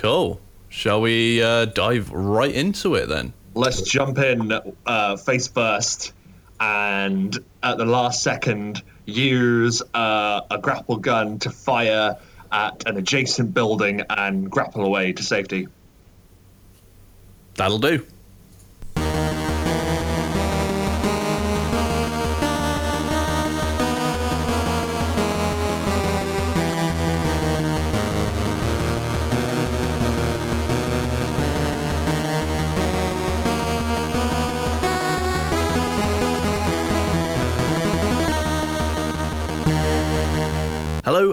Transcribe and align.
Cool. 0.00 0.40
Shall 0.70 1.02
we 1.02 1.42
uh, 1.42 1.66
dive 1.66 2.10
right 2.10 2.54
into 2.54 2.94
it 2.94 3.10
then? 3.10 3.34
Let's 3.52 3.82
jump 3.82 4.16
in 4.16 4.50
uh, 4.86 5.16
face 5.18 5.46
first 5.46 6.14
and 6.58 7.38
at 7.62 7.76
the 7.76 7.84
last 7.84 8.22
second 8.22 8.82
use 9.04 9.82
uh, 9.92 10.40
a 10.50 10.56
grapple 10.56 10.96
gun 10.96 11.38
to 11.40 11.50
fire 11.50 12.16
at 12.50 12.88
an 12.88 12.96
adjacent 12.96 13.52
building 13.52 14.00
and 14.08 14.50
grapple 14.50 14.86
away 14.86 15.12
to 15.12 15.22
safety. 15.22 15.68
That'll 17.56 17.78
do. 17.78 18.06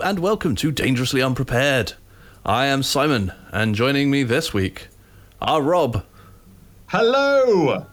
And 0.07 0.19
welcome 0.19 0.55
to 0.55 0.71
Dangerously 0.71 1.21
Unprepared. 1.21 1.91
I 2.45 2.67
am 2.67 2.81
Simon, 2.81 3.33
and 3.51 3.75
joining 3.75 4.09
me 4.09 4.23
this 4.23 4.53
week 4.53 4.87
are 5.41 5.61
Rob 5.61 6.05
Hello! 6.85 7.85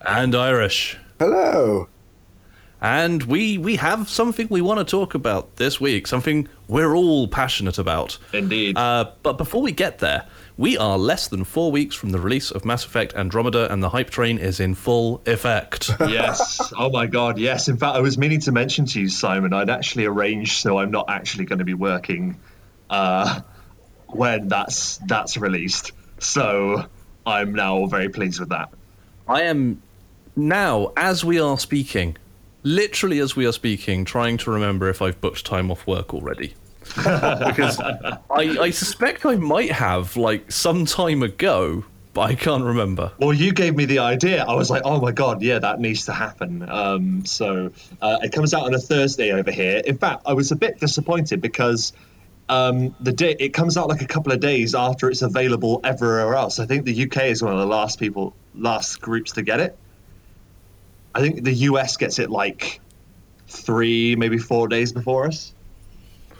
and 0.00 0.34
Irish. 0.34 0.96
Hello. 1.18 1.90
And 2.80 3.24
we 3.24 3.58
we 3.58 3.76
have 3.76 4.08
something 4.08 4.46
we 4.48 4.62
want 4.62 4.78
to 4.78 4.90
talk 4.90 5.14
about 5.14 5.56
this 5.56 5.78
week, 5.78 6.06
something 6.06 6.48
we're 6.68 6.96
all 6.96 7.28
passionate 7.28 7.76
about. 7.76 8.16
Indeed. 8.32 8.78
Uh, 8.78 9.10
but 9.22 9.36
before 9.36 9.60
we 9.60 9.72
get 9.72 9.98
there, 9.98 10.26
we 10.56 10.76
are 10.76 10.98
less 10.98 11.28
than 11.28 11.44
four 11.44 11.72
weeks 11.72 11.94
from 11.94 12.10
the 12.10 12.18
release 12.18 12.50
of 12.50 12.64
Mass 12.64 12.84
Effect 12.84 13.14
Andromeda, 13.14 13.72
and 13.72 13.82
the 13.82 13.88
hype 13.88 14.10
train 14.10 14.38
is 14.38 14.60
in 14.60 14.74
full 14.74 15.22
effect. 15.26 15.90
yes. 16.00 16.72
Oh 16.76 16.90
my 16.90 17.06
god, 17.06 17.38
yes. 17.38 17.68
In 17.68 17.76
fact, 17.76 17.96
I 17.96 18.00
was 18.00 18.18
meaning 18.18 18.40
to 18.40 18.52
mention 18.52 18.86
to 18.86 19.00
you, 19.00 19.08
Simon, 19.08 19.52
I'd 19.52 19.70
actually 19.70 20.06
arranged 20.06 20.52
so 20.58 20.78
I'm 20.78 20.90
not 20.90 21.06
actually 21.08 21.46
going 21.46 21.60
to 21.60 21.64
be 21.64 21.74
working 21.74 22.38
uh, 22.90 23.40
when 24.06 24.48
that's 24.48 24.98
that's 24.98 25.36
released. 25.36 25.92
So 26.18 26.86
I'm 27.26 27.54
now 27.54 27.86
very 27.86 28.08
pleased 28.08 28.40
with 28.40 28.50
that. 28.50 28.70
I 29.26 29.42
am 29.42 29.82
now, 30.36 30.92
as 30.96 31.24
we 31.24 31.40
are 31.40 31.58
speaking, 31.58 32.16
literally 32.62 33.18
as 33.18 33.36
we 33.36 33.46
are 33.46 33.52
speaking, 33.52 34.04
trying 34.04 34.36
to 34.38 34.50
remember 34.50 34.88
if 34.88 35.02
I've 35.02 35.20
booked 35.20 35.44
time 35.44 35.70
off 35.70 35.86
work 35.86 36.14
already. 36.14 36.54
because 36.96 37.80
I, 37.80 38.18
I 38.30 38.70
suspect 38.70 39.24
I 39.26 39.36
might 39.36 39.72
have, 39.72 40.16
like, 40.16 40.50
some 40.52 40.84
time 40.84 41.22
ago, 41.22 41.84
but 42.14 42.22
I 42.22 42.34
can't 42.34 42.64
remember. 42.64 43.12
Well, 43.18 43.32
you 43.32 43.52
gave 43.52 43.74
me 43.74 43.86
the 43.86 44.00
idea. 44.00 44.44
I 44.44 44.54
was 44.54 44.68
like, 44.68 44.82
oh 44.84 45.00
my 45.00 45.12
god, 45.12 45.40
yeah, 45.42 45.58
that 45.58 45.80
needs 45.80 46.04
to 46.06 46.12
happen. 46.12 46.68
Um, 46.68 47.24
so 47.24 47.72
uh, 48.00 48.18
it 48.22 48.32
comes 48.32 48.52
out 48.52 48.64
on 48.64 48.74
a 48.74 48.78
Thursday 48.78 49.32
over 49.32 49.50
here. 49.50 49.82
In 49.84 49.96
fact, 49.96 50.22
I 50.26 50.34
was 50.34 50.52
a 50.52 50.56
bit 50.56 50.78
disappointed 50.78 51.40
because 51.40 51.92
um, 52.48 52.94
the 53.00 53.12
day 53.12 53.34
it 53.38 53.54
comes 53.54 53.78
out 53.78 53.88
like 53.88 54.02
a 54.02 54.06
couple 54.06 54.32
of 54.32 54.40
days 54.40 54.74
after 54.74 55.08
it's 55.10 55.22
available 55.22 55.80
everywhere 55.84 56.34
else. 56.34 56.58
I 56.58 56.66
think 56.66 56.84
the 56.84 57.04
UK 57.04 57.24
is 57.24 57.42
one 57.42 57.52
of 57.52 57.58
the 57.58 57.66
last 57.66 57.98
people, 57.98 58.34
last 58.54 59.00
groups 59.00 59.32
to 59.32 59.42
get 59.42 59.60
it. 59.60 59.78
I 61.14 61.20
think 61.20 61.44
the 61.44 61.54
US 61.54 61.96
gets 61.96 62.18
it 62.18 62.30
like 62.30 62.80
three, 63.48 64.16
maybe 64.16 64.38
four 64.38 64.68
days 64.68 64.92
before 64.92 65.26
us. 65.26 65.54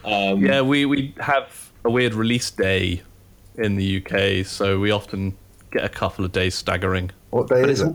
Um, 0.05 0.45
Yeah, 0.45 0.61
we, 0.62 0.84
we 0.86 1.14
have 1.20 1.70
a 1.84 1.91
weird 1.91 2.14
release 2.14 2.50
day 2.50 3.03
in 3.56 3.77
the 3.77 4.05
UK, 4.05 4.47
so 4.47 4.78
we 4.78 4.91
often 4.91 5.36
get 5.70 5.84
a 5.84 5.89
couple 5.89 6.25
of 6.25 6.33
days 6.33 6.55
staggering. 6.55 7.11
What 7.31 7.48
day 7.48 7.62
is 7.62 7.81
it? 7.81 7.95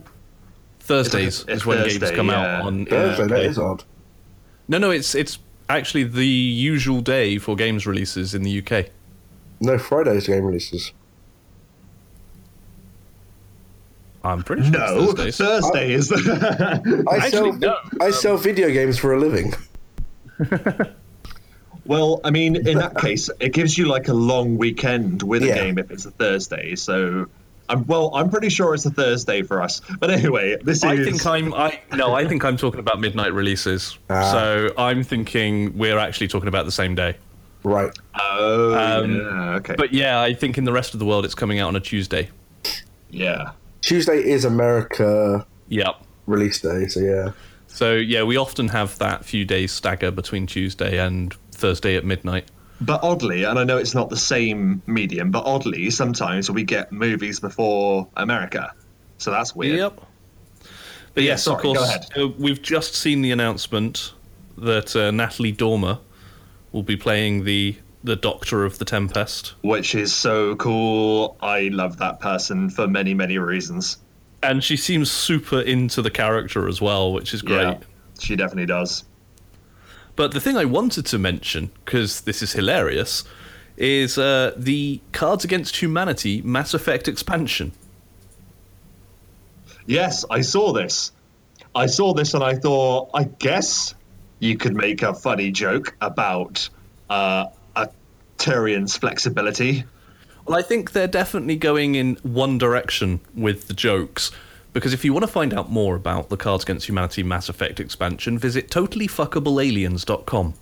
Thursdays 0.79 1.41
It's 1.47 1.61
is 1.61 1.65
when 1.65 1.85
games 1.87 2.11
come 2.11 2.27
yeah. 2.29 2.59
out 2.59 2.65
on. 2.65 2.85
Thursday. 2.85 3.27
That 3.27 3.41
is 3.45 3.57
odd. 3.59 3.83
No, 4.69 4.77
no, 4.77 4.89
it's 4.89 5.15
it's 5.15 5.37
actually 5.69 6.05
the 6.05 6.25
usual 6.25 7.01
day 7.01 7.37
for 7.37 7.55
games 7.55 7.85
releases 7.85 8.33
in 8.33 8.43
the 8.43 8.59
UK. 8.65 8.85
No, 9.59 9.77
Friday's 9.77 10.27
game 10.27 10.45
releases. 10.45 10.93
I'm 14.23 14.43
pretty 14.43 14.63
sure 14.63 14.71
no, 14.71 15.09
it's 15.11 15.37
Thursdays. 15.37 15.37
Thursday 15.37 15.93
is. 15.93 16.11
I 16.11 17.15
Actually, 17.17 17.29
sell. 17.31 17.53
no. 17.53 17.77
I 18.01 18.11
sell 18.11 18.37
video 18.37 18.69
games 18.69 18.97
for 18.97 19.13
a 19.13 19.19
living. 19.19 19.53
Well, 21.87 22.19
I 22.23 22.31
mean, 22.31 22.55
in 22.67 22.77
that 22.79 22.97
case, 22.97 23.29
it 23.39 23.53
gives 23.53 23.77
you 23.77 23.85
like 23.85 24.07
a 24.07 24.13
long 24.13 24.57
weekend 24.57 25.23
with 25.23 25.43
a 25.43 25.47
Yeah. 25.47 25.55
game 25.55 25.77
if 25.77 25.89
it's 25.91 26.05
a 26.05 26.11
Thursday. 26.11 26.75
So, 26.75 27.27
I'm 27.69 27.85
well, 27.87 28.11
I'm 28.15 28.29
pretty 28.29 28.49
sure 28.49 28.73
it's 28.73 28.85
a 28.85 28.89
Thursday 28.91 29.41
for 29.41 29.61
us. 29.61 29.81
But 29.99 30.09
anyway, 30.11 30.55
this 30.63 30.83
I 30.83 30.93
is. 30.93 31.05
think 31.07 31.25
I'm 31.25 31.53
I 31.53 31.79
no, 31.95 32.13
I 32.13 32.25
think 32.27 32.45
I'm 32.45 32.55
talking 32.57 32.79
about 32.79 32.99
midnight 32.99 33.33
releases. 33.33 33.97
Ah. 34.09 34.31
So 34.31 34.73
I'm 34.77 35.03
thinking 35.03 35.77
we're 35.77 35.97
actually 35.99 36.27
talking 36.29 36.47
about 36.47 36.65
the 36.65 36.71
same 36.71 36.95
day. 36.95 37.15
Right. 37.63 37.91
Oh, 38.17 38.73
Um, 39.03 39.15
yeah, 39.17 39.55
okay. 39.55 39.75
But 39.77 39.91
yeah, 39.93 40.21
I 40.21 40.33
think 40.33 40.57
in 40.57 40.63
the 40.63 40.71
rest 40.71 40.93
of 40.93 40.99
the 40.99 41.05
world 41.05 41.25
it's 41.25 41.35
coming 41.35 41.59
out 41.59 41.67
on 41.67 41.75
a 41.75 41.81
Tuesday. 41.81 42.29
yeah, 43.09 43.51
Tuesday 43.81 44.19
is 44.23 44.45
America 44.45 45.45
Yep. 45.69 45.95
release 46.25 46.61
day, 46.61 46.87
so 46.87 46.99
yeah. 47.01 47.31
So 47.67 47.95
yeah, 47.95 48.23
we 48.23 48.37
often 48.37 48.69
have 48.69 48.97
that 48.99 49.25
few 49.25 49.43
days 49.43 49.71
stagger 49.73 50.11
between 50.11 50.47
Tuesday 50.47 50.97
and 50.99 51.35
Thursday 51.57 51.95
at 51.95 52.05
midnight. 52.05 52.49
but 52.81 53.03
oddly, 53.03 53.43
and 53.43 53.57
I 53.57 53.63
know 53.63 53.77
it's 53.77 53.95
not 53.95 54.09
the 54.09 54.17
same 54.17 54.81
medium, 54.85 55.31
but 55.31 55.43
oddly, 55.45 55.89
sometimes 55.89 56.49
we 56.51 56.63
get 56.63 56.91
movies 56.91 57.39
before 57.39 58.07
America. 58.15 58.71
So 59.17 59.31
that's 59.31 59.55
weird. 59.55 59.79
Yep. 59.79 60.01
But 61.13 61.23
Yeah, 61.23 61.29
yes, 61.31 61.43
sorry, 61.43 61.57
of 61.57 61.63
go 61.63 61.73
course, 61.73 61.89
ahead. 61.89 62.05
uh, 62.15 62.27
we've 62.37 62.61
just 62.61 62.93
seen 62.95 63.21
the 63.23 63.31
announcement 63.31 64.13
that 64.59 64.95
uh, 64.95 65.09
Natalie 65.11 65.51
Dormer 65.51 65.99
will 66.71 66.83
be 66.83 66.95
playing 66.95 67.43
the 67.43 67.75
the 68.03 68.15
Doctor 68.15 68.63
of 68.63 68.77
the 68.77 68.85
Tempest, 68.85 69.55
Which 69.63 69.95
is 69.95 70.13
so 70.13 70.55
cool. 70.55 71.35
I 71.41 71.69
love 71.73 71.97
that 71.97 72.19
person 72.21 72.69
for 72.69 72.87
many, 72.87 73.13
many 73.15 73.37
reasons. 73.39 73.97
and 74.43 74.63
she 74.63 74.77
seems 74.77 75.09
super 75.11 75.59
into 75.59 76.01
the 76.03 76.11
character 76.11 76.67
as 76.69 76.79
well, 76.79 77.11
which 77.11 77.33
is 77.33 77.41
great. 77.41 77.63
Yeah, 77.63 77.77
she 78.19 78.35
definitely 78.35 78.67
does. 78.67 79.03
But 80.17 80.31
the 80.31 80.41
thing 80.41 80.57
I 80.57 80.65
wanted 80.65 81.05
to 81.05 81.19
mention, 81.19 81.69
because 81.85 82.21
this 82.21 82.41
is 82.41 82.53
hilarious, 82.53 83.23
is 83.77 84.17
uh, 84.17 84.51
the 84.57 84.99
Cards 85.11 85.45
Against 85.45 85.77
Humanity 85.77 86.41
Mass 86.41 86.73
Effect 86.73 87.07
expansion. 87.07 87.71
Yes, 89.85 90.25
I 90.29 90.41
saw 90.41 90.73
this. 90.73 91.11
I 91.75 91.85
saw 91.85 92.15
this 92.15 92.33
and 92.33 92.43
I 92.43 92.55
thought, 92.55 93.11
I 93.13 93.25
guess 93.25 93.93
you 94.39 94.57
could 94.57 94.75
make 94.75 95.03
a 95.03 95.13
funny 95.13 95.51
joke 95.51 95.95
about 96.01 96.67
uh, 97.11 97.45
a 97.75 97.89
Turian's 98.39 98.97
flexibility. 98.97 99.83
Well, 100.45 100.57
I 100.57 100.63
think 100.63 100.93
they're 100.93 101.07
definitely 101.07 101.57
going 101.57 101.93
in 101.93 102.15
one 102.23 102.57
direction 102.57 103.19
with 103.35 103.67
the 103.67 103.75
jokes. 103.75 104.31
Because 104.77 104.93
if 104.93 105.03
you 105.03 105.11
want 105.11 105.23
to 105.23 105.31
find 105.31 105.55
out 105.55 105.71
more 105.71 105.95
about 105.95 106.29
the 106.29 106.37
Cards 106.37 106.63
Against 106.63 106.87
Humanity 106.87 107.23
Mass 107.23 107.49
Effect 107.49 107.79
expansion, 107.79 108.37
visit 108.37 108.69
totallyfuckablealiens.com. 108.69 110.53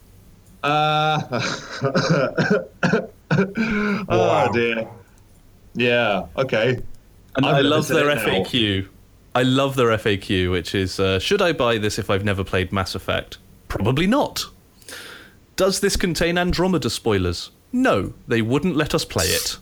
Uh, 0.64 1.20
Wow. 3.31 4.48
Oh 4.48 4.50
dear. 4.53 4.88
Yeah. 5.74 6.28
Okay. 6.38 6.80
And 7.36 7.46
I 7.46 7.59
love 7.59 7.90
their. 7.90 8.06
FAQ. 8.06 8.88
I 9.34 9.44
love 9.44 9.76
their 9.76 9.90
FAQ, 9.90 10.50
which 10.50 10.74
is 10.74 10.97
uh, 10.97 11.20
Should 11.20 11.42
I 11.42 11.52
buy 11.52 11.78
this 11.78 12.00
if 12.00 12.09
I've 12.09 12.24
never 12.24 12.46
played 12.46 12.72
Mass 12.72 12.96
Effect? 12.96 13.38
Probably 13.68 14.08
not. 14.08 14.46
Does 15.58 15.82
this 15.82 15.97
contain 15.97 16.38
Andromeda 16.38 16.90
spoilers? 16.90 17.52
No, 17.74 18.14
they 18.30 18.42
wouldn't 18.42 18.78
let 18.78 18.96
us 18.96 19.03
play 19.03 19.26
it. 19.26 19.58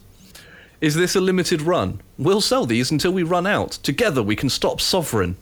Is 0.80 0.94
this 0.94 1.16
a 1.16 1.20
limited 1.20 1.62
run? 1.62 2.00
We'll 2.18 2.40
sell 2.40 2.66
these 2.66 2.90
until 2.90 3.12
we 3.12 3.22
run 3.22 3.46
out. 3.46 3.72
Together 3.72 4.22
we 4.22 4.36
can 4.36 4.50
stop 4.50 4.80
Sovereign. 4.80 5.36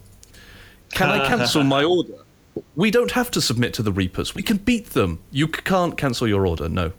Can 0.90 1.08
I 1.08 1.26
cancel 1.26 1.64
my 1.64 1.84
order? 1.96 2.14
We 2.76 2.90
don't 2.90 3.10
have 3.12 3.30
to 3.32 3.40
submit 3.40 3.72
to 3.74 3.82
the 3.82 3.92
Reapers. 3.92 4.34
We 4.34 4.42
can 4.42 4.58
beat 4.58 4.90
them. 4.90 5.20
You 5.30 5.48
can't 5.48 5.96
cancel 5.96 6.28
your 6.28 6.46
order, 6.46 6.68
no. 6.68 6.92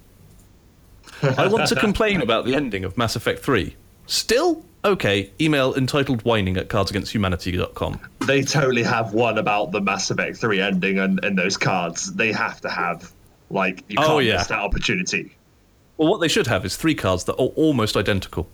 I 1.22 1.48
want 1.48 1.68
to 1.68 1.76
complain 1.80 2.22
about 2.22 2.46
the 2.46 2.56
ending 2.56 2.84
of 2.86 2.98
Mass 2.98 3.16
Effect 3.16 3.40
3. 3.40 3.76
Still? 4.08 4.66
Okay, 4.84 5.32
email 5.40 5.74
entitled 5.76 6.24
whining 6.26 6.58
at 6.58 6.68
cardsagainsthumanity.com. 6.70 8.00
They 8.28 8.42
totally 8.42 8.84
have 8.84 9.14
one 9.14 9.38
about 9.38 9.72
the 9.72 9.80
Mass 9.80 10.10
Effect 10.12 10.38
3 10.38 10.60
ending 10.60 11.00
and, 11.00 11.24
and 11.24 11.38
those 11.38 11.56
cards. 11.56 12.12
They 12.14 12.32
have 12.34 12.60
to 12.62 12.70
have, 12.70 13.12
like, 13.50 13.84
you 13.88 13.96
oh, 14.00 14.02
can't 14.02 14.12
Oh, 14.12 14.20
yeah. 14.20 14.38
miss 14.38 14.48
that 14.48 14.60
opportunity. 14.60 15.36
Well, 15.98 16.10
what 16.10 16.22
they 16.22 16.28
should 16.28 16.48
have 16.48 16.66
is 16.66 16.76
three 16.76 16.96
cards 16.96 17.24
that 17.26 17.34
are 17.34 17.52
almost 17.56 17.96
identical. 17.96 18.48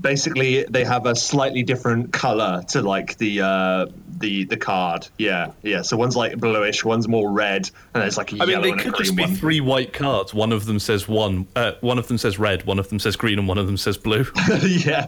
basically 0.00 0.64
they 0.64 0.84
have 0.84 1.06
a 1.06 1.14
slightly 1.14 1.62
different 1.62 2.12
color 2.12 2.62
to 2.68 2.82
like 2.82 3.16
the 3.18 3.40
uh, 3.40 3.86
the 4.18 4.44
the 4.44 4.56
card. 4.56 5.08
Yeah, 5.18 5.52
yeah. 5.62 5.82
So 5.82 5.96
one's 5.96 6.16
like 6.16 6.36
bluish, 6.36 6.84
one's 6.84 7.08
more 7.08 7.30
red, 7.30 7.70
and 7.94 8.02
there's 8.02 8.18
like 8.18 8.32
a 8.32 8.42
I 8.42 8.46
mean, 8.46 8.62
they 8.62 8.72
could 8.72 8.96
just 8.96 9.16
be 9.16 9.22
one. 9.22 9.34
three 9.34 9.60
white 9.60 9.92
cards. 9.92 10.34
One 10.34 10.52
of 10.52 10.66
them 10.66 10.78
says 10.78 11.08
one. 11.08 11.46
Uh, 11.56 11.72
one 11.80 11.98
of 11.98 12.08
them 12.08 12.18
says 12.18 12.38
red. 12.38 12.64
One 12.66 12.78
of 12.78 12.88
them 12.88 12.98
says 12.98 13.16
green, 13.16 13.38
and 13.38 13.48
one 13.48 13.58
of 13.58 13.66
them 13.66 13.76
says 13.76 13.96
blue. 13.96 14.26
yeah, 14.62 15.06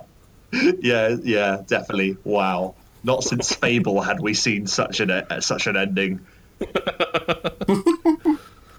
yeah, 0.53 1.17
yeah. 1.23 1.63
Definitely. 1.67 2.17
Wow. 2.25 2.75
Not 3.05 3.23
since 3.23 3.55
Fable 3.55 4.01
had 4.01 4.19
we 4.21 4.35
seen 4.35 4.67
such 4.67 5.01
an 5.01 5.11
uh, 5.11 5.41
such 5.41 5.67
an 5.67 5.77
ending. 5.77 6.21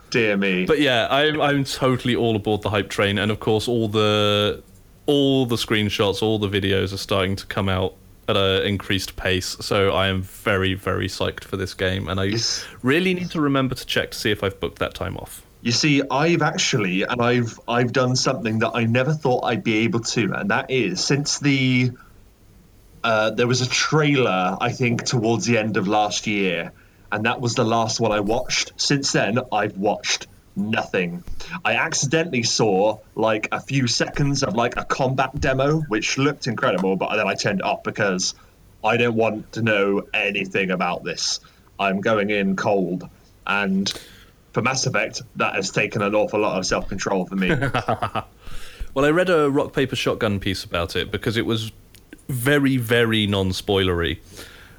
Dear 0.09 0.37
me. 0.37 0.65
But 0.65 0.79
yeah, 0.79 1.07
I'm 1.09 1.41
I'm 1.41 1.63
totally 1.63 2.15
all 2.15 2.35
aboard 2.35 2.61
the 2.61 2.69
hype 2.69 2.89
train, 2.89 3.17
and 3.17 3.31
of 3.31 3.39
course, 3.39 3.67
all 3.67 3.87
the 3.87 4.63
all 5.05 5.45
the 5.45 5.55
screenshots, 5.55 6.21
all 6.21 6.39
the 6.39 6.49
videos 6.49 6.93
are 6.93 6.97
starting 6.97 7.35
to 7.37 7.45
come 7.45 7.69
out 7.69 7.93
at 8.29 8.35
an 8.35 8.65
increased 8.65 9.15
pace. 9.15 9.55
So 9.61 9.91
I 9.91 10.07
am 10.07 10.21
very 10.21 10.73
very 10.73 11.07
psyched 11.07 11.43
for 11.43 11.57
this 11.57 11.73
game, 11.73 12.07
and 12.07 12.19
I 12.19 12.25
Yes. 12.25 12.65
really 12.83 13.13
need 13.13 13.31
to 13.31 13.41
remember 13.41 13.75
to 13.75 13.85
check 13.85 14.11
to 14.11 14.17
see 14.17 14.31
if 14.31 14.43
I've 14.43 14.59
booked 14.59 14.79
that 14.79 14.93
time 14.93 15.17
off. 15.17 15.41
You 15.61 15.71
see, 15.71 16.01
I've 16.09 16.41
actually, 16.41 17.03
and 17.03 17.21
I've 17.21 17.59
I've 17.67 17.91
done 17.91 18.15
something 18.15 18.59
that 18.59 18.71
I 18.75 18.85
never 18.85 19.11
thought 19.13 19.43
I'd 19.43 19.63
be 19.63 19.79
able 19.79 20.01
to, 20.01 20.33
and 20.33 20.51
that 20.51 20.69
is 20.71 21.03
since 21.03 21.39
the 21.39 21.91
uh, 23.03 23.31
there 23.31 23.47
was 23.47 23.61
a 23.61 23.69
trailer 23.69 24.57
I 24.59 24.71
think 24.71 25.03
towards 25.03 25.45
the 25.45 25.57
end 25.57 25.77
of 25.77 25.87
last 25.87 26.27
year, 26.27 26.71
and 27.11 27.25
that 27.25 27.41
was 27.41 27.55
the 27.55 27.63
last 27.63 27.99
one 27.99 28.11
I 28.11 28.19
watched. 28.19 28.73
Since 28.77 29.11
then, 29.11 29.39
I've 29.51 29.77
watched 29.77 30.27
nothing. 30.55 31.23
I 31.63 31.75
accidentally 31.75 32.43
saw 32.43 32.99
like 33.15 33.49
a 33.51 33.59
few 33.59 33.87
seconds 33.87 34.43
of 34.43 34.55
like 34.55 34.77
a 34.77 34.85
combat 34.85 35.39
demo, 35.39 35.81
which 35.81 36.17
looked 36.17 36.47
incredible, 36.47 36.95
but 36.95 37.15
then 37.15 37.27
I 37.27 37.35
turned 37.35 37.59
it 37.59 37.65
off 37.65 37.83
because 37.83 38.33
I 38.83 38.97
don't 38.97 39.15
want 39.15 39.53
to 39.53 39.61
know 39.61 40.03
anything 40.13 40.71
about 40.71 41.03
this. 41.03 41.39
I'm 41.79 42.01
going 42.01 42.29
in 42.29 42.55
cold, 42.55 43.07
and 43.45 43.91
for 44.53 44.61
Mass 44.61 44.85
Effect, 44.87 45.21
that 45.35 45.55
has 45.55 45.69
taken 45.69 46.01
an 46.01 46.15
awful 46.15 46.39
lot 46.39 46.57
of 46.57 46.65
self 46.65 46.89
control 46.89 47.25
for 47.25 47.35
me. 47.35 47.51
Well, 48.97 49.05
I 49.05 49.11
read 49.11 49.29
a 49.29 49.47
rock 49.47 49.73
paper 49.73 49.95
shotgun 49.95 50.39
piece 50.39 50.63
about 50.63 50.95
it 50.95 51.11
because 51.11 51.37
it 51.37 51.45
was 51.45 51.71
very, 52.29 52.77
very 52.77 53.27
non-spoilery, 53.27 54.17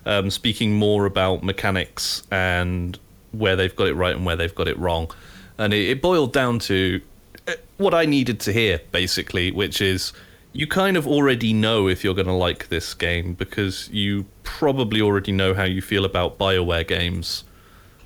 um, 0.09 0.31
speaking 0.31 0.73
more 0.73 1.07
about 1.07 1.45
mechanics 1.45 2.25
and 2.33 2.99
where 3.33 3.55
they've 3.55 3.77
got 3.77 3.87
it 3.87 3.95
right 3.95 4.17
and 4.17 4.27
where 4.27 4.35
they've 4.37 4.55
got 4.55 4.67
it 4.67 4.77
wrong, 4.79 5.11
and 5.59 5.73
it, 5.73 5.89
it 5.91 6.03
boiled 6.03 6.33
down 6.33 6.59
to 6.61 7.01
uh, 7.47 7.53
what 7.77 7.95
I 7.95 8.07
needed 8.07 8.41
to 8.41 8.53
hear, 8.53 8.81
basically, 8.91 9.53
which 9.53 9.81
is 9.81 10.13
you 10.53 10.67
kind 10.67 10.97
of 10.97 11.07
already 11.07 11.53
know 11.53 11.89
if 11.89 12.03
you're 12.03 12.15
going 12.15 12.27
to 12.27 12.33
like 12.33 12.69
this 12.69 12.95
game 12.95 13.35
because 13.35 13.89
you 13.93 14.25
probably 14.43 15.01
already 15.01 15.31
know 15.31 15.53
how 15.55 15.65
you 15.65 15.83
feel 15.83 16.05
about 16.05 16.39
Bioware 16.39 16.89
games. 16.89 17.45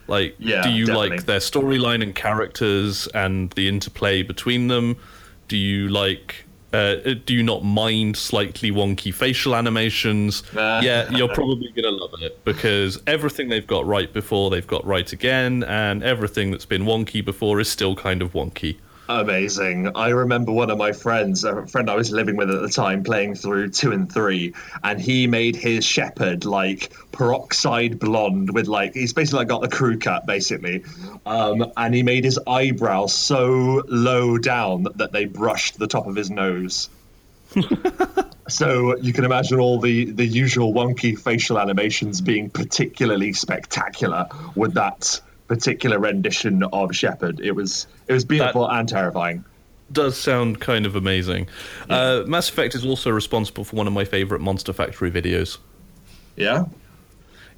Like, 0.09 0.35
Yeah, 0.39 0.63
do 0.63 0.71
you 0.71 0.87
definitely. 0.87 1.11
like 1.11 1.27
their 1.27 1.39
storyline 1.39 2.03
and 2.03 2.15
characters 2.15 3.07
and 3.15 3.51
the 3.53 3.69
interplay 3.69 4.23
between 4.23 4.67
them? 4.69 4.97
Do 5.49 5.57
you 5.57 5.89
like? 5.89 6.45
Uh, 6.73 6.97
do 7.27 7.35
you 7.35 7.43
not 7.43 7.63
mind 7.63 8.17
slightly 8.17 8.71
wonky 8.71 9.13
facial 9.13 9.55
animations? 9.55 10.43
Nah. 10.53 10.81
yeah, 10.81 11.11
you're 11.11 11.33
probably 11.33 11.71
gonna 11.75 11.91
love 11.91 12.11
it 12.21 12.45
because 12.45 13.01
everything 13.07 13.49
they've 13.49 13.67
got 13.67 13.87
right 13.87 14.13
before 14.13 14.51
they've 14.51 14.67
got 14.67 14.85
right 14.85 15.11
again, 15.13 15.65
and 15.65 16.03
everything 16.03 16.51
that's 16.51 16.67
been 16.67 16.83
wonky 16.83 17.25
before 17.25 17.59
is 17.59 17.69
still 17.69 17.97
kind 17.97 18.21
of 18.23 18.33
wonky. 18.33 18.77
Amazing. 19.21 19.95
I 19.95 20.09
remember 20.09 20.53
one 20.53 20.71
of 20.71 20.79
my 20.79 20.93
friends, 20.93 21.45
a 21.45 21.67
friend 21.67 21.91
I 21.91 21.97
was 21.97 22.11
living 22.11 22.37
with 22.37 22.51
at 22.51 22.63
the 22.63 22.71
time, 22.71 23.05
playing 23.05 23.35
through 23.35 23.69
two 23.69 23.93
and 23.93 24.11
three, 24.11 24.55
and 24.83 24.99
he 24.99 25.27
made 25.27 25.55
his 25.55 25.85
Shepard 25.85 26.47
like 26.47 26.95
peroxide 27.13 27.99
blonde 27.99 28.55
with 28.55 28.69
like 28.69 28.95
he's 28.95 29.13
basically 29.13 29.41
like 29.41 29.49
got 29.49 29.61
the 29.61 29.69
crew 29.69 29.99
cut 29.99 30.25
basically, 30.25 30.85
um, 31.27 31.73
and 31.77 31.95
he 31.95 32.03
made 32.03 32.25
his 32.25 32.39
eyebrows 32.47 33.15
so 33.15 33.83
low 33.87 34.39
down 34.39 34.85
that, 34.85 34.97
that 34.97 35.13
they 35.13 35.27
brushed 35.27 35.79
the 35.79 35.87
top 35.87 36.07
of 36.07 36.17
his 36.17 36.31
nose. 36.31 36.89
so 38.49 38.97
you 38.97 39.13
can 39.13 39.27
imagine 39.27 39.61
all 39.61 39.79
the 39.79 40.07
the 40.07 40.25
usual 40.25 40.73
wonky 40.73 41.19
facial 41.19 41.59
animations 41.59 42.23
being 42.23 42.49
particularly 42.49 43.35
spectacular 43.35 44.29
with 44.55 44.73
that 44.75 45.21
particular 45.53 45.99
rendition 45.99 46.63
of 46.73 46.97
Shepard. 46.97 47.39
It 47.39 47.53
was 47.53 47.87
it 48.09 48.15
was 48.15 48.25
beautiful 48.25 48.67
and 48.71 48.89
terrifying. 48.89 49.45
Does 49.93 50.17
sound 50.17 50.61
kind 50.61 50.87
of 50.87 50.97
amazing. 50.97 51.47
Uh, 51.91 52.23
Mass 52.27 52.49
Effect 52.49 52.75
is 52.75 52.87
also 52.87 53.11
responsible 53.11 53.63
for 53.63 53.77
one 53.77 53.87
of 53.87 53.93
my 53.93 54.07
favorite 54.07 54.41
Monster 54.41 54.73
Factory 54.73 55.11
videos. 55.11 55.59
Yeah. 56.37 56.65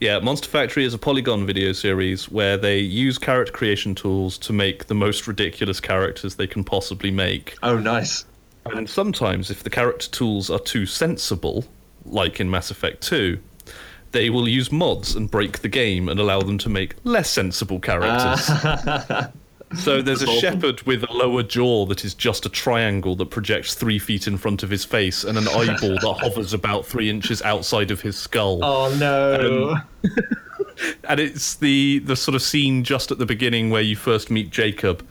Yeah, 0.00 0.18
Monster 0.18 0.48
Factory 0.48 0.84
is 0.84 0.92
a 0.92 0.98
Polygon 0.98 1.46
video 1.46 1.70
series 1.70 2.28
where 2.28 2.56
they 2.56 2.80
use 2.80 3.16
character 3.16 3.52
creation 3.52 3.94
tools 3.94 4.36
to 4.38 4.52
make 4.52 4.86
the 4.86 4.94
most 4.94 5.28
ridiculous 5.28 5.78
characters 5.78 6.34
they 6.34 6.48
can 6.48 6.64
possibly 6.64 7.12
make. 7.12 7.56
Oh, 7.62 7.78
nice. 7.78 8.24
And 8.66 8.90
sometimes, 8.90 9.52
if 9.52 9.62
the 9.62 9.70
character 9.70 10.10
tools 10.10 10.50
are 10.50 10.58
too 10.58 10.86
sensible, 10.86 11.64
like 12.04 12.40
in 12.40 12.50
Mass 12.50 12.72
Effect 12.72 13.04
2, 13.04 13.38
they 14.14 14.30
will 14.30 14.48
use 14.48 14.72
mods 14.72 15.14
and 15.14 15.30
break 15.30 15.58
the 15.58 15.68
game 15.68 16.08
and 16.08 16.18
allow 16.18 16.40
them 16.40 16.56
to 16.56 16.70
make 16.70 16.94
less 17.02 17.28
sensible 17.28 17.80
characters. 17.80 18.46
Ah. 18.48 19.30
so 19.78 20.00
there's 20.00 20.22
a 20.22 20.26
Shepard 20.38 20.80
with 20.82 21.02
a 21.02 21.12
lower 21.12 21.42
jaw 21.42 21.84
that 21.86 22.04
is 22.04 22.14
just 22.14 22.46
a 22.46 22.48
triangle 22.48 23.16
that 23.16 23.26
projects 23.26 23.74
three 23.74 23.98
feet 23.98 24.28
in 24.28 24.38
front 24.38 24.62
of 24.62 24.70
his 24.70 24.84
face 24.84 25.24
and 25.24 25.36
an 25.36 25.48
eyeball 25.48 25.96
that 25.96 26.16
hovers 26.20 26.54
about 26.54 26.86
three 26.86 27.10
inches 27.10 27.42
outside 27.42 27.90
of 27.90 28.00
his 28.00 28.16
skull. 28.16 28.64
Oh 28.64 28.96
no. 28.98 29.72
Um, 29.72 30.12
and 31.08 31.18
it's 31.18 31.56
the 31.56 31.98
the 31.98 32.14
sort 32.14 32.36
of 32.36 32.42
scene 32.42 32.84
just 32.84 33.10
at 33.10 33.18
the 33.18 33.26
beginning 33.26 33.70
where 33.70 33.82
you 33.82 33.96
first 33.96 34.30
meet 34.30 34.50
Jacob, 34.50 35.04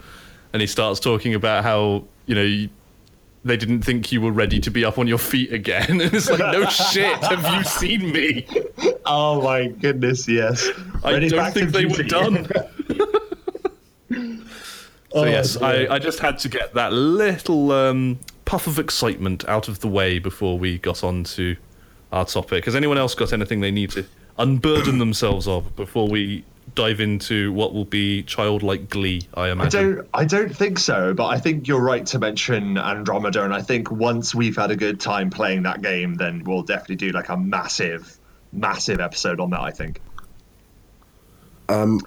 and 0.54 0.62
he 0.62 0.68
starts 0.68 1.02
talking 1.02 1.36
about 1.36 1.64
how 1.66 2.06
you 2.26 2.36
know 2.36 2.42
you, 2.42 2.70
they 3.46 3.58
didn't 3.58 3.82
think 3.82 4.12
you 4.12 4.22
were 4.22 4.32
ready 4.32 4.60
to 4.60 4.72
be 4.72 4.86
up 4.86 4.98
on 4.98 5.08
your 5.08 5.18
feet 5.18 5.52
again, 5.52 5.86
and 5.90 6.14
it's 6.14 6.30
like 6.30 6.40
no 6.40 6.66
shit, 6.70 7.18
have 7.24 7.56
you 7.56 7.64
seen 7.64 8.12
me? 8.12 8.48
oh 9.06 9.42
my 9.42 9.68
goodness, 9.68 10.28
yes. 10.28 10.70
I 11.04 11.14
Ready 11.14 11.30
don't 11.30 11.52
think 11.54 11.72
they 11.72 11.86
were 11.86 12.04
done. 12.04 12.48
So 15.14 15.20
Oh, 15.22 15.26
yes. 15.26 15.58
I, 15.62 15.86
I 15.94 16.00
just 16.00 16.18
had 16.18 16.40
to 16.40 16.50
get 16.50 16.74
that 16.74 16.92
little 16.92 17.72
um, 17.72 18.20
puff 18.46 18.66
of 18.66 18.80
excitement 18.80 19.48
out 19.48 19.68
of 19.68 19.80
the 19.80 19.88
way 19.88 20.18
before 20.18 20.58
we 20.58 20.80
got 20.80 21.04
on 21.04 21.24
to 21.26 21.56
our 22.12 22.26
topic. 22.26 22.66
Has 22.66 22.76
anyone 22.76 22.98
else 22.98 23.14
got 23.14 23.32
anything 23.32 23.60
they 23.62 23.70
need 23.70 23.92
to 23.92 24.06
unburden 24.40 24.98
themselves 24.98 25.48
of 25.48 25.76
before 25.76 26.08
we 26.08 26.44
dive 26.76 27.00
into 27.00 27.52
what 27.54 27.74
will 27.74 27.86
be 27.86 28.24
childlike 28.24 28.90
glee? 28.90 29.28
I 29.34 29.48
I 29.48 29.52
imagine. 29.52 29.96
don't 29.96 30.10
I 30.14 30.26
don't 30.26 30.56
think 30.56 30.80
so, 30.80 31.14
but 31.14 31.28
I 31.28 31.38
think 31.40 31.68
you're 31.68 31.82
right 31.82 32.06
to 32.08 32.20
mention 32.20 32.78
Andromeda 32.78 33.44
and 33.44 33.54
I 33.54 33.62
think 33.62 33.92
once 33.92 34.34
we've 34.34 34.56
had 34.56 34.72
a 34.72 34.76
good 34.76 35.00
time 35.00 35.30
playing 35.30 35.64
that 35.64 35.82
game, 35.82 36.16
then 36.16 36.44
we'll 36.44 36.64
definitely 36.64 36.96
do 36.96 37.12
like 37.12 37.30
a 37.30 37.38
massive, 37.38 38.18
massive 38.52 39.00
episode 39.00 39.40
on 39.40 39.50
that, 39.52 39.62
I 39.62 39.72
think. 39.72 40.00
Um, 41.70 42.00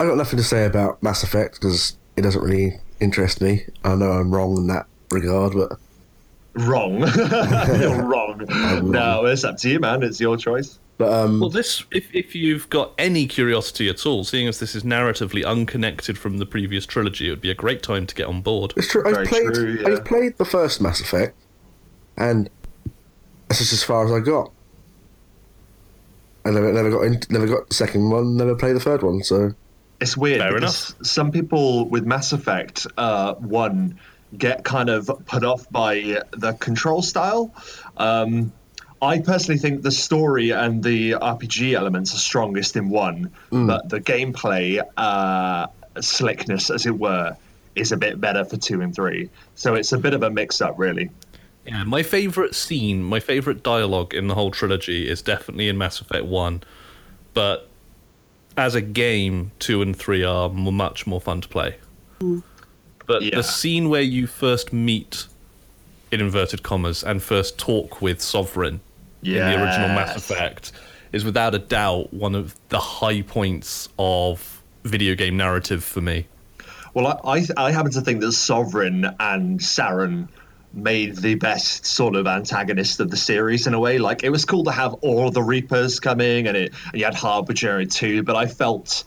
I 0.00 0.06
got 0.06 0.16
nothing 0.16 0.36
to 0.38 0.44
say 0.44 0.64
about 0.66 1.02
Mass 1.02 1.22
Effect 1.22 1.54
because 1.54 1.96
it 2.16 2.22
doesn't 2.22 2.42
really 2.42 2.78
interest 3.00 3.40
me. 3.40 3.64
I 3.84 3.94
know 3.94 4.10
I'm 4.10 4.32
wrong 4.34 4.56
in 4.56 4.66
that 4.68 4.86
regard, 5.10 5.52
but 5.54 5.78
Wrong. 6.54 6.98
you're 7.80 8.02
wrong. 8.02 8.44
No, 8.90 9.26
it's 9.26 9.44
up 9.44 9.58
to 9.58 9.68
you, 9.68 9.78
man. 9.78 10.02
It's 10.02 10.18
your 10.20 10.36
choice. 10.36 10.78
But 10.98 11.12
um, 11.12 11.38
Well, 11.38 11.48
this, 11.48 11.84
if, 11.92 12.12
if 12.12 12.34
you've 12.34 12.68
got 12.68 12.92
any 12.98 13.26
curiosity 13.28 13.88
at 13.88 14.04
all, 14.04 14.24
seeing 14.24 14.48
as 14.48 14.58
this 14.58 14.74
is 14.74 14.82
narratively 14.82 15.46
unconnected 15.46 16.18
from 16.18 16.38
the 16.38 16.46
previous 16.46 16.84
trilogy, 16.84 17.28
it 17.28 17.30
would 17.30 17.40
be 17.40 17.50
a 17.50 17.54
great 17.54 17.82
time 17.82 18.04
to 18.06 18.14
get 18.14 18.26
on 18.26 18.42
board. 18.42 18.74
it's 18.76 18.88
true. 18.88 19.06
I've 19.06 19.26
played. 19.26 19.54
true, 19.54 19.78
yeah. 19.80 19.88
I've 19.88 20.04
played 20.04 20.36
the 20.38 20.44
first 20.44 20.80
Mass 20.80 21.00
Effect, 21.00 21.36
and 22.16 22.50
that's 23.46 23.60
just 23.60 23.72
as 23.72 23.84
far 23.84 24.04
as 24.04 24.12
I 24.12 24.18
got. 24.18 24.50
I 26.44 26.50
never, 26.50 26.72
never 26.72 26.90
got 26.90 27.02
in, 27.02 27.20
never 27.30 27.46
got 27.46 27.68
the 27.68 27.74
second 27.74 28.10
one. 28.10 28.36
Never 28.36 28.56
played 28.56 28.74
the 28.74 28.80
third 28.80 29.02
one. 29.02 29.22
So 29.22 29.54
It's 30.00 30.16
weird 30.16 30.40
Fair 30.40 30.54
because 30.54 30.96
some 31.02 31.30
people 31.30 31.88
with 31.88 32.06
Mass 32.06 32.32
Effect 32.32 32.86
uh, 32.96 33.34
one 33.34 34.00
get 34.36 34.64
kind 34.64 34.88
of 34.90 35.10
put 35.26 35.44
off 35.44 35.70
by 35.70 36.22
the 36.30 36.56
control 36.58 37.02
style. 37.02 37.54
Um, 37.96 38.52
I 39.00 39.20
personally 39.20 39.58
think 39.58 39.82
the 39.82 39.90
story 39.92 40.50
and 40.50 40.82
the 40.82 41.12
RPG 41.12 41.74
elements 41.74 42.14
are 42.14 42.18
strongest 42.18 42.76
in 42.76 42.88
one, 42.88 43.30
but 43.50 43.88
the 43.88 44.00
gameplay 44.00 44.82
uh, 44.96 45.66
slickness, 46.00 46.70
as 46.70 46.84
it 46.86 46.98
were, 46.98 47.36
is 47.76 47.92
a 47.92 47.96
bit 47.96 48.20
better 48.20 48.44
for 48.44 48.56
two 48.56 48.80
and 48.80 48.94
three. 48.94 49.30
So 49.54 49.74
it's 49.74 49.92
a 49.92 49.98
bit 49.98 50.14
of 50.14 50.22
a 50.22 50.30
mix-up, 50.30 50.78
really. 50.78 51.10
Yeah, 51.64 51.84
my 51.84 52.02
favorite 52.02 52.54
scene, 52.54 53.02
my 53.02 53.20
favorite 53.20 53.62
dialogue 53.62 54.14
in 54.14 54.26
the 54.26 54.34
whole 54.34 54.50
trilogy 54.50 55.08
is 55.08 55.22
definitely 55.22 55.68
in 55.68 55.78
Mass 55.78 56.00
Effect 56.00 56.24
1. 56.24 56.62
But 57.34 57.68
as 58.56 58.74
a 58.74 58.80
game, 58.80 59.52
2 59.60 59.82
and 59.82 59.94
3 59.96 60.24
are 60.24 60.48
much 60.48 61.06
more 61.06 61.20
fun 61.20 61.40
to 61.42 61.48
play. 61.48 61.76
But 63.06 63.22
Yeah. 63.22 63.36
the 63.36 63.42
scene 63.44 63.88
where 63.90 64.02
you 64.02 64.26
first 64.26 64.72
meet 64.72 65.26
in 66.10 66.20
inverted 66.20 66.62
commas, 66.62 67.04
and 67.04 67.22
first 67.22 67.58
talk 67.58 68.00
with 68.00 68.20
Sovereign 68.22 68.80
in 69.22 69.34
the 69.34 69.62
original 69.62 69.88
Mass 69.88 70.16
Effect 70.16 70.72
is 71.12 71.24
without 71.24 71.54
a 71.54 71.58
doubt 71.58 72.12
one 72.12 72.34
of 72.34 72.54
the 72.68 72.78
high 72.78 73.22
points 73.22 73.88
of 73.98 74.62
video 74.84 75.14
game 75.14 75.36
narrative 75.36 75.82
for 75.82 76.00
me. 76.00 76.26
Well, 76.94 77.20
I, 77.24 77.38
I, 77.38 77.46
I 77.56 77.70
happen 77.72 77.92
to 77.92 78.00
think 78.00 78.20
that 78.20 78.32
Sovereign 78.32 79.04
and 79.18 79.60
Saren 79.60 80.28
made 80.72 81.16
the 81.16 81.34
best 81.34 81.86
sort 81.86 82.14
of 82.14 82.26
antagonist 82.26 83.00
of 83.00 83.10
the 83.10 83.16
series 83.16 83.66
in 83.66 83.74
a 83.74 83.80
way. 83.80 83.98
Like, 83.98 84.22
it 84.22 84.30
was 84.30 84.44
cool 84.44 84.64
to 84.64 84.70
have 84.70 84.94
all 84.94 85.30
the 85.30 85.42
Reapers 85.42 86.00
coming 86.00 86.46
and, 86.46 86.56
it, 86.56 86.72
and 86.92 86.98
you 86.98 87.04
had 87.04 87.14
Harbinger 87.14 87.86
too, 87.86 88.22
but 88.22 88.36
I 88.36 88.46
felt 88.46 89.04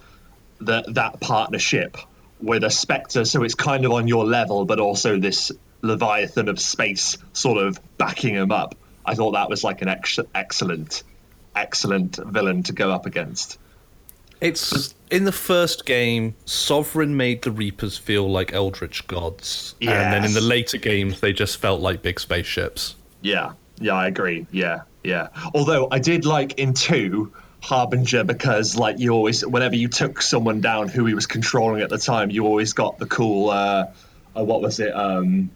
that 0.61 0.93
that 0.93 1.19
partnership 1.19 1.97
with 2.39 2.63
a 2.63 2.69
Spectre, 2.69 3.25
so 3.25 3.43
it's 3.43 3.55
kind 3.55 3.85
of 3.85 3.91
on 3.91 4.07
your 4.07 4.25
level, 4.25 4.65
but 4.65 4.79
also 4.79 5.19
this 5.19 5.51
Leviathan 5.81 6.49
of 6.49 6.59
space 6.59 7.17
sort 7.33 7.57
of 7.57 7.79
backing 7.97 8.35
him 8.35 8.51
up. 8.51 8.75
I 9.11 9.15
thought 9.15 9.31
that 9.31 9.49
was 9.49 9.61
like 9.61 9.81
an 9.81 9.89
ex- 9.89 10.19
excellent, 10.33 11.03
excellent 11.53 12.15
villain 12.15 12.63
to 12.63 12.71
go 12.71 12.91
up 12.91 13.05
against. 13.05 13.59
It's 14.39 14.95
in 15.11 15.25
the 15.25 15.33
first 15.33 15.85
game, 15.85 16.33
Sovereign 16.45 17.17
made 17.17 17.41
the 17.41 17.51
Reapers 17.51 17.97
feel 17.97 18.31
like 18.31 18.53
eldritch 18.53 19.05
gods, 19.07 19.75
and 19.81 19.89
then 19.89 20.23
in 20.23 20.33
the 20.33 20.39
later 20.39 20.77
games, 20.77 21.19
they 21.19 21.33
just 21.33 21.57
felt 21.57 21.81
like 21.81 22.01
big 22.01 22.21
spaceships. 22.21 22.95
Yeah, 23.21 23.51
yeah, 23.81 23.95
I 23.95 24.07
agree. 24.07 24.47
Yeah, 24.49 24.83
yeah. 25.03 25.27
Although 25.53 25.89
I 25.91 25.99
did 25.99 26.25
like 26.25 26.57
in 26.57 26.73
two 26.73 27.33
Harbinger 27.59 28.23
because 28.23 28.77
like 28.77 28.97
you 28.97 29.11
always, 29.11 29.45
whenever 29.45 29.75
you 29.75 29.89
took 29.89 30.21
someone 30.21 30.61
down 30.61 30.87
who 30.87 31.05
he 31.05 31.13
was 31.13 31.27
controlling 31.27 31.81
at 31.81 31.89
the 31.89 31.97
time, 31.97 32.31
you 32.31 32.45
always 32.45 32.71
got 32.71 32.97
the 32.97 33.07
cool, 33.07 33.49
uh, 33.49 33.87
uh 34.37 34.43
what 34.43 34.61
was 34.61 34.79
it, 34.79 34.95
um, 34.95 35.51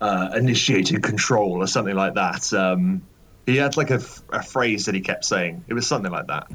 uh, 0.00 0.30
initiated 0.34 1.02
control 1.02 1.62
or 1.62 1.66
something 1.66 1.94
like 1.94 2.14
that. 2.14 2.52
Um, 2.52 3.02
he 3.46 3.56
had 3.56 3.76
like 3.76 3.90
a 3.90 3.98
phrase 3.98 4.86
that 4.86 4.94
he 4.94 5.00
kept 5.00 5.24
saying. 5.24 5.64
It 5.68 5.74
was 5.74 5.86
something 5.86 6.12
like 6.12 6.28
that. 6.28 6.46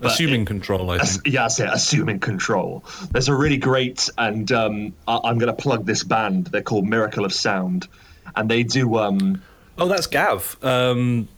Assuming 0.00 0.44
control, 0.44 0.90
I 0.90 0.96
Ass- 0.98 1.14
think. 1.18 1.34
yeah, 1.34 1.42
that's 1.42 1.60
it. 1.60 1.68
Assuming 1.72 2.20
control. 2.20 2.84
There's 3.10 3.28
a 3.28 3.34
really 3.34 3.56
great, 3.56 4.08
and 4.18 4.50
um, 4.52 4.92
I- 5.08 5.20
I'm 5.24 5.38
going 5.38 5.54
to 5.54 5.60
plug 5.62 5.86
this 5.86 6.04
band. 6.04 6.46
They're 6.48 6.62
called 6.62 6.86
Miracle 6.86 7.24
of 7.24 7.32
Sound, 7.32 7.88
and 8.36 8.50
they 8.50 8.62
do. 8.64 8.96
Um, 8.96 9.42
Oh, 9.78 9.88
that's 9.88 10.06
Gav. 10.06 10.56
Um, 10.62 11.28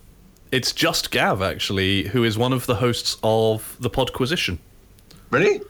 it's 0.52 0.72
just 0.72 1.10
Gav, 1.10 1.40
actually, 1.42 2.08
who 2.08 2.22
is 2.24 2.36
one 2.36 2.52
of 2.52 2.66
the 2.66 2.74
hosts 2.76 3.16
of 3.22 3.76
the 3.80 3.88
Podquisition. 3.90 4.58
really? 5.30 5.60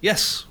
Yes. 0.00 0.44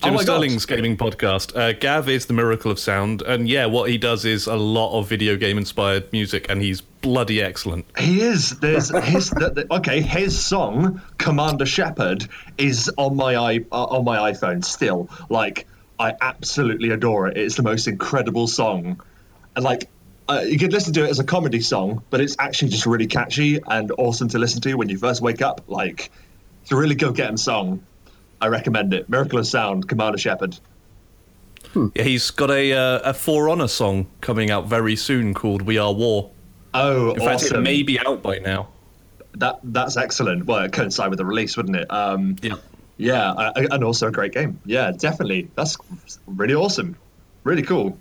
Oh 0.00 0.06
Jim 0.06 0.14
God. 0.14 0.22
Sterling's 0.22 0.66
gaming 0.66 0.96
podcast. 0.96 1.56
Uh, 1.56 1.72
Gav 1.72 2.08
is 2.08 2.26
the 2.26 2.32
Miracle 2.32 2.70
of 2.70 2.78
Sound, 2.78 3.20
and 3.22 3.48
yeah, 3.48 3.66
what 3.66 3.90
he 3.90 3.98
does 3.98 4.24
is 4.24 4.46
a 4.46 4.54
lot 4.54 4.96
of 4.96 5.08
video 5.08 5.36
game 5.36 5.58
inspired 5.58 6.12
music, 6.12 6.46
and 6.48 6.62
he's 6.62 6.80
bloody 6.80 7.42
excellent. 7.42 7.84
He 7.98 8.20
is. 8.20 8.58
There's 8.60 8.90
his. 9.04 9.30
the, 9.30 9.50
the- 9.50 9.74
okay, 9.76 10.00
his 10.00 10.40
song 10.40 11.00
"Commander 11.18 11.66
Shepard" 11.66 12.28
is 12.56 12.90
on 12.96 13.16
my 13.16 13.34
i 13.34 13.58
uh, 13.72 13.84
on 13.84 14.04
my 14.04 14.30
iPhone 14.32 14.64
still. 14.64 15.10
Like, 15.28 15.66
I 15.98 16.14
absolutely 16.20 16.90
adore 16.90 17.26
it. 17.28 17.36
It's 17.36 17.56
the 17.56 17.64
most 17.64 17.88
incredible 17.88 18.46
song, 18.46 19.00
and 19.56 19.64
like. 19.64 19.88
Uh, 20.30 20.42
you 20.42 20.58
could 20.58 20.74
listen 20.74 20.92
to 20.92 21.02
it 21.04 21.08
as 21.08 21.18
a 21.18 21.24
comedy 21.24 21.62
song, 21.62 22.02
but 22.10 22.20
it's 22.20 22.36
actually 22.38 22.68
just 22.68 22.84
really 22.84 23.06
catchy 23.06 23.60
and 23.66 23.90
awesome 23.96 24.28
to 24.28 24.38
listen 24.38 24.60
to 24.60 24.74
when 24.74 24.90
you 24.90 24.98
first 24.98 25.22
wake 25.22 25.40
up. 25.40 25.62
Like, 25.68 26.10
it's 26.60 26.70
a 26.70 26.76
really 26.76 26.96
go-getting 26.96 27.38
song. 27.38 27.82
I 28.40 28.46
recommend 28.48 28.94
it. 28.94 29.08
Miracle 29.08 29.38
of 29.38 29.46
Sound, 29.46 29.88
Commander 29.88 30.18
Shepard. 30.18 30.58
Yeah, 31.74 32.02
he's 32.02 32.30
got 32.30 32.50
a 32.50 32.72
uh, 32.72 33.10
a 33.10 33.14
For 33.14 33.48
Honor 33.48 33.68
song 33.68 34.06
coming 34.20 34.50
out 34.50 34.66
very 34.66 34.96
soon 34.96 35.34
called 35.34 35.62
"We 35.62 35.76
Are 35.78 35.92
War." 35.92 36.30
Oh, 36.74 37.12
In 37.12 37.20
fact, 37.20 37.42
it 37.42 37.46
awesome! 37.52 37.62
may 37.62 37.82
be 37.82 37.98
out 38.00 38.22
by 38.22 38.38
now. 38.38 38.68
that 39.34 39.58
that's 39.64 39.96
excellent. 39.96 40.46
Well, 40.46 40.60
it 40.64 40.72
coincide 40.72 41.10
with 41.10 41.18
the 41.18 41.24
release, 41.26 41.56
wouldn't 41.56 41.76
it? 41.76 41.90
Um, 41.92 42.36
Yeah. 42.42 42.54
Yeah, 43.00 43.30
uh, 43.30 43.52
and 43.70 43.84
also 43.84 44.08
a 44.08 44.10
great 44.10 44.32
game. 44.32 44.58
Yeah, 44.64 44.90
definitely. 44.90 45.48
That's 45.54 45.76
really 46.26 46.54
awesome. 46.54 46.96
Really 47.44 47.62
cool. 47.62 47.96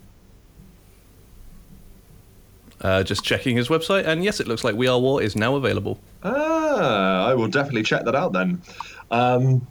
Uh, 2.81 3.03
just 3.03 3.23
checking 3.23 3.55
his 3.57 3.69
website, 3.69 4.05
and 4.05 4.23
yes, 4.23 4.39
it 4.39 4.47
looks 4.47 4.63
like 4.63 4.75
We 4.75 4.87
Are 4.87 4.99
War 4.99 5.21
is 5.21 5.35
now 5.35 5.55
available. 5.55 5.99
Ah, 6.23 7.25
I 7.27 7.33
will 7.33 7.47
definitely 7.47 7.83
check 7.83 8.05
that 8.05 8.15
out 8.15 8.33
then. 8.33 8.61
Um, 9.11 9.65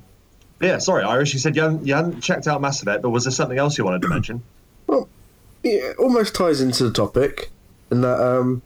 yeah, 0.60 0.78
sorry, 0.78 1.04
Irish. 1.04 1.32
You 1.32 1.38
said 1.38 1.56
you 1.56 1.62
hadn't, 1.62 1.86
you 1.86 1.94
hadn't 1.94 2.20
checked 2.20 2.46
out 2.46 2.60
Mass 2.60 2.80
Effect, 2.82 3.02
but 3.02 3.10
was 3.10 3.24
there 3.24 3.32
something 3.32 3.58
else 3.58 3.76
you 3.76 3.84
wanted 3.84 4.02
to 4.02 4.08
mention? 4.08 4.42
Well, 4.86 5.08
yeah, 5.62 5.90
it 5.90 5.98
almost 5.98 6.34
ties 6.34 6.60
into 6.60 6.84
the 6.84 6.92
topic 6.92 7.50
in 7.90 8.00
that 8.00 8.20
um, 8.20 8.62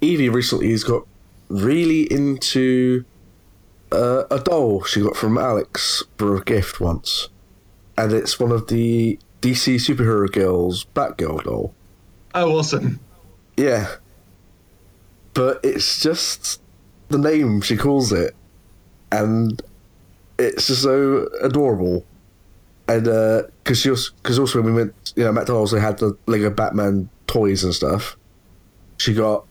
Evie 0.00 0.28
recently 0.28 0.70
has 0.70 0.84
got 0.84 1.06
really 1.48 2.12
into 2.12 3.04
uh, 3.90 4.24
a 4.30 4.38
doll 4.38 4.82
she 4.84 5.00
got 5.02 5.16
from 5.16 5.38
Alex 5.38 6.02
for 6.18 6.36
a 6.36 6.42
gift 6.42 6.80
once, 6.80 7.28
and 7.96 8.12
it's 8.12 8.38
one 8.38 8.52
of 8.52 8.68
the 8.68 9.18
DC 9.40 9.76
superhero 9.76 10.30
girls 10.30 10.84
Batgirl 10.94 11.44
doll. 11.44 11.74
Oh, 12.34 12.58
awesome. 12.58 13.00
Yeah, 13.56 13.96
but 15.34 15.60
it's 15.62 16.00
just 16.02 16.60
the 17.08 17.18
name 17.18 17.60
she 17.60 17.76
calls 17.76 18.12
it, 18.12 18.34
and 19.10 19.62
it's 20.42 20.66
just 20.66 20.82
so 20.82 21.28
adorable. 21.40 22.04
And 22.88 23.08
uh, 23.08 23.42
because 23.62 23.86
also, 23.86 24.12
because 24.22 24.38
also 24.38 24.60
when 24.60 24.74
we 24.74 24.82
went, 24.82 25.12
you 25.16 25.24
know, 25.24 25.32
McDonald's 25.32 25.72
also 25.72 25.80
had 25.82 25.98
the 25.98 26.16
Lego 26.26 26.50
Batman 26.50 27.08
toys 27.26 27.64
and 27.64 27.74
stuff. 27.74 28.16
She 28.98 29.14
got 29.14 29.46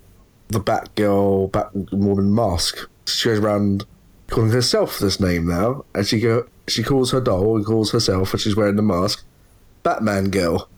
the 0.49 0.59
Batgirl, 0.59 1.49
Batwoman 1.51 2.31
mask. 2.31 2.89
She 3.07 3.29
goes 3.29 3.39
around 3.39 3.85
calling 4.29 4.51
herself 4.51 4.99
this 4.99 5.19
name 5.19 5.47
now, 5.47 5.85
and 5.95 6.05
she 6.05 6.19
go 6.19 6.47
she 6.67 6.83
calls 6.83 7.11
her 7.11 7.21
doll 7.21 7.55
and 7.55 7.65
calls 7.65 7.91
herself, 7.91 8.33
and 8.33 8.41
she's 8.41 8.55
wearing 8.55 8.75
the 8.75 8.81
mask, 8.81 9.23
Batman 9.83 10.29
Girl. 10.29 10.69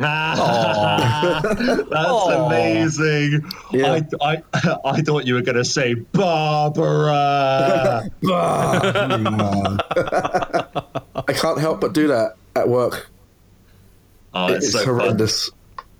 Ah. 0.00 1.40
That's 1.42 2.26
amazing. 2.36 3.42
Yeah. 3.72 4.00
I, 4.20 4.42
I, 4.52 4.76
I 4.84 5.00
thought 5.02 5.24
you 5.26 5.34
were 5.34 5.42
going 5.42 5.56
to 5.56 5.64
say 5.64 5.94
Barbara. 5.94 8.08
I 8.26 9.78
can't 11.32 11.60
help 11.60 11.80
but 11.80 11.92
do 11.94 12.08
that 12.08 12.34
at 12.56 12.68
work. 12.68 13.08
oh, 14.34 14.52
it's, 14.52 14.66
It's 14.66 14.72
so 14.74 14.84
fun. 14.84 14.98
horrendous. 15.00 15.50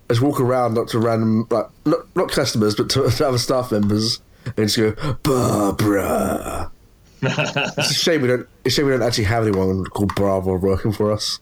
I 0.09 0.13
just 0.13 0.21
walk 0.21 0.39
around 0.39 0.75
not 0.75 0.89
to 0.89 0.99
random, 0.99 1.47
like 1.49 1.65
not, 1.85 1.99
not 2.15 2.29
customers, 2.31 2.75
but 2.75 2.89
to, 2.91 3.09
to 3.09 3.27
other 3.27 3.37
staff 3.39 3.71
members, 3.71 4.21
and 4.57 4.69
just 4.69 4.77
go 4.77 4.93
Barbara. 5.23 6.69
it's 7.23 7.91
a 7.91 7.93
shame 7.93 8.21
we 8.21 8.27
don't. 8.27 8.47
It's 8.63 8.75
a 8.75 8.77
shame 8.77 8.85
we 8.85 8.91
don't 8.91 9.01
actually 9.01 9.23
have 9.23 9.47
anyone 9.47 9.83
called 9.85 10.13
Bravo 10.15 10.57
working 10.57 10.91
for 10.91 11.11
us. 11.11 11.39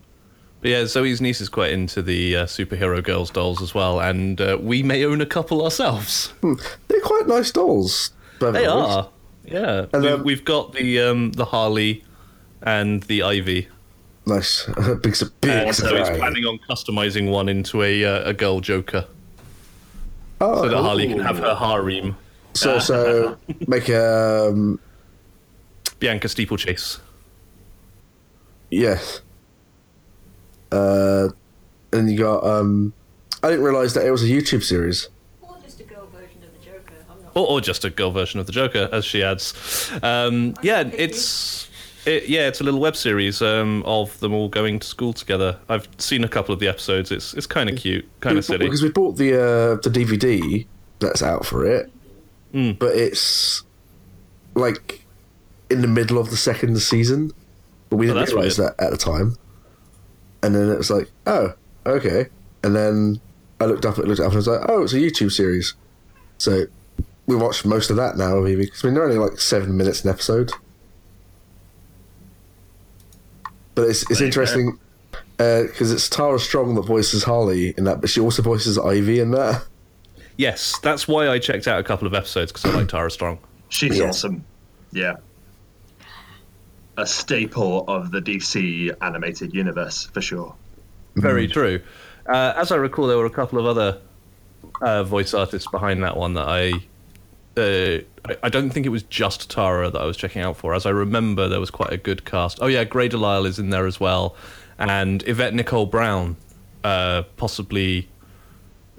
But 0.63 0.72
yeah, 0.72 0.86
Zoe's 0.86 1.20
niece 1.20 1.41
is 1.41 1.50
quite 1.50 1.72
into 1.74 2.01
the 2.01 2.38
uh, 2.38 2.46
superhero 2.46 3.03
girls 3.03 3.29
dolls 3.29 3.62
as 3.62 3.75
well, 3.75 4.00
and 4.00 4.39
uh, 4.39 4.58
we 4.62 4.82
may 4.82 5.03
own 5.03 5.20
a 5.20 5.25
couple 5.25 5.62
ourselves. 5.62 6.32
They're 6.41 7.01
quite 7.03 7.27
nice 7.27 7.51
dolls. 7.51 8.12
They 8.39 8.65
are, 8.65 9.10
yeah. 9.46 9.88
And, 9.93 10.03
we, 10.03 10.10
um, 10.10 10.24
we've 10.24 10.46
got 10.46 10.72
the 10.72 11.01
um, 11.01 11.34
the 11.34 11.43
Harley 11.43 12.05
and 12.62 13.03
the 13.03 13.24
Ivy. 13.24 13.67
nice. 14.25 14.65
big, 15.03 15.15
su- 15.17 15.29
big 15.41 15.51
And 15.51 15.75
so 15.75 15.98
he's 15.98 16.10
planning 16.17 16.46
on 16.46 16.58
customizing 16.70 17.29
one 17.29 17.50
into 17.50 17.84
a 17.84 18.05
uh, 18.05 18.29
a 18.29 18.34
girl 18.34 18.62
Joker, 18.62 19.05
Oh, 20.39 20.63
so 20.63 20.70
that 20.70 20.75
cool. 20.75 20.84
Harley 20.84 21.10
can 21.10 21.20
have 21.20 21.39
her 21.39 21.55
harem. 21.55 22.15
so 22.53 22.79
so 22.89 23.38
make 23.67 23.89
a 23.89 24.48
um, 24.50 24.79
Bianca 26.00 26.29
Steeplechase. 26.29 27.01
yes. 28.70 29.20
Uh, 30.74 31.30
and 31.92 32.12
you 32.12 32.18
got 32.18 32.44
um, 32.44 32.94
I 33.44 33.50
didn't 33.50 33.63
realize 33.65 33.94
that 33.94 34.06
it 34.06 34.12
was 34.12 34.24
a 34.24 34.27
YouTube 34.27 34.63
series. 34.63 35.10
Or 35.42 35.56
just 35.63 35.80
a 35.80 35.84
girl 35.84 36.08
version 36.08 36.42
of 36.44 36.51
the 36.60 36.65
Joker. 36.65 36.94
Or, 37.36 37.48
or 37.48 37.62
just 37.62 37.86
a 37.86 37.89
girl 37.89 38.12
version 38.12 38.39
of 38.39 38.46
the 38.48 38.51
Joker, 38.51 38.89
as 38.92 39.06
she 39.06 39.22
adds. 39.24 39.92
Um, 40.01 40.56
yeah, 40.63 40.89
it's 40.94 41.70
it, 42.06 42.27
yeah, 42.27 42.48
it's 42.48 42.60
a 42.60 42.63
little 42.63 42.80
web 42.80 42.96
series 42.96 43.42
um, 43.42 43.84
of 43.86 44.20
them 44.20 44.34
all 44.34 44.50
going 44.50 44.80
to 44.80 44.88
school 44.88 45.13
together. 45.13 45.58
I've 45.70 45.88
seen 46.00 46.24
a 46.24 46.27
couple 46.30 46.53
of 46.53 46.60
the 46.60 46.68
episodes. 46.68 47.12
It's 47.12 47.34
it's 47.34 47.48
kind 47.48 47.70
of 47.70 47.77
cute, 47.77 48.06
kind 48.22 48.38
of 48.38 48.44
silly. 48.46 48.65
because 48.65 48.82
we 48.82 48.89
bought 48.89 49.18
the 49.18 49.34
uh, 49.36 49.75
the 49.84 49.89
DVD 49.89 50.65
that's 51.00 51.22
out 51.22 51.46
for 51.46 51.65
it, 51.65 51.92
Hmm. 52.53 52.72
but 52.74 52.96
it's 52.96 53.63
like 54.56 55.06
in 55.70 55.82
the 55.82 55.88
middle 55.88 56.18
of 56.18 56.30
the 56.30 56.38
second 56.38 56.77
season, 56.80 57.32
but 57.89 57.98
we 57.98 58.06
Oh, 58.06 58.13
didn't 58.13 58.20
that's 58.22 58.34
realize 58.34 58.58
weird. 58.60 58.75
that 58.77 58.84
at 58.86 58.92
the 58.92 58.98
time. 58.98 59.38
And 60.44 60.54
then 60.54 60.70
it 60.70 60.78
was 60.78 60.92
like, 60.92 61.10
oh, 61.26 61.54
okay. 61.86 62.28
And 62.64 62.76
then 62.76 63.20
I 63.60 63.66
looked 63.66 63.86
up, 63.86 63.98
it 63.98 64.06
looked 64.06 64.20
up, 64.20 64.28
and 64.28 64.34
I 64.34 64.38
was 64.38 64.48
like, 64.48 64.62
oh, 64.70 64.84
it's 64.84 64.94
a 64.94 64.98
YouTube 64.98 65.32
series. 65.32 65.74
So 66.38 66.66
we 67.26 67.36
watched 67.36 67.66
most 67.66 67.90
of 67.90 67.96
that 67.96 68.18
now, 68.18 68.40
maybe 68.42 68.66
because 68.66 68.84
I 68.84 68.88
mean 68.88 68.96
they're 68.96 69.06
only 69.06 69.18
like 69.18 69.40
seven 69.40 69.78
minutes 69.78 70.04
an 70.04 70.10
episode. 70.10 70.52
But 73.76 73.90
it's 73.90 74.04
it's 74.10 74.20
There 74.20 74.26
interesting. 74.28 74.80
Uh, 75.40 75.64
because 75.64 75.92
it's 75.92 76.08
Tara 76.10 76.40
Strong 76.40 76.76
that 76.76 76.84
voices 76.84 77.24
Harley 77.24 77.74
in 77.76 77.86
that, 77.86 78.02
but 78.02 78.10
she 78.10 78.20
also 78.20 78.42
voices 78.44 78.78
Ivy 78.78 79.20
in 79.20 79.32
that. 79.32 79.66
Yes, 80.38 80.78
that's 80.80 81.08
why 81.08 81.28
I 81.28 81.40
checked 81.40 81.68
out 81.68 81.80
a 81.80 81.84
couple 81.84 82.08
of 82.08 82.14
episodes 82.14 82.52
because 82.52 82.66
I 82.72 82.76
like 82.78 82.88
Tara 82.88 83.10
Strong. 83.10 83.40
She's 83.70 83.98
Yeah. 83.98 84.10
awesome. 84.10 84.46
Yeah. 84.92 85.16
A 86.98 87.06
staple 87.08 87.86
of 87.88 88.12
the 88.12 88.22
DC 88.22 88.96
animated 89.02 89.54
universe, 89.54 90.06
for 90.14 90.22
sure. 90.22 90.56
Very 91.16 91.48
true. 91.48 91.82
Uh, 92.28 92.54
as 92.56 92.72
I 92.72 92.76
recall, 92.76 93.08
there 93.08 93.18
were 93.18 93.26
a 93.26 93.32
couple 93.32 93.60
of 93.60 93.66
other 93.66 94.00
uh, 94.82 95.04
voice 95.04 95.34
artists 95.34 95.70
behind 95.70 96.04
that 96.04 96.16
one 96.18 96.34
that 96.36 96.48
I, 96.48 96.72
uh, 97.58 98.02
I. 98.30 98.38
I 98.44 98.50
don't 98.50 98.70
think 98.70 98.86
it 98.86 98.90
was 98.90 99.04
just 99.04 99.50
Tara 99.50 99.90
that 99.90 100.00
I 100.00 100.06
was 100.06 100.18
checking 100.18 100.42
out 100.42 100.56
for. 100.58 100.74
As 100.74 100.86
I 100.86 100.92
remember, 100.92 101.48
there 101.48 101.60
was 101.60 101.72
quite 101.72 101.92
a 101.92 101.98
good 101.98 102.26
cast. 102.26 102.60
Oh 102.62 102.68
yeah, 102.68 102.84
Grey 102.84 103.08
Delisle 103.10 103.46
is 103.46 103.60
in 103.60 103.70
there 103.72 103.86
as 103.88 104.00
well, 104.00 104.36
and 104.78 105.28
Yvette 105.28 105.54
Nicole 105.54 105.86
Brown, 105.86 106.36
uh, 106.84 107.24
possibly 107.38 108.08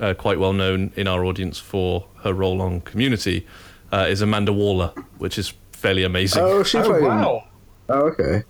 uh, 0.00 0.14
quite 0.14 0.38
well 0.38 0.52
known 0.52 0.92
in 0.96 1.06
our 1.08 1.24
audience 1.24 1.58
for 1.58 2.06
her 2.22 2.32
role 2.32 2.60
on 2.60 2.80
Community, 2.82 3.46
uh, 3.92 4.06
is 4.08 4.20
Amanda 4.20 4.52
Waller, 4.52 4.92
which 5.18 5.38
is 5.38 5.54
fairly 5.72 6.02
amazing. 6.04 6.42
Oh, 6.42 6.62
she 6.62 6.78
Oh, 6.78 7.00
wow. 7.00 7.44
Oh, 7.88 8.02
okay. 8.08 8.42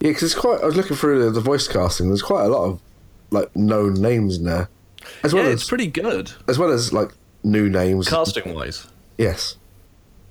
Yeah, 0.00 0.10
because 0.10 0.22
it's 0.24 0.34
quite. 0.34 0.60
I 0.62 0.66
was 0.66 0.76
looking 0.76 0.96
through 0.96 1.24
the, 1.24 1.30
the 1.30 1.40
voice 1.40 1.68
casting. 1.68 2.08
There's 2.08 2.22
quite 2.22 2.44
a 2.44 2.48
lot 2.48 2.64
of 2.64 2.80
like 3.30 3.54
known 3.56 3.94
names 3.94 4.36
in 4.38 4.44
there, 4.44 4.68
as 5.22 5.32
well 5.32 5.44
yeah, 5.44 5.50
as 5.50 5.60
it's 5.60 5.68
pretty 5.68 5.86
good 5.86 6.32
as 6.48 6.58
well 6.58 6.70
as 6.70 6.92
like 6.92 7.10
new 7.44 7.68
names. 7.68 8.08
casting 8.08 8.54
wise. 8.54 8.86
Yes. 9.16 9.56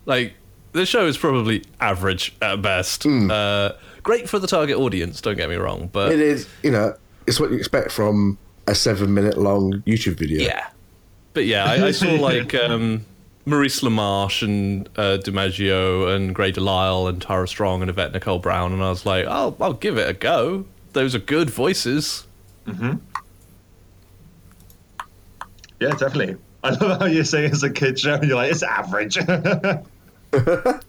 Like 0.05 0.33
the 0.73 0.85
show 0.85 1.05
is 1.07 1.17
probably 1.17 1.63
average 1.79 2.35
at 2.41 2.61
best. 2.61 3.05
Uh, 3.05 3.73
great 4.03 4.27
for 4.29 4.39
the 4.39 4.47
target 4.47 4.77
audience. 4.77 5.21
Don't 5.21 5.37
get 5.37 5.49
me 5.49 5.55
wrong, 5.55 5.89
but 5.91 6.11
It 6.11 6.19
is. 6.19 6.47
You 6.63 6.71
know, 6.71 6.95
it's 7.27 7.39
what 7.39 7.51
you 7.51 7.57
expect 7.57 7.91
from 7.91 8.37
a 8.67 8.75
seven-minute 8.75 9.37
long 9.37 9.81
YouTube 9.87 10.17
video. 10.19 10.41
yeah, 10.41 10.67
but 11.33 11.45
yeah, 11.45 11.65
I, 11.65 11.87
I 11.87 11.91
saw 11.91 12.11
like 12.15 12.53
um, 12.55 13.05
Maurice 13.45 13.81
LaMarche 13.81 14.43
and 14.43 14.87
uh, 14.97 15.17
DiMaggio 15.17 16.15
and 16.15 16.33
Grey 16.35 16.51
Delisle 16.51 17.07
and 17.07 17.21
Tara 17.21 17.47
Strong 17.47 17.81
and 17.81 17.89
Yvette 17.89 18.13
Nicole 18.13 18.39
Brown, 18.39 18.71
and 18.73 18.83
I 18.83 18.89
was 18.89 19.05
like, 19.05 19.25
oh, 19.27 19.55
I'll 19.59 19.73
give 19.73 19.97
it 19.97 20.09
a 20.09 20.13
go. 20.13 20.65
Those 20.93 21.15
are 21.15 21.19
good 21.19 21.49
voices. 21.49 22.25
Mhm. 22.67 22.99
Yeah, 25.79 25.89
definitely. 25.89 26.35
I 26.63 26.69
love 26.71 26.99
how 26.99 27.07
you're 27.07 27.23
saying 27.23 27.51
it's 27.53 27.63
a 27.63 27.69
kid 27.71 27.97
show 27.99 28.13
and 28.13 28.23
you're 28.25 28.35
like, 28.35 28.51
it's 28.51 28.63
average. 28.63 29.17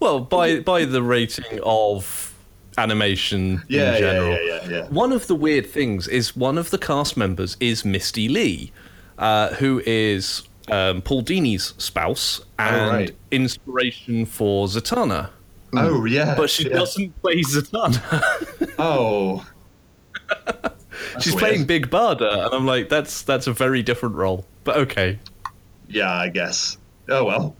Well, 0.00 0.20
by 0.20 0.60
by 0.60 0.84
the 0.84 1.02
rating 1.02 1.60
of 1.62 2.32
animation 2.78 3.62
yeah, 3.68 3.94
in 3.94 3.98
general. 4.00 4.30
yeah, 4.32 4.40
yeah, 4.40 4.60
yeah, 4.62 4.70
yeah. 4.70 4.88
One 4.88 5.12
of 5.12 5.26
the 5.26 5.34
weird 5.34 5.66
things 5.66 6.08
is 6.08 6.34
one 6.34 6.56
of 6.58 6.70
the 6.70 6.78
cast 6.78 7.16
members 7.16 7.56
is 7.60 7.84
Misty 7.84 8.28
Lee, 8.28 8.72
uh, 9.18 9.48
who 9.54 9.82
is 9.86 10.42
um, 10.68 11.02
Paul 11.02 11.22
Dini's 11.22 11.74
spouse 11.78 12.40
and 12.58 12.90
right. 12.92 13.16
inspiration 13.30 14.26
for 14.26 14.66
Zatanna. 14.66 15.30
Oh, 15.74 16.04
yeah. 16.04 16.34
But 16.36 16.50
she 16.50 16.68
yeah. 16.68 16.76
doesn't 16.76 17.20
play 17.22 17.40
Zatanna. 17.42 18.74
Oh. 18.78 19.46
She's 21.20 21.34
weird. 21.34 21.38
playing 21.40 21.64
Big 21.64 21.90
Barda, 21.90 22.46
and 22.46 22.54
I'm 22.54 22.66
like, 22.66 22.88
that's 22.88 23.22
that's 23.22 23.46
a 23.46 23.52
very 23.52 23.82
different 23.82 24.14
role. 24.14 24.46
But 24.64 24.76
okay. 24.78 25.18
Yeah, 25.88 26.10
I 26.10 26.28
guess. 26.28 26.78
Oh, 27.08 27.24
well. 27.24 27.56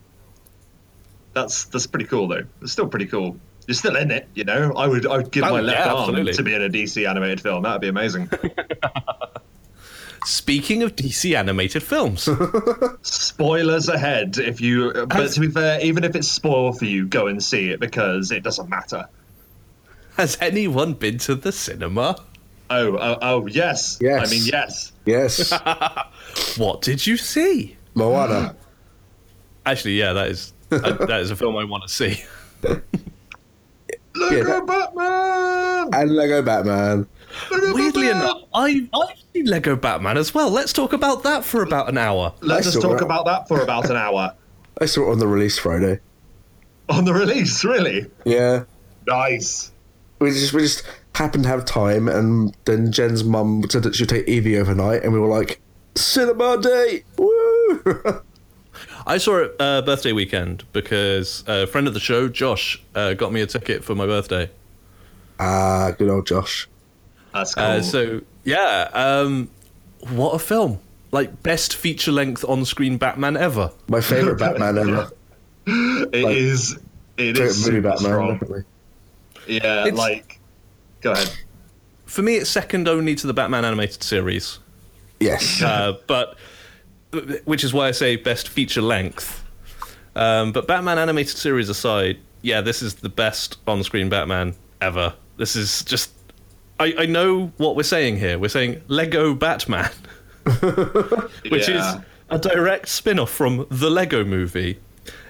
That's 1.35 1.65
that's 1.67 1.87
pretty 1.87 2.07
cool, 2.07 2.29
though. 2.29 2.45
It's 2.61 2.73
still 2.73 2.87
pretty 2.89 3.07
cool. 3.07 3.37
You're 3.67 3.75
still 3.75 3.97
in 3.97 4.11
it, 4.11 4.29
you 4.35 4.45
know. 4.45 4.73
I 4.75 4.87
would 4.87 5.07
I 5.07 5.19
would 5.19 5.31
give 5.31 5.45
Oh, 5.45 5.51
my 5.51 5.61
left 5.61 5.79
yeah, 5.79 5.93
arm 5.93 6.11
absolutely. 6.11 6.33
to 6.35 6.43
be 6.43 6.55
in 6.55 6.63
a 6.63 6.69
DC 6.69 7.09
animated 7.09 7.41
film. 7.41 7.63
That'd 7.63 7.81
be 7.81 7.89
amazing. 7.89 8.31
Speaking 10.25 10.83
of 10.83 10.95
DC 10.97 11.37
animated 11.37 11.83
films, 11.83 12.29
Spoilers 13.03 13.89
ahead. 13.89 14.39
If 14.39 14.61
you, 14.61 14.93
but 15.09 15.33
to 15.33 15.41
be 15.41 15.49
fair, 15.49 15.81
even 15.81 16.05
if 16.05 16.15
it's 16.15 16.29
spoil 16.29 16.73
for 16.73 16.85
you, 16.85 17.07
go 17.07 17.27
and 17.27 17.43
see 17.43 17.71
it 17.71 17.81
because 17.81 18.31
it 18.31 18.43
doesn't 18.43 18.69
matter. 18.69 19.09
has 20.17 20.39
anyone 20.41 20.95
been 20.95 21.19
to 21.19 21.35
the 21.35 21.51
cinema? 21.53 22.17
Oh, 22.71 22.97
oh, 22.97 23.19
oh, 23.21 23.47
yes. 23.49 23.99
Yes. 24.01 24.27
I 24.29 24.31
mean, 24.31 24.43
yes. 24.47 24.93
Yes. 25.05 25.53
What 26.57 26.81
did 26.83 27.07
you 27.07 27.17
see? 27.19 27.77
Moana. 27.95 28.57
Actually, 29.67 29.99
yeah, 29.99 30.13
that 30.15 30.29
is 30.29 30.53
that, 30.71 30.85
uh, 30.85 31.07
that 31.07 31.21
is 31.21 31.31
a 31.31 31.37
film 31.37 31.57
I 31.57 31.65
want 31.65 31.83
to 31.83 31.89
see. 31.89 32.23
Look 32.63 32.83
Yeah, 34.33 34.39
at 34.39 34.47
that- 34.47 34.67
Batman. 34.67 35.89
and 36.01 36.11
Lego 36.17 36.43
Batman. 36.43 37.07
Look 37.51 37.63
at 37.63 37.75
Weirdly 37.75 38.09
enough, 38.09 38.43
I, 38.55 38.89
I've 38.93 39.17
seen 39.33 39.47
Lego 39.47 39.77
Batman 39.77 40.17
as 40.19 40.35
well. 40.35 40.51
Let's 40.51 40.73
talk 40.73 40.93
about 40.93 41.23
that 41.23 41.45
for 41.45 41.63
about 41.63 41.89
an 41.89 41.99
hour. 41.99 42.35
Let's 42.41 42.67
just 42.67 42.83
talk 42.83 43.01
it. 43.01 43.05
about 43.05 43.25
that 43.27 43.49
for 43.49 43.61
about 43.61 43.89
an 43.91 43.97
hour 43.97 44.35
I 44.81 44.87
saw 44.87 45.09
it 45.09 45.13
on 45.13 45.19
the 45.19 45.27
release 45.27 45.59
Friday. 45.59 46.01
on 46.89 47.05
the 47.05 47.13
release. 47.15 47.65
Really 47.65 48.07
Yeah. 48.25 48.65
nice. 49.07 49.71
We 50.19 50.31
just 50.31 50.53
we 50.53 50.63
just 50.63 50.85
happened 51.15 51.45
to 51.45 51.49
have 51.51 51.65
time, 51.65 52.09
and 52.09 52.57
then 52.65 52.91
Jen's 52.93 53.23
mum 53.25 53.65
said 53.69 53.83
that 53.83 53.95
she'd 53.95 54.09
take 54.09 54.27
Evie 54.29 54.57
overnight, 54.59 55.03
and 55.03 55.13
we 55.13 55.19
were 55.19 55.27
like, 55.29 55.61
cinema 55.95 56.61
day! 56.61 57.05
Woo! 57.19 57.83
I 59.07 59.19
saw 59.19 59.39
it 59.39 59.57
uh, 59.59 59.83
birthday 59.83 60.13
weekend 60.13 60.65
because 60.73 61.43
a 61.49 61.67
friend 61.67 61.89
of 61.89 61.95
the 61.95 62.01
show, 62.01 62.29
Josh, 62.29 62.81
uh, 62.95 63.15
got 63.15 63.33
me 63.33 63.41
a 63.41 63.47
ticket 63.47 63.83
for 63.85 63.95
my 63.97 64.07
birthday. 64.07 64.49
ah, 65.41 65.91
good 65.99 66.09
old 66.09 66.27
Josh. 66.27 66.69
That's 67.33 67.55
cool. 67.55 67.65
Uh, 67.65 67.83
so 67.83 68.21
yeah, 68.45 68.89
um, 68.93 69.51
what 70.11 70.33
a 70.35 70.39
film! 70.39 70.79
Like 71.11 71.43
best 71.43 71.75
feature 71.77 72.13
length 72.13 72.45
on 72.47 72.65
screen 72.65 72.97
Batman 72.99 73.37
ever. 73.37 73.71
My 73.89 74.01
favourite 74.01 74.39
Batman 74.39 74.79
ever. 74.79 75.11
It 75.67 76.25
like- 76.25 76.37
is. 76.37 76.79
It 77.17 77.37
Favourite 77.37 77.49
is 77.51 77.59
movie 77.67 77.77
super 77.77 77.89
Batman, 77.91 77.99
strong. 78.11 78.33
definitely. 78.33 78.65
Yeah, 79.47 79.81
It's- 79.87 79.95
like. 79.97 80.41
Go 81.03 81.13
ahead. 81.13 81.33
For 82.07 82.23
me, 82.23 82.37
it's 82.37 82.51
second 82.51 82.89
only 82.89 83.15
to 83.15 83.27
the 83.27 83.33
Batman 83.33 83.65
animated 83.65 84.03
series. 84.03 84.59
Yes. 85.21 85.63
uh, 85.63 85.99
but 86.07 86.37
which 87.45 87.63
is 87.65 87.73
why 87.73 87.89
I 87.89 87.91
say 87.93 88.17
best 88.17 88.49
feature 88.49 88.83
length. 88.83 89.45
Um, 90.17 90.53
but 90.53 90.67
Batman 90.67 90.99
animated 90.99 91.37
series 91.37 91.69
aside, 91.69 92.19
yeah, 92.43 92.61
this 92.61 92.83
is 92.83 92.95
the 92.97 93.09
best 93.09 93.59
on-screen 93.67 94.09
Batman 94.09 94.55
ever. 94.81 95.15
This 95.37 95.55
is 95.57 95.85
just. 95.85 96.11
I, 96.83 97.03
I 97.03 97.07
know 97.07 97.53
what 97.57 97.77
we're 97.77 97.83
saying 97.83 98.17
here. 98.19 98.39
We're 98.39 98.49
saying 98.49 98.83
Lego 98.89 99.35
Batman, 99.35 99.91
which 101.51 101.69
Yeah. 101.69 101.97
is 101.99 102.05
a 102.31 102.39
direct 102.39 102.89
spin-off 102.89 103.31
from 103.31 103.67
the 103.71 103.91
Lego 103.91 104.25
Movie, 104.25 104.79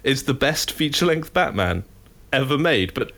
is 0.04 0.24
the 0.24 0.34
best 0.34 0.70
feature-length 0.72 1.32
Batman 1.32 1.84
ever 2.32 2.56
made. 2.58 2.94
But 2.94 3.12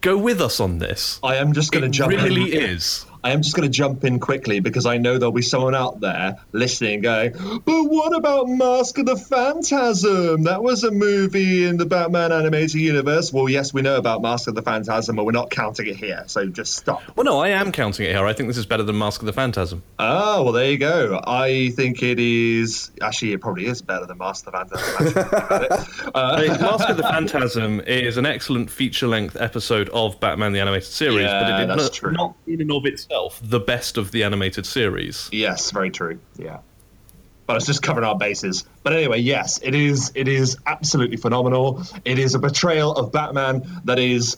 go 0.00 0.16
with 0.16 0.40
us 0.40 0.60
on 0.60 0.78
this. 0.78 1.18
I 1.22 1.36
am 1.36 1.52
just 1.52 1.72
going 1.72 1.82
to 1.84 1.88
jump. 1.88 2.12
really 2.12 2.54
in. 2.54 2.62
is. 2.62 3.06
I 3.24 3.30
am 3.30 3.40
just 3.42 3.56
going 3.56 3.66
to 3.66 3.72
jump 3.74 4.04
in 4.04 4.20
quickly 4.20 4.60
because 4.60 4.84
I 4.84 4.98
know 4.98 5.16
there'll 5.16 5.32
be 5.32 5.40
someone 5.40 5.74
out 5.74 5.98
there 6.00 6.36
listening 6.52 7.00
going, 7.00 7.32
but 7.32 7.84
what 7.84 8.14
about 8.14 8.48
Mask 8.50 8.98
of 8.98 9.06
the 9.06 9.16
Phantasm? 9.16 10.42
That 10.42 10.62
was 10.62 10.84
a 10.84 10.90
movie 10.90 11.64
in 11.64 11.78
the 11.78 11.86
Batman 11.86 12.32
animated 12.32 12.74
universe. 12.74 13.32
Well, 13.32 13.48
yes, 13.48 13.72
we 13.72 13.80
know 13.80 13.96
about 13.96 14.20
Mask 14.20 14.46
of 14.48 14.54
the 14.54 14.60
Phantasm, 14.60 15.16
but 15.16 15.24
we're 15.24 15.32
not 15.32 15.48
counting 15.50 15.86
it 15.86 15.96
here, 15.96 16.24
so 16.26 16.46
just 16.46 16.74
stop. 16.74 17.02
Well, 17.16 17.24
no, 17.24 17.38
I 17.40 17.48
am 17.48 17.72
counting 17.72 18.04
it 18.06 18.10
here. 18.14 18.26
I 18.26 18.34
think 18.34 18.48
this 18.50 18.58
is 18.58 18.66
better 18.66 18.82
than 18.82 18.98
Mask 18.98 19.22
of 19.22 19.26
the 19.26 19.32
Phantasm. 19.32 19.82
Oh, 19.98 20.42
well, 20.44 20.52
there 20.52 20.70
you 20.70 20.76
go. 20.76 21.18
I 21.26 21.70
think 21.70 22.02
it 22.02 22.18
is. 22.20 22.90
Actually, 23.00 23.32
it 23.32 23.40
probably 23.40 23.64
is 23.64 23.80
better 23.80 24.04
than 24.04 24.18
Mask 24.18 24.46
of 24.46 24.52
the 24.52 24.58
Phantasm. 24.58 24.86
actually, 25.06 25.12
thinking 25.22 25.38
about 25.38 25.64
it. 25.64 26.10
Uh, 26.14 26.36
Hey, 26.44 26.48
Mask 26.48 26.88
of 26.90 26.96
the 26.98 27.02
Phantasm 27.04 27.80
is 27.80 28.18
an 28.18 28.26
excellent 28.26 28.68
feature-length 28.70 29.36
episode 29.40 29.88
of 29.90 30.20
Batman 30.20 30.52
the 30.52 30.60
Animated 30.60 30.88
Series, 30.88 31.24
Yeah, 31.24 31.40
but 31.40 31.54
it 31.54 31.58
did 31.60 31.70
that's 31.70 31.82
not, 31.84 31.92
true. 31.94 32.12
not 32.12 32.34
in 32.46 32.60
and 32.60 32.70
of 32.70 32.84
itself 32.84 33.13
the 33.42 33.60
best 33.60 33.96
of 33.98 34.10
the 34.12 34.22
animated 34.24 34.66
series. 34.66 35.28
Yes, 35.32 35.70
very 35.70 35.90
true. 35.90 36.18
Yeah. 36.36 36.58
But 37.46 37.56
it's 37.58 37.66
just 37.66 37.82
covering 37.82 38.06
our 38.06 38.16
bases. 38.16 38.64
But 38.82 38.94
anyway, 38.94 39.18
yes, 39.20 39.60
it 39.62 39.74
is 39.74 40.12
it 40.14 40.28
is 40.28 40.56
absolutely 40.66 41.18
phenomenal. 41.18 41.82
It 42.04 42.18
is 42.18 42.34
a 42.34 42.38
portrayal 42.38 42.92
of 42.94 43.12
Batman 43.12 43.62
that 43.84 43.98
is 43.98 44.36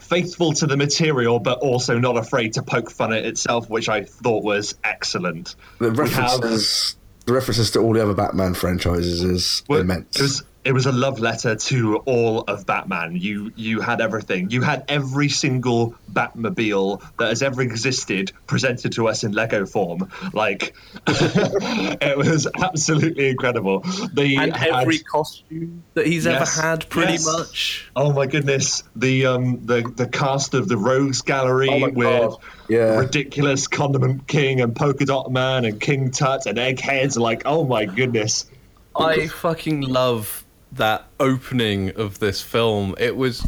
faithful 0.00 0.52
to 0.54 0.66
the 0.66 0.76
material 0.76 1.38
but 1.38 1.58
also 1.58 1.98
not 1.98 2.16
afraid 2.16 2.54
to 2.54 2.62
poke 2.62 2.90
fun 2.90 3.12
at 3.12 3.24
itself, 3.24 3.68
which 3.70 3.88
I 3.88 4.04
thought 4.04 4.42
was 4.44 4.74
excellent. 4.84 5.54
The 5.78 5.90
We 5.90 6.08
have- 6.10 6.40
references, 6.40 6.96
the 7.26 7.32
references 7.32 7.70
to 7.72 7.80
all 7.80 7.92
the 7.92 8.02
other 8.02 8.14
Batman 8.14 8.54
franchises 8.54 9.22
is 9.22 9.62
Well, 9.68 9.80
immense. 9.80 10.16
It 10.16 10.22
was 10.22 10.42
it 10.68 10.72
was 10.72 10.84
a 10.84 10.92
love 10.92 11.18
letter 11.18 11.56
to 11.56 11.96
all 12.04 12.40
of 12.42 12.66
Batman. 12.66 13.16
You 13.16 13.50
you 13.56 13.80
had 13.80 14.02
everything. 14.02 14.50
You 14.50 14.60
had 14.60 14.84
every 14.86 15.30
single 15.30 15.94
Batmobile 16.12 17.00
that 17.18 17.28
has 17.30 17.42
ever 17.42 17.62
existed 17.62 18.32
presented 18.46 18.92
to 18.92 19.08
us 19.08 19.24
in 19.24 19.32
Lego 19.32 19.64
form. 19.64 20.10
Like 20.34 20.74
it 21.06 22.18
was 22.18 22.46
absolutely 22.54 23.28
incredible. 23.30 23.80
They 24.12 24.36
And 24.36 24.54
had- 24.54 24.68
every 24.82 24.98
costume 24.98 25.84
that 25.94 26.06
he's 26.06 26.26
Yes, 26.26 26.58
ever 26.58 26.66
had, 26.68 26.88
pretty 26.90 27.12
yes. 27.12 27.24
much. 27.26 27.90
Oh 27.96 28.12
my 28.12 28.26
goodness! 28.26 28.82
The 28.94 29.24
um 29.24 29.64
the 29.64 29.90
the 29.96 30.06
cast 30.06 30.52
of 30.52 30.68
the 30.68 30.76
Rogues 30.76 31.22
Gallery 31.22 31.70
Oh 31.70 31.88
with 31.90 32.36
Yeah. 32.68 32.98
ridiculous 32.98 33.68
Condiment 33.68 34.26
King 34.26 34.60
and 34.60 34.76
Polka 34.76 35.06
Dot 35.06 35.32
Man 35.32 35.64
and 35.64 35.80
King 35.80 36.10
Tut 36.10 36.44
and 36.44 36.58
Eggheads. 36.58 37.16
Like 37.16 37.42
oh 37.46 37.64
my 37.64 37.86
goodness! 37.86 38.44
I 38.94 39.28
fucking 39.28 39.80
love 39.80 40.44
that 40.72 41.06
opening 41.18 41.90
of 41.96 42.18
this 42.18 42.40
film. 42.40 42.94
It 42.98 43.16
was 43.16 43.44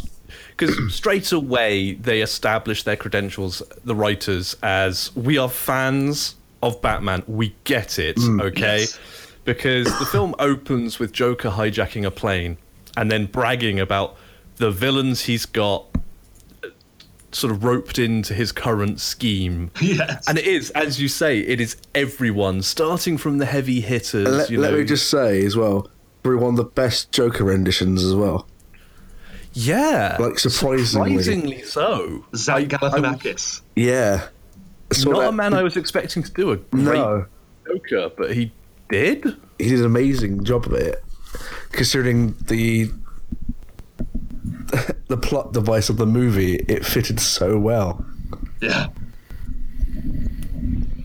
because 0.56 0.94
straight 0.94 1.32
away 1.32 1.94
they 1.94 2.22
established 2.22 2.84
their 2.84 2.96
credentials, 2.96 3.62
the 3.84 3.94
writers, 3.94 4.56
as 4.62 5.14
we 5.16 5.38
are 5.38 5.48
fans 5.48 6.36
of 6.62 6.80
Batman. 6.82 7.22
We 7.26 7.54
get 7.64 7.98
it, 7.98 8.18
okay? 8.18 8.80
yes. 8.80 8.98
Because 9.44 9.86
the 9.98 10.06
film 10.06 10.34
opens 10.38 10.98
with 10.98 11.12
Joker 11.12 11.50
hijacking 11.50 12.04
a 12.04 12.10
plane 12.10 12.58
and 12.96 13.10
then 13.10 13.26
bragging 13.26 13.80
about 13.80 14.16
the 14.56 14.70
villains 14.70 15.22
he's 15.22 15.46
got 15.46 15.86
uh, 16.62 16.68
sort 17.32 17.52
of 17.52 17.64
roped 17.64 17.98
into 17.98 18.34
his 18.34 18.52
current 18.52 19.00
scheme. 19.00 19.70
Yes. 19.80 20.28
And 20.28 20.38
it 20.38 20.46
is, 20.46 20.70
as 20.72 21.00
you 21.00 21.08
say, 21.08 21.40
it 21.40 21.60
is 21.60 21.76
everyone, 21.94 22.62
starting 22.62 23.16
from 23.16 23.38
the 23.38 23.46
heavy 23.46 23.80
hitters. 23.80 24.28
Let, 24.28 24.50
let 24.50 24.74
me 24.74 24.84
just 24.84 25.08
say 25.08 25.44
as 25.44 25.56
well, 25.56 25.88
one 26.24 26.50
of 26.50 26.56
the 26.56 26.64
best 26.64 27.12
Joker 27.12 27.44
renditions 27.44 28.04
as 28.04 28.14
well. 28.14 28.46
Yeah. 29.52 30.16
Like, 30.20 30.38
surprisingly. 30.38 31.10
Surprisingly 31.22 31.62
so. 31.62 32.24
Zach 32.36 32.64
Galifianakis. 32.64 33.62
Yeah. 33.74 34.28
Saw 34.92 35.10
Not 35.10 35.20
that- 35.20 35.28
a 35.28 35.32
man 35.32 35.54
I 35.54 35.62
was 35.62 35.76
expecting 35.76 36.22
to 36.22 36.30
do 36.32 36.50
a 36.52 36.56
great 36.56 36.84
No. 36.84 37.26
Joker, 37.66 38.10
but 38.16 38.32
he 38.34 38.52
did. 38.88 39.24
he 39.58 39.68
did 39.68 39.80
an 39.80 39.86
amazing 39.86 40.44
job 40.44 40.66
of 40.66 40.72
it, 40.74 41.02
considering 41.72 42.34
the 42.46 42.90
the 45.08 45.16
plot 45.16 45.52
device 45.52 45.88
of 45.88 45.96
the 45.96 46.06
movie. 46.06 46.54
It 46.56 46.84
fitted 46.84 47.20
so 47.20 47.58
well. 47.58 48.04
Yeah. 48.60 48.88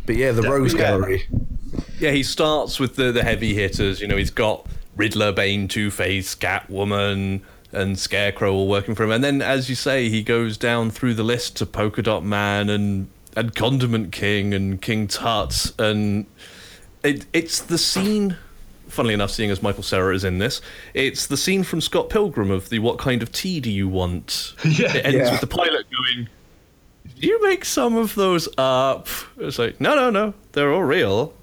But 0.06 0.16
yeah, 0.16 0.32
the 0.32 0.44
Rogues 0.44 0.74
yeah. 0.74 0.80
Gallery. 0.80 1.28
Yeah, 2.00 2.12
he 2.12 2.24
starts 2.24 2.80
with 2.80 2.96
the, 2.96 3.12
the 3.12 3.24
heavy 3.24 3.54
hitters. 3.54 4.00
You 4.02 4.08
know, 4.08 4.18
he's 4.18 4.30
got 4.32 4.66
Riddler, 4.96 5.32
Bane, 5.32 5.68
Two 5.68 5.92
Face, 5.92 6.36
Catwoman, 6.36 7.42
and 7.72 8.00
Scarecrow 8.00 8.54
all 8.54 8.68
working 8.68 8.96
for 8.96 9.04
him. 9.04 9.12
And 9.12 9.24
then, 9.24 9.42
as 9.42 9.70
you 9.70 9.76
say, 9.76 10.10
he 10.10 10.24
goes 10.24 10.58
down 10.58 10.92
through 10.92 11.14
the 11.16 11.24
list 11.24 11.58
to 11.58 11.66
Polka 11.66 12.02
Dot 12.02 12.24
Man 12.24 12.70
and, 12.70 13.08
and 13.36 13.54
Condiment 13.54 14.12
King 14.12 14.54
and 14.54 14.82
King 14.82 15.08
Tut. 15.08 15.72
And 15.78 16.26
it, 17.04 17.26
it's 17.34 17.60
the 17.60 17.78
scene, 17.78 18.38
funnily 18.88 19.14
enough, 19.14 19.32
seeing 19.32 19.52
as 19.52 19.62
Michael 19.62 19.84
Cera 19.84 20.16
is 20.16 20.24
in 20.24 20.38
this, 20.40 20.62
it's 20.94 21.28
the 21.28 21.36
scene 21.38 21.64
from 21.64 21.82
Scott 21.82 22.10
Pilgrim 22.10 22.50
of 22.50 22.70
the 22.70 22.80
What 22.80 22.98
Kind 22.98 23.22
of 23.22 23.32
Tea 23.32 23.60
Do 23.60 23.70
You 23.70 23.90
Want? 23.90 24.54
Yeah. 24.66 24.96
It 24.96 25.06
ends 25.06 25.18
Yeah. 25.18 25.32
with 25.32 25.42
the 25.42 25.48
pilot 25.48 25.86
going, 25.92 26.30
Did 27.16 27.24
you 27.26 27.44
make 27.44 27.66
some 27.66 27.98
of 27.98 28.16
those 28.16 28.48
up? 28.58 29.08
It's 29.38 29.60
like, 29.60 29.82
no, 29.82 29.96
no, 29.96 30.10
no. 30.10 30.34
They're 30.54 30.72
all 30.74 30.84
real. 30.84 31.34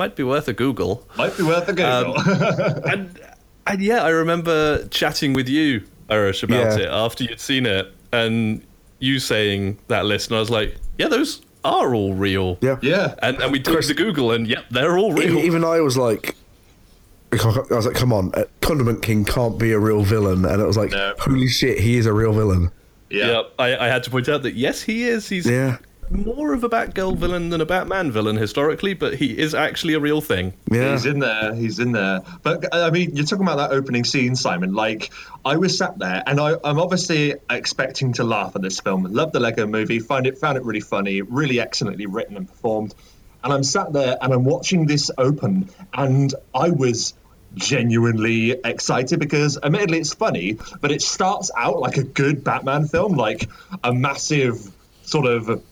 Might 0.00 0.16
be 0.16 0.22
worth 0.22 0.48
a 0.48 0.54
Google. 0.54 1.06
Might 1.18 1.36
be 1.36 1.42
worth 1.42 1.68
a 1.68 1.74
Google. 1.74 2.14
And, 2.90 3.20
and 3.66 3.82
yeah, 3.82 4.02
I 4.02 4.08
remember 4.08 4.86
chatting 4.86 5.34
with 5.34 5.46
you, 5.46 5.82
Irish, 6.08 6.42
about 6.42 6.78
Yeah. 6.78 6.84
it 6.86 6.88
after 6.90 7.22
you'd 7.24 7.38
seen 7.38 7.66
it, 7.66 7.92
and 8.10 8.62
you 8.98 9.18
saying 9.18 9.76
that 9.88 10.06
list, 10.06 10.30
and 10.30 10.38
I 10.38 10.40
was 10.40 10.48
like, 10.48 10.76
yeah, 10.96 11.08
those 11.08 11.42
are 11.66 11.94
all 11.94 12.14
real. 12.14 12.56
Yeah. 12.62 12.78
yeah. 12.80 13.14
And, 13.20 13.42
and 13.42 13.52
we 13.52 13.58
did 13.58 13.74
Chris- 13.74 13.88
the 13.88 13.94
Google, 13.94 14.32
and 14.32 14.46
yep, 14.46 14.64
they're 14.70 14.96
all 14.96 15.12
real. 15.12 15.32
Even, 15.32 15.38
even 15.44 15.64
I 15.64 15.80
was 15.82 15.98
like, 15.98 16.34
I 17.32 17.36
was 17.70 17.84
like, 17.84 17.94
come 17.94 18.14
on, 18.14 18.32
uh, 18.34 18.44
Condiment 18.62 19.02
King 19.02 19.26
can't 19.26 19.58
be 19.58 19.72
a 19.72 19.78
real 19.78 20.02
villain, 20.02 20.46
and 20.46 20.62
it 20.62 20.64
was 20.64 20.78
like, 20.78 20.92
No. 20.92 21.12
holy 21.18 21.46
shit, 21.48 21.78
he 21.78 21.98
is 21.98 22.06
a 22.06 22.12
real 22.14 22.32
villain. 22.32 22.70
Yeah. 23.10 23.26
Yep, 23.32 23.52
I, 23.58 23.76
I 23.76 23.88
had 23.88 24.02
to 24.04 24.10
point 24.10 24.30
out 24.30 24.44
that 24.44 24.54
yes, 24.54 24.80
he 24.80 25.04
is. 25.04 25.28
He's 25.28 25.44
Yeah. 25.44 25.76
More 26.10 26.52
of 26.52 26.64
a 26.64 26.68
Batgirl 26.68 27.16
villain 27.16 27.50
than 27.50 27.60
a 27.60 27.66
Batman 27.66 28.10
villain 28.10 28.36
historically, 28.36 28.94
but 28.94 29.14
he 29.14 29.38
is 29.38 29.54
actually 29.54 29.94
a 29.94 30.00
real 30.00 30.20
thing. 30.20 30.52
Yeah. 30.70 30.92
He's 30.92 31.06
in 31.06 31.20
there. 31.20 31.54
He's 31.54 31.78
in 31.78 31.92
there. 31.92 32.22
But 32.42 32.64
uh, 32.74 32.86
I 32.86 32.90
mean, 32.90 33.14
you're 33.16 33.24
talking 33.24 33.46
about 33.46 33.56
that 33.56 33.70
opening 33.70 34.04
scene, 34.04 34.34
Simon. 34.36 34.74
Like, 34.74 35.10
I 35.44 35.56
was 35.56 35.78
sat 35.78 35.98
there, 35.98 36.22
and 36.26 36.40
I, 36.40 36.56
I'm 36.64 36.78
obviously 36.78 37.34
expecting 37.48 38.14
to 38.14 38.24
laugh 38.24 38.56
at 38.56 38.62
this 38.62 38.80
film. 38.80 39.04
Love 39.04 39.32
the 39.32 39.40
Lego 39.40 39.66
Movie. 39.66 40.00
Find 40.00 40.26
it, 40.26 40.38
found 40.38 40.56
it 40.56 40.64
really 40.64 40.80
funny, 40.80 41.22
really 41.22 41.60
excellently 41.60 42.06
written 42.06 42.36
and 42.36 42.48
performed. 42.48 42.94
And 43.42 43.52
I'm 43.52 43.64
sat 43.64 43.92
there, 43.92 44.18
and 44.20 44.32
I'm 44.32 44.44
watching 44.44 44.86
this 44.86 45.10
open, 45.16 45.70
and 45.94 46.34
I 46.54 46.70
was 46.70 47.14
genuinely 47.54 48.52
excited 48.52 49.18
because, 49.18 49.58
admittedly, 49.62 49.98
it's 49.98 50.14
funny, 50.14 50.58
but 50.80 50.90
it 50.90 51.02
starts 51.02 51.50
out 51.56 51.78
like 51.78 51.96
a 51.96 52.04
good 52.04 52.44
Batman 52.44 52.86
film, 52.86 53.14
like 53.14 53.48
a 53.82 53.92
massive 53.92 54.58
sort 55.02 55.26
of 55.26 55.62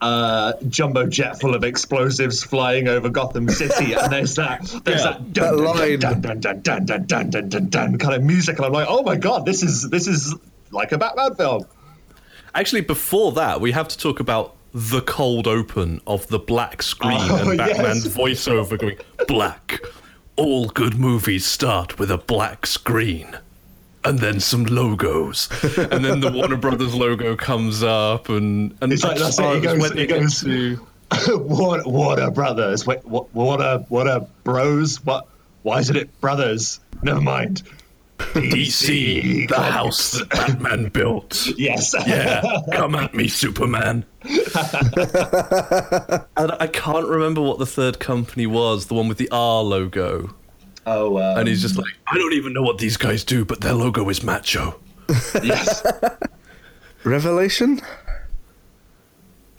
uh, 0.00 0.54
jumbo 0.68 1.06
jet 1.06 1.40
full 1.40 1.54
of 1.54 1.64
explosives 1.64 2.42
flying 2.42 2.88
over 2.88 3.08
Gotham 3.08 3.48
City, 3.48 3.92
and 3.94 4.12
there's 4.12 4.34
that 4.36 4.60
there's 4.84 5.04
yeah, 5.04 5.12
that, 5.12 5.32
dun, 5.32 5.56
that 5.56 5.62
dun, 5.62 5.64
line. 5.64 5.98
Dun, 5.98 6.20
dun, 6.20 6.40
dun, 6.40 6.84
dun, 6.84 7.06
dun, 7.06 7.30
dun, 7.30 7.48
dun, 7.48 7.68
dun, 7.68 7.98
kind 7.98 8.14
of 8.14 8.22
music, 8.22 8.56
and 8.56 8.66
I'm 8.66 8.72
like, 8.72 8.86
oh 8.88 9.02
my 9.02 9.16
god, 9.16 9.44
this 9.44 9.62
is 9.62 9.88
this 9.90 10.06
is 10.06 10.34
like 10.70 10.92
a 10.92 10.98
Batman 10.98 11.34
film. 11.34 11.64
Actually, 12.54 12.80
before 12.80 13.32
that, 13.32 13.60
we 13.60 13.72
have 13.72 13.88
to 13.88 13.98
talk 13.98 14.20
about 14.20 14.56
the 14.72 15.00
cold 15.02 15.46
open 15.46 16.00
of 16.06 16.26
the 16.28 16.38
black 16.38 16.82
screen 16.82 17.18
oh, 17.20 17.50
and 17.50 17.58
Batman's 17.58 18.04
yes. 18.04 18.16
voiceover 18.16 18.78
going 18.78 18.98
black. 19.26 19.80
All 20.36 20.68
good 20.68 20.98
movies 20.98 21.44
start 21.44 21.98
with 21.98 22.10
a 22.10 22.18
black 22.18 22.66
screen. 22.66 23.36
And 24.04 24.18
then 24.18 24.40
some 24.40 24.64
logos. 24.64 25.48
and 25.76 26.04
then 26.04 26.20
the 26.20 26.30
Warner 26.32 26.56
Brothers 26.56 26.94
logo 26.94 27.36
comes 27.36 27.82
up 27.82 28.28
and, 28.30 28.74
and 28.80 28.92
It's 28.92 29.04
like 29.04 29.18
that's 29.18 29.38
it. 29.38 29.54
He 29.56 29.60
goes, 29.60 29.78
when 29.78 29.90
he 29.92 29.98
they 29.98 30.06
goes, 30.06 30.40
to- 30.40 30.86
Warner, 31.38 31.82
Warner 31.84 32.30
Brothers. 32.30 32.86
Wait, 32.86 33.04
what? 33.04 33.32
Warner, 33.34 33.84
Warner 33.90 34.20
Bros. 34.44 35.04
What? 35.04 35.26
Why 35.62 35.80
isn't 35.80 35.96
it 35.96 36.20
Brothers? 36.20 36.80
Never 37.02 37.20
mind. 37.20 37.62
DC, 38.18 39.48
the 39.48 39.58
house 39.60 40.12
that 40.12 40.28
Batman 40.28 40.88
built. 40.90 41.46
Yes. 41.58 41.94
Yeah, 42.06 42.42
come 42.72 42.94
at 42.94 43.14
me, 43.14 43.28
Superman. 43.28 44.04
and 46.36 46.52
I 46.60 46.68
can't 46.72 47.06
remember 47.08 47.40
what 47.40 47.58
the 47.58 47.66
third 47.66 47.98
company 47.98 48.46
was, 48.46 48.86
the 48.86 48.94
one 48.94 49.08
with 49.08 49.18
the 49.18 49.28
R 49.32 49.62
logo. 49.62 50.34
Oh, 50.86 51.18
um, 51.18 51.38
And 51.38 51.48
he's 51.48 51.62
just 51.62 51.76
like, 51.76 51.92
I 52.06 52.16
don't 52.16 52.32
even 52.32 52.52
know 52.52 52.62
what 52.62 52.78
these 52.78 52.96
guys 52.96 53.24
do, 53.24 53.44
but 53.44 53.60
their 53.60 53.74
logo 53.74 54.08
is 54.08 54.22
macho. 54.22 54.80
yes. 55.42 55.84
Revelation? 57.04 57.80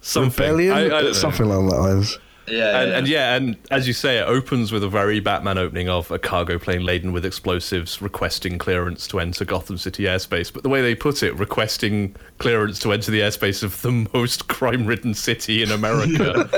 Something. 0.01 0.43
Rebellion? 0.43 0.73
I- 0.73 0.85
I 0.85 0.87
don't 0.89 1.03
know. 1.03 1.13
Something 1.13 1.45
along 1.47 1.69
that 1.69 1.79
lines. 1.79 2.17
Yeah. 2.47 2.81
And, 2.81 2.91
and 2.91 3.07
yeah, 3.07 3.35
and 3.35 3.55
as 3.69 3.87
you 3.87 3.93
say, 3.93 4.17
it 4.17 4.23
opens 4.23 4.71
with 4.71 4.83
a 4.83 4.89
very 4.89 5.19
Batman 5.19 5.57
opening 5.57 5.87
of 5.87 6.11
a 6.11 6.19
cargo 6.19 6.57
plane 6.59 6.83
laden 6.83 7.13
with 7.13 7.23
explosives 7.23 8.01
requesting 8.01 8.57
clearance 8.57 9.07
to 9.07 9.19
enter 9.19 9.45
Gotham 9.45 9.77
City 9.77 10.03
airspace. 10.03 10.51
But 10.51 10.63
the 10.63 10.69
way 10.69 10.81
they 10.81 10.95
put 10.95 11.23
it, 11.23 11.37
requesting 11.37 12.15
clearance 12.39 12.79
to 12.79 12.91
enter 12.91 13.11
the 13.11 13.21
airspace 13.21 13.63
of 13.63 13.81
the 13.83 13.91
most 14.13 14.47
crime 14.47 14.85
ridden 14.85 15.13
city 15.13 15.63
in 15.63 15.71
America. 15.71 16.49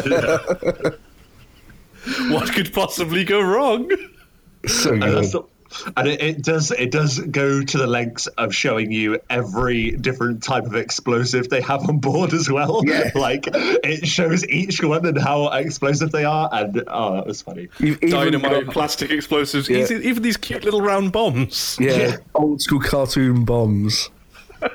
what 2.29 2.51
could 2.53 2.73
possibly 2.73 3.23
go 3.23 3.41
wrong? 3.41 3.89
So 4.67 4.93
And, 4.93 5.01
good. 5.01 5.43
and 5.97 6.07
it, 6.07 6.21
it 6.21 6.41
does 6.43 6.71
it 6.71 6.91
does 6.91 7.19
go 7.19 7.61
to 7.63 7.77
the 7.77 7.87
lengths 7.87 8.27
of 8.27 8.53
showing 8.53 8.91
you 8.91 9.19
every 9.29 9.91
different 9.91 10.43
type 10.43 10.65
of 10.65 10.75
explosive 10.75 11.49
they 11.49 11.61
have 11.61 11.87
on 11.89 11.97
board 11.99 12.31
as 12.33 12.49
well. 12.49 12.81
Yeah. 12.85 13.11
Like 13.15 13.45
it 13.51 14.07
shows 14.07 14.47
each 14.47 14.81
one 14.83 15.05
and 15.05 15.17
how 15.17 15.47
explosive 15.49 16.11
they 16.11 16.23
are, 16.25 16.47
and 16.51 16.83
oh, 16.87 17.15
that 17.15 17.25
was 17.27 17.41
funny. 17.41 17.67
You've 17.79 17.97
even 18.03 18.09
Dynamite, 18.11 18.65
got- 18.65 18.73
plastic 18.73 19.09
explosives, 19.11 19.67
Yeah. 19.69 19.79
easy- 19.79 19.95
even 20.07 20.21
these 20.23 20.37
cute 20.37 20.63
little 20.63 20.81
round 20.81 21.11
bombs. 21.11 21.77
yeah, 21.79 21.97
Yeah. 21.97 22.17
old 22.35 22.61
school 22.61 22.79
cartoon 22.79 23.43
bombs. 23.45 24.09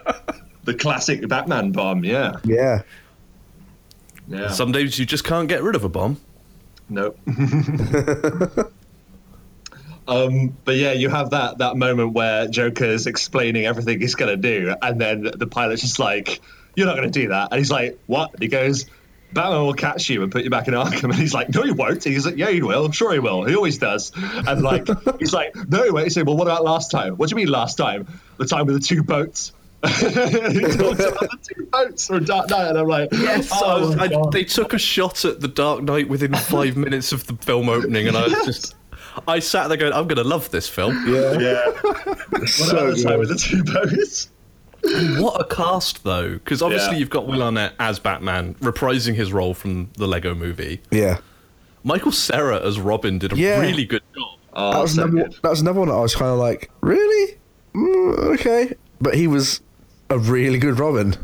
The 0.64 0.74
classic 0.74 1.26
Batman 1.28 1.72
bomb, 1.72 2.04
yeah, 2.04 2.32
Yeah. 2.44 2.82
yeah. 4.28 4.48
Some 4.50 4.70
days 4.70 4.98
you 4.98 5.06
just 5.06 5.24
can't 5.24 5.48
get 5.48 5.62
rid 5.62 5.74
of 5.76 5.82
a 5.82 5.88
bomb. 5.88 6.18
Nope. 6.90 7.18
um, 10.08 10.56
but 10.64 10.76
yeah, 10.76 10.92
you 10.92 11.08
have 11.08 11.30
that 11.30 11.58
that 11.58 11.76
moment 11.76 12.14
where 12.14 12.48
Joker's 12.48 13.06
explaining 13.06 13.66
everything 13.66 14.00
he's 14.00 14.14
gonna 14.14 14.36
do, 14.36 14.74
and 14.82 15.00
then 15.00 15.30
the 15.34 15.46
pilot's 15.46 15.82
just 15.82 15.98
like, 15.98 16.40
"You're 16.74 16.86
not 16.86 16.96
gonna 16.96 17.10
do 17.10 17.28
that," 17.28 17.48
and 17.52 17.58
he's 17.58 17.70
like, 17.70 17.98
"What?" 18.06 18.32
And 18.32 18.42
he 18.42 18.48
goes, 18.48 18.86
Batman 19.30 19.60
will 19.60 19.74
catch 19.74 20.08
you 20.08 20.22
and 20.22 20.32
put 20.32 20.42
you 20.44 20.48
back 20.48 20.68
in 20.68 20.74
Arkham. 20.74 21.04
And 21.04 21.14
he's 21.14 21.34
like, 21.34 21.50
no, 21.54 21.62
he 21.62 21.70
won't. 21.70 22.02
He's 22.02 22.24
like, 22.24 22.38
yeah, 22.38 22.48
he 22.48 22.62
will. 22.62 22.86
I'm 22.86 22.92
sure 22.92 23.12
he 23.12 23.18
will. 23.18 23.44
He 23.44 23.54
always 23.54 23.76
does. 23.76 24.10
And 24.16 24.62
like, 24.62 24.86
he's 25.18 25.34
like, 25.34 25.54
no, 25.68 25.84
he 25.84 25.90
won't. 25.90 26.04
He's 26.04 26.16
like, 26.16 26.24
well, 26.24 26.38
what 26.38 26.46
about 26.46 26.64
last 26.64 26.90
time? 26.90 27.16
What 27.18 27.28
do 27.28 27.34
you 27.34 27.36
mean 27.44 27.52
last 27.52 27.76
time? 27.76 28.08
The 28.38 28.46
time 28.46 28.64
with 28.64 28.76
the 28.76 28.80
two 28.80 29.02
boats. 29.02 29.52
he 29.86 29.90
talks 29.90 30.08
about 31.04 31.20
the 31.20 31.38
two 31.42 31.66
boats 31.66 32.06
from 32.06 32.24
Dark 32.24 32.48
Knight, 32.48 32.68
and 32.68 32.78
I'm 32.78 32.86
like, 32.88 33.10
Yes, 33.12 33.52
I 33.52 33.60
oh, 33.62 33.88
was- 33.90 33.96
I- 33.98 34.30
they 34.32 34.44
took 34.44 34.72
a 34.72 34.78
shot 34.78 35.26
at 35.26 35.40
the 35.40 35.48
Dark 35.48 35.82
Knight 35.82 36.08
within 36.08 36.32
five 36.34 36.78
minutes 36.78 37.12
of 37.12 37.26
the 37.26 37.36
film 37.36 37.68
opening, 37.68 38.08
and 38.08 38.16
I 38.16 38.24
was 38.28 38.46
just, 38.46 38.76
I 39.26 39.38
sat 39.40 39.68
there 39.68 39.76
going, 39.76 39.92
"I'm 39.92 40.06
going 40.06 40.16
to 40.22 40.24
love 40.24 40.50
this 40.50 40.68
film." 40.68 40.94
Yeah, 41.08 41.38
yeah. 41.38 41.70
What 42.30 42.48
so 42.48 42.76
about 42.76 42.96
the 42.96 43.02
time 43.02 43.18
with 43.18 43.28
the 43.30 43.36
two 43.36 43.64
boats? 43.64 44.28
What 45.20 45.40
a 45.40 45.44
cast, 45.54 46.04
though, 46.04 46.34
because 46.34 46.62
obviously 46.62 46.92
Yeah. 46.94 46.98
you've 47.00 47.10
got 47.10 47.26
Will 47.26 47.42
Arnett 47.42 47.72
as 47.80 47.98
Batman, 47.98 48.54
reprising 48.54 49.14
his 49.14 49.32
role 49.32 49.52
from 49.54 49.90
the 49.96 50.06
Lego 50.06 50.34
Movie. 50.34 50.80
Yeah, 50.90 51.18
Michael 51.84 52.12
Cera 52.12 52.64
as 52.64 52.78
Robin 52.78 53.18
did 53.18 53.32
a 53.32 53.36
Yeah. 53.36 53.60
really 53.60 53.84
good 53.84 54.02
job. 54.14 54.38
Oh, 54.54 54.72
that 54.72 54.80
was 54.82 54.94
so 54.94 55.02
another. 55.04 55.28
good. 55.28 55.38
That 55.42 55.50
was 55.50 55.60
another 55.60 55.78
one 55.80 55.88
that 55.88 55.94
I 55.94 56.00
was 56.00 56.14
kind 56.14 56.30
of 56.32 56.38
like, 56.38 56.70
really, 56.80 57.38
mm, 57.74 58.18
okay, 58.34 58.72
but 59.00 59.14
he 59.14 59.26
was 59.26 59.60
a 60.10 60.18
really 60.18 60.58
good 60.58 60.78
Robin. 60.78 61.16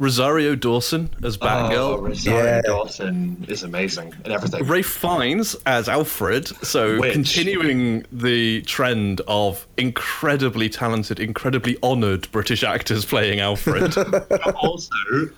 Rosario 0.00 0.54
Dawson 0.54 1.10
as 1.22 1.36
Oh, 1.40 1.46
Batgirl. 1.46 2.00
Rosario 2.00 2.42
Yeah. 2.44 2.62
Dawson 2.62 3.44
is 3.48 3.62
amazing 3.62 4.14
and 4.24 4.32
everything. 4.32 4.64
Ralph 4.64 4.86
Fiennes 4.86 5.54
as 5.66 5.90
Alfred, 5.90 6.48
so 6.64 6.98
Which- 6.98 7.12
continuing 7.12 8.06
the 8.10 8.62
trend 8.62 9.20
of 9.28 9.66
incredibly 9.76 10.70
talented, 10.70 11.20
incredibly 11.20 11.76
honoured 11.82 12.32
British 12.32 12.64
actors 12.64 13.04
playing 13.04 13.40
Alfred. 13.40 13.94
also, 14.56 14.90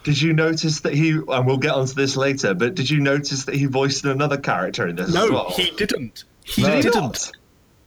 did 0.04 0.22
you 0.22 0.32
notice 0.32 0.78
that 0.82 0.94
he? 0.94 1.10
And 1.10 1.44
we'll 1.46 1.56
get 1.58 1.72
onto 1.72 1.94
this 1.94 2.16
later. 2.16 2.54
But 2.54 2.76
did 2.76 2.88
you 2.88 3.00
notice 3.00 3.44
that 3.46 3.56
he 3.56 3.64
voiced 3.66 4.04
another 4.04 4.36
character 4.38 4.86
in 4.86 4.94
this 4.94 5.08
as 5.08 5.14
no, 5.14 5.28
well? 5.28 5.50
he 5.56 5.72
didn't. 5.72 6.22
He 6.44 6.62
Did 6.62 6.74
he 6.76 6.82
didn't. 6.82 6.94
not? 7.02 7.32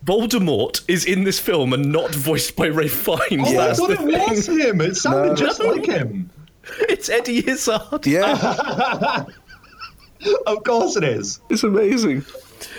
Voldemort 0.05 0.81
is 0.89 1.05
in 1.05 1.23
this 1.23 1.39
film 1.39 1.71
and 1.71 1.91
not 1.91 2.13
voiced 2.13 2.57
by 2.57 2.67
Ralph 2.67 2.91
Fiennes. 2.91 3.47
Oh, 3.47 3.51
I 3.59 3.67
That's 3.67 3.79
thought 3.79 3.91
it 3.91 3.97
thing. 3.99 4.07
was 4.29 4.45
him. 4.47 4.81
It 4.81 4.95
sounded 4.97 5.29
No. 5.29 5.35
just 5.35 5.63
like 5.63 5.85
him. 5.85 6.29
It's 6.89 7.09
Eddie 7.09 7.47
Izzard. 7.47 8.05
Yeah, 8.07 9.25
Of 10.47 10.63
course 10.63 10.95
it 10.95 11.03
is. 11.03 11.39
it's 11.49 11.63
amazing. 11.63 12.25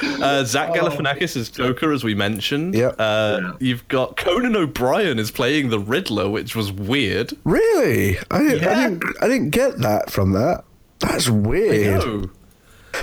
Uh, 0.02 0.42
Zach 0.44 0.70
Galifianakis 0.72 1.36
is 1.36 1.48
Joker, 1.48 1.92
as 1.92 2.02
we 2.02 2.14
mentioned. 2.14 2.74
Yep. 2.74 2.96
Uh, 2.98 3.38
Yeah. 3.40 3.52
You've 3.60 3.86
got 3.88 4.16
Conan 4.16 4.56
O'Brien 4.56 5.18
is 5.18 5.30
playing 5.30 5.68
the 5.70 5.78
Riddler, 5.78 6.28
which 6.28 6.56
was 6.56 6.72
weird. 6.72 7.32
Really, 7.44 8.18
I 8.30 8.38
didn't, 8.42 8.64
I 8.66 8.74
didn't, 8.88 9.04
I 9.22 9.28
didn't 9.28 9.50
get 9.50 9.78
that 9.78 10.10
from 10.10 10.32
that. 10.32 10.64
That's 11.00 11.28
weird. 11.28 12.00
No. 12.04 12.30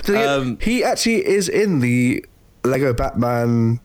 So 0.03 0.13
he- 0.13 0.19
Um, 0.19 0.57
he 0.59 0.83
actually 0.83 1.25
is 1.25 1.47
in 1.47 1.79
the 1.79 2.25
Lego 2.65 2.91
Batman 2.93 3.79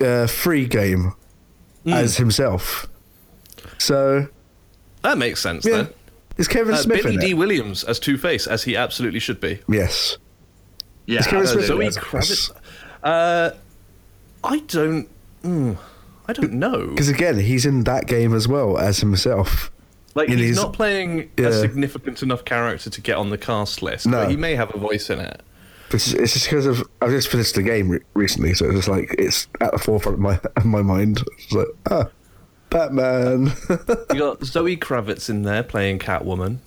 uh, 0.00 0.26
free 0.28 0.66
game 0.66 1.12
Hmm. 1.84 1.92
as 1.92 2.16
himself. 2.16 2.86
So 3.78 4.28
That 5.02 5.18
makes 5.18 5.40
sense 5.40 5.64
yeah, 5.66 5.76
then. 5.76 5.88
is 6.38 6.48
Kevin 6.48 6.74
Uh, 6.74 6.78
Smith 6.78 7.02
Billy 7.02 7.14
in 7.14 7.20
Dee 7.20 7.34
Williams 7.34 7.84
as 7.84 7.98
Two 7.98 8.16
Face, 8.16 8.46
as 8.46 8.62
he 8.64 8.76
absolutely 8.76 9.20
should 9.20 9.40
be. 9.40 9.60
Yes. 9.68 10.16
Yeah, 11.06 11.20
Is 11.20 11.26
Kevin 11.26 11.46
I 11.46 11.50
Smith 11.50 11.68
know 11.68 11.74
in 11.74 11.80
they 11.80 11.86
it? 11.86 11.94
did. 11.94 12.02
Zoe 12.02 12.08
Kravitz. 12.20 12.50
Uh, 13.02 13.50
I 14.44 14.58
don't. 14.60 15.08
mm, 15.42 15.76
I 16.28 16.32
don't 16.32 16.52
know. 16.52 16.86
Because 16.88 17.08
again, 17.08 17.38
he's 17.38 17.66
in 17.66 17.84
that 17.84 18.06
game 18.06 18.34
as 18.34 18.46
well 18.46 18.78
as 18.78 18.98
himself. 18.98 19.70
Like 20.14 20.28
in 20.28 20.38
he's 20.38 20.48
his- 20.50 20.56
not 20.58 20.72
playing 20.74 21.30
Yeah. 21.38 21.48
a 21.48 21.52
significant 21.52 22.22
enough 22.22 22.44
character 22.44 22.90
to 22.90 23.00
get 23.00 23.16
on 23.16 23.30
the 23.30 23.38
cast 23.38 23.82
list. 23.82 24.06
No. 24.06 24.18
but 24.22 24.30
he 24.30 24.36
may 24.36 24.54
have 24.54 24.72
a 24.74 24.78
voice 24.78 25.10
in 25.10 25.18
it. 25.18 25.42
It's, 25.90 26.12
it's 26.12 26.32
just 26.34 26.46
because 26.46 26.66
of 26.66 26.82
I've 27.02 27.10
just 27.10 27.28
finished 27.28 27.54
the 27.54 27.62
game 27.62 27.88
re- 27.90 28.00
recently, 28.14 28.54
so 28.54 28.66
it's 28.66 28.76
just 28.76 28.88
like 28.88 29.14
it's 29.18 29.46
at 29.60 29.72
the 29.72 29.78
forefront 29.78 30.14
of 30.16 30.20
my 30.20 30.40
of 30.56 30.64
my 30.64 30.80
mind. 30.82 31.22
It's 31.38 31.52
like 31.52 31.66
ah, 31.90 32.08
Batman. 32.72 33.52
You 34.12 34.18
got 34.18 34.44
Zoe 34.44 34.76
Kravitz 34.76 35.28
in 35.30 35.42
there 35.42 35.62
playing 35.62 35.98
Catwoman. 35.98 36.58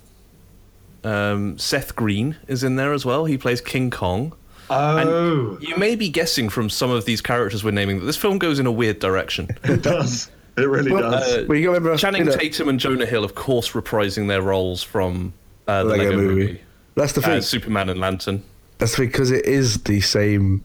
Um, 1.03 1.57
Seth 1.57 1.95
Green 1.95 2.35
is 2.47 2.63
in 2.63 2.75
there 2.77 2.93
as 2.93 3.05
well. 3.05 3.25
He 3.25 3.37
plays 3.37 3.61
King 3.61 3.91
Kong. 3.91 4.33
Oh, 4.69 5.57
You 5.61 5.77
may 5.77 5.95
be 5.95 6.09
guessing 6.09 6.49
from 6.49 6.69
some 6.71 6.89
of 6.89 7.05
these 7.05 7.21
characters 7.21 7.63
we're 7.63 7.71
naming 7.71 7.99
that 7.99 8.05
this 8.05 8.17
film 8.17 8.39
goes 8.39 8.57
in 8.57 8.65
a 8.65 8.71
weird 8.71 8.99
direction. 8.99 9.49
it 9.63 9.83
does. 9.83 10.31
It 10.57 10.61
really 10.61 10.91
Well, 10.91 11.11
does. 11.11 11.23
Uh, 11.37 11.45
well, 11.47 11.57
you 11.57 11.65
got 11.67 11.73
remember 11.73 11.97
Channing 11.97 12.23
you 12.25 12.31
know, 12.31 12.35
Tatum 12.37 12.69
and 12.69 12.79
Jonah 12.79 13.05
Hill, 13.05 13.23
of 13.23 13.35
course, 13.35 13.71
reprising 13.71 14.27
their 14.27 14.41
roles 14.41 14.81
from 14.81 15.33
uh, 15.67 15.83
the 15.83 15.89
Lego 15.89 16.03
Lego, 16.05 16.15
movie. 16.17 16.35
movie. 16.47 16.61
That's 16.95 17.13
the 17.13 17.21
thing. 17.21 17.33
As 17.33 17.47
Superman 17.47 17.89
and 17.89 17.99
Lantern. 17.99 18.41
That's 18.79 18.97
because 18.97 19.29
it 19.31 19.45
is 19.45 19.83
the 19.83 20.01
same 20.01 20.63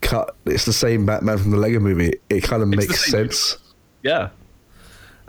cut. 0.00 0.34
It's 0.46 0.64
the 0.64 0.72
same 0.72 1.04
Batman 1.04 1.38
from 1.38 1.50
the 1.50 1.56
Lego 1.58 1.80
movie. 1.80 2.14
It 2.30 2.42
kind 2.44 2.62
of 2.62 2.70
the 2.70 2.76
makes 2.76 3.04
same 3.04 3.28
sense. 3.30 3.58
Yeah. 4.02 4.30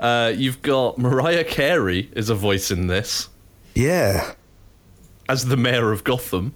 Uh, 0.03 0.31
you've 0.35 0.61
got 0.61 0.97
Mariah 0.99 1.43
Carey 1.45 2.09
is 2.13 2.29
a 2.29 2.35
voice 2.35 2.69
in 2.71 2.87
this, 2.87 3.29
Yeah, 3.73 4.33
as 5.29 5.45
the 5.45 5.55
mayor 5.57 5.91
of 5.93 6.03
Gotham. 6.03 6.53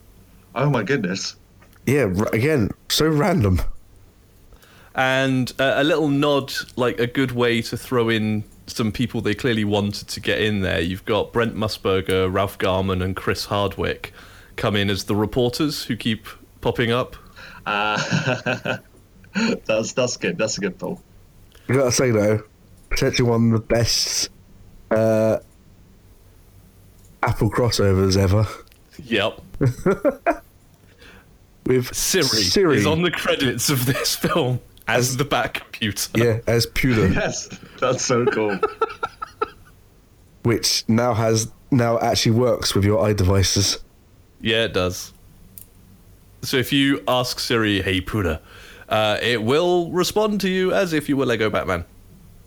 oh 0.54 0.70
my 0.70 0.84
goodness. 0.84 1.36
yeah. 1.86 2.12
r- 2.16 2.28
Again, 2.34 2.70
so 2.90 3.08
random. 3.08 3.62
And 4.96 5.52
uh, 5.60 5.76
a 5.78 5.84
little 5.84 6.10
nod, 6.10 6.52
like 6.76 7.00
a 7.00 7.08
good 7.08 7.32
way 7.32 7.62
to 7.62 7.78
throw 7.78 8.10
in 8.10 8.44
some 8.66 8.92
people 8.92 9.22
they 9.22 9.34
clearly 9.36 9.64
wanted 9.64 10.08
to 10.10 10.20
get 10.20 10.42
in 10.42 10.60
there. 10.62 10.82
You've 10.82 11.06
got 11.06 11.32
Brent 11.32 11.56
Musburger, 11.56 12.32
Ralph 12.34 12.58
Garman, 12.58 13.02
and 13.02 13.16
Chris 13.16 13.46
Hardwick 13.46 14.12
come 14.58 14.76
in 14.76 14.90
as 14.90 15.06
the 15.06 15.16
reporters 15.16 15.84
who 15.86 15.96
keep 15.96 16.26
popping 16.62 16.92
up. 16.92 17.16
Uh, 17.66 18.78
that's 19.66 19.94
that's 19.94 20.18
good. 20.18 20.38
That's 20.38 20.58
a 20.58 20.62
good 20.62 20.78
pull. 20.80 21.02
I 21.70 21.74
gotta 21.74 21.92
say 21.92 22.12
though, 22.12 22.42
potentially 22.90 23.28
one 23.30 23.52
of 23.54 23.60
the 23.62 23.66
best 23.68 24.30
uh, 24.92 25.38
Apple 27.24 27.50
crossovers 27.50 28.18
ever. 28.18 28.46
Yep. 29.04 29.42
With 31.66 31.94
Siri, 31.94 32.24
Siri, 32.26 32.78
is 32.78 32.86
on 32.86 33.02
the 33.02 33.12
credits 33.12 33.70
of 33.70 33.86
this 33.86 34.16
film 34.16 34.62
as 34.88 35.18
the 35.18 35.26
Bat 35.26 35.56
computer. 35.56 36.10
yeah, 36.16 36.40
as 36.48 36.66
Puter, 36.66 37.14
Yes, 37.14 37.50
that's 37.82 38.06
so 38.06 38.26
cool. 38.28 38.58
which 40.44 40.86
now 40.88 41.14
has 41.14 41.52
now 41.72 42.00
actually 42.00 42.32
works 42.32 42.74
with 42.74 42.86
your 42.86 43.04
iDevices. 43.06 43.80
Yeah, 44.40 44.64
it 44.64 44.74
does. 44.74 45.12
So 46.42 46.56
if 46.56 46.72
you 46.72 47.04
ask 47.06 47.38
Siri, 47.40 47.82
"Hey 47.82 48.00
Puter," 48.00 48.40
uh, 48.88 49.18
it 49.22 49.44
will 49.44 49.92
respond 49.92 50.40
to 50.42 50.50
you 50.50 50.72
as 50.74 50.94
if 50.94 51.10
you 51.10 51.18
were 51.18 51.26
Lego 51.26 51.50
Batman. 51.50 51.84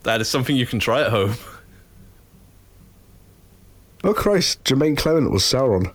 That 0.02 0.20
is 0.20 0.28
something 0.28 0.56
you 0.56 0.66
can 0.66 0.78
try 0.78 1.02
at 1.02 1.10
home. 1.10 1.34
Oh 4.02 4.14
Christ, 4.14 4.64
Jemaine 4.64 4.96
Clement 4.96 5.30
was 5.30 5.42
Sauron. 5.42 5.92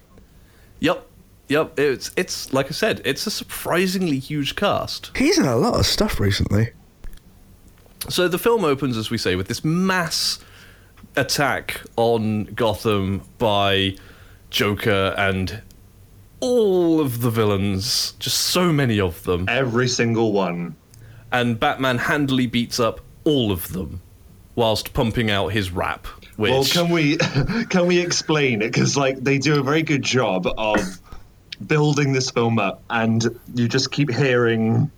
yep, 0.80 1.08
yep. 1.48 1.78
It's 1.80 2.12
it's 2.16 2.54
like 2.54 2.68
I 2.68 2.72
said, 2.72 3.02
it's 3.04 3.26
a 3.26 3.32
surprisingly 3.32 4.20
huge 4.20 4.56
cast. 4.56 5.12
He's 5.18 5.40
in 5.40 5.46
a 5.46 5.56
lot 5.56 5.80
of 5.80 5.86
stuff 5.86 6.20
recently. 6.20 6.70
So 8.10 8.28
the 8.28 8.38
film 8.38 8.64
opens, 8.64 8.98
as 8.98 9.10
we 9.10 9.18
say, 9.18 9.36
with 9.36 9.48
this 9.48 9.64
mass 9.64 10.38
attack 11.16 11.82
on 11.96 12.44
Gotham 12.46 13.24
by 13.40 13.96
Joker 14.52 15.16
and 15.18 15.64
all 16.42 17.00
of 17.00 17.22
the 17.22 17.32
villains, 17.32 18.12
just 18.20 18.38
so 18.38 18.72
many 18.72 19.00
of 19.00 19.24
them. 19.24 19.48
Every 19.50 19.88
single 19.88 20.32
one. 20.32 20.76
and 21.32 21.60
Batman 21.60 21.98
handily 21.98 22.46
beats 22.46 22.80
up 22.80 23.00
all 23.26 23.52
of 23.52 23.74
them 23.74 24.02
whilst 24.56 24.94
pumping 24.94 25.30
out 25.30 25.48
his 25.48 25.72
rap. 25.72 26.08
Which 26.38 26.52
Well, 26.52 26.64
can 26.64 26.90
we 26.90 27.18
can 27.70 27.88
we 27.88 28.00
explain 28.00 28.62
it? 28.62 28.72
Because 28.72 28.98
like 28.98 29.18
they 29.18 29.38
do 29.38 29.60
a 29.60 29.64
very 29.64 29.84
good 29.84 30.02
job 30.02 30.48
of 30.58 30.80
building 31.66 32.14
this 32.14 32.32
film 32.32 32.60
up, 32.60 32.84
and 32.90 33.26
you 33.54 33.68
just 33.68 33.92
keep 33.92 34.12
hearing 34.12 34.92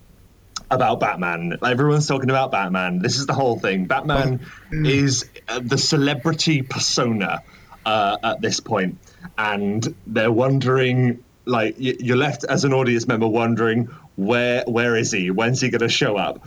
about 0.70 1.00
Batman. 1.00 1.58
Everyone's 1.64 2.06
talking 2.06 2.30
about 2.30 2.50
Batman. 2.50 3.00
This 3.00 3.18
is 3.18 3.26
the 3.26 3.34
whole 3.34 3.58
thing. 3.58 3.86
Batman 3.86 4.46
is 4.70 5.28
uh, 5.48 5.60
the 5.62 5.78
celebrity 5.78 6.62
persona 6.62 7.42
uh, 7.86 8.18
at 8.22 8.40
this 8.40 8.60
point, 8.60 8.98
and 9.36 9.94
they're 10.06 10.32
wondering. 10.32 11.24
Like 11.44 11.76
you're 11.78 12.18
left 12.18 12.44
as 12.44 12.64
an 12.64 12.74
audience 12.74 13.08
member 13.08 13.26
wondering 13.26 13.86
where 14.16 14.64
where 14.66 14.94
is 14.96 15.12
he? 15.12 15.30
When's 15.30 15.62
he 15.62 15.70
going 15.70 15.80
to 15.80 15.88
show 15.88 16.18
up? 16.18 16.46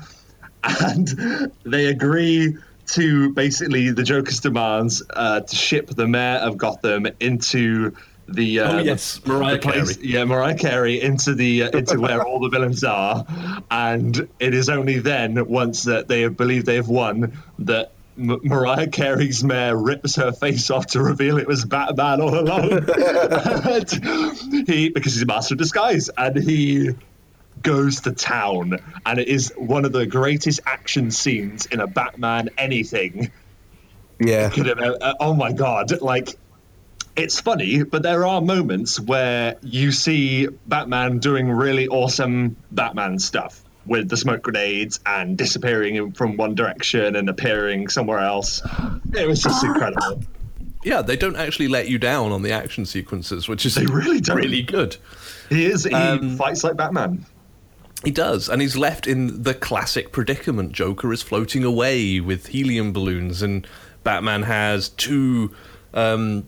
And 0.64 1.52
they 1.66 1.88
agree 1.88 2.58
to 2.88 3.34
basically 3.34 3.92
the 3.92 4.04
Joker's 4.04 4.40
demands 4.40 5.02
uh, 5.12 5.42
to 5.42 5.56
ship 5.56 5.88
the 5.90 6.08
mayor 6.08 6.38
of 6.40 6.58
Gotham 6.58 7.08
into 7.20 7.94
the 8.28 8.60
uh, 8.60 8.74
Oh, 8.74 8.78
yes, 8.80 9.20
Mariah 9.26 9.54
the 9.54 9.60
place- 9.60 9.98
Carey. 9.98 10.08
yeah, 10.08 10.24
Mariah 10.26 10.58
Carey 10.58 11.02
into 11.02 11.34
the 11.36 11.64
uh, 11.64 11.70
into 11.78 12.00
where 12.00 12.24
all 12.24 12.40
the 12.40 12.50
villains 12.50 12.84
are, 12.84 13.26
and 13.72 14.28
it 14.40 14.54
is 14.54 14.70
only 14.70 15.00
then 15.00 15.48
once 15.48 15.84
that 15.84 16.08
they 16.08 16.22
have 16.22 16.38
believed 16.38 16.66
they 16.66 16.76
have 16.76 16.88
won 16.88 17.38
that 17.60 17.92
M- 18.18 18.40
Mariah 18.44 18.88
Carey's 18.88 19.44
mayor 19.44 19.76
rips 19.76 20.16
her 20.16 20.32
face 20.32 20.70
off 20.70 20.86
to 20.88 21.02
reveal 21.02 21.38
it 21.40 21.48
was 21.48 21.66
Batman 21.66 22.22
all 22.22 22.38
along. 22.40 22.70
He, 24.68 24.90
because 24.90 25.14
he's 25.14 25.24
a 25.24 25.26
master 25.26 25.56
of 25.56 25.58
disguise, 25.60 26.10
and 26.18 26.36
he 26.38 26.90
goes 27.62 28.02
to 28.02 28.12
town, 28.12 28.78
and 29.06 29.20
it 29.20 29.28
is 29.28 29.54
one 29.58 29.86
of 29.86 29.92
the 29.92 30.06
greatest 30.06 30.60
action 30.66 31.12
scenes 31.12 31.66
in 31.68 31.80
a 31.80 31.88
Batman 31.88 32.50
anything. 32.58 33.32
Yeah. 34.20 34.50
Could 34.50 34.68
have, 34.68 34.80
uh, 34.80 35.14
oh 35.20 35.34
my 35.34 35.52
god! 35.52 36.02
Like, 36.02 36.30
it's 37.16 37.40
funny, 37.42 37.84
but 37.84 38.04
there 38.04 38.26
are 38.26 38.40
moments 38.42 39.00
where 39.00 39.58
you 39.62 39.92
see 39.92 40.48
Batman 40.68 41.20
doing 41.20 41.50
really 41.52 41.88
awesome 41.88 42.56
Batman 42.72 43.20
stuff 43.20 43.62
with 43.86 44.10
the 44.10 44.16
smoke 44.18 44.44
grenades 44.44 45.00
and 45.08 45.38
disappearing 45.38 46.12
from 46.12 46.38
one 46.38 46.54
direction 46.54 47.16
and 47.16 47.28
appearing 47.30 47.88
somewhere 47.90 48.20
else. 48.20 48.62
It 49.14 49.28
was 49.28 49.42
just 49.42 49.64
incredible. 49.64 50.24
Yeah, 50.84 51.04
they 51.04 51.16
don't 51.16 51.36
actually 51.36 51.68
let 51.68 51.90
you 51.90 52.00
down 52.00 52.32
on 52.32 52.42
the 52.42 52.52
action 52.54 52.88
sequences, 52.88 53.48
which 53.48 53.68
is 53.68 53.76
They 53.76 53.86
really 53.86 54.20
don't. 54.20 54.38
really 54.38 54.64
good. 54.64 54.98
He 55.48 55.68
is. 55.68 55.84
He 55.84 55.94
Um, 55.94 56.38
fights 56.38 56.64
like 56.64 56.76
Batman. 56.76 57.24
He 58.04 58.12
does, 58.12 58.50
and 58.50 58.62
he's 58.62 58.76
left 58.76 59.06
in 59.06 59.44
the 59.44 59.54
classic 59.54 60.12
predicament. 60.12 60.72
Joker 60.72 61.14
is 61.14 61.22
floating 61.22 61.64
away 61.64 62.20
with 62.20 62.48
helium 62.48 62.94
balloons, 62.94 63.44
and 63.44 63.68
Batman 64.04 64.44
has 64.44 64.90
two 64.90 65.54
um, 65.94 66.46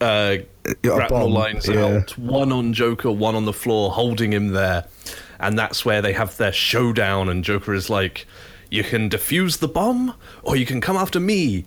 uh, 0.00 0.36
grapnel 0.82 1.30
lines 1.30 1.66
yeah. 1.66 1.84
out, 1.84 2.16
one 2.16 2.52
on 2.52 2.72
Joker, 2.72 3.10
one 3.10 3.34
on 3.34 3.46
the 3.46 3.52
floor, 3.52 3.90
holding 3.90 4.32
him 4.32 4.48
there. 4.48 4.84
And 5.40 5.58
that's 5.58 5.84
where 5.84 6.00
they 6.00 6.12
have 6.12 6.36
their 6.36 6.52
showdown, 6.52 7.28
and 7.28 7.42
Joker 7.42 7.74
is 7.74 7.90
like, 7.90 8.26
You 8.70 8.84
can 8.84 9.10
defuse 9.10 9.58
the 9.58 9.68
bomb, 9.68 10.14
or 10.44 10.54
you 10.54 10.66
can 10.66 10.80
come 10.80 10.96
after 10.96 11.18
me, 11.18 11.64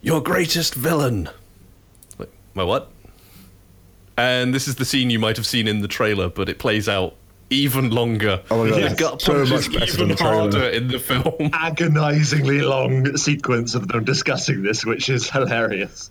your 0.00 0.22
greatest 0.22 0.76
villain. 0.76 1.28
Like, 2.18 2.30
my 2.54 2.62
what? 2.62 2.92
And 4.16 4.54
this 4.54 4.68
is 4.68 4.76
the 4.76 4.84
scene 4.84 5.10
you 5.10 5.18
might 5.18 5.36
have 5.36 5.46
seen 5.46 5.66
in 5.66 5.80
the 5.80 5.88
trailer, 5.88 6.28
but 6.28 6.48
it 6.48 6.58
plays 6.58 6.88
out 6.88 7.14
even 7.50 7.90
longer. 7.90 8.42
Oh 8.50 8.64
my 8.64 8.70
God, 8.70 8.90
The 8.90 8.96
gut 8.96 9.22
so 9.22 9.32
much 9.44 9.50
is 9.52 9.68
better 9.68 9.78
than 9.92 9.94
even 9.94 10.08
the 10.08 10.14
trailer. 10.16 10.34
harder 10.34 10.68
in 10.68 10.88
the 10.88 10.98
film. 10.98 11.50
Agonizingly 11.52 12.60
long 12.60 13.16
sequence 13.16 13.74
of 13.74 13.88
them 13.88 14.04
discussing 14.04 14.62
this, 14.62 14.84
which 14.84 15.08
is 15.08 15.30
hilarious. 15.30 16.10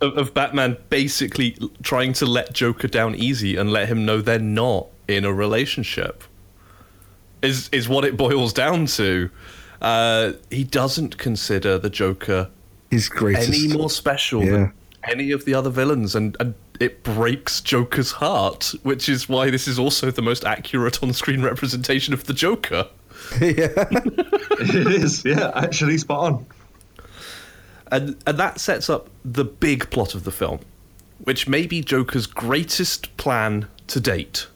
of, 0.00 0.16
of 0.18 0.34
Batman 0.34 0.76
basically 0.90 1.56
trying 1.82 2.12
to 2.14 2.26
let 2.26 2.52
Joker 2.52 2.88
down 2.88 3.14
easy 3.14 3.56
and 3.56 3.72
let 3.72 3.88
him 3.88 4.04
know 4.06 4.20
they're 4.20 4.38
not 4.38 4.86
in 5.08 5.24
a 5.24 5.32
relationship. 5.32 6.22
Is 7.42 7.68
is 7.70 7.88
what 7.88 8.04
it 8.04 8.16
boils 8.16 8.52
down 8.52 8.86
to. 8.86 9.30
Uh, 9.80 10.32
he 10.50 10.64
doesn't 10.64 11.18
consider 11.18 11.78
the 11.78 11.90
Joker 11.90 12.48
He's 12.90 13.08
greatest. 13.08 13.48
any 13.48 13.68
more 13.68 13.90
special 13.90 14.42
Yeah. 14.42 14.50
than 14.52 14.72
any 15.04 15.30
of 15.32 15.44
the 15.44 15.52
other 15.54 15.68
villains, 15.70 16.14
and, 16.16 16.36
and 16.40 16.54
it 16.80 17.02
breaks 17.02 17.60
Joker's 17.60 18.12
heart, 18.12 18.74
which 18.82 19.08
is 19.08 19.28
why 19.28 19.50
this 19.50 19.66
is 19.68 19.78
also 19.78 20.10
the 20.10 20.22
most 20.22 20.44
accurate 20.44 21.02
on-screen 21.02 21.42
representation 21.42 22.12
of 22.14 22.24
the 22.24 22.34
Joker. 22.34 22.88
yeah. 23.40 23.68
It 24.58 24.86
is, 24.86 25.22
yeah, 25.24 25.50
actually 25.54 25.98
spot 25.98 26.32
on. 26.32 26.46
and 27.92 28.16
and 28.26 28.38
that 28.38 28.58
sets 28.58 28.88
up 28.88 29.10
the 29.24 29.44
big 29.44 29.90
plot 29.90 30.14
of 30.14 30.24
the 30.24 30.30
film, 30.30 30.60
which 31.24 31.46
may 31.46 31.66
be 31.66 31.82
Joker's 31.82 32.26
greatest 32.26 33.14
plan 33.18 33.68
to 33.88 34.00
date. 34.00 34.46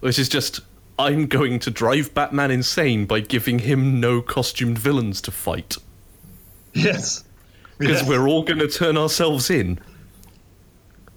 Which 0.00 0.18
is 0.18 0.28
just 0.28 0.60
I'm 0.98 1.26
going 1.26 1.58
to 1.60 1.70
drive 1.70 2.14
Batman 2.14 2.50
insane 2.50 3.04
by 3.04 3.20
giving 3.20 3.58
him 3.60 4.00
no 4.00 4.22
costumed 4.22 4.78
villains 4.78 5.20
to 5.22 5.30
fight 5.30 5.76
Yes. 6.72 7.24
because 7.78 8.00
Yes. 8.00 8.08
we're 8.08 8.26
all 8.26 8.42
going 8.42 8.58
to 8.60 8.68
turn 8.68 8.96
ourselves 8.96 9.50
in. 9.50 9.78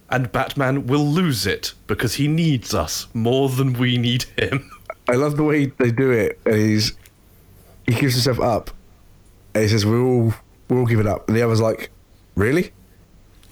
And 0.09 0.31
Batman 0.31 0.87
will 0.87 1.05
lose 1.05 1.47
it 1.47 1.73
because 1.87 2.15
he 2.15 2.27
needs 2.27 2.73
us 2.73 3.07
more 3.13 3.49
than 3.49 3.73
we 3.73 3.97
need 3.97 4.25
him. 4.37 4.69
I 5.09 5.13
love 5.13 5.35
the 5.35 5.43
way 5.43 5.67
they 5.67 5.91
do 5.91 6.11
it. 6.11 6.39
And 6.45 6.55
he's 6.55 6.93
he 7.85 7.93
gives 7.93 8.13
himself 8.13 8.39
up. 8.39 8.71
And 9.53 9.63
he 9.63 9.69
says, 9.69 9.85
"We're 9.85 10.01
all 10.01 10.33
we're 10.69 10.79
all 10.79 10.85
giving 10.85 11.07
up." 11.07 11.27
And 11.27 11.35
the 11.35 11.41
other's 11.41 11.61
like, 11.61 11.91
"Really?" 12.35 12.71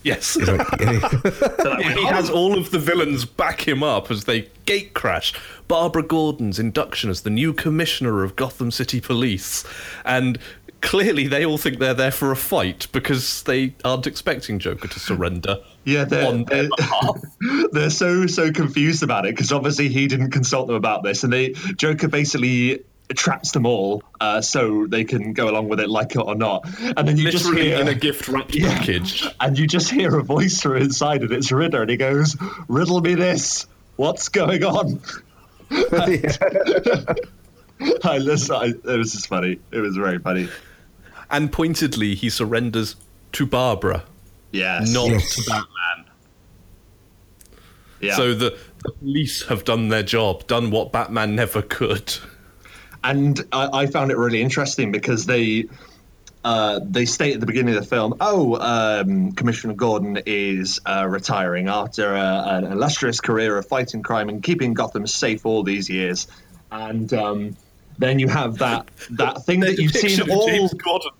Yes. 0.03 0.35
Like, 0.35 0.79
he 0.81 2.05
has 2.05 2.29
all 2.29 2.57
of 2.57 2.71
the 2.71 2.79
villains 2.79 3.25
back 3.25 3.67
him 3.67 3.81
up 3.81 4.11
as 4.11 4.25
they 4.25 4.49
gate 4.65 4.93
crash. 4.93 5.33
Barbara 5.67 6.03
Gordon's 6.03 6.59
induction 6.59 7.09
as 7.09 7.21
the 7.21 7.29
new 7.29 7.53
commissioner 7.53 8.23
of 8.23 8.35
Gotham 8.35 8.69
City 8.69 8.99
Police. 8.99 9.65
And 10.03 10.37
clearly 10.81 11.27
they 11.27 11.45
all 11.45 11.57
think 11.57 11.79
they're 11.79 11.93
there 11.93 12.11
for 12.11 12.31
a 12.31 12.35
fight 12.35 12.87
because 12.91 13.43
they 13.43 13.75
aren't 13.85 14.05
expecting 14.05 14.59
Joker 14.59 14.89
to 14.89 14.99
surrender. 14.99 15.59
Yeah, 15.85 16.05
they're, 16.05 16.27
on 16.27 16.45
their 16.45 16.63
they're, 16.63 16.69
behalf. 16.77 17.21
they're 17.71 17.89
so 17.89 18.25
so 18.27 18.51
confused 18.51 19.03
about 19.03 19.25
it 19.25 19.35
because 19.35 19.51
obviously 19.51 19.89
he 19.89 20.07
didn't 20.07 20.31
consult 20.31 20.67
them 20.67 20.75
about 20.75 21.03
this, 21.03 21.23
and 21.23 21.33
they 21.33 21.49
Joker 21.75 22.07
basically 22.07 22.83
traps 23.15 23.51
them 23.51 23.65
all 23.65 24.01
uh, 24.21 24.41
so 24.41 24.87
they 24.87 25.03
can 25.03 25.33
go 25.33 25.49
along 25.49 25.67
with 25.67 25.79
it, 25.79 25.89
like 25.89 26.15
it 26.15 26.19
or 26.19 26.35
not. 26.35 26.65
And 26.97 27.07
then 27.07 27.17
you 27.17 27.29
just 27.29 27.45
Literally 27.45 27.69
hear 27.69 27.79
in 27.81 27.87
a 27.87 27.93
gift 27.93 28.27
wrapped 28.27 28.55
Yeah. 28.55 28.77
package. 28.77 29.27
and 29.41 29.59
you 29.59 29.67
just 29.67 29.91
hear 29.91 30.17
a 30.17 30.23
voice 30.23 30.61
from 30.61 30.77
inside, 30.77 31.21
and 31.21 31.31
it's 31.31 31.51
Riddler, 31.51 31.81
and 31.81 31.89
he 31.89 31.97
goes, 31.97 32.35
"Riddle 32.67 33.01
me 33.01 33.15
this. 33.15 33.67
What's 33.97 34.29
going 34.29 34.63
on?" 34.63 35.01
I 38.03 38.17
listen. 38.19 38.55
I, 38.55 38.65
it 38.65 38.97
was 38.97 39.11
just 39.11 39.27
funny. 39.27 39.59
It 39.71 39.79
was 39.79 39.97
very 39.97 40.19
funny. 40.19 40.47
And 41.29 41.51
pointedly, 41.51 42.15
he 42.15 42.29
surrenders 42.29 42.95
to 43.33 43.45
Barbara, 43.45 44.03
Yes. 44.53 44.93
not 44.93 45.09
Yes. 45.09 45.35
to 45.35 45.49
Batman. 45.49 46.13
Yeah. 47.99 48.15
So 48.15 48.33
the, 48.33 48.57
the 48.83 48.91
police 48.91 49.43
have 49.47 49.63
done 49.65 49.89
their 49.89 50.03
job, 50.03 50.47
done 50.47 50.71
what 50.71 50.91
Batman 50.91 51.35
never 51.35 51.61
could. 51.61 52.13
and 53.03 53.39
I, 53.51 53.81
I 53.81 53.85
found 53.87 54.11
it 54.11 54.17
really 54.17 54.41
interesting 54.41 54.91
because 54.91 55.25
they 55.25 55.65
uh, 56.43 56.81
they 56.83 57.05
state 57.05 57.33
at 57.35 57.39
the 57.39 57.45
beginning 57.45 57.73
of 57.75 57.81
the 57.81 57.87
film, 57.87 58.15
"Oh, 58.19 58.55
um, 58.59 59.31
Commissioner 59.31 59.73
Gordon 59.75 60.19
is 60.25 60.81
uh, 60.85 61.05
retiring 61.07 61.69
after 61.69 62.13
a, 62.13 62.43
an 62.47 62.65
illustrious 62.65 63.21
career 63.21 63.57
of 63.57 63.65
fighting 63.65 64.03
crime 64.03 64.27
and 64.27 64.43
keeping 64.43 64.73
Gotham 64.73 65.07
safe 65.07 65.45
all 65.45 65.63
these 65.63 65.89
years," 65.89 66.27
and 66.69 67.13
um, 67.13 67.55
then 67.97 68.19
you 68.19 68.27
have 68.27 68.57
that 68.57 68.89
that 69.11 69.45
thing 69.45 69.61
that 69.61 69.77
you've 69.77 69.93
seen 69.95 70.29
all. 70.29 70.47
James 70.47 70.73
Gordon 70.73 71.11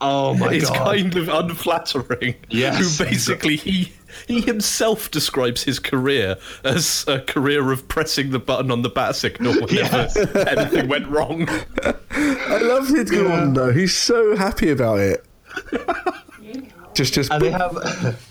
Oh 0.00 0.34
my 0.34 0.52
is 0.52 0.68
god! 0.68 0.72
It's 0.72 1.02
kind 1.02 1.16
of 1.16 1.28
unflattering. 1.28 2.34
Yes. 2.50 2.98
Who 2.98 3.04
basically 3.04 3.56
he 3.56 3.92
he 4.26 4.40
himself 4.40 5.10
describes 5.10 5.62
his 5.62 5.78
career 5.78 6.36
as 6.62 7.04
a 7.08 7.20
career 7.20 7.72
of 7.72 7.88
pressing 7.88 8.30
the 8.30 8.38
button 8.38 8.70
on 8.70 8.82
the 8.82 8.88
bat 8.88 9.16
signal 9.16 9.54
whenever 9.54 9.74
Yes. 9.74 10.16
anything 10.48 10.88
went 10.88 11.06
wrong. 11.08 11.48
I 12.10 12.58
love 12.62 12.86
Sid 12.88 13.10
Gordon 13.10 13.54
though. 13.54 13.72
He's 13.72 13.96
so 13.96 14.36
happy 14.36 14.70
about 14.70 14.98
it. 15.00 15.24
Just, 16.94 17.14
just. 17.14 17.32
and 17.32 17.42
they 17.42 17.50
have 17.50 17.76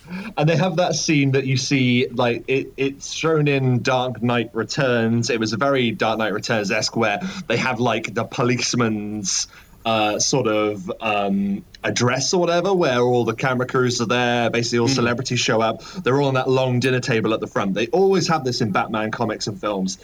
and 0.37 0.47
they 0.47 0.55
have 0.55 0.77
that 0.77 0.95
scene 0.95 1.31
that 1.31 1.45
you 1.45 1.57
see 1.57 2.07
like 2.13 2.45
it, 2.47 2.71
it's 2.77 3.11
shown 3.11 3.49
in 3.49 3.81
dark 3.81 4.23
knight 4.23 4.51
returns 4.53 5.29
it 5.29 5.37
was 5.37 5.51
a 5.51 5.57
very 5.57 5.91
dark 5.91 6.17
knight 6.17 6.31
returns 6.31 6.71
esque 6.71 6.95
where 6.95 7.19
they 7.47 7.57
have 7.57 7.81
like 7.81 8.13
the 8.13 8.23
policeman's 8.23 9.47
uh, 9.85 10.19
sort 10.19 10.47
of 10.47 10.91
um, 11.01 11.63
address 11.83 12.33
or 12.33 12.39
whatever 12.39 12.73
where 12.73 13.01
all 13.01 13.25
the 13.25 13.35
camera 13.35 13.67
crews 13.67 13.99
are 14.01 14.05
there 14.05 14.49
basically 14.49 14.79
all 14.79 14.87
celebrities 14.87 15.39
show 15.39 15.61
up 15.61 15.83
they're 16.03 16.21
all 16.21 16.29
on 16.29 16.35
that 16.35 16.49
long 16.49 16.79
dinner 16.79 17.01
table 17.01 17.33
at 17.33 17.39
the 17.39 17.47
front 17.47 17.73
they 17.73 17.87
always 17.87 18.27
have 18.27 18.45
this 18.45 18.61
in 18.61 18.71
batman 18.71 19.11
comics 19.11 19.47
and 19.47 19.59
films 19.59 19.97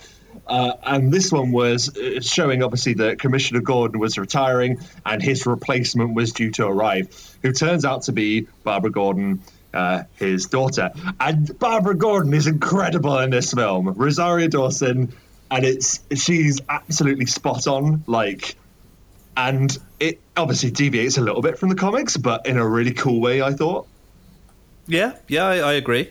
uh, 0.50 0.74
and 0.84 1.12
this 1.12 1.32
one 1.32 1.52
was 1.52 1.96
uh, 1.96 2.20
showing 2.22 2.64
obviously 2.64 2.96
that 2.96 3.20
Commissioner 3.20 3.62
Gordon 3.62 4.00
was 4.00 4.18
retiring 4.18 4.80
and 5.06 5.22
his 5.22 5.46
replacement 5.46 6.16
was 6.16 6.34
due 6.34 6.52
to 6.52 6.66
arrive, 6.66 7.38
who 7.44 7.52
turns 7.52 7.86
out 7.86 8.04
to 8.04 8.12
be 8.12 8.48
Barbara 8.64 8.90
Gordon, 8.90 9.44
uh, 9.74 10.04
his 10.16 10.48
daughter. 10.48 10.92
And 11.20 11.58
Barbara 11.60 11.96
Gordon 11.96 12.34
is 12.34 12.48
incredible 12.48 13.20
in 13.20 13.30
this 13.30 13.54
film. 13.54 13.94
Rosario 13.94 14.48
Dawson, 14.48 15.14
and 15.52 15.66
it's 15.66 16.00
she's 16.16 16.62
absolutely 16.68 17.28
spot 17.28 17.68
on. 17.68 18.04
Like, 18.08 18.56
and 19.48 19.78
it 20.00 20.20
obviously 20.36 20.70
deviates 20.70 21.18
a 21.18 21.22
little 21.22 21.42
bit 21.42 21.58
from 21.58 21.70
the 21.70 21.76
comics, 21.76 22.18
but 22.18 22.46
in 22.46 22.58
a 22.58 22.68
really 22.68 22.94
cool 22.94 23.22
way. 23.22 23.42
I 23.42 23.54
thought. 23.54 23.88
Yeah, 24.86 25.16
yeah, 25.28 25.46
I, 25.46 25.58
I 25.58 25.74
agree. 25.74 26.10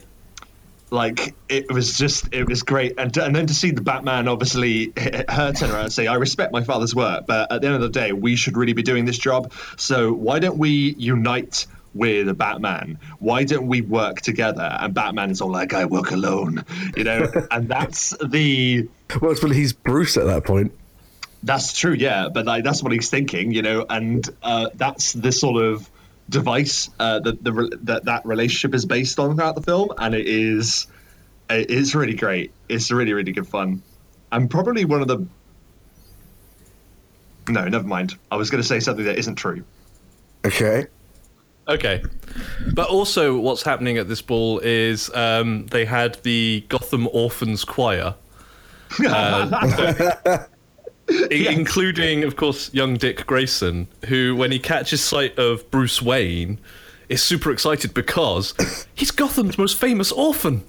like 0.90 1.34
it 1.48 1.70
was 1.70 1.98
just 1.98 2.32
it 2.32 2.48
was 2.48 2.62
great 2.62 2.94
and, 2.96 3.14
and 3.18 3.36
then 3.36 3.46
to 3.46 3.52
see 3.52 3.70
the 3.72 3.82
batman 3.82 4.26
obviously 4.26 4.90
her 5.28 5.52
turn 5.52 5.70
around 5.70 5.84
and 5.84 5.92
say 5.92 6.06
i 6.06 6.14
respect 6.14 6.50
my 6.50 6.62
father's 6.64 6.94
work 6.94 7.26
but 7.26 7.52
at 7.52 7.60
the 7.60 7.66
end 7.66 7.76
of 7.76 7.82
the 7.82 7.90
day 7.90 8.12
we 8.12 8.36
should 8.36 8.56
really 8.56 8.72
be 8.72 8.82
doing 8.82 9.04
this 9.04 9.18
job 9.18 9.52
so 9.76 10.14
why 10.14 10.38
don't 10.38 10.56
we 10.56 10.94
unite 10.96 11.66
with 11.92 12.38
batman 12.38 12.98
why 13.18 13.44
don't 13.44 13.66
we 13.66 13.82
work 13.82 14.22
together 14.22 14.78
and 14.80 14.94
batman 14.94 15.30
is 15.30 15.42
all 15.42 15.50
like 15.50 15.74
i 15.74 15.84
work 15.84 16.10
alone 16.10 16.64
you 16.96 17.04
know 17.04 17.30
and 17.50 17.68
that's 17.68 18.16
the 18.24 18.88
well, 19.20 19.32
it's, 19.32 19.42
well, 19.42 19.52
he's 19.52 19.72
Bruce 19.72 20.16
at 20.16 20.26
that 20.26 20.44
point. 20.44 20.72
That's 21.42 21.72
true, 21.72 21.92
yeah, 21.92 22.29
but 22.29 22.46
like 22.46 22.64
that's 22.64 22.83
what 22.83 22.92
he's 22.92 23.11
thinking, 23.11 23.53
you 23.53 23.62
know, 23.62 23.87
and 23.88 24.29
uh, 24.42 24.70
that's 24.74 25.12
the 25.12 25.31
sort 25.31 25.62
of 25.62 25.88
device 26.28 26.91
uh, 26.99 27.20
that 27.20 27.43
the 27.43 27.53
re- 27.53 27.70
that 27.82 28.05
that 28.07 28.26
relationship 28.26 28.74
is 28.74 28.84
based 28.84 29.18
on 29.18 29.36
throughout 29.36 29.55
the 29.55 29.62
film, 29.62 29.91
and 29.99 30.14
it 30.14 30.26
is 30.26 30.89
it 31.49 31.70
is 31.70 31.95
really 31.95 32.14
great. 32.14 32.53
It's 32.68 32.91
really 32.91 33.12
really 33.12 33.32
good 33.32 33.47
fun, 33.47 33.82
and 34.32 34.51
probably 34.51 34.84
one 34.84 35.01
of 35.01 35.09
the. 35.09 35.26
No, 37.49 37.66
never 37.66 37.86
mind. 37.86 38.16
I 38.30 38.36
was 38.36 38.51
going 38.51 38.62
to 38.62 38.68
say 38.68 38.80
something 38.80 39.05
that 39.07 39.18
isn't 39.18 39.36
true. 39.36 39.64
Okay. 40.45 40.86
Okay. 41.66 42.03
But 42.74 42.89
also, 42.89 43.39
what's 43.39 43.62
happening 43.62 43.97
at 43.97 44.09
this 44.09 44.20
ball 44.22 44.59
is 44.59 45.11
um, 45.14 45.66
they 45.66 45.84
had 45.84 46.22
the 46.24 46.64
Gotham 46.68 47.09
Orphans 47.12 47.64
Choir. 47.64 48.14
Uh, 49.07 50.45
i- 51.30 51.48
Including, 51.50 52.24
of 52.24 52.36
course, 52.36 52.72
young 52.74 52.94
Dick 52.96 53.26
Grayson, 53.26 53.88
who, 54.06 54.36
when 54.36 54.52
he 54.52 54.59
catches 54.59 55.02
sight 55.02 55.38
of 55.38 55.70
Bruce 55.70 56.02
Wayne, 56.02 56.59
is 57.09 57.22
super 57.22 57.50
excited 57.50 57.94
because 57.94 58.54
he's 58.94 59.11
Gotham's 59.11 59.59
most 59.59 59.76
famous 59.76 60.12
orphan. 60.12 60.64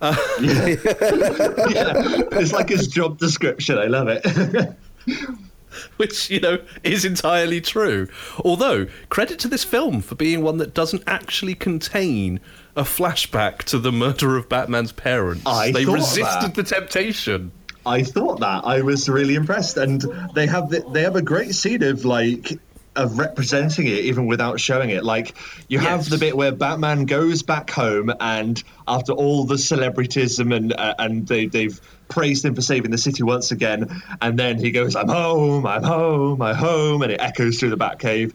Uh, 0.00 0.16
yeah, 0.40 1.94
it's 2.32 2.52
like 2.52 2.68
his 2.68 2.88
job 2.88 3.18
description. 3.18 3.78
I 3.78 3.86
love 3.86 4.08
it. 4.08 4.74
which 5.96 6.28
you 6.30 6.40
know 6.40 6.58
is 6.82 7.04
entirely 7.04 7.60
true. 7.60 8.08
Although 8.44 8.86
credit 9.08 9.38
to 9.40 9.48
this 9.48 9.64
film 9.64 10.02
for 10.02 10.14
being 10.14 10.42
one 10.42 10.58
that 10.58 10.74
doesn't 10.74 11.02
actually 11.06 11.54
contain 11.54 12.40
a 12.76 12.82
flashback 12.82 13.58
to 13.64 13.78
the 13.78 13.92
murder 13.92 14.36
of 14.36 14.48
Batman's 14.48 14.92
parents. 14.92 15.42
I 15.46 15.72
they 15.72 15.84
resisted 15.84 16.24
that. 16.24 16.54
the 16.54 16.62
temptation. 16.62 17.52
I 17.84 18.02
thought 18.02 18.40
that 18.40 18.64
I 18.64 18.82
was 18.82 19.08
really 19.08 19.34
impressed, 19.34 19.76
and 19.76 20.04
they 20.34 20.46
have 20.46 20.70
the, 20.70 20.84
they 20.92 21.02
have 21.02 21.16
a 21.16 21.22
great 21.22 21.54
scene 21.54 21.82
of 21.82 22.04
like 22.04 22.58
of 22.94 23.18
representing 23.18 23.86
it 23.86 24.04
even 24.04 24.26
without 24.26 24.60
showing 24.60 24.90
it. 24.90 25.04
Like 25.04 25.34
you 25.68 25.78
have 25.78 26.08
the 26.08 26.18
bit 26.18 26.36
where 26.36 26.52
Batman 26.52 27.06
goes 27.06 27.42
back 27.42 27.70
home, 27.70 28.12
and 28.20 28.62
after 28.86 29.12
all 29.12 29.44
the 29.44 29.54
celebritism 29.54 30.54
and 30.54 30.72
uh, 30.72 30.94
and 30.98 31.26
they 31.26 31.46
they've 31.46 31.80
praised 32.08 32.44
him 32.44 32.54
for 32.54 32.62
saving 32.62 32.90
the 32.90 32.98
city 32.98 33.22
once 33.22 33.50
again, 33.50 34.02
and 34.20 34.38
then 34.38 34.58
he 34.58 34.70
goes, 34.70 34.94
"I'm 34.94 35.08
home, 35.08 35.66
I'm 35.66 35.82
home, 35.82 36.42
I'm 36.42 36.56
home," 36.56 37.02
and 37.02 37.12
it 37.12 37.20
echoes 37.20 37.58
through 37.58 37.70
the 37.70 37.78
Batcave. 37.78 38.32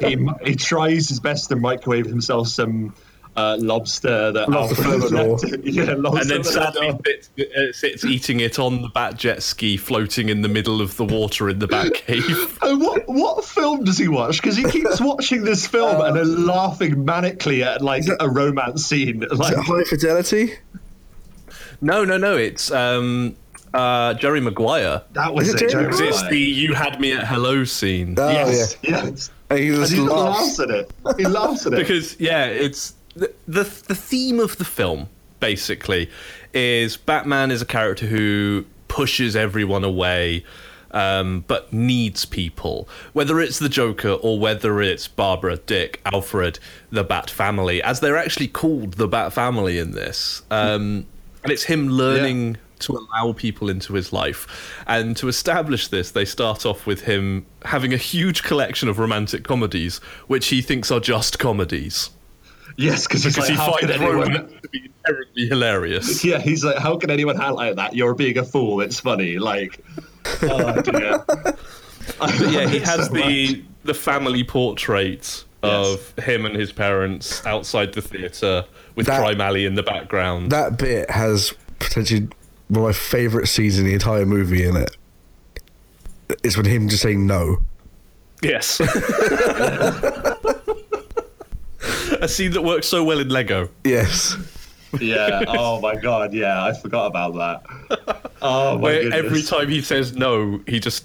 he 0.42 0.50
he 0.50 0.56
tries 0.56 1.08
his 1.08 1.20
best 1.20 1.50
to 1.50 1.56
microwave 1.56 2.06
himself 2.06 2.48
some. 2.48 2.94
Uh, 3.38 3.56
lobster 3.60 4.32
that 4.32 4.48
Lobster 4.48 4.82
Alfred 4.82 5.02
Further 5.02 5.28
left- 5.28 5.44
yeah, 5.64 5.94
lobster 5.96 6.20
And 6.22 6.30
then 6.30 6.42
Further 6.42 6.72
sadly 6.72 6.98
sits, 7.06 7.30
uh, 7.56 7.72
sits 7.72 8.04
eating 8.04 8.40
it 8.40 8.58
on 8.58 8.82
the 8.82 8.88
Bat 8.88 9.16
jet 9.16 9.42
ski, 9.44 9.76
floating 9.76 10.28
in 10.28 10.42
the 10.42 10.48
middle 10.48 10.80
of 10.80 10.96
the 10.96 11.04
water 11.04 11.48
in 11.48 11.60
the 11.60 11.68
Batcave. 11.68 12.58
And 12.62 12.80
what 12.80 13.02
what 13.06 13.44
film 13.44 13.84
does 13.84 13.96
he 13.96 14.08
watch? 14.08 14.42
Because 14.42 14.56
he 14.56 14.64
keeps 14.64 15.00
watching 15.00 15.44
this 15.44 15.66
film 15.66 16.00
and 16.00 16.16
then 16.16 16.46
laughing 16.46 16.96
manically 17.06 17.64
at 17.64 17.80
like 17.80 18.04
a 18.18 18.28
romance 18.28 18.84
scene. 18.84 19.20
Like, 19.30 19.54
High 19.56 19.84
fidelity. 19.84 20.54
no, 21.80 22.04
no, 22.04 22.16
no. 22.16 22.36
It's 22.36 22.70
um, 22.72 23.36
uh, 23.72 24.14
Jerry 24.14 24.40
Maguire. 24.40 25.02
that 25.12 25.32
was 25.32 25.48
Is 25.48 25.54
it 25.54 25.62
it. 25.62 25.70
Jerry 25.70 25.92
Jerry 25.92 26.08
It's 26.08 26.16
Maguire. 26.22 26.30
the 26.32 26.38
"You 26.40 26.74
Had 26.74 27.00
Me 27.00 27.12
at 27.12 27.24
Hello" 27.26 27.64
scene. 27.64 28.16
Oh 28.18 28.28
yes, 28.30 28.76
yeah. 28.82 29.04
yes. 29.04 29.30
And 29.50 29.58
he 29.60 29.68
And 29.68 29.76
just 29.76 29.92
he 29.92 30.00
laughs. 30.00 30.58
laughs 30.58 30.60
at 30.60 30.70
it. 30.70 30.90
He 31.16 31.24
laughs 31.26 31.66
at 31.66 31.72
it. 31.72 31.76
because 31.82 32.18
yeah, 32.20 32.46
it's 32.46 32.94
the, 33.18 33.32
the 33.46 33.64
the 33.86 33.94
theme 33.94 34.40
of 34.40 34.56
the 34.58 34.64
film 34.64 35.08
basically 35.40 36.10
is 36.52 36.96
Batman 36.96 37.50
is 37.50 37.62
a 37.62 37.66
character 37.66 38.06
who 38.06 38.64
pushes 38.88 39.36
everyone 39.36 39.84
away. 39.84 40.44
Um, 40.90 41.44
but 41.46 41.70
needs 41.70 42.24
people, 42.24 42.88
whether 43.12 43.40
it's 43.40 43.58
the 43.58 43.68
Joker 43.68 44.12
or 44.12 44.38
whether 44.38 44.80
it's 44.80 45.06
Barbara, 45.06 45.58
Dick, 45.58 46.00
Alfred, 46.06 46.58
the 46.90 47.04
Bat 47.04 47.28
Family, 47.28 47.82
as 47.82 48.00
they're 48.00 48.16
actually 48.16 48.48
called 48.48 48.94
the 48.94 49.06
Bat 49.06 49.34
Family 49.34 49.78
in 49.78 49.90
this. 49.90 50.40
Um, 50.50 51.04
and 51.42 51.52
it's 51.52 51.64
him 51.64 51.90
learning 51.90 52.56
to 52.78 52.96
allow 52.96 53.32
people 53.32 53.68
into 53.68 53.94
his 53.94 54.12
life. 54.12 54.82
And 54.86 55.16
to 55.18 55.28
establish 55.28 55.88
this, 55.88 56.10
they 56.10 56.24
start 56.24 56.64
off 56.64 56.86
with 56.86 57.02
him 57.02 57.44
having 57.66 57.92
a 57.92 57.98
huge 57.98 58.42
collection 58.42 58.88
of 58.88 58.98
romantic 58.98 59.44
comedies, 59.44 59.98
which 60.26 60.48
he 60.48 60.62
thinks 60.62 60.90
are 60.90 61.00
just 61.00 61.38
comedies. 61.38 62.10
Yes, 62.78 63.06
because 63.06 63.24
he's 63.24 63.36
like, 63.36 63.50
he 63.50 63.54
how 63.54 63.76
can 63.76 63.90
anyone? 63.90 64.30
to 64.32 64.68
be 64.70 64.90
inherently 65.04 65.46
hilarious. 65.48 66.24
Yeah, 66.28 66.38
he's 66.38 66.64
like, 66.64 66.78
how 66.78 66.96
can 66.96 67.10
anyone 67.10 67.36
highlight 67.36 67.76
that? 67.76 67.94
You're 67.94 68.14
being 68.14 68.38
a 68.38 68.44
fool. 68.44 68.80
It's 68.80 68.98
funny. 69.00 69.38
Like, 69.38 69.84
oh 70.42 70.80
dear. 70.80 71.24
Yeah, 72.48 72.66
he 72.66 72.78
has 72.90 73.10
the 73.10 73.62
the 73.84 73.92
family 73.94 74.42
portrait 74.42 75.44
of 75.62 76.14
him 76.18 76.46
and 76.46 76.56
his 76.56 76.72
parents 76.72 77.44
outside 77.44 77.92
the 77.92 78.00
theatre 78.00 78.64
with 78.94 79.06
That- 79.06 79.20
Crime 79.20 79.40
Alley 79.42 79.66
in 79.66 79.74
the 79.74 79.82
background. 79.82 80.50
That 80.52 80.78
bit 80.78 81.10
has 81.10 81.52
potentially 81.80 82.28
one 82.68 82.80
of 82.80 82.86
my 82.88 82.92
favourite 82.92 83.46
scenes 83.48 83.78
in 83.78 83.84
the 83.84 83.92
entire 83.92 84.24
movie 84.24 84.64
in 84.66 84.76
it. 84.76 84.96
It's 86.42 86.56
when 86.56 86.64
him 86.66 86.88
just 86.88 87.02
saying 87.02 87.26
no. 87.26 87.58
yes. 88.42 88.80
A 92.20 92.28
scene 92.28 92.52
that 92.52 92.62
works 92.62 92.86
so 92.88 93.04
well 93.04 93.18
in 93.20 93.28
Lego. 93.28 93.68
Yes. 93.84 94.36
Yeah. 95.00 95.44
Oh 95.48 95.80
my 95.80 95.96
god. 95.96 96.32
Yeah, 96.32 96.64
I 96.64 96.72
forgot 96.72 97.06
about 97.06 97.34
that. 97.34 98.30
Oh 98.42 98.76
my 98.76 98.80
Where 98.82 99.02
goodness. 99.02 99.24
every 99.24 99.42
time 99.42 99.68
he 99.68 99.82
says 99.82 100.16
no, 100.16 100.60
he 100.66 100.80
just 100.80 101.04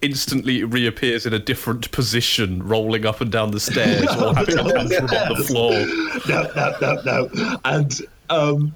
instantly 0.00 0.64
reappears 0.64 1.26
in 1.26 1.32
a 1.32 1.38
different 1.38 1.90
position, 1.92 2.62
rolling 2.62 3.06
up 3.06 3.20
and 3.20 3.30
down 3.30 3.50
the 3.52 3.60
stairs 3.60 4.02
or 4.20 4.34
having 4.34 4.58
a 4.58 4.62
tantrum 4.64 5.04
on 5.10 5.38
the 5.38 5.44
floor. 5.46 5.72
no, 6.28 6.50
no, 6.56 7.02
no, 7.02 7.28
no. 7.30 7.58
And 7.64 8.00
um, 8.30 8.74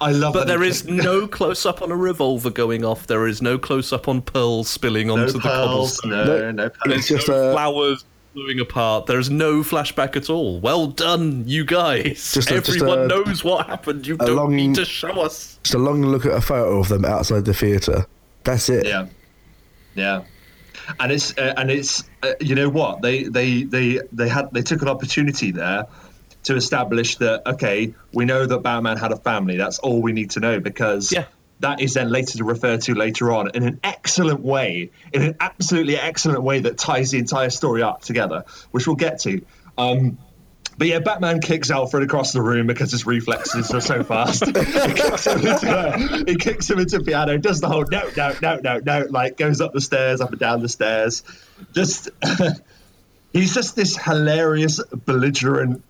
I 0.00 0.10
love. 0.12 0.34
But 0.34 0.46
there 0.46 0.62
is 0.62 0.84
no 0.86 1.26
close 1.26 1.64
up 1.66 1.80
on 1.82 1.90
a 1.92 1.96
revolver 1.96 2.50
going 2.50 2.84
off. 2.84 3.06
There 3.06 3.26
is 3.26 3.40
no 3.42 3.58
close 3.58 3.92
up 3.92 4.08
on 4.08 4.20
pearls 4.22 4.68
spilling 4.68 5.06
no 5.08 5.14
onto 5.18 5.32
the 5.32 5.40
pearls. 5.40 6.00
cobblestone. 6.00 6.10
No, 6.10 6.24
No, 6.24 6.50
no, 6.52 6.66
it's 6.66 6.76
pearls. 6.78 6.94
There's 7.08 7.08
just 7.08 7.28
no 7.28 7.50
a- 7.50 7.52
flowers 7.52 8.04
blowing 8.34 8.60
apart. 8.60 9.06
There's 9.06 9.30
no 9.30 9.60
flashback 9.62 10.16
at 10.16 10.28
all. 10.28 10.60
Well 10.60 10.88
done, 10.88 11.44
you 11.46 11.64
guys. 11.64 12.32
Just 12.34 12.50
a- 12.50 12.60
just 12.60 12.68
Everyone 12.76 12.98
a- 13.00 13.06
knows 13.06 13.44
what 13.44 13.66
happened. 13.66 14.06
You 14.06 14.16
don't 14.16 14.34
long- 14.36 14.56
need 14.56 14.74
to 14.74 14.84
show 14.84 15.20
us. 15.20 15.58
Just 15.62 15.74
a 15.74 15.78
long 15.78 16.02
look 16.02 16.26
at 16.26 16.32
a 16.32 16.40
photo 16.40 16.78
of 16.80 16.88
them 16.88 17.04
outside 17.04 17.44
the 17.44 17.54
theatre. 17.54 18.06
That's 18.42 18.68
it. 18.68 18.86
Yeah, 18.86 19.06
yeah. 19.94 20.22
And 21.00 21.10
it's 21.12 21.36
uh, 21.38 21.54
and 21.56 21.70
it's 21.70 22.04
uh, 22.22 22.32
you 22.40 22.54
know 22.54 22.68
what 22.68 23.00
they 23.00 23.22
they 23.24 23.62
they 23.62 24.00
they 24.12 24.28
had 24.28 24.50
they 24.52 24.60
took 24.62 24.82
an 24.82 24.88
opportunity 24.88 25.50
there 25.50 25.86
to 26.42 26.56
establish 26.56 27.16
that 27.16 27.46
okay 27.46 27.94
we 28.12 28.26
know 28.26 28.44
that 28.44 28.58
Batman 28.62 28.98
had 28.98 29.10
a 29.12 29.16
family 29.16 29.56
that's 29.56 29.78
all 29.78 30.02
we 30.02 30.12
need 30.12 30.30
to 30.32 30.40
know 30.40 30.60
because 30.60 31.10
Yeah. 31.10 31.24
That 31.64 31.80
is 31.80 31.94
then 31.94 32.10
later 32.10 32.36
to 32.36 32.44
refer 32.44 32.76
to 32.76 32.94
later 32.94 33.32
on 33.32 33.50
in 33.54 33.62
an 33.62 33.80
excellent 33.82 34.40
way 34.40 34.90
in 35.14 35.22
an 35.22 35.34
absolutely 35.40 35.96
excellent 35.96 36.42
way 36.42 36.60
that 36.60 36.76
ties 36.76 37.10
the 37.10 37.18
entire 37.18 37.48
story 37.48 37.82
up 37.82 38.02
together 38.02 38.44
which 38.70 38.86
we'll 38.86 38.96
get 38.96 39.20
to. 39.20 39.40
Um, 39.78 40.18
but 40.76 40.88
yeah, 40.88 40.98
Batman 40.98 41.40
kicks 41.40 41.70
Alfred 41.70 42.02
across 42.02 42.32
the 42.32 42.42
room 42.42 42.66
because 42.66 42.90
his 42.90 43.06
reflexes 43.06 43.70
are 43.72 43.80
so 43.80 44.02
fast. 44.02 44.44
he, 46.26 46.34
kicks 46.34 46.68
him 46.68 46.80
into, 46.80 47.00
piano, 47.00 47.38
does 47.38 47.60
the 47.60 47.68
whole 47.68 47.84
no, 47.90 48.10
no, 48.16 48.34
no, 48.42 48.56
no, 48.56 48.78
no, 48.80 49.06
like 49.08 49.36
goes 49.36 49.60
up 49.60 49.72
the 49.72 49.80
stairs, 49.80 50.20
up 50.20 50.30
and 50.30 50.40
down 50.40 50.62
the 50.62 50.68
stairs. 50.68 51.22
Just 51.72 52.10
he's 53.32 53.54
just 53.54 53.76
this 53.76 53.96
hilarious, 53.96 54.82
belligerent, 54.84 55.84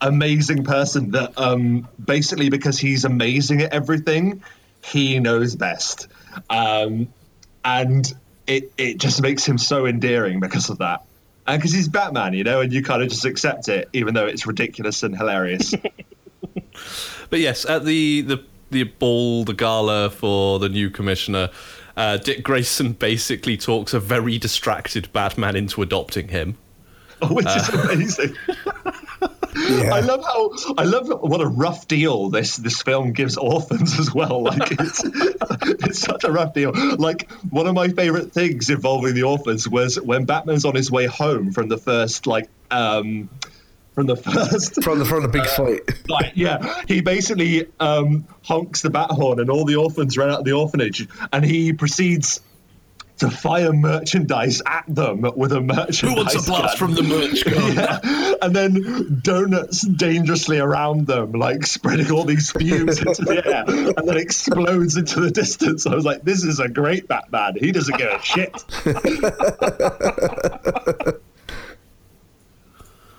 amazing 0.00 0.64
person 0.64 1.12
that 1.12 1.38
um, 1.38 1.88
basically 2.04 2.50
because 2.50 2.78
he's 2.78 3.04
amazing 3.04 3.62
at 3.62 3.72
everything, 3.72 4.42
he 4.86 5.18
knows 5.18 5.54
best, 5.56 6.08
um, 6.50 7.08
and 7.64 8.12
it 8.46 8.72
it 8.78 8.98
just 8.98 9.20
makes 9.20 9.46
him 9.46 9.58
so 9.58 9.86
endearing 9.86 10.40
because 10.40 10.70
of 10.70 10.78
that. 10.78 11.04
And 11.46 11.60
because 11.60 11.72
he's 11.72 11.88
Batman, 11.88 12.32
you 12.34 12.42
know, 12.42 12.60
and 12.60 12.72
you 12.72 12.82
kind 12.82 13.02
of 13.02 13.08
just 13.08 13.24
accept 13.24 13.68
it, 13.68 13.88
even 13.92 14.14
though 14.14 14.26
it's 14.26 14.46
ridiculous 14.46 15.02
and 15.02 15.16
hilarious. 15.16 15.74
But 17.30 17.40
yes, 17.40 17.64
at 17.64 17.84
the 17.84 18.22
the 18.22 18.44
the 18.70 18.84
ball, 18.84 19.44
the 19.44 19.54
gala 19.54 20.10
for 20.10 20.58
the 20.58 20.68
new 20.68 20.90
commissioner, 20.90 21.50
uh, 21.96 22.18
Dick 22.18 22.42
Grayson 22.42 22.92
basically 22.92 23.56
talks 23.56 23.94
a 23.94 24.00
very 24.00 24.38
distracted 24.38 25.12
Batman 25.12 25.56
into 25.56 25.82
adopting 25.82 26.28
him. 26.28 26.58
which 27.30 27.46
is 27.46 27.68
amazing. 27.70 28.36
Yeah. 29.56 29.94
I 29.94 30.00
love 30.00 30.22
how 30.24 30.52
I 30.76 30.84
love 30.84 31.08
what 31.08 31.40
a 31.40 31.46
rough 31.46 31.88
deal 31.88 32.28
this 32.30 32.56
this 32.56 32.82
film 32.82 33.12
gives 33.12 33.36
orphans 33.36 33.98
as 33.98 34.12
well. 34.12 34.42
Like 34.44 34.70
it's 34.78 35.02
it's 35.04 35.98
such 36.00 36.24
a 36.24 36.30
rough 36.32 36.52
deal. 36.54 36.72
Like 36.74 37.30
one 37.50 37.66
of 37.66 37.74
my 37.74 37.88
favorite 37.88 38.32
things 38.32 38.68
involving 38.70 39.14
the 39.14 39.22
orphans 39.22 39.68
was 39.68 39.98
when 40.00 40.24
Batman's 40.24 40.64
on 40.64 40.74
his 40.74 40.90
way 40.90 41.06
home 41.06 41.52
from 41.52 41.68
the 41.68 41.78
first 41.78 42.26
like 42.26 42.48
um 42.70 43.28
from 43.94 44.06
the 44.06 44.16
first 44.16 44.82
From 44.82 44.98
the 44.98 45.16
of 45.16 45.22
the 45.22 45.28
big 45.28 45.46
fight. 45.46 45.80
like 46.08 46.32
yeah 46.34 46.82
he 46.86 47.00
basically 47.00 47.66
um 47.80 48.26
honks 48.44 48.82
the 48.82 48.90
bat 48.90 49.10
horn 49.10 49.40
and 49.40 49.48
all 49.48 49.64
the 49.64 49.76
orphans 49.76 50.18
run 50.18 50.28
out 50.30 50.40
of 50.40 50.44
the 50.44 50.52
orphanage 50.52 51.08
and 51.32 51.42
he 51.44 51.72
proceeds 51.72 52.40
to 53.18 53.30
fire 53.30 53.72
merchandise 53.72 54.60
at 54.66 54.84
them 54.86 55.22
with 55.36 55.52
a 55.52 55.60
merchandise. 55.60 56.00
Who 56.00 56.14
wants 56.14 56.34
a 56.34 56.42
blast 56.50 56.78
gun. 56.78 56.94
from 56.94 56.94
the 56.94 57.02
merch 57.02 57.44
gun? 57.50 57.74
Yeah. 57.74 58.34
And 58.42 58.54
then 58.54 59.20
donuts 59.22 59.80
dangerously 59.82 60.58
around 60.58 61.06
them, 61.06 61.32
like 61.32 61.64
spreading 61.66 62.10
all 62.12 62.24
these 62.24 62.52
fumes 62.52 62.98
into 62.98 63.22
the 63.24 63.42
air, 63.46 63.64
and 63.96 64.06
then 64.08 64.16
explodes 64.18 64.96
into 64.96 65.20
the 65.20 65.30
distance. 65.30 65.86
I 65.86 65.94
was 65.94 66.04
like, 66.04 66.22
this 66.22 66.44
is 66.44 66.60
a 66.60 66.68
great 66.68 67.08
Batman. 67.08 67.54
He 67.58 67.72
doesn't 67.72 67.96
give 67.96 68.10
a 68.10 68.22
shit. 68.22 68.52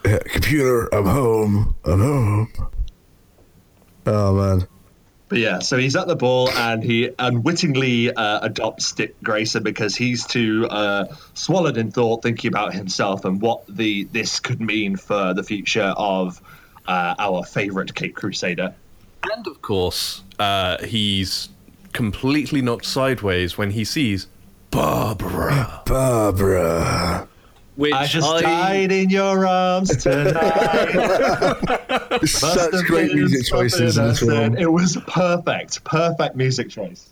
Computer, 0.32 0.94
I'm 0.94 1.06
home. 1.06 1.76
I'm 1.84 2.00
home. 2.00 2.54
Oh 4.06 4.34
man. 4.36 4.68
But 5.30 5.40
yeah, 5.40 5.60
so 5.60 5.78
he's 5.78 5.96
at 5.96 6.08
the 6.08 6.16
ball 6.16 6.50
and 6.50 6.82
he 6.82 7.12
unwittingly 7.20 8.14
uh, 8.14 8.40
adopts 8.46 8.94
Dick 8.94 9.22
Grayson 9.22 9.62
because 9.62 9.96
he's 9.96 10.26
too 10.26 10.68
uh, 10.70 11.14
swallowed 11.34 11.78
in 11.78 11.92
thought, 11.92 12.24
thinking 12.24 12.48
about 12.48 12.74
himself 12.74 13.26
and 13.26 13.42
what 13.42 13.64
the 13.68 14.06
this 14.06 14.40
could 14.40 14.62
mean 14.62 14.96
for 14.96 15.34
the 15.34 15.44
future 15.44 15.94
of 15.98 16.42
uh, 16.88 17.16
our 17.20 17.44
favorite 17.44 17.94
Cape 17.94 18.16
Crusader. 18.16 18.74
And 19.34 19.48
of 19.48 19.62
course, 19.62 20.24
uh, 20.40 20.84
he's 20.86 21.50
completely 21.92 22.62
knocked 22.62 22.86
sideways 22.86 23.58
when 23.58 23.72
he 23.72 23.84
sees 23.84 24.28
Barbara. 24.72 25.82
Barbara. 25.86 27.28
Which 27.78 27.94
I 27.94 28.06
just 28.08 28.44
died 28.44 28.92
in 28.92 29.10
your 29.12 29.46
arms 29.48 29.96
tonight. 29.98 30.90
Such 32.26 32.74
great 32.88 33.14
music 33.14 33.46
choices 33.46 33.98
in 33.98 34.08
this 34.08 34.20
something 34.20 34.36
film. 34.36 34.58
It 34.58 34.72
was 34.72 34.98
perfect, 35.08 35.84
perfect 35.84 36.36
music 36.36 36.70
choice. 36.70 37.12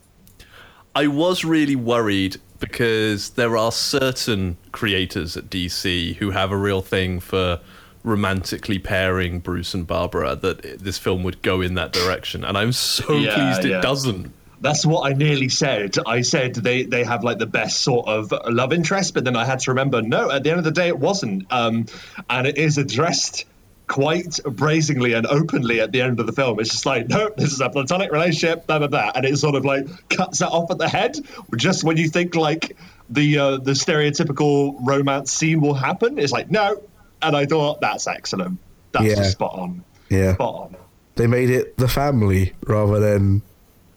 I 0.95 1.05
was 1.07 1.45
really 1.45 1.75
worried 1.75 2.37
because 2.59 3.29
there 3.31 3.55
are 3.57 3.71
certain 3.71 4.57
creators 4.71 5.37
at 5.37 5.51
DC 5.51 6.15
who 6.15 6.31
have 6.31 6.51
a 6.51 6.57
real 6.57 6.81
thing 6.81 7.19
for 7.19 7.59
romantically 8.03 8.79
pairing 8.79 9.39
Bruce 9.39 9.73
and 9.75 9.85
Barbara 9.85 10.35
that 10.35 10.79
this 10.79 10.97
film 10.97 11.21
would 11.23 11.41
go 11.43 11.61
in 11.61 11.75
that 11.75 11.91
direction 11.91 12.43
and 12.43 12.57
I'm 12.57 12.71
so 12.71 13.17
Yeah, 13.17 13.35
pleased 13.35 13.65
it 13.65 13.71
yeah. 13.71 13.81
doesn't. 13.81 14.31
That's 14.65 14.83
what 14.85 15.09
I 15.09 15.13
nearly 15.13 15.49
said. 15.49 15.95
I 16.07 16.21
said 16.21 16.55
they, 16.55 16.83
they 16.83 17.03
have 17.03 17.23
like 17.23 17.37
the 17.37 17.45
best 17.45 17.81
sort 17.81 18.07
of 18.07 18.33
love 18.49 18.73
interest, 18.73 19.13
but 19.13 19.23
then 19.23 19.35
I 19.35 19.45
had 19.45 19.59
to 19.59 19.71
remember 19.71 20.01
no, 20.01 20.31
at 20.31 20.41
the 20.43 20.49
end 20.49 20.57
of 20.57 20.65
the 20.65 20.71
day, 20.71 20.87
it 20.87 20.97
wasn't. 20.97 21.45
Um, 21.51 21.85
and 22.29 22.47
it 22.47 22.57
is 22.57 22.79
addressed 22.79 23.45
quite 23.87 24.39
brazenly 24.43 25.13
and 25.13 25.27
openly 25.27 25.79
at 25.81 25.91
the 25.91 26.01
end 26.01 26.19
of 26.19 26.25
the 26.25 26.31
film. 26.33 26.59
It's 26.59 26.71
just 26.71 26.87
like, 26.87 27.07
no, 27.07 27.29
this 27.37 27.51
is 27.51 27.61
a 27.61 27.69
platonic 27.69 28.11
relationship, 28.11 28.65
blah, 28.65 28.79
blah, 28.79 28.87
blah. 28.87 29.11
And 29.13 29.23
it 29.23 29.37
sort 29.37 29.53
of 29.53 29.63
like 29.65 29.85
cuts 30.09 30.39
that 30.39 30.49
off 30.49 30.71
at 30.71 30.79
the 30.79 30.89
head 30.89 31.15
just 31.55 31.83
when 31.83 31.97
you 31.97 32.09
think 32.09 32.33
like 32.33 32.75
the, 33.07 33.37
uh, 33.37 33.57
the 33.57 33.73
stereotypical 33.73 34.75
romance 34.81 35.31
scene 35.31 35.61
will 35.61 35.75
happen. 35.75 36.17
It's 36.17 36.31
like, 36.31 36.49
no. 36.49 36.81
And 37.21 37.35
I 37.37 37.45
thought, 37.45 37.81
that's 37.81 38.07
excellent. 38.07 38.57
That's 38.93 39.05
Yeah. 39.05 39.15
just 39.15 39.33
spot 39.33 39.53
on. 39.53 39.83
Yeah. 40.09 40.33
Spot 40.33 40.55
on. 40.55 40.75
They 41.15 41.27
made 41.27 41.51
it 41.51 41.77
the 41.77 41.87
family 41.87 42.53
rather 42.65 42.99
than 42.99 43.43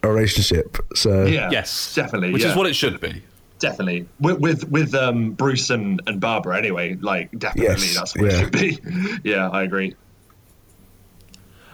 a 0.03 0.09
relationship. 0.09 0.77
So 0.95 1.25
Yeah. 1.25 1.49
Yes. 1.51 1.93
Definitely. 1.93 2.33
Which 2.33 2.43
yeah. 2.43 2.51
is 2.51 2.55
what 2.55 2.67
it 2.67 2.75
should 2.75 2.99
be. 2.99 3.23
Definitely, 3.59 4.07
with 4.21 4.39
with, 4.39 4.69
with 4.69 4.95
um, 4.95 5.31
Bruce 5.31 5.69
and, 5.69 6.01
and 6.07 6.21
Barbara. 6.21 6.57
Anyway, 6.57 6.95
like 6.95 7.29
definitely, 7.37 7.87
Yes, 7.87 7.95
that's 7.95 8.15
what 8.15 8.31
yeah. 8.31 8.37
it 8.37 8.39
should 8.39 8.51
be. 8.53 8.79
yeah, 9.29 9.49
I 9.49 9.63
agree. 9.63 9.95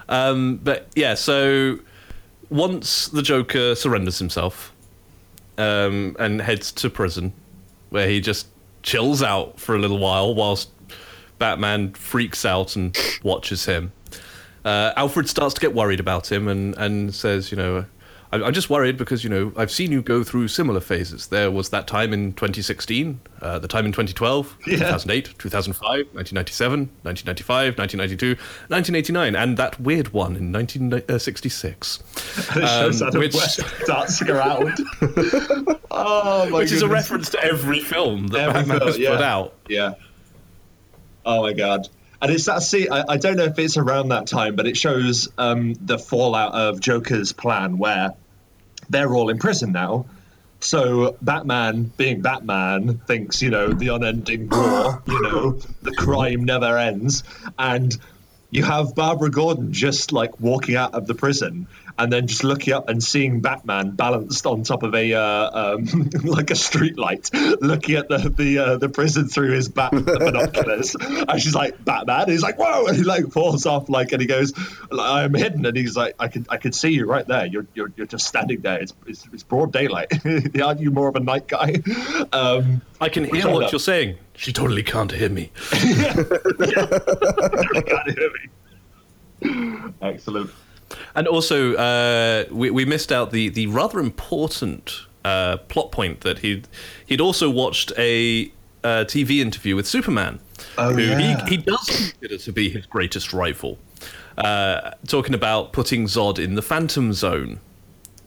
Um, 0.09 0.57
but 0.63 0.88
yeah, 0.95 1.13
so 1.13 1.80
once 2.49 3.07
the 3.09 3.21
Joker 3.21 3.76
surrenders 3.76 4.17
himself 4.17 4.73
um, 5.59 6.15
and 6.17 6.41
heads 6.41 6.71
to 6.71 6.89
prison, 6.89 7.34
where 7.91 8.07
he 8.07 8.19
just 8.19 8.47
chills 8.82 9.21
out 9.21 9.59
for 9.59 9.76
a 9.76 9.80
little 9.80 9.99
while 9.99 10.34
whilst 10.34 10.69
Batman 11.38 11.93
freaks 11.93 12.45
out 12.45 12.76
and 12.76 12.97
watches 13.23 13.65
him. 13.65 13.91
Uh, 14.63 14.93
Alfred 14.95 15.30
starts 15.30 15.53
to 15.53 15.61
get 15.61 15.76
worried 15.76 15.99
about 15.99 16.32
him 16.32 16.47
and, 16.47 16.76
and 16.78 17.13
says, 17.13 17.51
you 17.51 17.57
know, 17.57 17.86
I'm, 18.32 18.43
I'm 18.43 18.53
just 18.53 18.69
worried 18.69 18.97
because, 18.97 19.23
you 19.23 19.30
know, 19.30 19.53
I've 19.55 19.71
seen 19.71 19.91
you 19.91 20.01
go 20.01 20.23
through 20.23 20.47
similar 20.49 20.80
phases. 20.82 21.28
There 21.28 21.49
was 21.51 21.69
that 21.69 21.88
time 21.88 22.11
in 22.13 22.34
2016, 22.34 23.19
uh, 23.41 23.59
the 23.59 23.67
time 23.67 23.86
in 23.86 23.91
2012, 23.91 24.57
Yeah. 24.67 24.78
2008, 24.78 25.36
2005, 25.39 25.88
1997, 26.13 26.80
1995, 27.03 27.78
1992, 27.78 28.36
1989, 28.67 29.36
and 29.36 29.57
that 29.57 29.80
weird 29.80 30.11
one 30.13 30.36
in 30.36 30.51
1966. 30.51 31.99
And 32.55 32.63
it 32.63 32.67
shows 32.67 33.01
Um, 33.01 33.11
which- 33.19 33.86
dancing 33.86 34.30
around. 34.30 34.73
oh 35.91 36.49
my 36.49 36.59
Which 36.59 36.71
is 36.71 36.82
a 36.82 36.88
reference 36.89 37.30
to 37.32 37.43
every 37.43 37.80
film 37.80 38.28
that 38.28 38.41
Every 38.49 38.53
Batman 38.61 38.78
film, 38.80 38.88
has 38.89 38.97
yeah. 38.97 39.09
put 39.15 39.21
out. 39.21 39.53
Yeah. 39.69 39.93
Oh 41.26 41.41
my 41.43 41.53
god. 41.53 41.88
And 42.26 42.34
it's 42.34 42.45
that 42.45 42.63
scene. 42.63 42.91
I, 42.91 43.03
I 43.07 43.17
don't 43.17 43.38
know 43.38 43.43
if 43.43 43.59
it's 43.59 43.78
around 43.78 44.09
that 44.09 44.26
time, 44.26 44.55
but 44.55 44.65
it 44.65 44.76
shows 44.76 45.30
um, 45.38 45.76
the 45.76 45.99
fallout 45.99 46.55
of 46.55 46.80
Joker's 46.80 47.34
plan, 47.34 47.78
where 47.78 48.15
they're 48.89 49.13
all 49.13 49.30
in 49.30 49.38
prison 49.38 49.71
now. 49.71 50.07
So 50.59 51.17
Batman, 51.21 51.84
being 51.97 52.23
Batman, 52.23 52.97
thinks 53.05 53.43
you 53.43 53.51
know 53.51 53.67
the 53.67 53.89
unending 53.89 54.49
war. 54.49 55.03
You 55.05 55.21
know 55.21 55.51
the 55.84 55.91
crime 55.91 56.45
never 56.45 56.80
ends, 56.80 57.23
and 57.59 57.95
you 58.56 58.64
have 58.64 58.95
Barbara 58.95 59.30
Gordon 59.30 59.74
just 59.74 60.14
like 60.14 60.39
walking 60.39 60.78
out 60.78 60.93
of 60.93 61.08
the 61.08 61.14
prison 61.14 61.68
and 61.97 62.12
then 62.12 62.28
just 62.28 62.43
looking 62.43 62.74
up 62.74 62.88
and 62.89 63.03
seeing 63.03 63.41
Batman 63.41 63.91
balanced 63.91 64.45
on 64.45 64.64
top 64.64 64.84
of 64.84 64.95
a 64.95 65.14
uh, 65.14 65.76
um, 65.76 65.86
like 66.24 66.51
a 66.51 66.56
street 66.56 66.97
light, 66.97 67.30
looking 67.34 67.95
at 67.95 68.08
the 68.08 68.18
the 68.18 68.58
uh, 68.58 68.78
the 68.78 68.89
prison 68.89 69.28
through 69.28 69.51
his 69.51 69.68
bat 69.68 69.91
binoculars. 69.91 70.95
and 71.01 71.41
she's 71.41 71.56
like 71.56 71.84
Batman. 71.84 72.22
And 72.22 72.32
he's 72.32 72.43
like 72.43 72.58
whoa, 72.58 72.88
and 72.88 72.95
he 72.95 73.03
like 73.03 73.32
falls 73.32 73.66
off 73.66 73.89
like, 73.89 74.14
and 74.14 74.22
he 74.22 74.28
goes, 74.28 74.53
I'm 74.91 75.34
hidden, 75.34 75.66
and 75.66 75.76
he's 75.76 75.97
like, 75.97 76.16
I 76.20 76.30
can 76.30 76.45
I 76.49 76.58
could 76.58 76.76
see 76.76 76.89
you 76.89 77.06
right 77.06 77.28
there. 77.28 77.45
You're 77.45 77.68
you're, 77.74 77.91
you're 77.97 78.08
just 78.08 78.26
standing 78.26 78.62
there. 78.62 78.82
It's, 78.82 78.93
it's 79.06 79.28
it's 79.34 79.43
broad 79.43 79.74
daylight. 79.74 80.12
Aren't 80.62 80.80
you 80.80 80.91
more 80.91 81.10
of 81.10 81.16
a 81.16 81.22
night 81.22 81.47
guy? 81.47 81.76
Um, 82.32 82.82
I 83.01 83.10
can 83.10 83.26
hear 83.26 83.49
what 83.49 83.66
up. 83.66 83.72
you're 83.72 83.80
saying. 83.80 84.18
She 84.38 84.51
totally 84.53 84.83
can't 84.83 85.11
hear 85.11 85.29
me. 85.29 85.51
you 85.83 85.95
can't 87.83 88.17
hear 88.17 88.29
me. 89.41 89.93
Excellent. 90.01 90.51
And 91.15 91.27
also, 91.27 91.73
uh, 91.75 92.45
we, 92.51 92.69
we 92.69 92.86
missed 92.86 93.11
out 93.11 93.31
the, 93.31 93.49
the 93.49 93.67
rather 93.67 93.99
important 93.99 94.91
uh, 95.23 95.57
plot 95.57 95.91
point 95.91 96.21
that 96.21 96.39
he'd, 96.39 96.67
he'd 97.05 97.21
also 97.21 97.49
watched 97.49 97.91
a 97.97 98.51
uh, 98.83 99.05
TV 99.05 99.39
interview 99.39 99.75
with 99.75 99.88
Superman, 99.88 100.39
Oh, 100.77 100.93
who 100.93 101.01
yeah. 101.01 101.43
he, 101.45 101.55
he 101.55 101.57
does 101.57 101.86
consider 101.88 102.38
to 102.38 102.51
be 102.51 102.69
his 102.69 102.86
greatest 102.86 103.33
rival, 103.33 103.79
uh, 104.38 104.91
talking 105.07 105.33
about 105.33 105.73
putting 105.73 106.05
Zod 106.05 106.38
in 106.38 106.55
the 106.55 106.61
Phantom 106.61 107.13
Zone. 107.13 107.59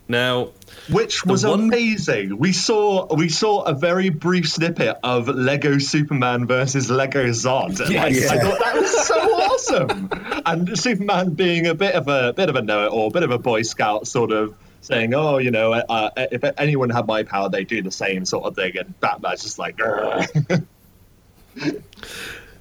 Now, 0.08 0.50
which 0.90 1.24
was 1.24 1.44
one- 1.46 1.60
amazing. 1.60 2.38
We 2.38 2.52
saw 2.52 3.14
we 3.14 3.28
saw 3.28 3.62
a 3.62 3.74
very 3.74 4.08
brief 4.08 4.48
snippet 4.48 4.96
of 5.02 5.28
Lego 5.28 5.78
Superman 5.78 6.46
versus 6.46 6.90
Lego 6.90 7.26
Zod. 7.26 7.80
and, 7.80 7.94
like, 7.94 8.14
Yes. 8.14 8.30
I 8.30 8.38
thought 8.38 8.58
that 8.58 8.74
was 8.76 9.06
so 9.06 9.14
awesome. 9.14 10.10
And 10.46 10.78
Superman 10.78 11.34
being 11.34 11.66
a 11.66 11.74
bit 11.74 11.94
of 11.94 12.08
a 12.08 12.32
bit 12.32 12.48
of 12.48 12.56
a 12.56 12.62
know-it-all, 12.62 13.10
bit 13.10 13.22
of 13.22 13.30
a 13.30 13.38
Boy 13.38 13.62
Scout, 13.62 14.06
sort 14.06 14.30
of 14.32 14.54
saying, 14.80 15.12
"Oh, 15.14 15.38
you 15.38 15.50
know, 15.50 15.72
uh, 15.72 16.10
if 16.16 16.44
anyone 16.58 16.88
had 16.90 17.06
my 17.06 17.22
power, 17.22 17.48
they'd 17.50 17.66
do 17.68 17.82
the 17.82 17.90
same," 17.90 18.24
sort 18.24 18.44
of 18.44 18.54
thing. 18.54 18.76
And 18.78 18.98
Batman's 19.00 19.42
just 19.42 19.58
like, 19.58 19.78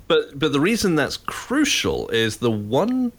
But 0.08 0.40
but 0.40 0.52
the 0.54 0.60
reason 0.60 0.96
that's 0.96 1.18
crucial 1.18 2.08
is 2.10 2.38
the 2.38 2.52
one 2.52 3.12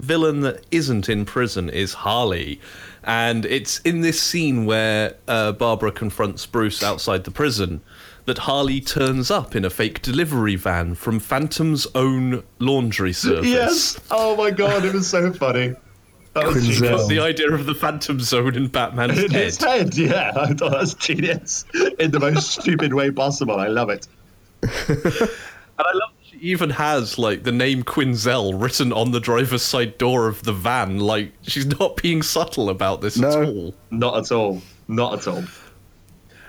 villain 0.00 0.40
that 0.40 0.64
isn't 0.72 1.08
in 1.08 1.24
prison 1.24 1.68
is 1.70 1.94
Harley, 1.94 2.60
and 3.04 3.44
it's 3.46 3.78
in 3.80 4.00
this 4.00 4.20
scene 4.22 4.64
where 4.66 5.14
uh, 5.28 5.52
Barbara 5.52 5.92
confronts 5.92 6.46
Bruce 6.46 6.82
outside 6.82 7.24
the 7.24 7.30
prison 7.30 7.80
that 8.24 8.38
Harley 8.38 8.80
turns 8.80 9.30
up 9.30 9.56
in 9.56 9.64
a 9.64 9.70
fake 9.70 10.00
delivery 10.02 10.54
van 10.56 10.94
from 10.94 11.18
Phantom 11.18 11.74
Zone 11.76 12.42
laundry 12.60 13.12
service. 13.12 13.46
yes. 13.48 14.00
Oh 14.10 14.36
my 14.36 14.50
god, 14.50 14.84
it 14.84 14.92
was 14.94 15.08
so 15.08 15.32
funny. 15.32 15.74
That 16.34 16.46
was 16.46 16.64
Quinzel. 16.66 16.72
genius. 16.80 17.08
The 17.08 17.18
idea 17.20 17.50
of 17.52 17.66
the 17.66 17.74
Phantom 17.74 18.18
Zone 18.18 18.54
in 18.56 18.68
Batman's 18.68 19.18
In 19.18 19.30
head. 19.32 19.44
his 19.44 19.58
head, 19.58 19.94
yeah. 19.98 20.32
I 20.36 20.54
thought 20.54 20.70
that's 20.72 20.94
genius 20.94 21.66
in 21.98 22.10
the 22.10 22.20
most 22.20 22.52
stupid 22.52 22.94
way 22.94 23.10
possible. 23.10 23.56
I 23.60 23.66
love 23.66 23.90
it. 23.90 24.06
And 25.78 25.86
I 25.86 25.92
love 25.94 26.10
that 26.16 26.21
she 26.21 26.21
even 26.42 26.70
has 26.70 27.18
like 27.18 27.44
the 27.44 27.52
name 27.52 27.84
Quinzel 27.84 28.60
written 28.60 28.92
on 28.92 29.12
the 29.12 29.20
driver's 29.20 29.62
side 29.62 29.96
door 29.96 30.26
of 30.26 30.42
the 30.42 30.52
van. 30.52 30.98
Like 30.98 31.32
she's 31.42 31.66
not 31.78 31.96
being 32.02 32.20
subtle 32.22 32.68
about 32.68 33.00
this 33.00 33.16
at 33.16 33.22
No. 33.22 33.44
all. 33.44 33.74
Not 33.90 34.16
at 34.18 34.32
all. 34.32 34.60
Not 34.88 35.14
at 35.20 35.28
all. 35.28 35.44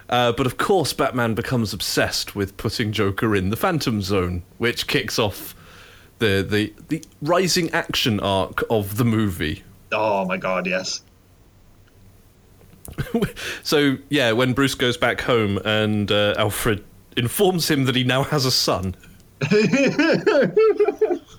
Uh, 0.10 0.32
but 0.32 0.46
of 0.46 0.58
course, 0.58 0.94
Batman 0.94 1.34
becomes 1.36 1.74
obsessed 1.74 2.36
with 2.36 2.58
putting 2.58 2.91
Joker 2.91 3.36
in 3.36 3.50
the 3.52 3.56
Phantom 3.56 4.02
Zone, 4.02 4.44
which 4.58 4.88
kicks 4.88 5.18
off 5.20 5.56
the 6.20 6.46
the, 6.48 6.74
the 6.89 7.04
rising 7.22 7.70
action 7.72 8.20
arc 8.20 8.64
of 8.70 8.98
the 8.98 9.06
movie. 9.06 9.64
Oh 9.91 10.26
my 10.26 10.38
god, 10.38 10.66
yes. 10.66 11.02
so 13.64 13.98
yeah, 14.10 14.32
when 14.32 14.54
Bruce 14.54 14.76
goes 14.76 14.98
back 14.98 15.22
home 15.22 15.58
and 15.64 16.12
uh, 16.12 16.34
Alfred 16.38 16.84
informs 17.16 17.70
him 17.70 17.86
that 17.86 17.96
he 17.96 18.04
now 18.04 18.24
has 18.24 18.46
a 18.46 18.52
son. 18.52 18.96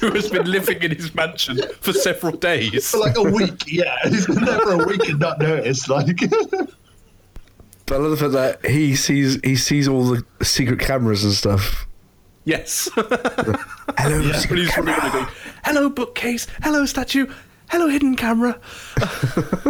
Who 0.00 0.10
has 0.12 0.28
been 0.30 0.50
living 0.50 0.82
in 0.82 0.90
his 0.92 1.14
mansion 1.14 1.58
for 1.80 1.92
several 1.92 2.36
days? 2.36 2.90
For 2.90 2.98
like 2.98 3.16
a 3.16 3.22
week, 3.22 3.64
yeah. 3.66 3.96
He's 4.04 4.26
been 4.26 4.44
there 4.44 4.58
for 4.60 4.82
a 4.82 4.86
week 4.86 5.08
and 5.08 5.20
not 5.20 5.38
noticed. 5.38 5.88
Like, 5.88 6.18
But 7.86 7.94
I 7.94 7.96
love 7.98 8.10
the 8.10 8.16
fact 8.16 8.32
that 8.32 8.66
he 8.70 8.96
sees 8.96 9.38
he 9.44 9.54
sees 9.56 9.86
all 9.88 10.04
the 10.04 10.24
secret 10.42 10.80
cameras 10.80 11.24
and 11.24 11.32
stuff. 11.32 11.86
Yes. 12.44 12.88
Hello, 12.96 14.20
When 14.20 14.34
secret 14.34 14.58
he's 14.60 14.70
camera. 14.70 14.94
running 14.96 15.12
going, 15.12 15.26
hello 15.64 15.88
bookcase, 15.90 16.48
hello 16.62 16.86
statue, 16.86 17.26
hello 17.70 17.86
hidden 17.88 18.16
camera. 18.16 18.58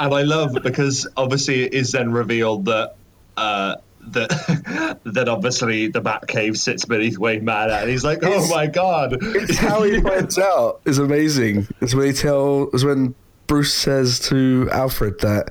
and 0.00 0.12
I 0.14 0.22
love 0.22 0.56
because 0.64 1.06
obviously 1.16 1.62
it 1.64 1.74
is 1.74 1.92
then 1.92 2.10
revealed 2.10 2.64
that 2.64 2.96
uh, 3.36 3.76
that 4.08 4.98
that 5.04 5.28
obviously 5.28 5.88
the 5.88 6.00
Batcave 6.02 6.56
sits 6.56 6.84
beneath 6.84 7.18
Wayne 7.18 7.44
Manor, 7.44 7.72
and 7.74 7.90
he's 7.90 8.04
like, 8.04 8.18
"Oh 8.22 8.28
It's- 8.28 8.50
my 8.50 8.66
god!" 8.66 9.16
It's 9.20 9.56
how 9.58 9.82
he 9.82 10.00
finds 10.00 10.38
out 10.50 10.80
is 10.84 10.98
amazing. 10.98 11.66
It's 11.80 11.94
when 11.94 12.06
he 12.06 12.12
tell 12.12 12.68
is 12.72 12.84
when 12.84 13.14
Bruce 13.46 13.72
says 13.74 14.18
to 14.28 14.68
Alfred 14.72 15.20
that 15.20 15.50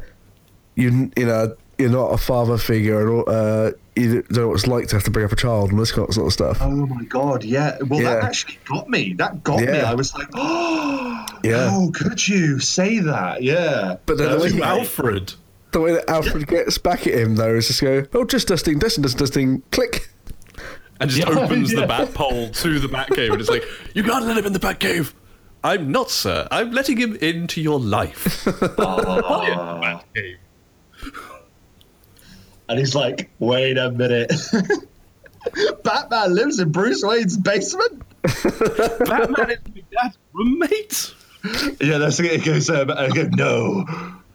you 0.75 1.11
you 1.17 1.25
know 1.25 1.55
you're 1.77 1.89
not 1.89 2.13
a 2.13 2.17
father 2.17 2.57
figure 2.57 3.01
and 3.19 3.27
uh, 3.27 3.71
you 3.95 4.21
don't 4.21 4.31
know 4.31 4.47
what 4.49 4.53
it's 4.53 4.67
like 4.67 4.87
to 4.89 4.95
have 4.95 5.03
to 5.03 5.11
bring 5.11 5.25
up 5.25 5.31
a 5.31 5.35
child 5.35 5.71
and 5.71 5.79
this 5.79 5.89
sort 5.89 6.17
of 6.17 6.31
stuff. 6.33 6.59
Oh 6.61 6.69
my 6.85 7.03
god! 7.05 7.43
Yeah. 7.43 7.77
Well, 7.87 8.01
that 8.01 8.23
actually 8.23 8.59
got 8.65 8.87
me. 8.89 9.13
That 9.13 9.43
got 9.43 9.59
me. 9.61 9.79
I 9.79 9.93
was 9.95 10.13
like, 10.13 10.27
"Oh, 10.35 11.25
Yeah. 11.43 11.69
how 11.69 11.89
could 11.93 12.25
you 12.27 12.59
say 12.59 12.99
that?" 12.99 13.41
Yeah. 13.43 13.97
But 14.05 14.17
then 14.17 14.29
the 14.31 14.35
way 14.37 14.41
That's 14.43 14.53
he- 14.53 14.59
To. 14.59 14.65
Alfred. 14.65 15.33
The 15.71 15.79
way 15.79 15.93
that 15.93 16.09
Alfred 16.09 16.47
gets 16.47 16.77
back 16.77 17.07
at 17.07 17.13
him 17.13 17.35
though 17.37 17.55
is 17.55 17.67
just 17.67 17.81
go, 17.81 18.05
oh, 18.13 18.25
just 18.25 18.47
dusting, 18.47 18.79
dusting, 18.79 19.03
dusting, 19.03 19.19
dusting, 19.19 19.61
click. 19.71 20.09
and 20.99 21.09
just 21.09 21.25
Yeah, 21.27 21.39
opens 21.43 21.73
yeah. 21.73 21.81
the 21.81 21.87
bat 21.87 22.13
pole 22.13 22.49
to 22.49 22.79
the 22.79 22.87
bat 22.87 23.09
cave 23.09 23.31
and 23.31 23.39
it's 23.39 23.49
like 23.49 23.63
you 23.95 24.03
can't 24.03 24.25
let 24.25 24.37
him 24.37 24.45
in 24.45 24.53
the 24.53 24.59
bat 24.59 24.79
cave 24.79 25.15
i'm 25.63 25.91
not 25.91 26.09
sir 26.11 26.47
i'm 26.51 26.71
letting 26.71 26.97
him 26.97 27.15
into 27.15 27.61
your 27.61 27.79
life 27.79 28.45
Ah. 28.77 30.01
and 32.69 32.79
he's 32.79 32.95
like, 32.95 33.29
"Wait 33.39 33.77
a 33.77 33.91
minute." 33.91 34.31
Batman 35.83 36.35
lives 36.35 36.59
in 36.59 36.71
Bruce 36.71 37.03
Wayne's 37.03 37.35
basement. 37.37 38.03
batman 38.21 39.51
is 39.51 39.57
my 39.73 39.81
dad's 39.91 40.17
roommate 40.33 41.13
Yeah, 41.81 41.97
that's 41.97 42.19
it. 42.19 42.27
It 42.27 42.45
goes. 42.45 42.69
Um, 42.69 42.91
I 42.91 43.09
go, 43.09 43.23
no, 43.31 43.85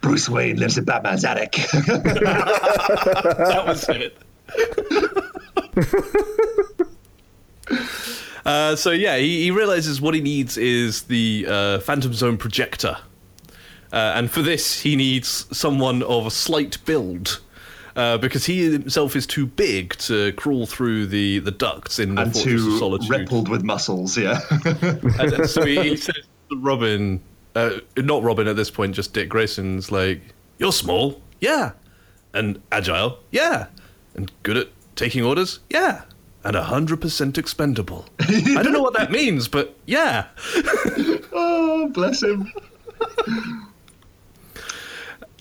Bruce 0.07 0.29
Wayne 0.29 0.57
lives 0.57 0.79
in 0.79 0.85
Batman's 0.85 1.25
attic. 1.25 1.53
that 1.73 3.65
was 3.67 3.89
it 3.89 4.17
Uh, 8.47 8.77
so 8.77 8.93
yeah, 8.93 9.17
he, 9.17 9.43
he 9.43 9.51
realizes 9.51 10.01
what 10.01 10.15
he 10.15 10.21
needs 10.21 10.57
is 10.57 11.03
the 11.03 11.45
uh, 11.49 11.81
Phantom 11.81 12.15
Zone 12.15 12.37
projector, 12.37 12.97
uh, 13.93 14.13
and 14.15 14.31
for 14.31 14.41
this 14.41 14.83
he 14.83 14.95
needs 14.95 15.47
someone 15.51 16.05
of 16.05 16.27
a 16.27 16.31
slight 16.31 16.79
build, 16.85 17.41
uh, 17.97 18.19
because 18.19 18.47
he 18.47 18.71
himself 18.71 19.17
is 19.17 19.27
too 19.27 19.47
big 19.47 19.97
to 19.97 20.31
crawl 20.35 20.65
through 20.65 21.07
the, 21.09 21.41
the 21.41 21.51
ducts 21.51 21.99
in 21.99 22.15
the 22.15 22.23
and 22.23 22.33
Fortress 22.33 22.63
of 22.63 22.69
too 22.69 22.79
Solitude. 22.79 23.11
rippled 23.11 23.49
with 23.49 23.65
muscles. 23.65 24.17
Yeah. 24.17 24.39
and, 24.65 25.33
and 25.33 25.51
so 25.51 25.65
he, 25.65 25.83
he 25.83 25.97
says 25.97 26.23
to 26.51 26.57
Robin, 26.61 27.21
uh, 27.57 27.81
not 27.97 28.23
Robin 28.23 28.47
at 28.47 28.57
this 28.57 28.71
point, 28.71 28.95
just 28.95 29.15
Dick 29.15 29.29
Grayson's 29.29 29.91
like, 29.91 30.21
"You're 30.59 30.73
small, 30.73 31.21
yeah, 31.41 31.73
and 32.35 32.61
agile, 32.71 33.19
yeah, 33.31 33.67
and 34.15 34.31
good 34.43 34.57
at 34.57 34.69
taking 34.95 35.25
orders, 35.25 35.61
yeah." 35.71 36.03
And 36.45 36.55
hundred 36.55 37.01
percent 37.01 37.39
expendable. 37.39 38.07
I 38.21 38.63
don't 38.63 38.73
know 38.73 38.83
what 38.83 38.95
that 38.95 39.11
means, 39.11 39.49
but 39.49 39.75
yeah. 39.87 40.27
oh, 41.33 41.91
bless 41.93 42.23
him. 42.23 42.53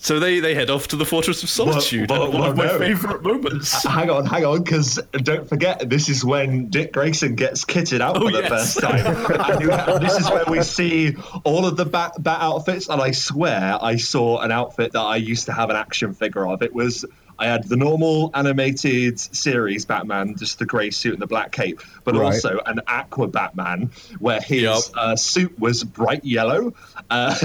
So 0.06 0.20
they, 0.20 0.40
they 0.40 0.54
head 0.54 0.70
off 0.70 0.90
to 0.90 0.98
the 0.98 1.06
Fortress 1.06 1.42
of 1.42 1.50
Solitude. 1.50 2.12
well, 2.12 2.26
and 2.26 2.34
one 2.36 2.50
of 2.52 2.56
my 2.56 2.66
no. 2.66 2.78
favourite 2.78 3.24
moments. 3.24 3.82
Hang 3.84 4.12
on, 4.12 4.28
hang 4.28 4.46
on, 4.46 4.62
because 4.62 5.00
don't 5.14 5.50
forget, 5.50 5.90
this 5.90 6.10
is 6.10 6.24
when 6.24 6.70
Dick 6.70 6.94
Grayson 6.94 7.34
gets 7.34 7.66
kitted 7.66 8.02
out 8.02 8.16
Oh, 8.18 8.26
for 8.28 8.32
the 8.32 8.42
yes. 8.44 8.76
first 8.76 8.82
time. 8.82 9.04
this 10.04 10.16
is 10.20 10.30
where 10.30 10.44
we 10.48 10.62
see 10.62 11.16
all 11.44 11.66
of 11.66 11.76
the 11.76 11.86
bat, 11.86 12.12
bat 12.20 12.40
outfits. 12.40 12.88
And 12.88 13.02
I 13.02 13.10
swear 13.14 13.80
I 13.82 13.96
saw 13.96 14.42
an 14.42 14.52
outfit 14.52 14.92
that 14.92 15.02
I 15.02 15.16
used 15.16 15.48
to 15.48 15.54
have 15.54 15.72
an 15.72 15.76
action 15.76 16.14
figure 16.14 16.48
of. 16.48 16.62
It 16.62 16.76
was. 16.76 17.04
I 17.38 17.48
had 17.48 17.68
the 17.68 17.76
normal 17.76 18.32
animated 18.34 19.20
series 19.20 19.86
Batman, 19.86 20.36
just 20.38 20.60
the 20.60 20.66
grey 20.66 20.90
suit 20.92 21.14
and 21.14 21.22
the 21.22 21.28
black 21.28 21.52
cape, 21.52 21.82
but 22.04 22.16
Right. 22.16 22.26
also 22.34 22.60
an 22.66 22.80
Aqua 22.88 23.28
Batman 23.28 23.92
where 24.20 24.40
his 24.42 24.62
Yep. 24.64 24.84
uh, 24.96 25.16
suit 25.16 25.60
was 25.60 25.84
bright 25.84 26.24
yellow. 26.24 26.74
Uh, 27.10 27.36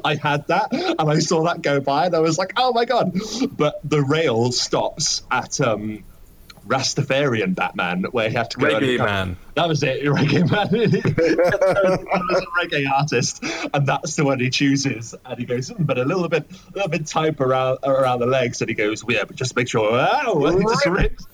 I 0.04 0.14
had 0.14 0.46
that, 0.48 0.68
and 0.72 1.10
I 1.10 1.18
saw 1.18 1.44
that 1.44 1.62
go 1.62 1.80
by, 1.80 2.06
and 2.06 2.14
I 2.14 2.20
was 2.20 2.38
like, 2.38 2.52
"Oh 2.56 2.72
my 2.72 2.84
god!" 2.84 3.18
But 3.50 3.80
the 3.84 4.02
rail 4.02 4.52
stops 4.52 5.22
at 5.30 5.60
um, 5.60 6.04
Rastafarian 6.66 7.54
Batman, 7.54 8.04
where 8.10 8.28
he 8.28 8.34
had 8.34 8.50
to 8.50 8.58
go. 8.58 8.66
Reggae 8.66 8.96
and- 8.96 9.04
Man. 9.04 9.36
That 9.54 9.68
was 9.68 9.82
it, 9.82 10.02
Reggae 10.04 10.50
Man. 10.50 10.68
he 10.70 10.86
was 10.86 12.42
a 12.42 12.66
reggae 12.66 12.90
artist, 12.90 13.42
and 13.72 13.86
that's 13.86 14.16
the 14.16 14.24
one 14.24 14.40
he 14.40 14.50
chooses. 14.50 15.14
And 15.24 15.38
he 15.38 15.44
goes, 15.44 15.68
"Hmm, 15.68 15.84
but 15.84 15.98
a 15.98 16.04
little 16.04 16.28
bit, 16.28 16.46
a 16.50 16.72
little 16.74 16.88
bit 16.90 17.06
tight 17.06 17.40
around 17.40 17.78
around 17.84 18.20
the 18.20 18.26
legs, 18.26 18.60
and 18.60 18.68
he 18.68 18.74
goes, 18.74 19.04
"Yeah, 19.08 19.24
but 19.24 19.36
just 19.36 19.56
make 19.56 19.68
sure." 19.68 19.92
Wow, 19.92 20.42
and 20.46 20.58
he 20.58 20.64
just 20.64 20.86
rips, 20.86 21.26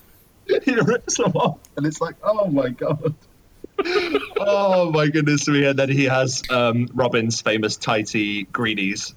he 0.64 0.74
rips 0.74 1.16
them 1.16 1.33
off, 1.33 1.59
and 1.76 1.87
it's 1.87 2.01
like, 2.01 2.16
"Oh 2.22 2.49
my 2.49 2.68
god." 2.68 3.14
oh 4.39 4.91
my 4.93 5.09
goodness 5.09 5.49
me! 5.49 5.64
And 5.64 5.78
then 5.78 5.89
he 5.89 6.05
has 6.05 6.43
um, 6.51 6.89
Robin's 6.95 7.41
famous 7.41 7.76
tighty 7.76 8.45
greenies. 8.45 9.14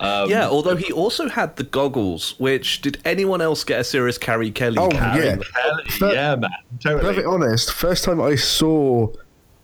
Um, 0.00 0.28
Yeah, 0.30 0.46
although 0.48 0.76
he 0.76 0.92
also 0.92 1.28
had 1.28 1.56
the 1.56 1.64
goggles, 1.64 2.34
which 2.38 2.82
did 2.82 2.98
anyone 3.04 3.40
else 3.40 3.64
get 3.64 3.80
a 3.80 3.84
serious 3.84 4.18
Carrie 4.18 4.50
Kelly? 4.50 4.76
Oh, 4.78 4.88
Carrie 4.88 5.24
yeah. 5.24 5.36
Kelly, 5.36 5.84
But- 6.00 6.14
yeah, 6.14 6.36
man, 6.36 6.50
totally. 6.80 7.02
Perfect 7.02 7.26
honest, 7.26 7.72
first 7.72 8.04
time 8.04 8.20
I 8.20 8.34
saw 8.34 9.08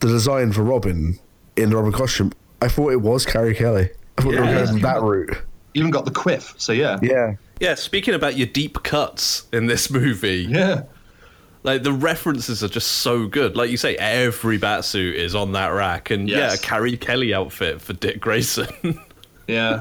the 0.00 0.08
design 0.08 0.52
for 0.52 0.62
Robin 0.62 1.18
in 1.56 1.70
the 1.70 1.76
Robin 1.76 1.92
costume, 1.92 2.32
I 2.62 2.68
thought 2.68 2.92
it 2.92 3.00
was 3.02 3.26
Carrie 3.26 3.54
Kelly. 3.54 3.90
I 4.18 4.22
thought 4.22 4.30
they 4.30 4.36
Yeah. 4.36 4.60
were 4.60 4.66
going 4.66 4.80
that 4.82 5.02
route. 5.02 5.36
Even 5.74 5.90
got 5.90 6.04
the 6.06 6.10
quiff, 6.10 6.54
so 6.58 6.72
yeah, 6.72 6.98
Yeah. 7.02 7.34
Yeah, 7.60 7.74
speaking 7.76 8.14
about 8.14 8.36
your 8.36 8.46
deep 8.48 8.82
cuts 8.82 9.44
in 9.52 9.66
this 9.66 9.88
movie, 9.90 10.46
yeah. 10.50 10.82
like 11.62 11.82
the 11.84 11.92
references 11.92 12.64
are 12.64 12.68
just 12.68 12.88
so 12.88 13.26
good. 13.26 13.56
Like 13.56 13.70
you 13.70 13.76
say, 13.76 13.94
every 13.96 14.58
batsuit 14.58 15.14
is 15.14 15.34
on 15.36 15.52
that 15.52 15.68
rack, 15.68 16.10
and 16.10 16.28
yeah, 16.28 16.54
a 16.54 16.58
Carrie 16.58 16.96
Kelly 16.96 17.32
outfit 17.32 17.80
for 17.80 17.92
Dick 17.92 18.20
Grayson. 18.20 18.66
Yeah, 19.48 19.80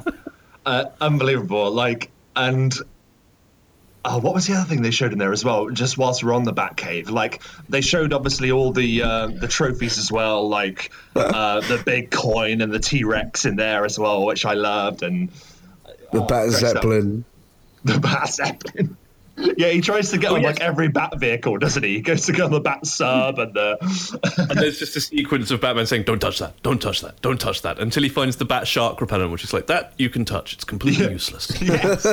uh, 0.65 0.85
unbelievable. 0.99 1.71
Like, 1.71 2.11
and 2.35 2.73
oh, 4.05 4.19
what 4.19 4.33
was 4.33 4.47
the 4.47 4.53
other 4.53 4.67
thing 4.67 4.81
they 4.81 4.91
showed 4.91 5.13
in 5.13 5.19
there 5.19 5.31
as 5.31 5.43
well? 5.43 5.69
Just 5.69 5.97
whilst 5.97 6.23
we're 6.23 6.33
on 6.33 6.43
the 6.43 6.53
Batcave, 6.53 7.09
like 7.09 7.41
they 7.69 7.81
showed 7.81 8.13
obviously 8.13 8.51
all 8.51 8.71
the 8.71 9.03
uh, 9.03 9.27
the 9.27 9.47
trophies 9.47 9.97
as 9.97 10.11
well, 10.11 10.47
like 10.47 10.91
uh, 11.15 11.61
the 11.61 11.81
big 11.85 12.11
coin 12.11 12.61
and 12.61 12.71
the 12.71 12.79
T 12.79 13.03
Rex 13.03 13.45
in 13.45 13.55
there 13.55 13.85
as 13.85 13.97
well, 13.97 14.25
which 14.25 14.45
I 14.45 14.53
loved, 14.53 15.03
and 15.03 15.29
The 16.11 16.21
Bat 16.21 16.27
great 16.27 16.53
stuff. 16.53 16.69
Zeppelin. 16.73 17.25
the 17.83 17.99
Bat 17.99 18.29
Zeppelin. 18.29 18.97
Yeah, 19.57 19.69
he 19.69 19.81
tries 19.81 20.11
to 20.11 20.17
get 20.17 20.31
on 20.31 20.41
yes. 20.41 20.53
like 20.53 20.61
every 20.61 20.89
Bat 20.89 21.19
vehicle, 21.19 21.57
doesn't 21.57 21.83
he? 21.83 21.95
He 21.95 22.01
goes 22.01 22.25
to 22.25 22.31
get 22.31 22.41
on 22.41 22.51
the 22.51 22.59
Bat 22.59 22.85
Sub 22.85 23.39
and 23.39 23.53
the. 23.53 23.77
and 24.49 24.59
there's 24.59 24.79
just 24.79 24.95
a 24.95 25.01
sequence 25.01 25.51
of 25.51 25.61
Batman 25.61 25.85
saying, 25.85 26.03
"Don't 26.03 26.19
touch 26.19 26.39
that! 26.39 26.61
Don't 26.63 26.81
touch 26.81 27.01
that! 27.01 27.21
Don't 27.21 27.39
touch 27.39 27.61
that!" 27.63 27.79
Until 27.79 28.03
he 28.03 28.09
finds 28.09 28.37
the 28.37 28.45
Bat 28.45 28.67
Shark 28.67 29.01
repellent, 29.01 29.31
which 29.31 29.43
is 29.43 29.53
like 29.53 29.67
that 29.67 29.93
you 29.97 30.09
can 30.09 30.25
touch. 30.25 30.53
It's 30.53 30.63
completely 30.63 31.11
useless. 31.11 31.51
yes. 31.61 32.05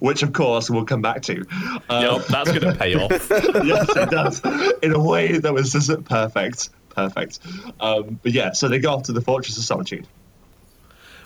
Which, 0.00 0.22
of 0.22 0.32
course, 0.32 0.68
we'll 0.68 0.84
come 0.84 1.02
back 1.02 1.22
to. 1.22 1.44
Um, 1.88 2.02
Yup, 2.02 2.26
that's 2.26 2.50
going 2.50 2.72
to 2.72 2.74
pay 2.74 2.94
off. 2.94 3.10
yes, 3.64 3.96
it 3.96 4.10
does. 4.10 4.42
In 4.82 4.94
a 4.94 5.02
way 5.02 5.38
that 5.38 5.52
was 5.52 5.72
just 5.72 6.04
perfect. 6.04 6.70
Perfect. 6.90 7.40
Um, 7.80 8.18
but 8.22 8.32
yeah, 8.32 8.52
so 8.52 8.68
they 8.68 8.78
go 8.78 8.92
off 8.94 9.04
to 9.04 9.12
the 9.12 9.20
Fortress 9.20 9.56
of 9.58 9.64
Solitude. 9.64 10.06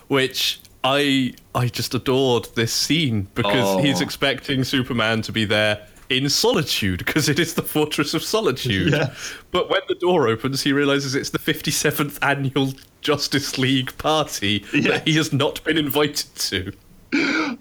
which 0.07 0.59
I 0.83 1.33
I 1.53 1.67
just 1.67 1.93
adored 1.93 2.47
this 2.55 2.73
scene 2.73 3.27
because 3.35 3.77
Oh. 3.77 3.81
he's 3.81 4.01
expecting 4.01 4.63
Superman 4.63 5.21
to 5.23 5.31
be 5.31 5.45
there 5.45 5.87
in 6.09 6.27
solitude 6.29 6.99
because 7.05 7.29
it 7.29 7.39
is 7.39 7.53
the 7.53 7.61
Fortress 7.61 8.13
of 8.13 8.23
Solitude. 8.23 8.91
Yes. 8.91 9.33
But 9.51 9.69
when 9.69 9.81
the 9.87 9.95
door 9.95 10.27
opens, 10.27 10.61
he 10.63 10.73
realizes 10.73 11.15
it's 11.15 11.29
the 11.29 11.39
57th 11.39 12.17
annual 12.21 12.73
Justice 13.01 13.57
League 13.57 13.95
party 13.97 14.65
Yes. 14.73 14.85
that 14.87 15.07
he 15.07 15.15
has 15.17 15.31
not 15.31 15.63
been 15.63 15.77
invited 15.77 16.33
to. 16.35 16.73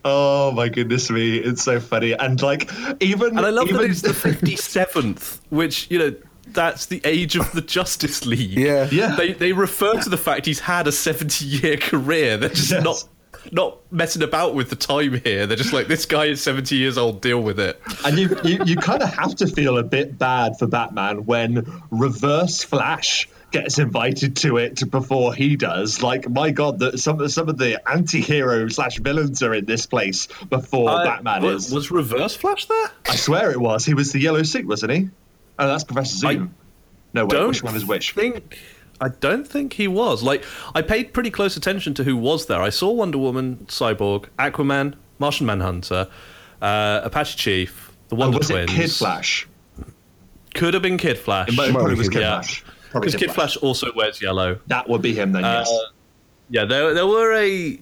Oh 0.04 0.52
my 0.52 0.68
goodness 0.68 1.10
me, 1.10 1.36
it's 1.38 1.62
so 1.62 1.80
funny. 1.80 2.12
And 2.12 2.40
like, 2.40 2.70
even. 3.00 3.36
And 3.36 3.44
I 3.46 3.50
love 3.50 3.68
even, 3.68 3.82
that 3.82 3.90
it's 3.90 4.02
the 4.02 4.10
57th, 4.10 5.40
which, 5.50 5.90
you 5.90 5.98
know, 5.98 6.14
that's 6.54 6.86
the 6.86 7.00
age 7.04 7.36
of 7.36 7.50
the 7.52 7.60
Justice 7.60 8.26
League. 8.26 8.50
Yeah. 8.58 8.88
Yeah. 8.90 9.16
They, 9.16 9.32
they 9.32 9.52
refer 9.52 10.00
to 10.00 10.08
the 10.08 10.16
fact 10.16 10.46
he's 10.46 10.60
had 10.60 10.86
a 10.86 10.92
70 10.92 11.44
year 11.44 11.76
career. 11.76 12.36
They're 12.36 12.48
just 12.48 12.70
Yes. 12.70 12.84
not 12.84 13.04
not 13.52 13.78
messing 13.90 14.22
about 14.22 14.54
with 14.54 14.68
the 14.68 14.76
time 14.76 15.14
here. 15.24 15.46
They're 15.46 15.56
just 15.56 15.72
like, 15.72 15.86
this 15.88 16.04
guy 16.04 16.26
is 16.26 16.42
70 16.42 16.76
years 16.76 16.98
old, 16.98 17.22
deal 17.22 17.40
with 17.40 17.58
it. 17.58 17.80
And 18.04 18.18
you, 18.18 18.36
you, 18.44 18.58
you 18.66 18.76
kind 18.76 19.02
of 19.02 19.08
have 19.14 19.34
to 19.36 19.46
feel 19.46 19.78
a 19.78 19.82
bit 19.82 20.18
bad 20.18 20.58
for 20.58 20.66
Batman 20.66 21.24
when 21.24 21.66
Reverse 21.90 22.62
Flash 22.62 23.28
gets 23.50 23.78
invited 23.78 24.36
to 24.36 24.58
it 24.58 24.88
before 24.90 25.32
he 25.34 25.56
does. 25.56 26.02
Like, 26.02 26.28
my 26.28 26.50
God, 26.50 26.80
that 26.80 26.98
some 27.00 27.26
some 27.28 27.48
of 27.48 27.56
the 27.56 27.80
anti-hero 27.90 28.68
slash 28.68 28.98
villains 28.98 29.42
are 29.42 29.54
in 29.54 29.64
this 29.64 29.86
place 29.86 30.28
before 30.50 31.02
Batman 31.02 31.42
was, 31.42 31.68
is. 31.68 31.72
was 31.74 31.90
Reverse 31.90 32.36
Flash 32.36 32.66
there? 32.66 32.90
I 33.08 33.16
swear 33.16 33.50
it 33.50 33.60
was. 33.60 33.84
He 33.86 33.94
was 33.94 34.12
the 34.12 34.20
yellow 34.20 34.42
suit, 34.42 34.66
wasn't 34.66 34.92
he? 34.92 35.08
Oh, 35.60 35.66
that's 35.68 35.84
Professor 35.84 36.16
Zoom. 36.16 36.54
no, 37.12 37.26
wait, 37.26 37.46
which 37.46 37.62
one 37.62 37.76
is 37.76 37.84
which? 37.84 38.12
think 38.12 38.58
I 39.00 39.08
don't 39.08 39.46
think 39.46 39.72
he 39.74 39.88
was. 39.88 40.22
Like 40.22 40.44
I 40.74 40.82
paid 40.82 41.12
pretty 41.12 41.30
close 41.30 41.56
attention 41.56 41.94
to 41.94 42.04
who 42.04 42.16
was 42.16 42.46
there. 42.46 42.60
I 42.62 42.70
saw 42.70 42.90
Wonder 42.90 43.18
Woman, 43.18 43.64
Cyborg, 43.68 44.26
Aquaman, 44.38 44.94
Martian 45.18 45.46
Manhunter, 45.46 46.08
uh, 46.60 47.00
Apache 47.04 47.36
Chief, 47.36 47.92
the 48.08 48.16
Oh, 48.16 48.18
Wonder 48.18 48.38
was 48.38 48.48
Twins. 48.48 48.70
it 48.70 48.74
Kid 48.74 48.90
Flash? 48.92 49.46
Could 50.54 50.74
have 50.74 50.82
been 50.82 50.98
Kid 50.98 51.16
Flash. 51.18 51.48
It 51.48 51.54
might- 51.54 51.72
probably 51.72 51.94
was 51.94 52.08
Kid 52.08 52.14
Kid 52.14 52.20
Yeah. 52.22 52.40
Flash. 52.40 52.64
Because 52.92 53.14
Kid 53.14 53.30
Flash 53.30 53.56
also 53.58 53.92
wears 53.94 54.20
yellow. 54.20 54.58
That 54.66 54.88
would 54.88 55.00
be 55.00 55.14
him 55.14 55.30
then, 55.32 55.44
Uh, 55.44 55.64
yes. 55.64 55.72
Yeah, 56.50 56.64
there 56.64 56.92
there 56.92 57.06
were 57.06 57.32
a, 57.34 57.78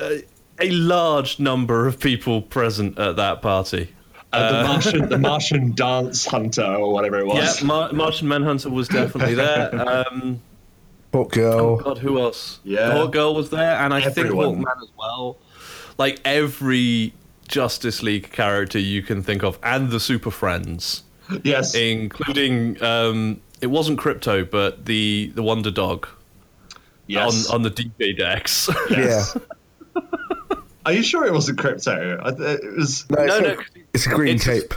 a 0.00 0.24
a 0.58 0.70
large 0.70 1.38
number 1.38 1.86
of 1.86 2.00
people 2.00 2.40
present 2.40 2.98
at 2.98 3.16
that 3.16 3.42
party. 3.42 3.88
Uh, 4.32 4.62
the 4.62 4.68
Martian, 4.68 5.08
the 5.08 5.18
Martian 5.18 5.72
dance 5.74 6.26
hunter 6.26 6.64
or 6.64 6.92
whatever 6.92 7.20
it 7.20 7.26
Yeah, 7.28 7.34
was. 7.34 7.62
Mar- 7.62 7.92
Martian 7.92 8.28
Manhunter 8.28 8.68
was 8.70 8.88
definitely 8.88 9.34
there. 9.44 9.70
Um, 9.88 10.40
Hot 11.14 11.30
girl. 11.30 11.76
God, 11.78 11.98
who 11.98 12.20
else? 12.20 12.58
Yeah. 12.64 12.88
the 12.88 12.92
Hawk 12.94 13.12
Girl 13.12 13.34
was 13.34 13.48
there, 13.50 13.76
and 13.78 13.94
I 13.94 14.02
Everyone. 14.02 14.56
think 14.56 14.68
Hawkman 14.68 14.82
as 14.82 14.88
well. 14.98 15.38
Like 15.96 16.20
every 16.26 17.14
Justice 17.48 18.02
League 18.02 18.30
character 18.32 18.78
you 18.78 19.00
can 19.02 19.22
think 19.22 19.42
of, 19.42 19.58
and 19.62 19.90
the 19.90 20.00
Super 20.00 20.30
Friends, 20.30 21.04
yes. 21.42 21.74
including 21.74 22.82
um, 22.82 23.40
it 23.62 23.68
wasn't 23.68 23.98
Krypto, 23.98 24.50
but 24.50 24.84
the 24.84 25.32
the 25.34 25.42
Wonder 25.42 25.70
Dog 25.70 26.06
yes. 27.06 27.48
on 27.48 27.54
on 27.54 27.62
the 27.62 27.70
DJ 27.70 28.14
decks. 28.18 28.68
Yes. 28.90 29.32
Yeah. 29.36 29.42
Are 30.86 30.92
you 30.92 31.02
sure 31.02 31.26
it 31.26 31.32
wasn't 31.32 31.58
Krypto? 31.58 32.18
It 32.40 32.76
was. 32.76 33.04
No, 33.10 33.18
it's, 33.22 33.34
No, 33.34 33.40
not- 33.40 33.58
no, 33.58 33.64
it's 33.92 34.06
a 34.06 34.10
green 34.10 34.36
it's- 34.36 34.44
cape. 34.62 34.72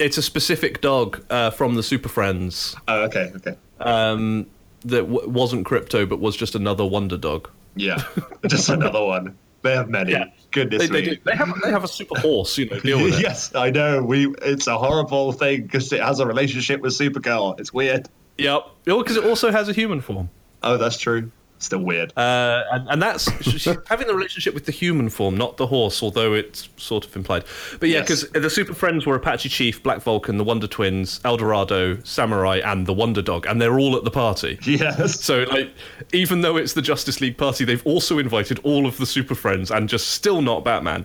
it's 0.00 0.18
a 0.18 0.22
specific 0.22 0.80
dog 0.80 1.24
uh, 1.30 1.50
from 1.50 1.74
the 1.76 1.82
Super 1.82 2.08
Friends 2.08 2.74
Oh, 2.88 3.02
okay, 3.04 3.30
okay. 3.36 3.54
um, 3.80 4.46
that 4.84 5.02
w- 5.02 5.28
wasn't 5.28 5.66
Krypto, 5.66 6.08
but 6.08 6.18
was 6.20 6.36
just 6.36 6.54
another 6.54 6.84
Wonder 6.84 7.16
Dog. 7.16 7.48
Yeah, 7.76 8.02
just 8.48 8.68
another 8.70 9.04
one. 9.04 9.36
They 9.62 9.74
have 9.74 9.88
many. 9.90 10.12
Yeah. 10.12 10.24
Goodness 10.50 10.82
They, 10.82 10.86
they, 10.88 11.00
me. 11.10 11.14
do, 11.16 11.20
they 11.24 11.36
have 11.36 11.52
they 11.62 11.70
have 11.70 11.84
a 11.84 11.88
super 11.88 12.18
horse, 12.18 12.56
you 12.56 12.70
know. 12.70 12.78
Deal 12.80 13.02
with 13.02 13.14
it. 13.18 13.22
yes, 13.22 13.54
I 13.54 13.70
know. 13.70 14.02
We. 14.02 14.34
It's 14.42 14.66
a 14.66 14.78
horrible 14.78 15.32
thing 15.32 15.62
because 15.64 15.92
it 15.92 16.00
has 16.00 16.20
a 16.20 16.26
relationship 16.26 16.80
with 16.80 16.92
Supergirl. 16.92 17.58
It's 17.60 17.72
weird. 17.72 18.08
Yep. 18.38 18.66
Because 18.84 19.16
it 19.16 19.24
also 19.24 19.50
has 19.50 19.68
a 19.68 19.72
human 19.72 20.00
form. 20.00 20.30
Oh, 20.62 20.76
that's 20.76 20.96
true. 20.96 21.30
Still 21.60 21.80
weird. 21.80 22.12
Uh, 22.16 22.62
and, 22.70 22.88
and 22.88 23.02
that's 23.02 23.30
she's 23.42 23.64
having 23.64 24.06
the 24.06 24.14
relationship 24.14 24.54
with 24.54 24.66
the 24.66 24.72
human 24.72 25.08
form, 25.08 25.36
not 25.36 25.56
the 25.56 25.66
horse, 25.66 26.02
although 26.04 26.32
it's 26.32 26.68
sort 26.76 27.04
of 27.04 27.16
implied. 27.16 27.44
But 27.80 27.88
yeah, 27.88 27.98
Yes. 28.06 28.22
because 28.24 28.42
the 28.42 28.50
Super 28.50 28.74
Friends 28.74 29.06
were 29.06 29.16
Apache 29.16 29.48
Chief, 29.48 29.82
Black 29.82 30.00
Vulcan, 30.00 30.38
the 30.38 30.44
Wonder 30.44 30.68
Twins, 30.68 31.20
Eldorado, 31.24 31.98
Samurai, 32.04 32.60
and 32.64 32.86
the 32.86 32.92
Wonder 32.94 33.22
Dog, 33.22 33.44
and 33.46 33.60
they're 33.60 33.78
all 33.80 33.96
at 33.96 34.04
the 34.04 34.10
party. 34.12 34.56
yes. 34.62 35.20
So, 35.20 35.42
like, 35.50 35.70
even 36.12 36.42
though 36.42 36.56
it's 36.56 36.74
the 36.74 36.82
Justice 36.82 37.20
League 37.20 37.36
party, 37.36 37.64
they've 37.64 37.84
also 37.84 38.18
invited 38.18 38.60
all 38.62 38.86
of 38.86 38.96
the 38.98 39.06
Super 39.06 39.34
Friends, 39.34 39.72
and 39.72 39.88
just 39.88 40.10
still 40.10 40.40
not 40.42 40.64
Batman. 40.64 41.04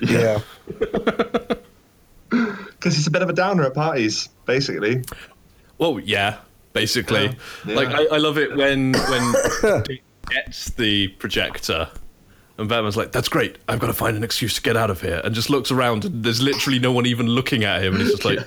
Yeah. 0.00 0.40
Because 2.30 2.96
he's 2.96 3.06
a 3.06 3.10
bit 3.10 3.22
of 3.22 3.28
a 3.28 3.32
downer 3.32 3.62
at 3.64 3.74
parties, 3.74 4.28
basically. 4.44 5.02
Well, 5.78 6.00
yeah, 6.00 6.38
basically. 6.74 7.34
Yeah. 7.66 7.74
Like, 7.74 7.88
I, 7.88 8.04
I 8.12 8.16
love 8.18 8.36
it 8.36 8.54
when 8.54 8.92
when 8.92 9.82
Dick 9.84 10.02
gets 10.28 10.70
the 10.72 11.08
projector. 11.08 11.88
And 12.56 12.68
Batman's 12.68 12.96
like, 12.96 13.10
"That's 13.10 13.28
great. 13.28 13.56
I've 13.66 13.80
got 13.80 13.88
to 13.88 13.92
find 13.94 14.16
an 14.16 14.22
excuse 14.22 14.54
to 14.54 14.62
get 14.62 14.76
out 14.76 14.88
of 14.90 15.00
here." 15.00 15.20
And 15.24 15.34
just 15.34 15.50
looks 15.50 15.72
around, 15.72 16.04
and 16.04 16.22
there's 16.22 16.40
literally 16.40 16.78
no 16.78 16.92
one 16.92 17.04
even 17.06 17.26
looking 17.26 17.64
at 17.64 17.82
him, 17.82 17.94
and 17.94 18.02
he's 18.02 18.12
just 18.12 18.24
like, 18.24 18.38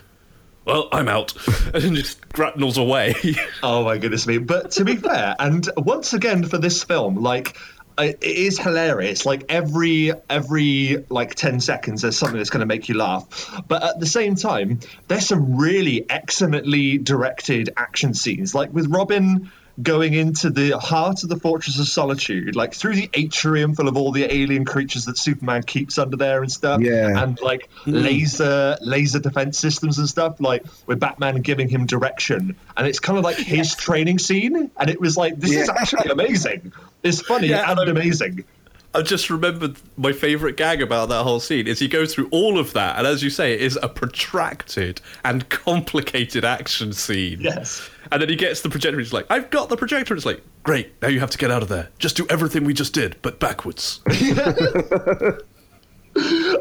"Well, 0.64 0.88
I'm 0.94 1.10
out," 1.10 1.34
and 1.74 1.84
then 1.84 1.96
just 1.96 2.30
grapnels 2.30 2.78
away. 2.78 3.16
Oh 3.64 3.84
my 3.84 3.98
goodness 3.98 4.26
me! 4.26 4.38
But 4.38 4.72
to 4.72 4.86
be 4.86 4.96
fair, 4.96 5.36
and 5.40 5.68
once 5.76 6.14
again 6.14 6.46
for 6.46 6.58
this 6.58 6.86
film, 6.86 7.16
like 7.16 7.58
I- 7.58 7.77
it 7.98 8.24
is 8.24 8.60
hilarious. 8.60 9.26
Like 9.26 9.46
every 9.50 10.14
every 10.30 11.06
like 11.10 11.36
ten 11.36 11.60
seconds, 11.60 12.02
there's 12.02 12.18
something 12.18 12.38
that's 12.38 12.50
going 12.50 12.62
to 12.62 12.66
make 12.66 12.90
you 12.90 12.96
laugh. 12.96 13.62
But 13.68 13.84
at 13.84 14.00
the 14.00 14.06
same 14.06 14.36
time, 14.36 14.80
there's 15.08 15.28
some 15.28 15.58
really 15.58 16.10
excellently 16.10 16.98
directed 16.98 17.70
action 17.76 18.14
scenes, 18.14 18.54
like 18.54 18.74
with 18.74 18.88
Robin 18.88 19.52
going 19.82 20.14
into 20.14 20.50
the 20.50 20.72
heart 20.78 21.24
of 21.24 21.30
the 21.30 21.38
Fortress 21.38 21.80
of 21.80 21.88
Solitude, 21.88 22.56
like 22.56 22.74
through 22.74 22.96
the 22.96 23.10
atrium 23.14 23.76
full 23.76 23.88
of 23.88 23.96
all 23.96 24.12
the 24.12 24.24
alien 24.24 24.66
creatures 24.66 25.06
that 25.06 25.18
Superman 25.18 25.64
keeps 25.64 25.98
under 25.98 26.18
there 26.18 26.42
and 26.42 26.52
stuff. 26.52 26.82
Yeah. 26.82 27.22
And 27.22 27.40
like 27.42 27.70
hmm. 27.84 27.92
laser 27.92 28.78
laser 28.82 29.20
defense 29.20 29.60
systems 29.60 30.00
and 30.00 30.10
stuff 30.10 30.40
like 30.40 30.66
with 30.88 31.00
batman 31.00 31.42
giving 31.42 31.70
him 31.70 31.86
direction. 31.86 32.56
And 32.76 32.88
it's 32.88 33.00
kind 33.00 33.18
of 33.18 33.24
like 33.24 33.38
his 33.38 33.76
training 33.76 34.20
scene 34.20 34.72
and 34.78 34.90
it 34.90 35.00
was 35.00 35.16
like 35.16 35.38
this 35.38 35.52
is 35.52 35.70
actually 35.70 36.10
amazing. 36.10 36.74
It's 37.04 37.22
funny 37.22 37.48
Yeah, 37.48 37.70
and 37.70 37.80
and 37.80 37.90
I'm- 37.90 37.98
amazing 37.98 38.46
I 38.94 39.02
just 39.02 39.30
remembered 39.30 39.78
my 39.96 40.12
favourite 40.12 40.58
gag 40.58 40.82
about 40.82 41.10
that 41.10 41.24
whole 41.24 41.40
scene 41.40 41.68
is 41.68 41.78
he 41.80 41.88
goes 41.88 42.14
through 42.14 42.30
all 42.32 42.58
of 42.58 42.74
that, 42.74 42.98
and 42.98 43.06
as 43.06 43.22
you 43.22 43.30
say, 43.30 43.54
it 43.54 43.62
is 43.62 43.78
a 43.84 43.90
protracted 43.90 45.02
and 45.24 45.48
complicated 45.50 46.44
action 46.44 46.94
scene. 46.94 47.42
yes 47.42 47.90
And 48.12 48.22
then 48.22 48.30
he 48.30 48.36
gets 48.36 48.62
the 48.62 48.70
projector. 48.70 48.98
and 48.98 49.06
He's 49.06 49.14
like, 49.14 49.28
"I've 49.30 49.50
got 49.50 49.70
the 49.70 49.78
projector." 49.78 50.16
It's 50.16 50.26
like, 50.26 50.42
"Great, 50.64 51.00
now 51.02 51.10
you 51.10 51.20
have 51.20 51.30
to 51.32 51.38
get 51.38 51.52
out 51.52 51.62
of 51.62 51.68
there. 51.70 51.90
Just 52.00 52.18
do 52.18 52.26
everything 52.30 52.64
we 52.64 52.74
just 52.74 52.94
did, 52.94 53.18
but 53.22 53.40
backwards." 53.40 54.00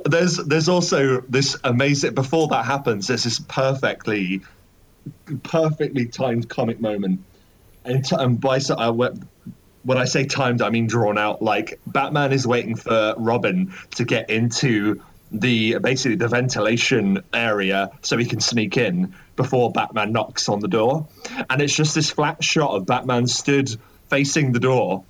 there's 0.04 0.36
there's 0.36 0.68
also 0.68 1.20
this 1.22 1.56
amazing 1.64 2.14
before 2.14 2.48
that 2.48 2.64
happens 2.64 3.06
there's 3.06 3.24
this 3.24 3.38
perfectly 3.38 4.42
perfectly 5.44 6.04
timed 6.06 6.48
comic 6.48 6.78
moment 6.78 7.20
and, 7.84 8.04
t- 8.04 8.16
and 8.18 8.38
by 8.40 8.58
so 8.58 8.74
I, 8.74 8.90
when 9.86 9.98
I 9.98 10.04
say 10.04 10.26
timed, 10.26 10.62
I 10.62 10.70
mean 10.70 10.88
drawn 10.88 11.16
out. 11.16 11.40
Like 11.40 11.80
Batman 11.86 12.32
is 12.32 12.46
waiting 12.46 12.74
for 12.74 13.14
Robin 13.16 13.72
to 13.94 14.04
get 14.04 14.30
into 14.30 15.00
the 15.30 15.78
basically 15.78 16.16
the 16.16 16.28
ventilation 16.28 17.22
area 17.32 17.90
so 18.02 18.16
he 18.16 18.26
can 18.26 18.40
sneak 18.40 18.76
in 18.76 19.14
before 19.36 19.70
Batman 19.72 20.12
knocks 20.12 20.48
on 20.48 20.60
the 20.60 20.68
door, 20.68 21.08
and 21.48 21.62
it's 21.62 21.74
just 21.74 21.94
this 21.94 22.10
flat 22.10 22.42
shot 22.42 22.72
of 22.72 22.86
Batman 22.86 23.28
stood 23.28 23.70
facing 24.08 24.52
the 24.52 24.60
door. 24.60 25.04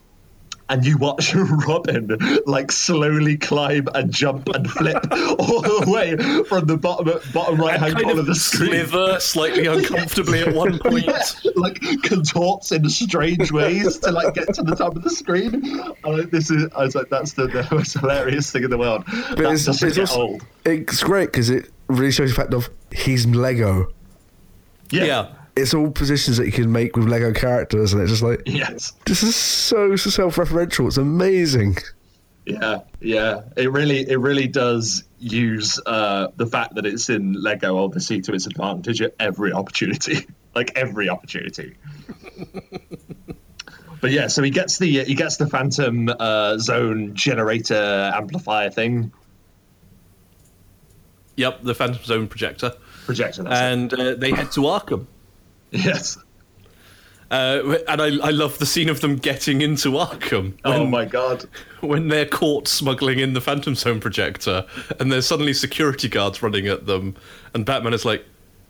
And 0.68 0.84
you 0.84 0.98
watch 0.98 1.34
Robin 1.66 2.18
like 2.46 2.72
slowly 2.72 3.36
climb 3.36 3.88
and 3.94 4.12
jump 4.12 4.48
and 4.48 4.68
flip 4.68 5.04
all 5.12 5.62
the 5.62 5.84
way 5.86 6.16
from 6.44 6.66
the 6.66 6.76
bottom 6.76 7.20
bottom 7.32 7.60
right 7.60 7.78
hand 7.78 7.94
corner 7.96 8.12
of 8.12 8.18
of 8.18 8.26
the 8.26 8.34
screen 8.34 8.86
slither 8.86 9.20
slightly 9.20 9.66
uncomfortably 9.66 10.40
at 10.42 10.54
one 10.54 10.78
point. 10.78 11.06
yeah, 11.06 11.22
like 11.54 11.80
contorts 12.02 12.72
in 12.72 12.88
strange 12.88 13.52
ways 13.52 13.98
to 13.98 14.10
like 14.10 14.34
get 14.34 14.52
to 14.54 14.62
the 14.62 14.74
top 14.74 14.96
of 14.96 15.02
the 15.02 15.10
screen. 15.10 15.54
And 15.54 15.94
like, 16.04 16.30
this 16.30 16.50
is, 16.50 16.68
I 16.74 16.84
was 16.84 16.94
like, 16.94 17.08
that's 17.08 17.34
the, 17.34 17.46
the 17.46 17.66
most 17.70 17.94
hilarious 17.94 18.50
thing 18.50 18.64
in 18.64 18.70
the 18.70 18.78
world. 18.78 19.04
But 19.06 19.38
that 19.38 19.52
it's, 19.52 19.64
doesn't 19.64 19.88
it's, 19.88 19.96
get 19.96 20.10
also, 20.10 20.20
old. 20.20 20.46
it's 20.64 21.02
great 21.02 21.26
because 21.26 21.50
it 21.50 21.70
really 21.88 22.12
shows 22.12 22.30
the 22.30 22.36
fact 22.36 22.54
of 22.54 22.70
he's 22.92 23.26
Lego. 23.26 23.92
Yeah. 24.90 25.04
Yeah. 25.04 25.32
It's 25.57 25.72
all 25.72 25.90
positions 25.90 26.36
that 26.36 26.46
you 26.46 26.52
can 26.52 26.70
make 26.70 26.96
with 26.96 27.09
Lego 27.09 27.32
characters, 27.32 27.92
and 27.92 28.02
it's 28.02 28.11
just 28.11 28.22
like 28.22 28.42
Yes. 28.46 28.92
this 29.07 29.22
is 29.22 29.34
so 29.34 29.96
so 29.96 30.11
self-referential. 30.11 30.86
It's 30.86 30.96
amazing. 30.98 31.78
Yeah. 32.44 32.80
Yeah. 33.00 33.42
It 33.57 33.72
really, 33.72 34.09
it 34.09 34.18
really 34.18 34.46
does 34.46 35.02
use 35.18 35.80
uh, 35.86 36.28
the 36.36 36.46
fact 36.46 36.74
that 36.76 36.86
it's 36.86 37.09
in 37.11 37.32
Lego, 37.32 37.78
obviously, 37.78 38.20
to 38.20 38.32
its 38.34 38.46
advantage 38.46 39.02
at 39.02 39.14
every 39.18 39.52
opportunity. 39.52 40.26
like 40.54 40.72
every 40.76 41.09
opportunity. 41.09 41.76
But 43.98 44.11
yeah, 44.11 44.26
so 44.26 44.42
he 44.42 44.50
gets 44.50 44.76
the 44.78 45.04
he 45.04 45.14
gets 45.14 45.38
the 45.38 45.46
Phantom 45.46 46.09
uh, 46.09 46.59
Zone 46.59 47.14
generator 47.14 48.12
amplifier 48.14 48.70
thing 48.70 49.11
Yep, 51.36 51.62
the 51.64 51.74
Phantom 51.74 52.02
Zone 52.04 52.28
projector, 52.28 52.72
projector. 53.04 53.42
That's 53.42 53.61
and 53.61 53.92
uh, 53.94 54.14
they 54.14 54.30
head 54.32 54.52
to 54.52 54.61
Arkham. 54.61 55.07
Yes. 55.72 56.18
Uh, 57.28 57.78
and 57.88 58.00
I, 58.00 58.06
I 58.28 58.30
love 58.30 58.58
the 58.58 58.66
scene 58.66 58.88
of 58.88 59.00
them 59.00 59.16
getting 59.16 59.60
into 59.60 59.90
Arkham. 59.90 60.56
oh 60.64 60.86
my 60.86 61.04
god. 61.04 61.44
when 61.80 62.06
they're 62.06 62.26
caught 62.26 62.68
smuggling 62.68 63.18
in 63.18 63.32
the 63.32 63.40
Phantom 63.40 63.74
Zone 63.74 63.98
projector, 63.98 64.64
and 65.00 65.10
there's 65.10 65.26
suddenly 65.26 65.52
security 65.52 66.08
guards 66.08 66.40
running 66.40 66.68
at 66.68 66.86
them, 66.86 67.16
and 67.52 67.66
Batman 67.66 67.94
is 67.94 68.04
like, 68.04 68.24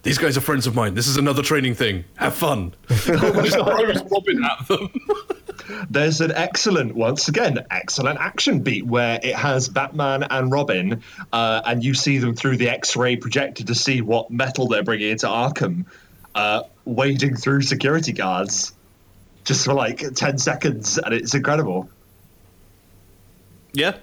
"These 0.05 0.17
guys 0.17 0.39
are 0.39 0.41
friends 0.41 0.67
of 0.67 0.75
mine. 0.75 0.95
This 0.95 1.07
is 1.07 1.19
another 1.19 1.43
training 1.43 1.75
thing. 1.75 2.05
Have 2.17 2.35
fun." 2.35 2.73
Robin 3.07 4.43
at 4.43 4.69
them. 4.69 4.89
There's 5.91 6.21
an 6.21 6.33
excellent, 6.33 6.95
once 6.95 7.29
again, 7.29 7.59
excellent 7.71 8.19
action 8.21 8.61
beat 8.61 8.87
where 8.87 9.19
it 9.23 9.35
has 9.35 9.69
Batman 9.69 10.23
and 10.31 10.51
Robin, 10.51 11.03
uh, 11.33 11.63
and 11.67 11.85
you 11.85 11.93
see 11.93 12.19
them 12.19 12.35
through 12.35 12.57
the 12.57 12.69
X-ray 12.69 13.17
projector 13.17 13.65
to 13.65 13.75
see 13.75 14.01
what 14.01 14.31
metal 14.31 14.69
they're 14.69 14.83
bringing 14.83 15.11
into 15.11 15.27
Arkham, 15.27 15.85
uh, 16.35 16.63
wading 16.87 17.37
through 17.37 17.63
security 17.63 18.13
guards, 18.13 18.73
just 19.45 19.67
for 19.67 19.75
like 19.75 19.99
ten 20.15 20.39
seconds, 20.39 20.97
and 20.97 21.13
it's 21.13 21.35
incredible. 21.35 21.91
Yeah. 23.73 23.97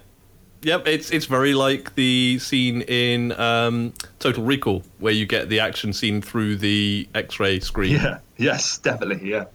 Yep, 0.62 0.88
it's 0.88 1.12
it's 1.12 1.26
very 1.26 1.56
like 1.56 1.96
the 1.96 2.38
scene 2.40 2.82
in 2.82 3.34
um, 3.34 3.94
Total 4.20 4.44
Recall 4.44 4.84
where 5.00 5.12
you 5.12 5.26
get 5.26 5.50
the 5.50 5.60
action 5.60 5.92
scene 5.92 6.22
through 6.22 6.58
the 6.58 7.10
X-ray 7.16 7.60
screen. 7.60 7.94
Yeah. 7.94 8.20
Yes, 8.38 8.78
definitely. 8.78 9.30
Yeah. 9.30 9.46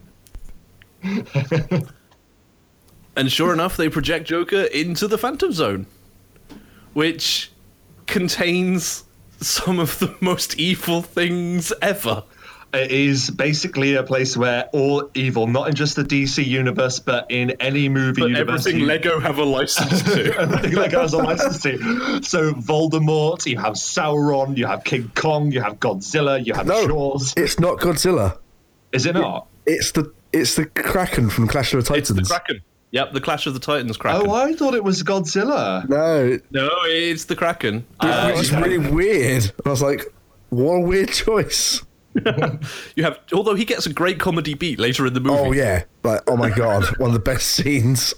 And 3.19 3.33
sure 3.33 3.53
enough, 3.53 3.77
they 3.77 3.89
project 3.89 4.29
Joker 4.29 4.63
into 4.63 5.09
the 5.09 5.19
Phantom 5.19 5.51
Zone, 5.51 5.87
which 6.93 7.51
contains 8.07 9.03
some 9.41 9.81
of 9.81 9.99
the 9.99 10.15
most 10.21 10.57
evil 10.57 11.03
things 11.03 11.73
ever. 11.83 12.23
It 12.75 12.91
is 12.91 13.31
basically 13.31 13.95
a 13.95 14.03
place 14.03 14.37
where 14.37 14.65
all 14.75 15.09
evil, 15.15 15.47
not 15.47 15.69
in 15.69 15.75
just 15.75 15.97
the 15.97 16.03
DC 16.05 16.45
universe, 16.47 16.99
but 17.01 17.31
in 17.31 17.53
any 17.61 17.89
movie 17.89 18.21
But 18.21 18.31
universe, 18.31 18.61
everything 18.67 18.81
you- 18.83 18.87
Lego 18.87 19.19
have 19.21 19.39
a 19.39 19.45
license 19.45 20.03
to. 20.03 20.37
everything 20.39 20.73
Lego 20.75 21.01
has 21.01 21.15
a 21.15 21.19
license 21.19 21.63
to. 21.63 22.23
So 22.23 22.53
Voldemort, 22.53 23.47
you 23.47 23.57
have 23.59 23.73
Sauron, 23.75 24.57
you 24.59 24.67
have 24.67 24.85
King 24.85 25.11
Kong, 25.15 25.51
you 25.51 25.63
have 25.63 25.81
Godzilla, 25.81 26.45
you 26.45 26.53
have 26.53 26.67
No, 26.67 26.87
Jaws. 26.87 27.33
it's 27.39 27.59
not 27.59 27.79
Godzilla. 27.79 28.37
Is 28.93 29.07
it 29.07 29.15
not? 29.15 29.47
It's 29.65 29.93
the 29.93 30.13
it's 30.33 30.57
the 30.57 30.67
Kraken 30.67 31.31
from 31.31 31.49
Clash 31.49 31.73
of 31.73 31.87
the 31.87 31.95
it's 31.95 32.09
Titans. 32.11 32.29
the 32.29 32.35
Kraken. 32.35 32.63
Yep, 32.91 33.13
the 33.13 33.21
Clash 33.23 33.47
of 33.47 33.55
the 33.55 33.61
Titans 33.61 33.97
Kraken. 33.97 34.29
Oh, 34.29 34.35
I 34.35 34.53
thought 34.55 34.75
it 34.75 34.85
was 34.85 35.03
Godzilla. 35.03 35.89
no, 35.89 36.39
No, 36.51 36.69
it's 36.85 37.25
the 37.25 37.37
Kraken. 37.37 37.87
Uh, 38.01 38.33
which 38.33 38.43
is 38.45 38.53
really 38.55 38.77
weird. 38.79 39.51
I 39.65 39.71
was 39.71 39.81
like, 39.83 40.05
what 40.51 40.73
a 40.75 40.81
weird 40.81 41.11
choice. 41.11 41.83
you 42.97 43.05
have, 43.05 43.21
although 43.33 43.55
he 43.55 43.65
gets 43.65 43.87
a 43.87 43.93
great 43.93 44.19
comedy 44.19 44.55
beat 44.55 44.79
later 44.79 45.07
in 45.07 45.13
the 45.15 45.21
movie. 45.21 45.39
Oh 45.39 45.53
yeah, 45.53 45.85
like 46.03 46.23
oh 46.27 46.37
my 46.37 46.51
god, 46.51 46.85
one 46.99 47.11
of 47.11 47.15
the 47.15 47.21
best 47.21 47.49
scenes. 47.49 48.15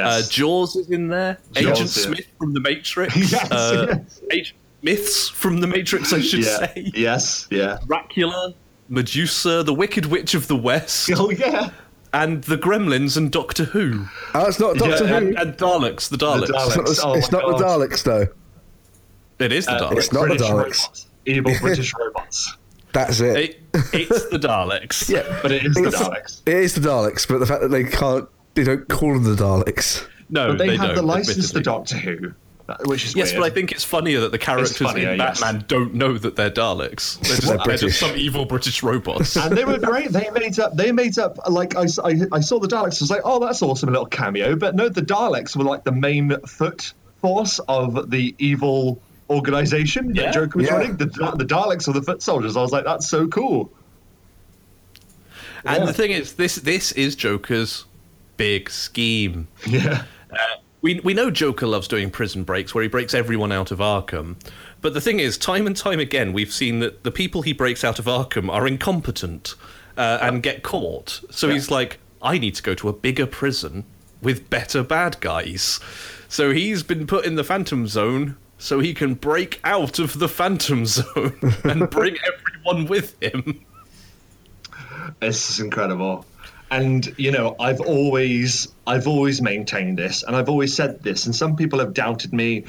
Uh, 0.00 0.22
Jaws 0.30 0.76
is 0.76 0.88
in 0.90 1.08
there. 1.08 1.36
Jaws, 1.52 1.56
Agent 1.56 1.78
yeah. 1.80 1.86
Smith 2.14 2.26
from 2.38 2.52
the 2.54 2.60
Matrix. 2.60 3.14
Yes, 3.32 3.50
uh, 3.50 3.86
yes. 3.98 4.20
Agent 4.30 4.58
Myths 4.82 5.28
from 5.28 5.60
the 5.60 5.66
Matrix, 5.66 6.12
I 6.12 6.20
should 6.20 6.44
yeah. 6.44 6.58
say. 6.58 6.90
Yes. 6.94 7.46
Yeah. 7.50 7.78
Dracula, 7.86 8.54
Medusa, 8.88 9.62
the 9.62 9.74
Wicked 9.74 10.06
Witch 10.06 10.34
of 10.34 10.46
the 10.46 10.56
West, 10.56 11.10
Oh 11.14 11.30
yeah. 11.30 11.70
and 12.12 12.44
the 12.44 12.56
Gremlins 12.56 13.16
and 13.16 13.30
Doctor 13.32 13.64
Who. 13.64 14.06
Oh, 14.34 14.46
it's 14.46 14.60
not 14.60 14.76
Doctor 14.76 15.04
Yeah, 15.04 15.08
Who. 15.20 15.26
And, 15.28 15.38
and 15.38 15.56
Daleks, 15.58 16.08
the 16.08 16.16
Daleks. 16.16 16.46
Daleks. 16.48 16.66
it's 16.68 16.76
not, 16.76 16.86
the, 16.86 17.02
Oh 17.04 17.14
it's 17.14 17.32
not 17.32 17.58
the 17.58 17.64
Daleks 17.64 18.02
though. 18.04 18.26
It 19.38 19.52
is 19.52 19.66
the 19.66 19.72
Uh, 19.72 19.90
Daleks. 19.90 19.96
It's 19.98 20.12
not 20.12 20.28
the 20.28 20.34
Daleks. 20.34 20.50
robots. 20.50 21.06
Evil 21.26 21.54
British 21.60 21.92
robots. 21.98 22.56
That's 22.94 23.20
it. 23.20 23.36
It- 23.36 23.60
it's 23.92 24.28
the 24.30 24.38
Daleks. 24.38 25.08
yeah, 25.10 25.40
But 25.42 25.50
it 25.52 25.66
is 25.66 25.74
the 25.74 25.90
Daleks. 25.90 26.40
It 26.46 26.54
is 26.54 26.74
the 26.74 26.80
Daleks, 26.88 27.26
but 27.28 27.38
the 27.38 27.46
fact 27.46 27.60
that 27.62 27.68
they 27.68 27.84
can't, 27.84 28.28
they 28.54 28.62
don't 28.64 28.88
call 28.88 29.12
them 29.14 29.24
the 29.24 29.34
Daleks. 29.34 30.06
No, 30.30 30.48
But 30.50 30.58
they, 30.58 30.76
have 30.76 30.86
don't, 30.86 30.94
the 30.94 31.02
license 31.02 31.50
to. 31.52 31.60
Doctor 31.60 31.96
Who, 31.96 32.32
which 32.86 33.04
is 33.04 33.14
Yes, 33.16 33.32
weird. 33.32 33.40
but 33.42 33.46
I 33.46 33.50
think 33.54 33.72
it's 33.72 33.82
funnier 33.84 34.20
that 34.20 34.30
the 34.32 34.38
characters 34.38 34.78
funnier, 34.78 35.10
in 35.10 35.18
yes. 35.18 35.40
Batman 35.40 35.64
don't 35.68 35.94
know 35.94 36.16
that 36.16 36.36
they're 36.36 36.50
Daleks. 36.52 37.18
They're 37.20 37.36
just, 37.36 37.46
They're 37.48 37.58
they're 37.66 37.76
just 37.76 37.98
some 38.00 38.16
evil 38.16 38.44
British 38.46 38.82
robots. 38.82 39.36
and 39.36 39.56
they 39.56 39.64
were 39.64 39.78
great. 39.78 40.10
They 40.12 40.30
made 40.30 40.58
up. 40.60 40.74
They 40.76 40.92
made 40.92 41.18
up. 41.18 41.38
Like 41.50 41.76
I, 41.76 41.82
I, 42.04 42.20
I 42.32 42.40
saw 42.40 42.58
the 42.60 42.68
Daleks. 42.68 43.02
I 43.02 43.04
was 43.04 43.10
like, 43.10 43.22
oh, 43.24 43.38
that's 43.40 43.60
awesome, 43.60 43.88
a 43.88 43.92
little 43.92 44.06
cameo. 44.06 44.56
But 44.56 44.76
no, 44.76 44.88
the 44.88 45.02
Daleks 45.02 45.56
were 45.56 45.64
like 45.64 45.84
the 45.84 45.92
main 45.92 46.34
foot 46.46 46.92
force 47.20 47.58
of 47.68 48.10
the 48.10 48.34
evil 48.38 49.02
organization 49.30 50.14
Yeah. 50.14 50.24
that 50.26 50.34
Joker 50.34 50.58
was 50.58 50.66
Yeah. 50.68 50.74
running. 50.74 50.96
The, 50.96 51.06
the 51.06 51.44
Daleks 51.44 51.86
were 51.86 51.94
the 51.94 52.02
foot 52.02 52.22
soldiers. 52.22 52.56
I 52.56 52.62
was 52.62 52.72
like, 52.72 52.84
that's 52.84 53.08
so 53.08 53.26
cool. 53.28 53.70
And 55.64 55.78
Yeah. 55.80 55.86
the 55.86 55.92
thing 55.92 56.10
is, 56.10 56.34
this 56.34 56.56
this 56.56 56.92
is 56.92 57.16
Joker's 57.16 57.84
big 58.36 58.68
scheme. 58.70 59.48
Yeah. 59.66 60.02
We 60.82 61.00
we 61.00 61.14
know 61.14 61.30
Joker 61.30 61.66
loves 61.66 61.88
doing 61.88 62.10
prison 62.10 62.44
breaks 62.44 62.74
where 62.74 62.82
he 62.82 62.88
breaks 62.88 63.14
everyone 63.14 63.50
out 63.52 63.70
of 63.70 63.78
Arkham. 63.78 64.36
But 64.82 64.92
the 64.92 65.00
thing 65.00 65.18
is, 65.20 65.38
time 65.38 65.66
and 65.66 65.74
time 65.74 65.98
again, 66.00 66.34
we've 66.34 66.52
seen 66.52 66.80
that 66.80 67.04
the 67.04 67.10
people 67.10 67.40
he 67.42 67.54
breaks 67.54 67.82
out 67.84 67.98
of 67.98 68.04
Arkham 68.04 68.50
are 68.50 68.66
incompetent 68.66 69.54
uh, 69.96 70.18
and 70.20 70.42
get 70.42 70.62
caught. 70.62 71.22
So 71.30 71.48
he's 71.48 71.70
like, 71.70 71.98
I 72.20 72.36
need 72.36 72.54
to 72.56 72.62
go 72.62 72.74
to 72.74 72.90
a 72.90 72.92
bigger 72.92 73.24
prison 73.26 73.84
with 74.20 74.50
better 74.50 74.82
bad 74.82 75.18
guys. 75.20 75.80
So 76.28 76.50
he's 76.50 76.82
been 76.82 77.06
put 77.06 77.24
in 77.24 77.36
the 77.36 77.44
Phantom 77.44 77.86
Zone 77.86 78.36
so 78.64 78.80
he 78.80 78.94
can 78.94 79.12
break 79.12 79.60
out 79.62 79.98
of 79.98 80.18
the 80.18 80.26
Phantom 80.26 80.86
Zone 80.86 81.38
and 81.64 81.90
bring 81.90 82.16
everyone 82.26 82.86
with 82.86 83.22
him. 83.22 83.62
This 85.20 85.50
is 85.50 85.60
incredible. 85.60 86.24
And 86.70 87.14
you 87.18 87.30
know, 87.30 87.56
I've 87.60 87.82
always 87.82 88.68
I've 88.86 89.06
always 89.06 89.42
maintained 89.42 89.98
this 89.98 90.22
and 90.22 90.34
I've 90.34 90.48
always 90.48 90.74
said 90.74 91.02
this, 91.02 91.26
and 91.26 91.36
some 91.36 91.56
people 91.56 91.80
have 91.80 91.92
doubted 91.92 92.32
me, 92.32 92.64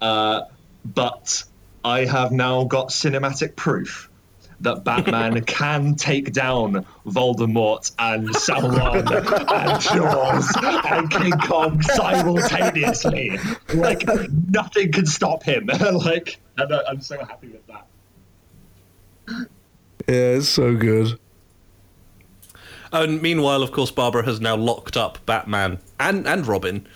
uh, 0.00 0.44
but 0.82 1.44
I 1.84 2.06
have 2.06 2.32
now 2.32 2.64
got 2.64 2.88
cinematic 2.88 3.54
proof 3.54 4.08
that 4.64 4.84
Batman 4.84 5.42
can 5.46 5.94
take 5.94 6.32
down 6.32 6.84
Voldemort 7.06 7.92
and 7.98 8.28
Sauron 8.28 9.06
and 9.50 9.80
Jaws 9.82 10.52
and 10.86 11.10
King 11.10 11.32
Kong 11.32 11.80
simultaneously. 11.82 13.38
Like 13.72 14.04
nothing 14.50 14.92
can 14.92 15.06
stop 15.06 15.42
him. 15.42 15.66
like 15.92 16.38
and 16.58 16.72
I- 16.74 16.82
I'm 16.88 17.00
so 17.00 17.18
happy 17.18 17.48
with 17.48 17.66
that. 17.68 17.86
Yeah, 20.08 20.36
it's 20.36 20.48
so 20.48 20.74
good. 20.74 21.18
And 22.92 23.20
meanwhile, 23.22 23.62
of 23.62 23.72
course, 23.72 23.90
Barbara 23.90 24.24
has 24.24 24.40
now 24.40 24.56
locked 24.56 24.96
up 24.96 25.24
Batman 25.26 25.78
and, 25.98 26.26
and 26.28 26.46
Robin 26.46 26.86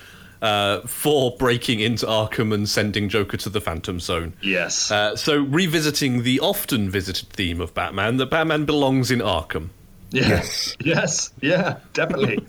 uh, 0.43 0.81
for 0.83 1.37
breaking 1.37 1.81
into 1.81 2.07
Arkham 2.07 2.55
and 2.55 2.69
sending 2.69 3.09
Joker 3.09 3.37
to 3.39 3.49
the 3.49 3.61
Phantom 3.61 4.01
Zone. 4.01 4.35
Yes. 4.43 4.91
Uh, 4.91 5.17
so, 5.17 5.43
revisiting 5.43 6.23
the 6.23 6.41
often 6.41 6.91
visited 6.91 7.29
theme 7.31 7.61
of 7.61 7.75
Batman, 7.75 8.17
that 8.19 8.31
Batman 8.31 8.65
belongs 8.65 9.11
in 9.11 9.21
Arkham. 9.21 9.71
Yes. 10.11 10.77
Yes. 10.85 11.33
Yeah. 11.41 11.79
Definitely. 11.93 12.45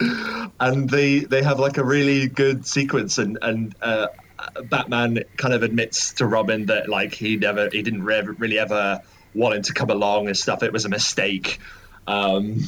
and 0.60 0.88
they 0.90 1.20
they 1.20 1.42
have 1.42 1.58
like 1.58 1.78
a 1.78 1.84
really 1.84 2.26
good 2.26 2.66
sequence, 2.66 3.18
and 3.18 3.38
and 3.42 3.74
uh, 3.80 4.08
Batman 4.64 5.20
kind 5.36 5.54
of 5.54 5.62
admits 5.62 6.14
to 6.14 6.26
Robin 6.26 6.66
that 6.66 6.88
like 6.88 7.14
he 7.14 7.36
never 7.36 7.68
he 7.70 7.82
didn't 7.82 8.02
re- 8.02 8.22
really 8.22 8.58
ever 8.58 9.00
want 9.34 9.54
him 9.54 9.62
to 9.62 9.72
come 9.72 9.90
along 9.90 10.26
and 10.26 10.36
stuff. 10.36 10.62
It 10.62 10.72
was 10.72 10.84
a 10.84 10.88
mistake. 10.88 11.58
Um, 12.06 12.60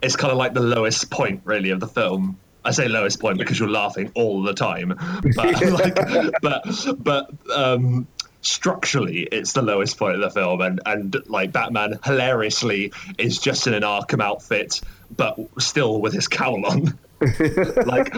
it's 0.00 0.16
kind 0.16 0.30
of 0.30 0.38
like 0.38 0.54
the 0.54 0.60
lowest 0.60 1.10
point 1.10 1.42
really 1.44 1.70
of 1.70 1.80
the 1.80 1.88
film. 1.88 2.38
I 2.68 2.70
say 2.72 2.86
lowest 2.86 3.18
point 3.18 3.38
because 3.38 3.58
you're 3.58 3.70
laughing 3.70 4.12
all 4.14 4.42
the 4.42 4.52
time, 4.52 4.94
but 5.34 5.62
like, 5.70 6.40
but 6.42 6.64
but 6.98 7.30
um, 7.50 8.06
structurally, 8.42 9.22
it's 9.22 9.54
the 9.54 9.62
lowest 9.62 9.98
point 9.98 10.16
of 10.16 10.20
the 10.20 10.30
film, 10.30 10.60
and 10.60 10.80
and 10.84 11.16
like 11.28 11.50
Batman 11.52 11.98
hilariously 12.04 12.92
is 13.16 13.38
just 13.38 13.66
in 13.66 13.72
an 13.72 13.84
Arkham 13.84 14.22
outfit, 14.22 14.82
but 15.16 15.38
still 15.58 15.98
with 16.00 16.12
his 16.12 16.28
cowl 16.28 16.66
on, 16.66 16.98
like 17.86 18.14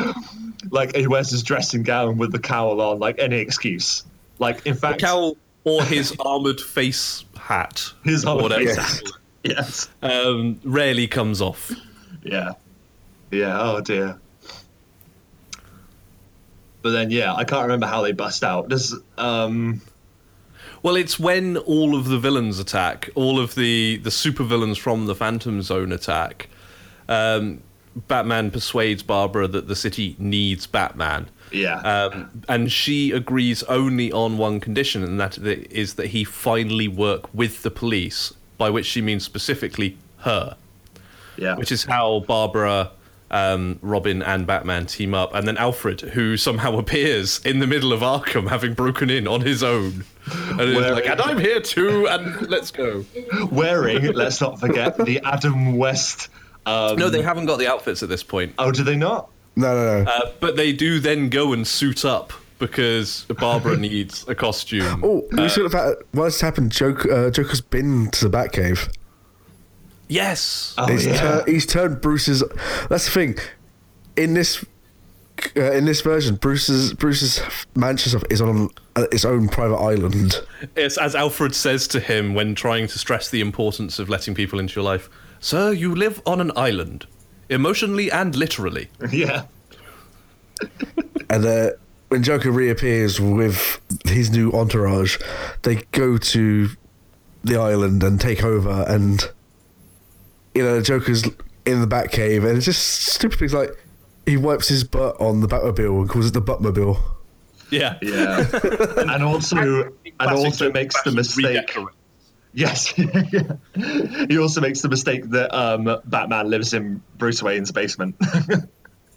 like 0.71 0.97
he 0.97 1.07
wears 1.07 1.31
his 1.31 1.45
dressing 1.45 1.85
gown 1.85 2.19
with 2.19 2.33
the 2.33 2.41
cowl 2.41 2.81
on, 2.81 2.99
like 2.99 3.21
any 3.21 3.39
excuse. 3.39 4.05
Like 4.41 4.67
in 4.67 4.75
fact, 4.75 5.01
Cowl 5.01 5.37
or 5.63 5.85
his 5.85 6.17
armored 6.19 6.61
face 6.61 7.25
hat. 7.39 7.93
his 8.03 8.25
or 8.25 8.33
whole 8.33 8.43
whatever. 8.43 8.65
face. 8.75 9.03
Yes. 9.45 9.89
Um, 10.03 10.61
rarely 10.65 11.07
comes 11.07 11.41
off. 11.41 11.71
Yeah. 12.25 12.53
Yeah. 13.31 13.59
Oh 13.61 13.81
dear. 13.81 14.19
But 16.83 16.91
then, 16.91 17.11
yeah, 17.11 17.35
I 17.35 17.45
can't 17.45 17.63
remember 17.63 17.87
how 17.87 18.03
they 18.03 18.13
bust 18.13 18.43
out. 18.43 18.69
Does 18.69 18.95
um, 19.19 19.81
Well, 20.83 20.97
it's 20.97 21.19
when 21.19 21.57
all 21.59 21.95
of 21.95 22.07
the 22.07 22.19
villains 22.19 22.59
attack, 22.59 23.11
all 23.15 23.39
of 23.39 23.55
the 23.55 23.99
the 24.03 24.11
supervillains 24.11 24.79
from 24.79 25.07
the 25.07 25.15
Phantom 25.15 25.61
Zone 25.63 25.93
attack. 25.93 26.49
Um, 27.09 27.63
Batman 28.07 28.51
persuades 28.51 29.03
Barbara 29.03 29.49
that 29.49 29.67
the 29.67 29.75
city 29.75 30.15
needs 30.19 30.67
Batman. 30.67 31.29
yeah, 31.51 31.81
Um, 31.81 32.31
and 32.49 32.71
she 32.71 33.11
agrees 33.11 33.65
only 33.65 34.13
on 34.13 34.39
one 34.39 34.61
condition, 34.61 35.03
and 35.03 35.19
that 35.19 35.37
is 35.39 35.95
that 35.95 36.07
he 36.07 36.23
finally 36.23 36.87
work 36.87 37.33
with 37.35 37.63
the 37.63 37.71
police, 37.71 38.33
by 38.59 38.71
which 38.71 38.87
she 38.87 39.03
means 39.03 39.25
specifically 39.25 39.99
her, 40.19 40.57
yeah, 41.37 41.57
which 41.57 41.73
is 41.73 41.85
how 41.85 42.21
Barbara, 42.21 42.93
um, 43.31 43.79
Robin, 43.83 44.23
and 44.23 44.47
Batman 44.47 44.87
team 44.87 45.15
up, 45.15 45.35
and 45.35 45.47
then 45.47 45.57
Alfred, 45.57 46.01
who 46.01 46.37
somehow 46.37 46.79
appears 46.79 47.41
in 47.45 47.59
the 47.59 47.67
middle 47.67 47.93
of 47.93 48.01
Arkham, 48.01 48.49
having 48.49 48.75
broken 48.75 49.11
in 49.11 49.29
on 49.29 49.41
his 49.41 49.63
own, 49.63 50.05
and 50.33 50.61
is 50.61 50.77
like, 50.77 51.07
"And 51.07 51.21
I'm 51.21 51.39
here 51.39 51.61
too, 51.61 52.09
and 52.09 52.49
let's 52.49 52.71
go." 52.71 53.05
wearing. 53.51 54.13
let's 54.13 54.41
not 54.41 54.61
forget 54.61 54.97
the 54.99 55.21
Adam 55.25 55.77
West 55.77 56.29
no, 56.67 57.11
they 57.11 57.23
haven't 57.23 57.47
got 57.47 57.59
the 57.59 57.67
outfits 57.69 58.03
at 58.03 58.09
this 58.09 58.23
point. 58.23 58.55
Oh, 58.59 58.71
do 58.71 58.83
they 58.83 58.97
not? 58.97 59.31
No, 59.57 59.75
no, 59.75 60.05
no. 60.05 60.11
Uh, 60.11 60.33
but 60.41 60.57
they 60.57 60.73
do 60.73 61.01
then 61.01 61.29
go 61.29 61.53
and 61.53 61.67
suit 61.67 62.05
up 62.05 62.33
because 62.59 63.25
Barbara 63.39 63.77
needs 63.79 64.27
a 64.29 64.35
costume. 64.35 65.03
oh, 65.05 65.27
we 65.33 65.49
should 65.49 65.65
have 65.65 65.73
had. 65.73 65.95
What's 66.13 66.41
happened? 66.41 66.73
Joker, 66.73 67.13
uh, 67.13 67.31
Joker's 67.31 67.61
been 67.61 68.11
to 68.13 68.29
the 68.29 68.37
Batcave. 68.37 68.95
Yes. 70.11 70.75
Oh, 70.77 70.87
he's, 70.87 71.07
yeah. 71.07 71.21
tur- 71.21 71.45
he's 71.47 71.65
turned 71.65 72.01
Bruce's. 72.01 72.43
That's 72.89 73.05
the 73.05 73.11
thing. 73.13 73.39
In 74.17 74.35
this, 74.35 74.65
uh, 75.57 75.71
in 75.73 75.85
this 75.85 76.01
version, 76.01 76.35
Bruce's 76.35 76.93
Bruce's 76.93 77.41
mansion 77.77 78.21
is 78.29 78.43
on 78.43 78.71
uh, 78.97 79.07
its 79.13 79.25
own 79.25 79.49
private 79.49 79.77
island. 79.77 80.43
It's 80.75 80.99
as 80.99 81.15
Alfred 81.15 81.55
says 81.55 81.87
to 81.89 82.01
him 82.01 82.35
when 82.35 82.57
trying 82.57 82.89
to 82.89 82.99
stress 82.99 83.31
the 83.31 83.41
importance 83.41 84.01
of 84.01 84.09
letting 84.09 84.35
people 84.35 84.59
into 84.59 84.75
your 84.75 84.85
life. 84.85 85.09
Sir, 85.39 85.73
you 85.73 85.95
live 85.95 86.21
on 86.27 86.41
an 86.41 86.51
island, 86.57 87.07
emotionally 87.49 88.11
and 88.11 88.35
literally. 88.35 88.89
yeah. 89.13 89.45
And 91.31 91.47
uh, 91.47 91.71
when 92.09 92.25
Joker 92.25 92.51
reappears 92.51 93.21
with 93.21 93.81
his 94.05 94.33
new 94.33 94.51
entourage, 94.53 95.19
they 95.63 95.77
go 95.93 96.19
to 96.19 96.69
the 97.45 97.57
island 97.57 98.03
and 98.03 98.21
take 98.21 98.43
over. 98.43 98.85
And 98.89 99.31
you 100.55 100.63
know, 100.63 100.77
the 100.77 100.83
Joker's 100.83 101.25
in 101.67 101.81
the 101.81 101.87
Batcave, 101.87 102.47
and 102.47 102.57
it's 102.57 102.67
just 102.67 103.13
stupid 103.13 103.39
things 103.39 103.55
like 103.55 103.71
he 104.27 104.37
wipes 104.37 104.69
his 104.69 104.85
butt 104.85 105.21
on 105.21 105.41
the 105.41 105.49
Batmobile 105.49 106.01
and 106.01 106.09
calls 106.09 106.27
it 106.27 106.35
the 106.35 106.43
Buttmobile. 106.43 106.99
Yeah. 107.71 107.99
Yeah. 108.03 108.49
and 108.97 109.23
also, 109.23 109.57
and 109.59 109.95
also 110.21 110.73
makes 110.73 111.01
the 111.03 111.13
mistake. 111.13 111.75
Yes. 112.53 112.93
He 114.29 114.39
also 114.39 114.61
makes 114.61 114.83
the 114.83 114.89
mistake 114.89 115.31
that 115.31 115.55
um, 115.57 116.01
Batman 116.05 116.51
lives 116.51 116.75
in 116.75 117.03
Bruce 117.17 117.43
Wayne's 117.43 117.73
basement. 117.73 118.17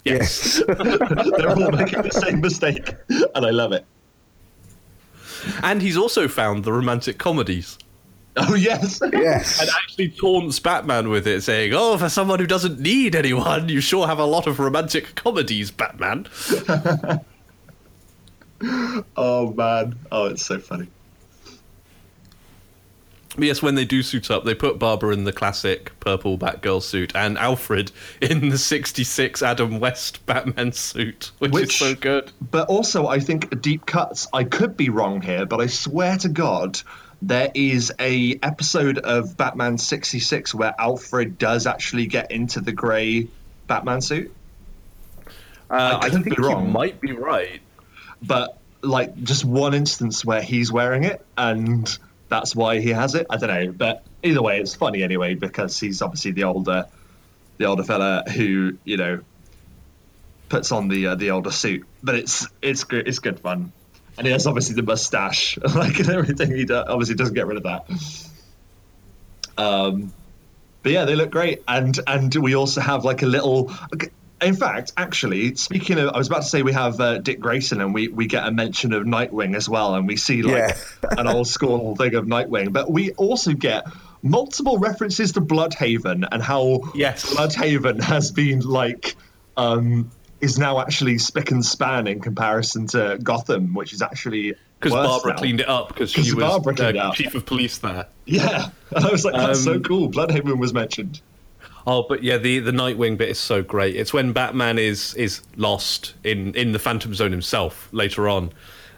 Yes. 0.05 0.61
They're 0.67 1.49
all 1.49 1.71
making 1.71 2.01
the 2.01 2.11
same 2.11 2.41
mistake, 2.41 2.93
and 3.07 3.45
I 3.45 3.51
love 3.51 3.71
it. 3.71 3.85
And 5.61 5.81
he's 5.81 5.95
also 5.95 6.27
found 6.27 6.65
the 6.65 6.73
romantic 6.73 7.17
comedies. 7.17 7.77
Oh 8.35 8.55
yes. 8.55 8.99
yes. 9.13 9.61
And 9.61 9.69
actually 9.83 10.09
taunts 10.09 10.59
Batman 10.59 11.09
with 11.09 11.27
it, 11.27 11.43
saying, 11.43 11.73
Oh, 11.75 11.97
for 11.99 12.09
someone 12.09 12.39
who 12.39 12.47
doesn't 12.47 12.79
need 12.79 13.15
anyone, 13.15 13.69
you 13.69 13.79
sure 13.79 14.07
have 14.07 14.17
a 14.19 14.25
lot 14.25 14.47
of 14.47 14.59
romantic 14.59 15.13
comedies, 15.15 15.69
Batman. 15.71 16.27
Oh 19.17 19.51
man. 19.53 19.95
Oh, 20.11 20.25
it's 20.27 20.45
so 20.45 20.57
funny. 20.57 20.87
But 23.35 23.45
yes, 23.45 23.61
when 23.61 23.75
they 23.75 23.83
do 23.83 24.03
suit 24.03 24.29
up, 24.29 24.45
they 24.45 24.53
put 24.53 24.77
Barbara 24.77 25.11
in 25.13 25.23
the 25.23 25.33
classic 25.33 25.91
purple 25.99 26.37
Batgirl 26.37 26.81
suit 26.83 27.15
and 27.15 27.37
Alfred 27.37 27.91
in 28.21 28.49
the 28.49 28.57
66 28.59 29.41
Adam 29.41 29.79
West 29.79 30.23
Batman 30.27 30.71
suit, 30.71 31.31
which, 31.39 31.51
Which- 31.51 31.69
is 31.69 31.75
so 31.75 31.95
good. 31.95 32.31
But 32.51 32.69
also, 32.69 33.07
I 33.07 33.19
think 33.19 33.59
deep 33.61 33.85
cuts. 33.85 34.27
I 34.31 34.43
could 34.43 34.77
be 34.77 34.89
wrong 34.89 35.21
here, 35.21 35.45
but 35.45 35.59
I 35.59 35.65
swear 35.67 36.15
to 36.19 36.29
God, 36.29 36.79
there 37.27 37.51
is 37.53 37.91
a 37.99 38.37
episode 38.43 38.97
of 38.97 39.37
Batman 39.37 39.77
sixty 39.77 40.19
six 40.19 40.53
where 40.53 40.73
Alfred 40.77 41.37
does 41.37 41.67
actually 41.67 42.07
get 42.07 42.31
into 42.31 42.61
the 42.61 42.71
grey 42.71 43.27
Batman 43.67 44.01
suit. 44.01 44.33
Uh, 45.69 45.99
I 46.01 46.05
I, 46.05 46.09
think 46.09 46.25
be 46.25 46.35
you 46.37 46.47
wrong. 46.47 46.71
might 46.71 46.99
be 47.01 47.13
right. 47.13 47.61
but 48.21 48.57
like 48.81 49.15
just 49.23 49.45
one 49.45 49.73
instance 49.73 50.25
where 50.25 50.41
he's 50.41 50.71
wearing 50.71 51.05
it 51.05 51.25
and 51.37 51.97
that's 52.27 52.55
why 52.55 52.79
he 52.79 52.89
has 52.89 53.15
it. 53.15 53.27
I 53.29 53.37
don't 53.37 53.49
know, 53.49 53.71
but 53.71 54.03
either 54.23 54.41
way, 54.41 54.59
it's 54.59 54.75
funny 54.75 55.03
anyway 55.03 55.35
because 55.35 55.79
he's 55.79 56.01
obviously 56.01 56.31
the 56.31 56.43
older, 56.45 56.87
the 57.57 57.65
older 57.65 57.83
fella 57.83 58.23
who 58.29 58.77
you 58.83 58.97
know 58.97 59.19
puts 60.49 60.71
on 60.71 60.87
the 60.87 61.07
uh, 61.07 61.15
the 61.15 61.31
older 61.31 61.51
suit. 61.51 61.85
But 62.01 62.15
it's 62.15 62.47
it's 62.61 62.83
good. 62.83 63.07
It's 63.07 63.19
good 63.19 63.39
fun, 63.39 63.71
and 64.17 64.27
he 64.27 64.33
has 64.33 64.47
obviously 64.47 64.75
the 64.75 64.83
mustache, 64.83 65.57
like 65.75 65.99
and 65.99 66.09
everything. 66.09 66.55
He 66.55 66.65
does, 66.65 66.85
obviously 66.87 67.15
doesn't 67.15 67.33
get 67.35 67.47
rid 67.47 67.57
of 67.57 67.63
that. 67.63 67.85
Um, 69.57 70.13
but 70.81 70.91
yeah, 70.91 71.05
they 71.05 71.15
look 71.15 71.31
great, 71.31 71.63
and 71.67 71.97
and 72.05 72.33
we 72.35 72.55
also 72.55 72.81
have 72.81 73.05
like 73.05 73.21
a 73.21 73.25
little. 73.25 73.73
In 74.41 74.55
fact, 74.55 74.91
actually, 74.97 75.55
speaking 75.55 75.97
of, 75.99 76.09
I 76.09 76.17
was 76.17 76.27
about 76.27 76.41
to 76.41 76.49
say 76.49 76.63
we 76.63 76.73
have 76.73 76.99
uh, 76.99 77.19
Dick 77.19 77.39
Grayson, 77.39 77.79
and 77.79 77.93
we 77.93 78.09
we 78.09 78.27
get 78.27 78.45
a 78.45 78.51
mention 78.51 78.91
of 78.91 79.03
Nightwing 79.03 79.55
as 79.55 79.69
well, 79.69 79.95
and 79.95 80.07
we 80.07 80.17
see 80.17 80.41
like 80.41 80.75
an 81.17 81.27
old 81.27 81.47
school 81.47 81.95
thing 81.95 82.15
of 82.15 82.25
Nightwing, 82.25 82.73
but 82.73 82.91
we 82.91 83.11
also 83.11 83.53
get 83.53 83.85
multiple 84.21 84.77
references 84.79 85.33
to 85.33 85.41
Blüdhaven 85.41 86.27
and 86.29 86.41
how 86.41 86.91
Yes. 86.93 87.33
Blüdhaven 87.33 88.01
has 88.01 88.31
been 88.31 88.59
like. 88.59 89.15
Um, 89.55 90.11
is 90.43 90.59
now 90.59 90.79
actually 90.79 91.17
spick 91.17 91.51
and 91.51 91.65
span 91.65 92.07
in 92.07 92.19
comparison 92.19 92.87
to 92.87 93.17
Gotham, 93.23 93.73
which 93.73 93.93
is 93.93 94.01
actually 94.01 94.53
Because 94.79 94.93
Barbara 94.93 95.31
now. 95.33 95.37
cleaned 95.37 95.59
it 95.61 95.69
up 95.69 95.87
because 95.89 96.11
she 96.11 96.33
was 96.33 96.43
Barbara 96.43 96.75
cleaned 96.75 96.97
it 96.97 96.99
uh, 96.99 97.11
chief 97.13 97.33
of 97.35 97.45
police 97.45 97.77
there. 97.79 98.05
Yeah, 98.25 98.69
and 98.95 99.05
I 99.05 99.11
was 99.11 99.23
like, 99.25 99.33
that's 99.35 99.63
so 99.63 99.73
Um, 99.73 99.83
cool. 99.83 100.09
Blüdhaven 100.11 100.57
was 100.59 100.73
mentioned. 100.73 101.21
Oh, 101.85 102.05
but 102.07 102.23
yeah, 102.23 102.37
the 102.37 102.59
the 102.59 102.71
Nightwing 102.71 103.17
bit 103.17 103.29
is 103.29 103.39
so 103.39 103.61
great. 103.61 103.95
It's 103.95 104.13
when 104.13 104.31
Batman 104.33 104.77
is 104.79 105.13
is 105.15 105.41
lost 105.57 106.13
in 106.23 106.53
in 106.55 106.71
the 106.71 106.79
Phantom 106.79 107.13
Zone 107.13 107.31
himself 107.31 107.89
later 107.91 108.29
on, 108.29 108.51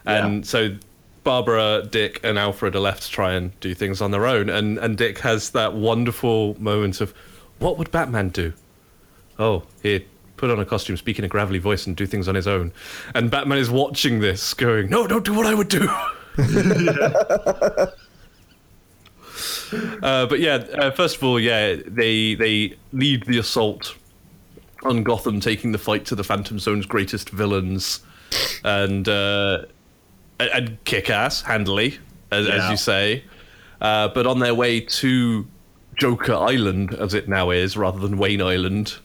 and 0.04 0.36
Yeah. 0.44 0.48
so 0.48 0.76
Barbara, 1.24 1.84
Dick, 1.90 2.20
and 2.22 2.38
Alfred 2.38 2.76
are 2.76 2.80
left 2.80 3.02
to 3.04 3.10
try 3.10 3.32
and 3.32 3.58
do 3.58 3.74
things 3.74 4.00
on 4.00 4.12
their 4.12 4.26
own. 4.26 4.48
And 4.48 4.78
and 4.78 4.96
Dick 4.96 5.18
has 5.20 5.50
that 5.50 5.74
wonderful 5.74 6.54
moment 6.60 7.00
of, 7.00 7.12
what 7.58 7.76
would 7.78 7.90
Batman 7.90 8.28
do? 8.28 8.52
Oh, 9.38 9.64
he'd 9.82 10.06
put 10.36 10.50
on 10.50 10.58
a 10.60 10.64
costume, 10.64 10.96
speak 10.96 11.18
in 11.18 11.24
a 11.24 11.28
gravelly 11.28 11.58
voice, 11.58 11.86
and 11.86 11.96
do 11.96 12.06
things 12.06 12.28
on 12.28 12.34
his 12.34 12.46
own. 12.46 12.72
And 13.14 13.30
Batman 13.30 13.58
is 13.58 13.70
watching 13.70 14.20
this, 14.20 14.54
going, 14.54 14.90
"No, 14.90 15.06
don't 15.06 15.24
do 15.24 15.34
what 15.34 15.46
I 15.46 15.54
would 15.54 15.68
do." 15.68 15.88
Uh, 20.02 20.26
but 20.26 20.38
yeah, 20.38 20.54
uh, 20.78 20.90
first 20.92 21.16
of 21.16 21.24
all, 21.24 21.40
yeah, 21.40 21.74
they 21.86 22.34
they 22.36 22.76
lead 22.92 23.24
the 23.26 23.38
assault 23.38 23.96
on 24.84 25.02
Gotham, 25.02 25.40
taking 25.40 25.72
the 25.72 25.78
fight 25.78 26.04
to 26.06 26.14
the 26.14 26.22
Phantom 26.22 26.58
Zone's 26.58 26.86
greatest 26.86 27.30
villains, 27.30 28.00
and 28.64 29.08
uh, 29.08 29.64
and- 30.38 30.78
kick 30.84 31.10
ass 31.10 31.42
handily, 31.42 31.98
as, 32.30 32.46
as 32.46 32.70
you 32.70 32.76
say. 32.76 33.24
Uh, 33.80 34.08
but 34.08 34.26
on 34.26 34.38
their 34.38 34.54
way 34.54 34.80
to 34.80 35.46
Joker 35.98 36.34
Island, 36.34 36.94
as 36.94 37.12
it 37.12 37.28
now 37.28 37.50
is, 37.50 37.76
rather 37.76 37.98
than 37.98 38.18
Wayne 38.18 38.40
Island, 38.42 38.96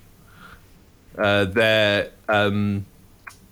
uh, 1.21 1.45
there 1.45 2.11
um, 2.27 2.85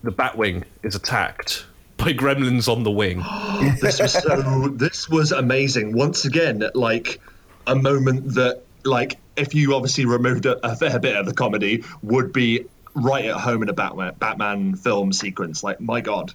the 0.03 0.11
Batwing 0.11 0.63
is 0.83 0.95
attacked 0.95 1.65
by 1.97 2.13
gremlins 2.13 2.67
on 2.67 2.83
the 2.83 2.91
wing. 2.91 3.23
This 3.81 3.99
was 3.99 4.13
so. 4.13 4.69
this 4.69 5.09
was 5.09 5.31
amazing. 5.31 5.93
Once 5.93 6.25
again, 6.25 6.63
like 6.73 7.19
a 7.67 7.75
moment 7.75 8.33
that, 8.35 8.63
like, 8.83 9.19
if 9.35 9.53
you 9.53 9.75
obviously 9.75 10.05
removed 10.05 10.45
a, 10.45 10.65
a 10.65 10.75
fair 10.75 10.97
bit 10.99 11.15
of 11.15 11.25
the 11.25 11.33
comedy, 11.33 11.83
would 12.01 12.31
be 12.33 12.65
right 12.95 13.25
at 13.25 13.35
home 13.35 13.61
in 13.63 13.69
a 13.69 13.73
Batman 13.73 14.13
Batman 14.17 14.75
film 14.75 15.13
sequence. 15.13 15.63
Like, 15.63 15.79
my 15.79 16.01
God. 16.01 16.33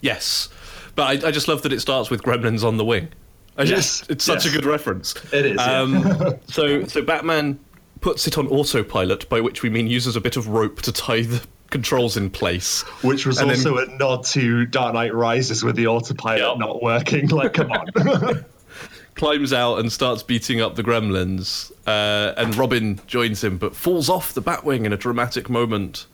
Yes, 0.00 0.48
but 0.94 1.24
I, 1.24 1.28
I 1.28 1.30
just 1.30 1.48
love 1.48 1.62
that 1.62 1.72
it 1.72 1.80
starts 1.80 2.10
with 2.10 2.22
gremlins 2.22 2.64
on 2.64 2.78
the 2.78 2.84
wing. 2.84 3.08
I 3.56 3.64
just, 3.64 4.02
Yes, 4.02 4.10
it's 4.10 4.24
such 4.24 4.46
yes. 4.46 4.54
a 4.54 4.56
good 4.56 4.64
reference. 4.64 5.14
It 5.32 5.44
is, 5.44 5.56
yeah. 5.56 5.80
Um, 5.80 6.38
so, 6.46 6.84
so 6.84 7.02
Batman 7.02 7.58
puts 8.00 8.26
it 8.26 8.38
on 8.38 8.46
autopilot, 8.48 9.28
by 9.28 9.40
which 9.40 9.62
we 9.62 9.70
mean 9.70 9.86
uses 9.86 10.16
a 10.16 10.20
bit 10.20 10.36
of 10.36 10.48
rope 10.48 10.82
to 10.82 10.92
tie 10.92 11.22
the 11.22 11.42
controls 11.70 12.16
in 12.16 12.30
place. 12.30 12.82
Which 13.02 13.26
was 13.26 13.38
And 13.38 13.50
then- 13.50 13.56
also 13.58 13.78
a 13.78 13.86
nod 13.96 14.24
to 14.26 14.66
Dark 14.66 14.94
Knight 14.94 15.14
Rises 15.14 15.62
with 15.62 15.76
the 15.76 15.86
autopilot 15.86 16.40
Yep. 16.40 16.58
not 16.58 16.82
working. 16.82 17.28
Like, 17.28 17.52
come 17.54 17.70
on. 17.72 18.44
climbs 19.16 19.52
out 19.52 19.76
and 19.80 19.92
starts 19.92 20.22
beating 20.22 20.60
up 20.60 20.76
the 20.76 20.82
gremlins. 20.82 21.70
Uh, 21.86 22.32
and 22.36 22.56
Robin 22.56 23.00
joins 23.06 23.42
him, 23.44 23.58
but 23.58 23.76
falls 23.76 24.08
off 24.08 24.32
the 24.32 24.42
Batwing 24.42 24.84
in 24.84 24.92
a 24.92 24.96
dramatic 24.96 25.50
moment. 25.50 26.06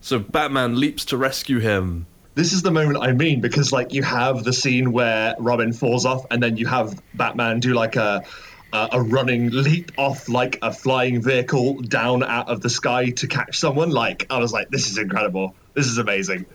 So 0.00 0.18
Batman 0.18 0.80
leaps 0.80 1.04
to 1.06 1.16
rescue 1.16 1.58
him. 1.60 2.06
this 2.34 2.52
is 2.54 2.62
the 2.62 2.70
moment 2.70 2.96
I 3.02 3.12
mean 3.12 3.42
because 3.42 3.72
like 3.72 3.92
you 3.92 4.02
have 4.02 4.42
the 4.42 4.52
scene 4.54 4.90
where 4.92 5.34
Robin 5.38 5.72
falls 5.72 6.06
off, 6.06 6.24
and 6.30 6.42
then 6.42 6.56
you 6.56 6.66
have 6.66 6.98
Batman 7.14 7.60
do 7.60 7.74
like 7.74 7.94
a 7.96 8.24
a, 8.72 8.88
a 8.92 9.02
running 9.02 9.50
leap 9.50 9.92
off 9.96 10.28
like 10.28 10.58
a 10.62 10.72
flying 10.72 11.20
vehicle 11.22 11.80
down 11.82 12.22
out 12.22 12.48
of 12.48 12.60
the 12.60 12.70
sky 12.70 13.10
to 13.10 13.26
catch 13.26 13.58
someone. 13.58 13.90
Like 13.90 14.26
I 14.30 14.38
was 14.38 14.52
like, 14.52 14.68
this 14.70 14.90
is 14.90 14.98
incredible. 14.98 15.54
This 15.74 15.86
is 15.86 15.98
amazing. 15.98 16.46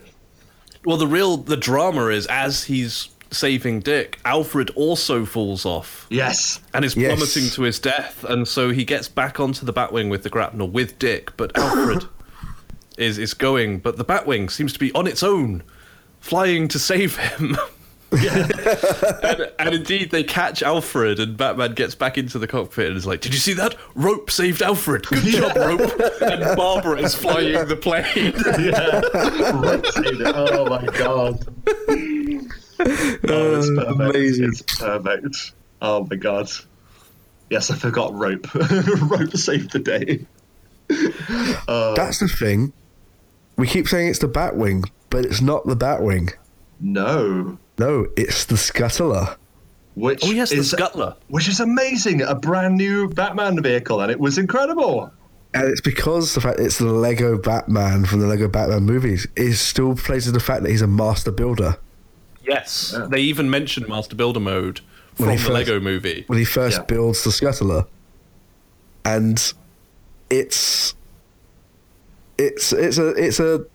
Well, 0.85 0.97
the 0.97 1.07
real 1.07 1.37
the 1.37 1.57
drama 1.57 2.07
is 2.07 2.25
as 2.27 2.63
he's 2.63 3.09
saving 3.29 3.81
Dick, 3.81 4.19
Alfred 4.23 4.69
also 4.75 5.25
falls 5.25 5.65
off. 5.65 6.07
Yes. 6.09 6.61
and 6.73 6.85
is 6.85 6.95
Yes. 6.95 7.13
plummeting 7.17 7.49
to 7.55 7.63
his 7.63 7.77
death. 7.79 8.23
And 8.23 8.47
so 8.47 8.69
he 8.69 8.85
gets 8.85 9.09
back 9.09 9.39
onto 9.39 9.65
the 9.65 9.73
Batwing 9.73 10.09
with 10.09 10.23
the 10.23 10.29
grapnel 10.29 10.69
with 10.69 10.97
Dick, 10.97 11.35
but 11.35 11.57
Alfred 11.57 12.05
is 12.97 13.17
is 13.17 13.33
going. 13.33 13.79
But 13.79 13.97
the 13.97 14.05
Batwing 14.05 14.49
seems 14.49 14.71
to 14.73 14.79
be 14.79 14.93
on 14.93 15.07
its 15.07 15.23
own, 15.23 15.63
flying 16.21 16.67
to 16.69 16.79
save 16.79 17.17
him. 17.17 17.57
and, 18.11 19.51
and 19.59 19.75
indeed, 19.75 20.11
they 20.11 20.23
catch 20.23 20.63
Alfred, 20.63 21.19
and 21.19 21.35
Batman 21.35 21.73
gets 21.73 21.93
back 21.95 22.17
into 22.17 22.39
the 22.39 22.47
cockpit 22.47 22.87
and 22.87 22.97
is 22.97 23.05
like, 23.05 23.21
"Did 23.21 23.33
you 23.33 23.39
see 23.39 23.53
that? 23.53 23.75
Rope 23.95 24.31
saved 24.31 24.61
Alfred. 24.61 25.05
Good 25.07 25.23
job, 25.23 25.55
Rope." 25.55 25.81
And 26.21 26.57
Barbara 26.57 26.99
is 27.01 27.15
flying 27.15 27.53
the 27.67 27.75
plane. 27.75 28.33
yeah. 28.59 29.01
Rope 29.59 29.85
saved 29.87 30.21
it. 30.21 30.35
Oh 30.35 30.65
my 30.69 30.85
god. 30.97 31.45
Oh, 32.79 33.57
it's 33.59 33.69
Uh, 33.69 33.75
perfect. 33.85 33.99
amazing. 34.01 34.45
It's 34.49 34.61
perfect. 34.61 35.51
Oh 35.81 36.07
my 36.09 36.15
god. 36.15 36.49
Yes, 37.49 37.71
I 37.71 37.75
forgot 37.75 38.13
rope. 38.13 38.53
rope 38.55 39.31
saved 39.35 39.71
the 39.71 39.79
day. 39.79 40.25
That's 41.67 42.19
the 42.19 42.27
thing. 42.27 42.73
We 43.57 43.67
keep 43.67 43.87
saying 43.87 44.09
it's 44.09 44.19
the 44.19 44.27
Batwing, 44.27 44.89
but 45.09 45.25
it's 45.25 45.41
not 45.41 45.65
the 45.65 45.75
Batwing. 45.75 46.33
No. 46.79 47.57
No, 47.79 48.07
it's 48.17 48.45
the 48.45 48.55
Scuttler. 48.55 49.35
Which 49.95 50.23
Oh 50.25 50.31
yes, 50.31 50.49
the 50.51 50.57
is 50.57 50.71
Scuttler. 50.73 51.15
which 51.27 51.47
is 51.47 51.59
amazing. 51.59 52.21
A 52.21 52.35
brand 52.35 52.75
new 52.75 53.09
Batman 53.09 53.61
vehicle, 53.61 54.01
and 54.01 54.11
it 54.11 54.19
was 54.19 54.37
incredible. 54.37 55.11
And 55.53 55.67
it's 55.69 55.81
because 55.81 56.35
the 56.35 56.41
fact 56.41 56.59
it's 56.59 56.77
the 56.77 56.85
Lego 56.85 57.37
Batman 57.37 58.05
from 58.05 58.19
the 58.19 58.27
Lego 58.27 58.47
Batman 58.47 58.83
movies 58.83 59.27
is 59.35 59.59
still 59.59 59.95
plays 59.95 60.25
to 60.25 60.31
the 60.31 60.39
fact 60.39 60.63
that 60.63 60.69
he's 60.69 60.81
a 60.83 60.87
master 60.87 61.31
builder. 61.31 61.77
Yes, 62.47 62.95
they 63.09 63.19
even 63.21 63.49
mentioned 63.49 63.87
Master 63.89 64.15
Builder 64.15 64.39
mode 64.39 64.79
from 65.15 65.25
When 65.25 65.35
the 65.35 65.41
he 65.41 65.47
first- 65.47 65.53
Lego 65.53 65.79
Movie. 65.79 66.23
when 66.27 66.39
he 66.39 66.45
first 66.45 66.77
Yeah. 66.77 66.83
builds 66.85 67.23
the 67.23 67.31
scuttler 67.31 67.87
and 69.03 69.53
it's 70.29 70.93
it's 72.37 72.71
it's 72.71 72.97
a 72.97 73.07
it's 73.09 73.39
a 73.39 73.65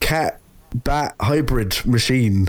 cat 0.00 0.40
bat 0.74 1.14
hybrid 1.20 1.76
machine 1.84 2.48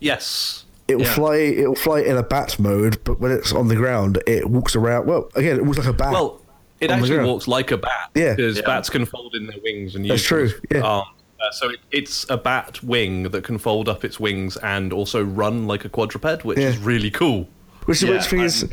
Yes, 0.00 0.64
it 0.88 0.96
will 0.96 1.04
Yeah. 1.04 1.14
fly 1.14 1.36
it 1.36 1.66
will 1.68 1.74
fly 1.74 2.00
in 2.00 2.16
a 2.16 2.22
bat 2.22 2.58
mode 2.58 2.98
but 3.04 3.18
when 3.20 3.32
it's 3.32 3.52
on 3.52 3.68
the 3.68 3.74
ground 3.76 4.22
it 4.26 4.48
walks 4.48 4.76
around 4.76 5.06
well 5.06 5.28
again 5.34 5.56
it 5.56 5.64
walks 5.64 5.78
like 5.78 5.86
a 5.88 5.92
bat 5.92 6.12
Well, 6.12 6.40
it 6.80 6.90
actually 6.90 7.24
walks 7.24 7.48
like 7.48 7.70
a 7.70 7.76
bat. 7.78 8.10
Yeah. 8.14 8.34
Because 8.34 8.56
Yeah. 8.58 8.62
bats 8.66 8.90
can 8.90 9.04
fold 9.06 9.34
in 9.34 9.46
their 9.46 9.56
wings 9.64 9.94
and 9.94 10.04
That's 10.04 10.20
use 10.20 10.26
true, 10.26 10.52
yeah. 10.70 10.80
arms. 10.82 11.08
Uh, 11.40 11.50
so 11.52 11.70
it, 11.70 11.78
it's 11.90 12.26
a 12.30 12.36
bat 12.36 12.82
wing 12.82 13.24
that 13.24 13.44
can 13.44 13.58
fold 13.58 13.88
up 13.88 14.04
its 14.04 14.18
wings 14.20 14.56
and 14.58 14.92
also 14.92 15.22
run 15.22 15.66
like 15.66 15.84
a 15.84 15.88
quadruped, 15.88 16.44
which 16.44 16.58
Yeah. 16.58 16.68
is 16.68 16.78
really 16.78 17.10
cool. 17.10 17.48
which 17.86 18.02
Yeah, 18.02 18.10
which 18.12 18.24
thing 18.26 18.40
is 18.40 18.66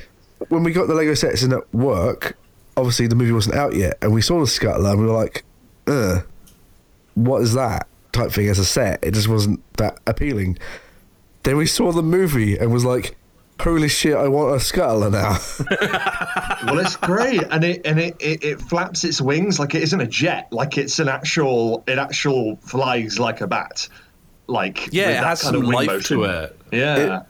when 0.50 0.64
we 0.64 0.72
got 0.72 0.88
the 0.88 0.94
lego 0.94 1.14
sets 1.14 1.44
in 1.44 1.54
at 1.54 1.74
work 1.74 2.36
obviously 2.76 3.08
the 3.08 3.16
movie 3.16 3.32
wasn't 3.32 3.56
out 3.56 3.76
yet 3.76 3.98
and 4.02 4.12
we 4.14 4.22
saw 4.22 4.40
the 4.40 4.46
scuttler 4.46 4.92
and 4.92 5.00
we 5.00 5.06
were 5.06 5.14
like 5.14 5.44
uh 5.88 6.20
what 7.16 7.42
is 7.42 7.54
that 7.54 7.88
type 8.12 8.32
thing 8.32 8.48
as 8.50 8.58
a 8.60 8.66
set 8.66 9.00
it 9.04 9.14
just 9.14 9.28
wasn't 9.28 9.60
that 9.78 10.00
appealing 10.08 10.58
then 11.44 11.58
we 11.58 11.66
saw 11.66 11.92
the 11.92 12.02
movie 12.04 12.58
and 12.58 12.72
was 12.72 12.86
like 12.86 13.16
holy 13.60 13.88
shit 13.88 14.16
i 14.16 14.28
want 14.28 14.52
a 14.54 14.58
scuttler 14.58 15.12
now 15.12 15.38
Well, 16.66 16.80
it's 16.80 16.96
great, 16.96 17.44
and 17.52 17.62
it 17.66 17.86
and 17.86 18.00
it, 18.00 18.16
it, 18.22 18.42
it 18.44 18.62
flaps 18.62 19.04
its 19.04 19.20
wings 19.20 19.60
like 19.60 19.76
it 19.76 19.84
isn't 19.84 20.00
a 20.00 20.08
jet, 20.08 20.48
like 20.52 20.78
it's 20.78 20.98
an 21.00 21.10
actual 21.10 21.84
it 21.88 21.98
actual 21.98 22.56
flies 22.58 23.20
like 23.20 23.42
a 23.42 23.48
bat, 23.48 23.90
like 24.48 24.88
Yeah, 24.94 25.08
with 25.08 25.18
it 25.18 25.20
that 25.22 25.24
has 25.26 25.42
kind 25.42 25.56
some 25.56 25.62
of 25.64 25.68
wing 25.68 25.88
life 25.88 26.04
to 26.06 26.18
motion. 26.20 26.44
it. 26.44 26.60
Yeah, 26.72 27.24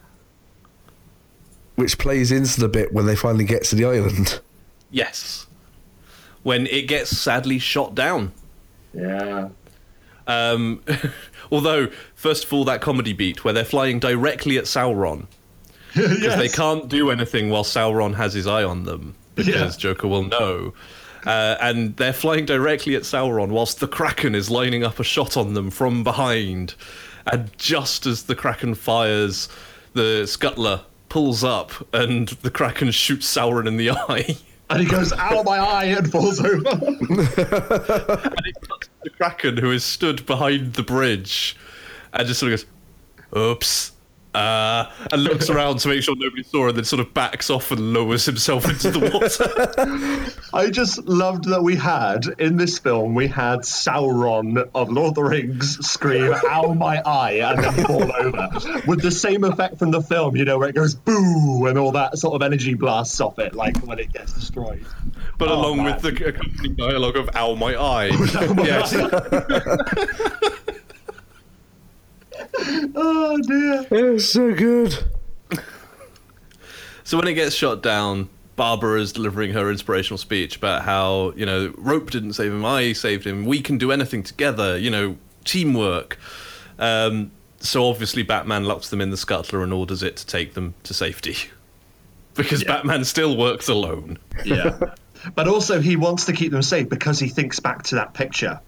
which 1.74 1.98
plays 1.98 2.30
into 2.30 2.60
the 2.60 2.68
bit 2.68 2.92
when 2.92 3.06
they 3.06 3.16
finally 3.16 3.44
get 3.44 3.64
to 3.64 3.74
the 3.76 3.84
island 3.86 4.40
Yes. 4.92 5.46
When 6.44 6.68
it 6.68 6.82
gets 6.86 7.10
sadly 7.10 7.58
shot 7.58 7.96
down. 7.96 8.30
yeah. 8.94 9.48
Um, 10.28 10.80
although, 11.54 11.88
first 12.14 12.44
of 12.44 12.52
all, 12.52 12.64
that 12.64 12.80
comedy 12.80 13.12
beat 13.12 13.44
where 13.44 13.54
they're 13.54 13.64
flying 13.64 13.98
directly 14.00 14.58
at 14.58 14.64
Sauron. 14.64 15.26
Because 15.94 16.20
yes. 16.22 16.38
they 16.38 16.48
can't 16.48 16.88
do 16.88 17.10
anything 17.12 17.50
while 17.50 17.62
Sauron 17.62 18.14
has 18.16 18.34
his 18.34 18.48
eye 18.48 18.64
on 18.64 18.82
them. 18.82 19.14
Because 19.36 19.54
Yeah. 19.54 19.70
Joker 19.78 20.08
will 20.08 20.24
know. 20.24 20.74
Uh, 21.24 21.54
and 21.60 21.96
they're 21.96 22.12
flying 22.12 22.44
directly 22.44 22.96
at 22.96 23.02
Sauron 23.02 23.50
whilst 23.50 23.78
the 23.78 23.86
Kraken 23.86 24.34
is 24.34 24.50
lining 24.50 24.82
up 24.82 24.98
a 24.98 25.04
shot 25.04 25.36
on 25.36 25.54
them 25.54 25.70
from 25.70 26.02
behind. 26.02 26.74
And 27.30 27.56
just 27.58 28.06
as 28.06 28.24
the 28.24 28.34
Kraken 28.34 28.74
fires, 28.74 29.48
the 29.92 30.24
Scuttler 30.24 30.80
pulls 31.08 31.44
up 31.44 31.70
and 31.94 32.26
the 32.42 32.50
Kraken 32.50 32.90
shoots 32.90 33.32
Sauron 33.32 33.68
in 33.68 33.76
the 33.76 33.90
eye. 34.08 34.36
And 34.74 34.82
he 34.82 34.88
goes, 34.88 35.12
"Ow, 35.12 35.42
my 35.44 35.58
eye!" 35.58 35.84
and 35.84 36.10
falls 36.10 36.40
over. 36.40 36.54
and 36.56 36.66
it 37.08 38.56
cuts 38.68 38.88
to 38.88 38.90
the 39.04 39.10
Kraken 39.10 39.56
who 39.56 39.70
is 39.70 39.84
stood 39.84 40.26
behind 40.26 40.74
the 40.74 40.82
bridge 40.82 41.56
and 42.14 42.26
just 42.26 42.40
sort 42.40 42.52
of 42.52 42.64
goes, 43.32 43.40
oops. 43.40 43.92
Uh, 44.34 44.90
and 45.12 45.22
looks 45.22 45.48
around 45.48 45.78
to 45.78 45.88
make 45.88 46.02
sure 46.02 46.14
nobody 46.16 46.42
saw 46.42 46.66
and 46.68 46.76
then 46.76 46.84
sort 46.84 46.98
of 47.00 47.14
backs 47.14 47.50
off 47.50 47.70
and 47.70 47.92
lowers 47.92 48.24
himself 48.26 48.68
into 48.68 48.90
the 48.90 48.98
water. 48.98 50.32
I 50.52 50.70
just 50.70 51.04
loved 51.04 51.44
that 51.50 51.62
we 51.62 51.76
had 51.76 52.26
in 52.38 52.56
this 52.56 52.78
film 52.78 53.14
we 53.14 53.28
had 53.28 53.60
Sauron 53.60 54.68
of 54.74 54.90
Lord 54.90 55.10
of 55.10 55.14
the 55.14 55.22
Rings 55.24 55.78
scream 55.86 56.32
"Ow 56.50 56.74
my 56.74 57.00
eye" 57.06 57.32
and 57.44 57.62
then 57.62 57.86
fall 57.86 58.12
over 58.16 58.48
with 58.86 59.02
the 59.02 59.10
same 59.12 59.44
effect 59.44 59.78
from 59.78 59.92
the 59.92 60.02
film, 60.02 60.34
you 60.36 60.44
know, 60.44 60.58
where 60.58 60.68
it 60.68 60.74
goes 60.74 60.94
boo 60.96 61.66
and 61.66 61.78
all 61.78 61.92
that 61.92 62.18
sort 62.18 62.34
of 62.34 62.42
energy 62.42 62.74
blasts 62.74 63.20
off 63.20 63.38
it, 63.38 63.54
like 63.54 63.76
when 63.86 63.98
it 64.00 64.12
gets 64.12 64.32
destroyed. 64.32 64.84
but 65.38 65.48
Oh, 65.48 65.54
along 65.60 65.76
man. 65.84 65.86
with 65.94 66.02
the 66.02 66.26
accompanying 66.26 66.74
dialogue 66.74 67.16
of 67.16 67.30
ow 67.36 67.54
my 67.54 67.74
eye. 67.80 68.06
yes. 68.64 68.94
Oh 72.94 73.38
dear. 73.46 73.86
it 73.90 74.02
was 74.12 74.30
so 74.30 74.54
good 74.54 74.96
So 77.04 77.18
when 77.18 77.28
it 77.28 77.34
gets 77.34 77.54
shot 77.54 77.82
down, 77.82 78.28
Barbara 78.56 79.00
is 79.00 79.12
delivering 79.12 79.52
her 79.52 79.70
inspirational 79.70 80.16
speech 80.18 80.56
about 80.56 80.82
how, 80.82 81.32
you 81.36 81.44
know, 81.44 81.74
rope 81.76 82.10
didn't 82.10 82.32
save 82.34 82.52
him, 82.52 82.64
I 82.64 82.92
saved 82.94 83.26
him. 83.26 83.44
We 83.44 83.60
can 83.60 83.76
do 83.78 83.92
anything 83.92 84.22
together, 84.22 84.78
you 84.78 84.90
know, 84.90 85.16
teamwork. 85.44 86.18
Um, 86.78 87.30
so 87.60 87.84
obviously 87.86 88.22
Batman 88.22 88.64
locks 88.64 88.88
them 88.90 89.00
in 89.00 89.10
the 89.10 89.16
scuttler 89.16 89.62
and 89.62 89.72
orders 89.72 90.02
it 90.02 90.16
to 90.16 90.26
take 90.26 90.54
them 90.54 90.74
to 90.84 90.94
safety. 90.94 91.36
Because 92.36 92.62
Yeah. 92.62 92.68
Batman 92.72 93.04
still 93.04 93.36
works 93.36 93.68
alone. 93.68 94.18
Yeah. 94.44 94.78
But 95.36 95.46
also, 95.48 95.80
he 95.80 95.96
wants 95.96 96.26
to 96.26 96.32
keep 96.34 96.52
them 96.52 96.62
safe 96.62 96.88
because 96.90 97.18
he 97.18 97.28
thinks 97.28 97.58
back 97.58 97.82
to 97.84 97.94
that 97.94 98.12
picture. 98.12 98.60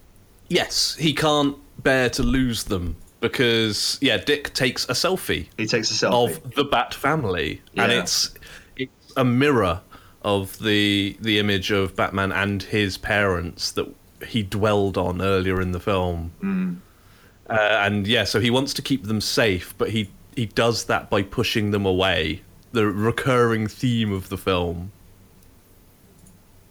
Yes, 0.49 0.95
he 0.99 1.13
can't 1.13 1.55
bear 1.83 2.09
to 2.11 2.23
lose 2.23 2.65
them 2.65 2.97
because 3.29 3.99
yeah, 4.01 4.17
Dick 4.17 4.55
takes 4.55 4.85
a 4.85 4.93
selfie 4.93 5.49
He 5.57 5.67
takes 5.67 5.91
a 5.91 6.07
selfie. 6.07 6.37
of 6.37 6.55
the 6.55 6.65
Bat 6.65 6.95
family, 6.95 7.61
and 7.77 7.91
it's 7.91 8.35
it's 8.77 9.13
a 9.17 9.25
mirror 9.25 9.81
of 10.23 10.59
the 10.61 11.17
the 11.21 11.39
image 11.39 11.71
of 11.71 11.97
Batman 11.97 12.33
and 12.33 12.63
his 12.63 12.99
parents 12.99 13.73
that 13.73 13.93
he 14.27 14.43
dwelled 14.43 14.97
on 14.97 15.21
earlier 15.21 15.61
in 15.61 15.73
the 15.73 15.81
film. 15.81 16.33
Mm. 16.43 16.77
Uh, 17.49 17.79
and 17.85 18.07
yeah, 18.07 18.25
so 18.25 18.41
he 18.41 18.51
wants 18.51 18.75
to 18.75 18.83
keep 18.83 19.05
them 19.05 19.21
safe, 19.21 19.75
but 19.79 19.91
he 19.91 20.11
he 20.35 20.47
does 20.47 20.85
that 20.85 21.11
by 21.11 21.23
pushing 21.23 21.71
them 21.71 21.87
away. 21.87 22.43
The 22.73 22.87
recurring 22.87 23.69
theme 23.69 24.13
of 24.13 24.29
the 24.29 24.37
film. 24.37 24.93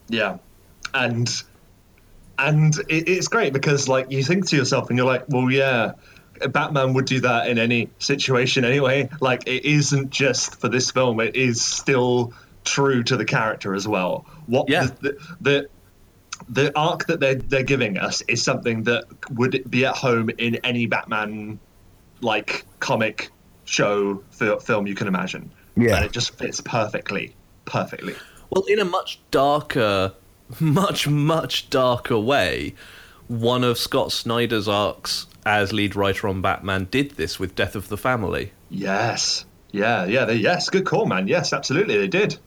Yeah, 0.08 0.38
and 0.94 1.30
and 2.38 2.78
it, 2.90 3.08
it's 3.10 3.28
great 3.28 3.54
because 3.54 3.88
like 3.88 4.12
you 4.12 4.24
think 4.24 4.48
to 4.48 4.56
yourself 4.56 4.90
and 4.90 4.98
you're 4.98 5.08
like, 5.08 5.26
well, 5.30 5.50
yeah, 5.50 5.94
Batman 6.50 6.94
would 6.94 7.06
do 7.06 7.20
that 7.22 7.48
in 7.48 7.58
any 7.58 7.90
situation 8.00 8.66
anyway. 8.66 9.10
Like 9.22 9.44
it 9.48 9.66
isn't 9.66 10.10
just 10.10 10.60
for 10.60 10.70
this 10.70 10.92
film; 10.92 11.20
it 11.20 11.36
is 11.36 11.64
still 11.64 12.34
true 12.64 13.04
to 13.04 13.16
the 13.18 13.26
character 13.26 13.76
as 13.76 13.88
well. 13.88 14.26
What 14.48 14.70
Yeah. 14.70 14.86
the, 14.86 14.92
the, 15.02 15.18
the 15.42 15.70
the 16.50 16.78
arc 16.78 17.06
that 17.08 17.20
they're 17.20 17.36
they're 17.36 17.64
giving 17.64 17.98
us 17.98 18.22
is 18.28 18.44
something 18.44 18.84
that 18.84 19.06
would 19.32 19.70
be 19.70 19.86
at 19.86 19.96
home 19.96 20.30
in 20.38 20.56
any 20.64 20.86
Batman 20.86 21.60
like 22.22 22.66
comic 22.80 23.30
show 23.66 24.24
fi- 24.32 24.58
film 24.60 24.88
you 24.88 24.96
can 24.96 25.08
imagine. 25.08 25.52
Yeah. 25.78 25.98
and 25.98 26.06
it 26.06 26.12
just 26.14 26.38
fits 26.38 26.62
perfectly, 26.62 27.36
perfectly. 27.66 28.16
Well, 28.50 28.64
in 28.70 28.80
a 28.80 28.86
much 28.86 29.20
darker, 29.32 30.14
much, 30.60 31.08
much 31.08 31.70
darker 31.70 32.18
way, 32.18 32.76
one 33.28 33.64
of 33.64 33.78
Scott 33.78 34.12
Snyder's 34.14 34.68
arcs 34.70 35.28
as 35.46 35.72
lead 35.72 35.96
writer 35.96 36.28
on 36.28 36.42
Batman 36.42 36.88
did 36.90 37.12
this 37.12 37.40
with 37.40 37.56
Death 37.56 37.76
of 37.76 37.88
the 37.90 37.98
Family. 37.98 38.52
Yes. 38.70 39.46
Yeah, 39.72 40.06
yeah, 40.06 40.26
they, 40.26 40.36
yes, 40.36 40.70
good 40.70 40.86
call, 40.86 41.06
man. 41.06 41.28
Yes, 41.28 41.54
absolutely, 41.54 41.98
they 41.98 42.08
did. 42.08 42.38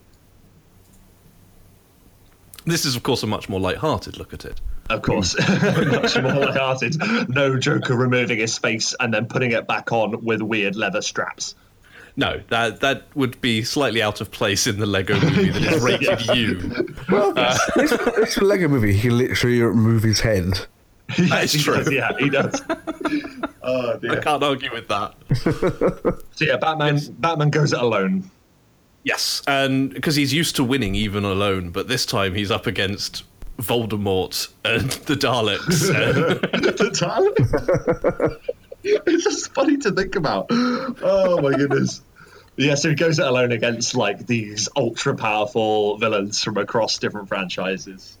This 2.65 2.85
is, 2.85 2.95
of 2.95 3.03
course, 3.03 3.23
a 3.23 3.27
much 3.27 3.47
more 3.49 3.59
light-hearted 3.59 4.17
look 4.17 4.33
at 4.33 4.45
it. 4.45 4.59
Of 4.89 5.03
course, 5.03 5.37
much 5.49 6.19
more 6.19 6.33
lighthearted. 6.33 6.97
No 7.29 7.57
Joker 7.57 7.95
removing 7.95 8.39
his 8.39 8.57
face 8.57 8.95
and 8.99 9.13
then 9.13 9.27
putting 9.27 9.51
it 9.51 9.67
back 9.67 9.91
on 9.91 10.23
with 10.23 10.41
weird 10.41 10.75
leather 10.75 11.01
straps. 11.01 11.55
No, 12.15 12.41
that 12.49 12.81
that 12.81 13.03
would 13.15 13.39
be 13.39 13.63
slightly 13.63 14.01
out 14.01 14.19
of 14.19 14.31
place 14.31 14.67
in 14.67 14.79
the 14.79 14.87
Lego 14.87 15.19
movie 15.19 15.49
that 15.49 15.73
is 15.73 15.81
rated 15.83 16.35
U. 16.35 16.95
well 17.09 17.33
it's, 17.37 17.93
it's 18.17 18.37
a 18.37 18.43
lego 18.43 18.67
movie 18.67 18.91
he 18.91 19.01
can 19.01 19.17
literally 19.17 19.61
remove 19.61 20.03
his 20.03 20.19
head 20.19 20.65
That 21.17 21.43
is 21.45 21.53
he 21.53 21.59
true. 21.61 21.75
does, 21.77 21.91
yeah, 21.91 22.11
he 22.19 22.29
does. 22.29 22.61
oh 23.63 23.99
I 24.09 24.15
can't 24.17 24.43
argue 24.43 24.71
with 24.71 24.87
that. 24.89 25.15
So 26.35 26.45
yeah, 26.45 26.55
Batman. 26.55 26.99
Batman 27.19 27.49
goes 27.49 27.73
it 27.73 27.79
alone. 27.79 28.29
Yes, 29.03 29.41
and 29.47 29.93
because 29.93 30.15
he's 30.15 30.33
used 30.33 30.55
to 30.57 30.63
winning 30.63 30.95
even 30.95 31.25
alone, 31.25 31.71
but 31.71 31.87
this 31.89 32.05
time 32.05 32.33
he's 32.33 32.49
up 32.51 32.65
against 32.65 33.23
Voldemort 33.57 34.47
and 34.63 34.89
the 35.07 35.15
Daleks. 35.15 35.89
And 35.89 36.41
the 36.77 36.91
time. 36.91 37.33
it's 38.83 39.23
just 39.23 39.53
funny 39.53 39.77
to 39.77 39.91
think 39.91 40.15
about. 40.15 40.47
Oh 40.51 41.41
my 41.41 41.53
goodness. 41.57 42.01
Yeah, 42.55 42.75
so 42.75 42.89
he 42.89 42.95
goes 42.95 43.19
it 43.19 43.25
alone 43.25 43.51
against 43.53 43.95
like 43.95 44.27
these 44.27 44.67
ultra 44.75 45.15
powerful 45.15 45.97
villains 45.97 46.43
from 46.43 46.57
across 46.57 46.97
different 46.99 47.29
franchises. 47.29 48.17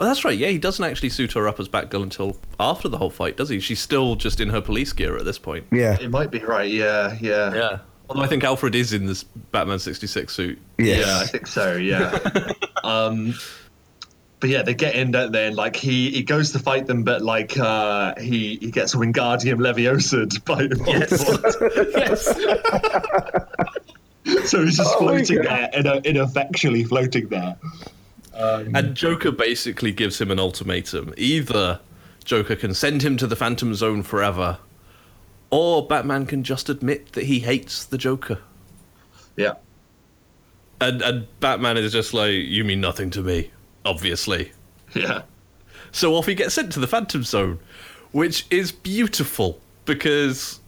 Oh, 0.00 0.04
that's 0.04 0.24
right. 0.24 0.36
Yeah, 0.36 0.48
he 0.48 0.58
doesn't 0.58 0.84
actually 0.84 1.10
suit 1.10 1.32
her 1.32 1.46
up 1.48 1.60
as 1.60 1.68
Batgirl 1.68 2.02
until 2.02 2.36
after 2.58 2.88
the 2.88 2.98
whole 2.98 3.10
fight, 3.10 3.36
does 3.36 3.48
he? 3.48 3.60
She's 3.60 3.80
still 3.80 4.16
just 4.16 4.40
in 4.40 4.48
her 4.50 4.60
police 4.60 4.92
gear 4.92 5.16
at 5.16 5.24
this 5.24 5.38
point. 5.38 5.66
Yeah. 5.72 5.96
It 6.00 6.10
might 6.10 6.30
be 6.30 6.38
right. 6.40 6.70
Yeah, 6.70 7.16
yeah, 7.20 7.54
Yeah. 7.54 7.78
Although 8.08 8.22
I 8.22 8.28
think 8.28 8.44
Alfred 8.44 8.76
is 8.76 8.92
in 8.92 9.06
this 9.06 9.24
Batman 9.24 9.80
'66 9.80 10.32
suit. 10.32 10.58
Yes. 10.78 11.04
Yeah, 11.06 11.18
I 11.18 11.24
think 11.26 11.46
so. 11.48 11.74
Yeah. 11.74 12.16
um, 12.84 13.34
but 14.38 14.48
yeah, 14.48 14.62
they 14.62 14.74
get 14.74 14.94
in, 14.94 15.10
don't 15.10 15.32
they? 15.32 15.48
And 15.48 15.56
like 15.56 15.74
he 15.74 16.10
he 16.10 16.22
goes 16.22 16.52
to 16.52 16.60
fight 16.60 16.86
them, 16.86 17.02
but 17.02 17.22
like 17.22 17.58
uh, 17.58 18.14
he 18.20 18.58
he 18.60 18.70
gets 18.70 18.94
Wingardium 18.94 19.58
Leviosa 19.58 20.26
by 20.44 20.68
Yes. 20.86 22.26
so 24.50 24.64
he's 24.64 24.76
just 24.76 24.94
Oh 24.94 24.98
floating 25.00 25.42
God. 25.42 25.46
there, 25.46 25.70
in 25.72 25.86
a, 25.86 25.96
ineffectually 26.04 26.84
floating 26.84 27.28
there. 27.28 27.56
Um, 28.36 28.74
and 28.74 28.94
Joker 28.94 29.32
basically 29.32 29.92
gives 29.92 30.20
him 30.20 30.30
an 30.30 30.38
ultimatum. 30.38 31.14
Either 31.16 31.80
Joker 32.24 32.54
can 32.56 32.74
send 32.74 33.02
him 33.02 33.16
to 33.16 33.26
the 33.26 33.36
Phantom 33.36 33.74
Zone 33.74 34.02
forever, 34.02 34.58
or 35.50 35.86
Batman 35.86 36.26
can 36.26 36.42
just 36.44 36.68
admit 36.68 37.12
that 37.12 37.24
he 37.24 37.40
hates 37.40 37.84
the 37.84 37.96
Joker. 37.98 38.38
Yeah. 39.36 39.54
And 40.80 41.00
and 41.00 41.26
Batman 41.40 41.78
is 41.78 41.92
just 41.92 42.12
like, 42.12 42.32
you 42.32 42.62
mean 42.64 42.80
nothing 42.80 43.08
to 43.10 43.22
me, 43.22 43.50
obviously. 43.84 44.52
Yeah. 44.94 45.22
So 45.92 46.14
off 46.14 46.26
he 46.26 46.34
gets 46.34 46.54
sent 46.54 46.72
to 46.72 46.80
the 46.80 46.86
Phantom 46.86 47.22
Zone, 47.22 47.58
which 48.12 48.46
is 48.50 48.70
beautiful 48.72 49.60
because 49.86 50.60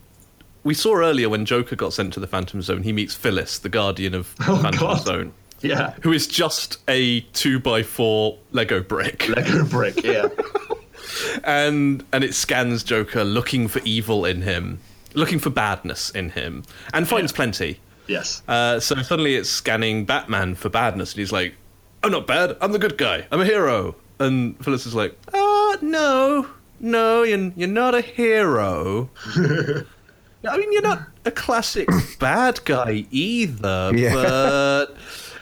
we 0.65 0.73
saw 0.73 0.95
earlier 0.97 1.29
when 1.29 1.45
Joker 1.45 1.77
got 1.77 1.93
sent 1.93 2.15
to 2.15 2.21
the 2.21 2.27
Phantom 2.27 2.63
Zone, 2.63 2.83
he 2.83 2.93
meets 2.93 3.15
Phyllis, 3.15 3.59
the 3.59 3.69
guardian 3.69 4.15
of 4.15 4.35
the 4.37 4.45
Oh, 4.49 4.57
Phantom 4.63 4.81
God. 4.81 5.05
Zone, 5.05 5.33
Yeah. 5.61 5.95
who 6.03 6.13
is 6.13 6.27
just 6.27 6.79
a 6.89 7.21
two 7.33 7.59
by 7.59 7.83
four 7.83 8.39
Lego 8.53 8.81
brick. 8.81 9.29
Lego 9.37 9.65
brick. 9.65 10.03
Yeah. 10.05 10.29
and 11.45 12.05
and 12.13 12.25
it 12.25 12.35
scans 12.35 12.83
Joker 12.85 13.25
looking 13.25 13.69
for 13.69 13.81
evil 13.85 14.25
in 14.25 14.43
him, 14.43 14.81
looking 15.15 15.39
for 15.39 15.51
badness 15.51 16.11
in 16.11 16.31
him, 16.31 16.65
and 16.93 17.09
finds 17.09 17.33
plenty. 17.33 17.81
yes. 18.07 18.43
Uh, 18.49 18.79
so 18.81 18.97
suddenly 19.03 19.35
it's 19.37 19.51
scanning 19.51 20.05
Batman 20.05 20.55
for 20.55 20.69
badness, 20.69 21.13
and 21.13 21.19
he's 21.21 21.33
like, 21.33 21.55
"I'm 22.03 22.13
not 22.13 22.27
bad. 22.27 22.57
I'm 22.61 22.73
the 22.73 22.79
good 22.79 22.99
guy. 22.99 23.27
I'm 23.31 23.41
a 23.41 23.45
hero." 23.45 23.97
And 24.21 24.63
Phyllis 24.65 24.87
is 24.87 24.95
like, 24.95 25.17
"Uh, 25.33 25.77
no, 25.81 26.47
no, 26.81 27.23
you're 27.23 27.53
you're 27.57 27.69
not 27.69 27.95
a 27.95 28.01
hero. 28.01 29.11
I 30.49 30.57
mean, 30.57 30.73
you're 30.73 30.83
not 30.83 31.03
a 31.25 31.31
classic 31.33 31.89
bad 32.21 32.61
guy 32.65 33.07
either, 33.11 33.93
Yeah. 33.95 34.15
but." 34.15 34.97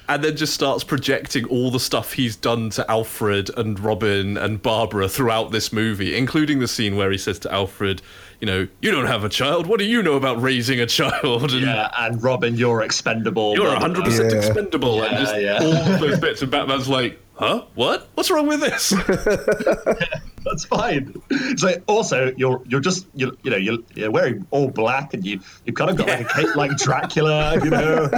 And 0.08 0.22
then 0.22 0.36
just 0.36 0.54
starts 0.54 0.84
projecting 0.84 1.46
all 1.46 1.70
the 1.72 1.80
stuff 1.80 2.12
he's 2.12 2.36
done 2.36 2.70
to 2.70 2.88
Alfred 2.90 3.50
and 3.56 3.78
Robin 3.80 4.36
and 4.36 4.62
Barbara 4.62 5.08
throughout 5.08 5.50
this 5.50 5.72
movie, 5.72 6.16
including 6.16 6.60
the 6.60 6.68
scene 6.68 6.96
where 6.96 7.10
he 7.10 7.18
says 7.18 7.40
to 7.40 7.52
Alfred, 7.52 8.02
"You 8.40 8.46
know, 8.46 8.68
you 8.80 8.90
don't 8.92 9.06
have 9.06 9.24
a 9.24 9.28
child. 9.28 9.66
What 9.66 9.80
do 9.80 9.84
you 9.84 10.02
know 10.04 10.14
about 10.14 10.40
raising 10.40 10.78
a 10.80 10.86
child?" 10.86 11.52
And 11.52 11.62
yeah. 11.62 11.90
And 11.98 12.22
Robin, 12.22 12.54
you're 12.56 12.82
expendable. 12.82 13.54
you're 13.54 13.64
blah, 13.64 13.78
blah, 13.80 13.88
100 13.88 13.94
blah. 13.96 14.04
percent 14.04 14.30
Yeah. 14.32 14.38
expendable, 14.38 15.02
and 15.02 15.12
Yeah, 15.12 15.18
just 15.18 15.40
yeah. 15.40 15.58
all 15.92 15.98
those 15.98 16.20
bits. 16.20 16.40
And 16.42 16.50
Batman's 16.52 16.88
like, 16.88 17.18
"Huh? 17.36 17.64
What? 17.74 18.08
What's 18.14 18.30
wrong 18.30 18.46
with 18.46 18.60
this?" 18.60 18.90
That's 20.46 20.64
fine. 20.64 21.20
So 21.56 21.74
also 21.88 22.32
you're 22.36 22.62
you're 22.66 22.80
just 22.80 23.06
you 23.14 23.36
you 23.42 23.50
know 23.50 23.56
you're, 23.56 23.78
you're 23.94 24.10
wearing 24.12 24.46
all 24.52 24.70
black 24.70 25.12
and 25.12 25.26
you 25.26 25.40
you've 25.64 25.74
kind 25.74 25.90
of 25.90 25.96
got 25.96 26.06
like 26.06 26.20
a 26.20 26.24
cape 26.32 26.54
like 26.54 26.76
Dracula. 26.76 27.58
You 27.62 27.70
know, 27.70 28.08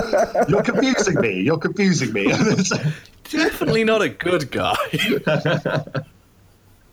you're 0.48 0.62
confusing 0.62 1.20
me. 1.20 1.40
You're 1.40 1.58
confusing 1.58 2.12
me. 2.12 2.26
Definitely 3.30 3.84
not 3.84 4.02
a 4.02 4.10
good 4.10 4.50
guy. 4.50 4.76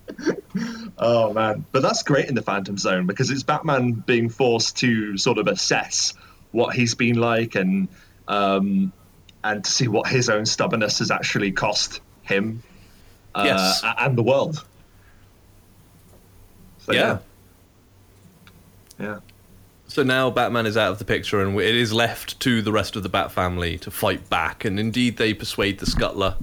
oh 0.97 1.34
man, 1.34 1.65
but 1.72 1.81
that's 1.81 2.03
great 2.03 2.27
in 2.27 2.35
the 2.35 2.41
Phantom 2.41 2.77
Zone 2.77 3.06
because 3.06 3.30
it's 3.30 3.43
Batman 3.43 3.91
being 3.91 4.30
forced 4.30 4.77
to 4.77 5.18
sort 5.18 5.38
of 5.38 5.47
assess 5.47 6.14
what 6.52 6.73
he's 6.76 6.95
been 6.95 7.18
like 7.18 7.56
and 7.56 7.89
um 8.30 8.93
and 9.43 9.64
to 9.65 9.69
see 9.69 9.88
what 9.88 10.07
his 10.07 10.30
own 10.30 10.45
stubbornness 10.45 10.99
has 10.99 11.11
actually 11.11 11.52
cost 11.52 11.99
him 12.26 12.61
uh, 13.34 13.43
Yes. 13.45 13.81
and 13.99 14.18
the 14.18 14.23
world. 14.23 14.64
So, 16.80 16.93
yeah. 16.93 17.18
yeah. 18.99 19.19
So 19.88 20.03
now 20.03 20.30
Batman 20.30 20.65
is 20.65 20.77
out 20.77 20.91
of 20.91 20.99
the 20.99 21.06
picture, 21.06 21.41
and 21.41 21.60
it 21.60 21.76
is 21.76 21.93
left 21.93 22.39
to 22.41 22.61
the 22.61 22.72
rest 22.72 22.95
of 22.95 23.03
the 23.03 23.10
Bat 23.10 23.31
family 23.31 23.77
to 23.80 23.91
fight 23.91 24.30
back. 24.30 24.65
And 24.65 24.80
indeed, 24.80 25.18
they 25.18 25.34
persuade 25.34 25.80
the 25.80 25.85
Scuttler 25.85 26.35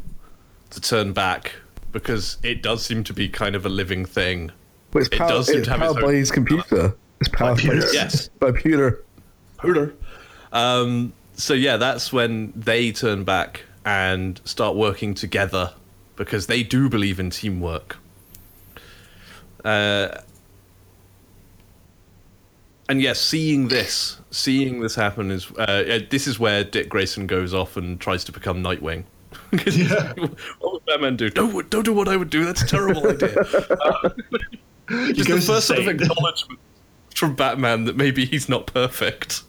to 0.70 0.80
turn 0.80 1.12
back 1.12 1.52
because 1.92 2.38
it 2.42 2.62
does 2.62 2.84
seem 2.84 3.04
to 3.04 3.12
be 3.12 3.28
kind 3.28 3.54
of 3.54 3.66
a 3.66 3.68
living 3.68 4.04
thing. 4.04 4.50
But 4.90 5.00
it's 5.02 5.08
It 5.08 5.18
powered, 5.18 5.28
does 5.30 5.46
seem 5.46 5.58
it's 5.58 5.66
to 5.66 5.72
have 5.72 5.82
its 5.82 5.92
powered 5.92 6.04
own- 6.04 6.10
by 6.10 6.14
his 6.16 6.30
computer. 6.30 6.94
It's 7.20 7.28
powered 7.30 7.56
by, 7.56 7.60
Computer. 7.62 7.76
his, 7.86 7.94
Yes. 7.94 8.28
by 8.40 8.46
computer. 8.52 9.04
Um, 10.52 11.12
so 11.34 11.54
yeah, 11.54 11.76
that's 11.76 12.12
when 12.12 12.52
they 12.56 12.90
turn 12.92 13.22
back 13.24 13.62
and 13.84 14.40
start 14.44 14.76
working 14.76 15.14
together 15.14 15.72
because 16.16 16.46
they 16.46 16.62
do 16.62 16.88
believe 16.88 17.18
in 17.18 17.30
teamwork. 17.30 17.98
Uh, 19.64 20.18
and 22.88 23.00
yes, 23.00 23.20
seeing 23.20 23.68
this, 23.68 24.18
seeing 24.30 24.80
this 24.80 24.94
happen 24.94 25.30
is 25.30 25.50
uh, 25.52 26.00
this 26.10 26.26
is 26.26 26.38
where 26.38 26.64
Dick 26.64 26.88
Grayson 26.88 27.26
goes 27.26 27.54
off 27.54 27.76
and 27.76 28.00
tries 28.00 28.24
to 28.24 28.32
become 28.32 28.62
Nightwing. 28.62 29.04
Yeah. 29.66 30.12
like, 30.16 30.38
what 30.60 30.72
would 30.72 30.86
Batman 30.86 31.16
do? 31.16 31.28
Don't 31.30 31.68
don't 31.70 31.84
do 31.84 31.92
what 31.92 32.08
I 32.08 32.16
would 32.16 32.30
do. 32.30 32.44
That's 32.44 32.62
a 32.62 32.66
terrible 32.66 33.06
idea. 33.08 33.34
Uh, 33.80 34.10
just 35.12 35.28
the 35.28 35.40
first 35.40 35.68
sort 35.68 35.78
of 35.78 35.88
acknowledgement 35.88 36.58
from 37.14 37.34
Batman 37.34 37.84
that 37.84 37.96
maybe 37.96 38.24
he's 38.24 38.48
not 38.48 38.66
perfect. 38.66 39.42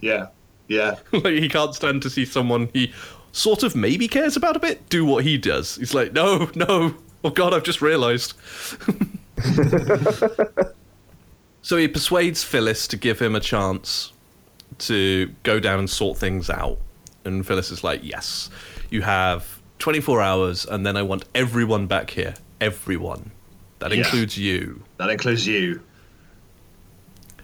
Yeah. 0.00 0.26
Yeah. 0.68 0.96
like 1.12 1.34
he 1.34 1.48
can't 1.48 1.74
stand 1.74 2.02
to 2.02 2.10
see 2.10 2.24
someone 2.24 2.68
he 2.72 2.92
sort 3.32 3.62
of 3.62 3.74
maybe 3.74 4.06
cares 4.08 4.36
about 4.36 4.56
a 4.56 4.60
bit 4.60 4.88
do 4.88 5.04
what 5.04 5.24
he 5.24 5.38
does. 5.38 5.76
He's 5.76 5.94
like, 5.94 6.12
no, 6.12 6.50
no. 6.54 6.94
Oh 7.24 7.30
God, 7.30 7.54
I've 7.54 7.62
just 7.64 7.80
realised. 7.82 8.34
so 11.62 11.76
he 11.76 11.88
persuades 11.88 12.42
Phyllis 12.42 12.86
to 12.88 12.96
give 12.96 13.18
him 13.20 13.34
a 13.34 13.40
chance 13.40 14.12
to 14.78 15.30
go 15.42 15.60
down 15.60 15.78
and 15.78 15.88
sort 15.88 16.18
things 16.18 16.50
out. 16.50 16.78
And 17.24 17.46
Phyllis 17.46 17.70
is 17.70 17.84
like, 17.84 18.00
yes, 18.02 18.50
you 18.90 19.02
have 19.02 19.60
24 19.78 20.20
hours, 20.20 20.66
and 20.66 20.84
then 20.84 20.96
I 20.96 21.02
want 21.02 21.24
everyone 21.34 21.86
back 21.86 22.10
here. 22.10 22.34
Everyone. 22.60 23.30
That 23.78 23.92
Yeah. 23.92 23.98
includes 23.98 24.36
you. 24.36 24.82
That 24.98 25.10
includes 25.10 25.46
you. 25.46 25.80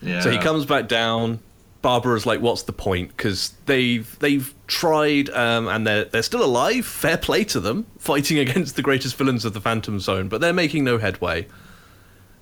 Yeah. 0.03 0.21
So 0.21 0.31
he 0.31 0.39
comes 0.39 0.67
back 0.67 0.89
down. 0.89 1.41
Barbara's 1.83 2.27
like, 2.27 2.41
"What's 2.41 2.63
the 2.63 2.73
point?" 2.73 3.17
Because 3.17 3.55
they've 3.67 4.19
they've 4.19 4.53
tried, 4.67 5.31
um, 5.31 5.69
and 5.69 5.87
they're 5.87 6.05
they're 6.05 6.23
still 6.23 6.45
alive. 6.45 6.85
Fair 6.87 7.17
play 7.17 7.45
to 7.45 7.61
them, 7.61 7.87
fighting 7.99 8.39
against 8.39 8.77
the 8.77 8.83
greatest 8.83 9.17
villains 9.17 9.45
of 9.45 9.53
the 9.55 9.61
Phantom 9.61 10.01
Zone, 10.01 10.29
but 10.29 10.41
they're 10.41 10.53
making 10.53 10.85
no 10.85 10.99
headway. 10.99 11.47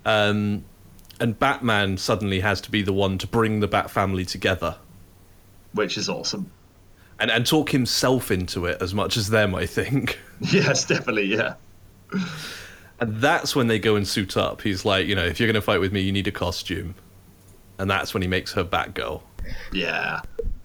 Um, 0.05 0.65
and 1.21 1.39
Batman 1.39 1.97
suddenly 1.99 2.41
has 2.41 2.61
to 2.63 2.71
be 2.71 2.83
the 2.83 2.93
one 2.93 3.19
to 3.19 3.27
bring 3.27 3.61
the 3.61 3.69
Bat 3.69 3.91
family 3.91 4.25
together 4.25 4.77
which 5.73 5.99
is 5.99 6.09
awesome. 6.09 6.51
and 7.21 7.31
and 7.31 7.45
talk 7.45 7.71
himself 7.71 8.31
into 8.31 8.65
it 8.65 8.81
as 8.81 8.95
much 8.95 9.17
as 9.19 9.29
them. 9.29 9.55
I 9.55 9.67
think. 9.67 10.19
Yes, 10.53 10.87
definitely. 10.87 11.27
Yeah. 11.27 11.55
And 13.01 13.17
that's 13.21 13.55
when 13.55 13.67
they 13.67 13.79
go 13.79 13.97
and 13.97 14.07
suit 14.09 14.37
up. 14.37 14.63
He's 14.63 14.85
like, 14.87 15.07
you 15.07 15.15
know, 15.15 15.25
if 15.25 15.39
you're 15.39 15.47
going 15.47 15.55
to 15.55 15.61
fight 15.61 15.81
with 15.81 15.93
me, 15.93 16.01
you 16.01 16.13
need 16.13 16.27
a 16.27 16.33
costume. 16.33 16.95
And 17.79 17.91
that's 17.91 18.15
when 18.15 18.23
he 18.23 18.29
makes 18.29 18.53
her 18.55 18.65
Batgirl. 18.65 19.23
Yeah. 19.73 20.21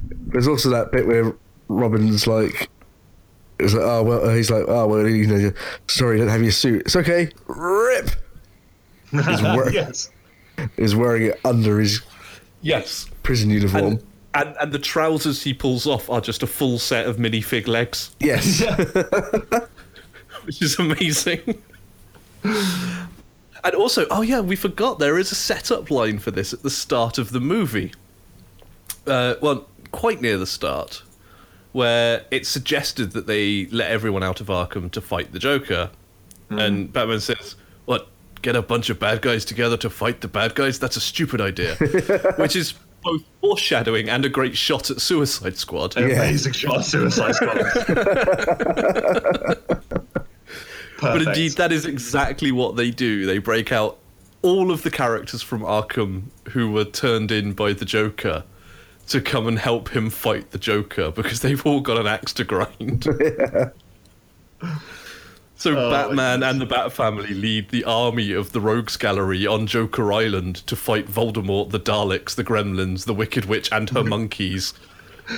There's 0.09 0.47
also 0.47 0.69
that 0.69 0.91
bit 0.91 1.05
where 1.07 1.35
Robin's 1.67 2.25
like, 2.27 2.69
it's 3.59 3.73
like, 3.73 3.83
oh 3.83 4.03
well, 4.03 4.29
he's 4.33 4.49
like, 4.49 4.65
oh 4.67 4.88
well, 4.88 5.07
you 5.07 5.27
know, 5.27 5.51
sorry, 5.88 6.17
you 6.17 6.23
don't 6.23 6.31
have 6.31 6.41
your 6.41 6.51
suit. 6.51 6.81
It's 6.81 6.95
okay. 6.95 7.29
Rip. 7.47 8.09
He's, 9.11 9.41
wear- 9.41 9.69
yes. 9.73 10.09
he's 10.77 10.95
wearing 10.95 11.23
it 11.23 11.39
under 11.45 11.79
his 11.79 12.01
Yes. 12.61 13.07
prison 13.23 13.49
uniform. 13.49 13.83
And, 13.83 14.03
and 14.33 14.55
and 14.61 14.71
the 14.71 14.79
trousers 14.79 15.43
he 15.43 15.53
pulls 15.53 15.85
off 15.85 16.09
are 16.09 16.21
just 16.21 16.41
a 16.43 16.47
full 16.47 16.79
set 16.79 17.05
of 17.07 17.17
minifig 17.17 17.67
legs, 17.67 18.15
yes. 18.19 18.61
which 20.45 20.61
is 20.61 20.79
amazing. 20.79 21.61
And 23.63 23.75
also, 23.75 24.07
oh 24.09 24.21
yeah, 24.21 24.39
we 24.39 24.55
forgot 24.55 24.99
there 24.99 25.17
is 25.17 25.31
a 25.31 25.35
setup 25.35 25.91
line 25.91 26.19
for 26.19 26.31
this 26.31 26.53
at 26.53 26.63
the 26.63 26.69
start 26.69 27.17
of 27.17 27.31
the 27.31 27.39
movie. 27.39 27.93
Uh, 29.05 29.35
well, 29.41 29.67
quite 29.91 30.21
near 30.21 30.38
the 30.38 30.47
start, 30.47 31.03
where 31.71 32.25
it's 32.31 32.49
suggested 32.49 33.11
that 33.11 33.27
they 33.27 33.67
let 33.67 33.91
everyone 33.91 34.23
out 34.23 34.41
of 34.41 34.47
Arkham 34.47 34.89
to 34.91 35.01
fight 35.01 35.31
the 35.31 35.39
Joker, 35.39 35.91
and 36.49 36.91
Batman 36.91 37.19
says, 37.19 37.55
"What? 37.85 38.07
Get 38.41 38.55
a 38.55 38.61
bunch 38.61 38.89
of 38.89 38.99
bad 38.99 39.21
guys 39.21 39.45
together 39.45 39.77
to 39.77 39.89
fight 39.89 40.21
the 40.21 40.27
bad 40.27 40.55
guys? 40.55 40.79
That's 40.79 40.97
a 40.97 41.01
stupid 41.01 41.39
idea." 41.39 41.75
Which 42.38 42.55
is 42.55 42.73
both 43.03 43.23
foreshadowing 43.41 44.09
and 44.09 44.25
a 44.25 44.29
great 44.29 44.55
shot 44.57 44.89
at 44.91 45.01
Suicide 45.01 45.57
Squad. 45.57 45.97
Amazing 45.97 46.53
shot 46.53 46.77
of 46.77 46.85
Suicide 46.85 47.35
Squad. 47.35 47.57
But 51.02 51.22
indeed, 51.23 51.53
that 51.53 51.72
is 51.72 51.86
exactly 51.86 52.52
what 52.52 52.76
they 52.76 52.91
do. 52.91 53.26
They 53.26 53.40
break 53.40 53.72
out 53.72 53.98
all 54.41 54.72
of 54.72 54.84
the 54.84 54.91
characters 54.91 55.41
from 55.41 55.61
Arkham 55.61 56.23
who 56.49 56.72
were 56.72 56.86
turned 56.86 57.32
in 57.32 57.53
by 57.53 57.73
the 57.73 57.86
Joker 57.86 58.44
to 59.07 59.22
come 59.22 59.48
and 59.48 59.60
help 59.60 59.90
him 59.90 60.10
fight 60.10 60.52
the 60.52 60.57
Joker 60.57 61.11
because 61.11 61.41
they've 61.41 61.65
all 61.65 61.82
got 61.82 61.98
an 61.98 62.07
axe 62.07 62.34
to 62.34 62.44
grind. 62.44 63.07
So 65.61 65.78
Oh, 65.78 65.91
Batman 65.91 66.41
and 66.41 66.60
the 66.60 66.65
Bat 66.65 66.91
Family 66.91 67.36
lead 67.36 67.69
the 67.69 67.84
army 67.84 68.32
of 68.32 68.52
the 68.52 68.60
Rogues 68.60 68.98
Gallery 68.98 69.45
on 69.45 69.68
Joker 69.68 70.11
Island 70.11 70.56
to 70.65 70.76
fight 70.76 71.06
Voldemort, 71.06 71.69
the 71.69 71.80
Daleks, 71.80 72.34
the 72.34 72.44
Gremlins, 72.44 73.06
the 73.06 73.14
Wicked 73.14 73.45
Witch, 73.45 73.72
and 73.72 73.88
her 73.91 74.03
monkeys. 74.15 74.73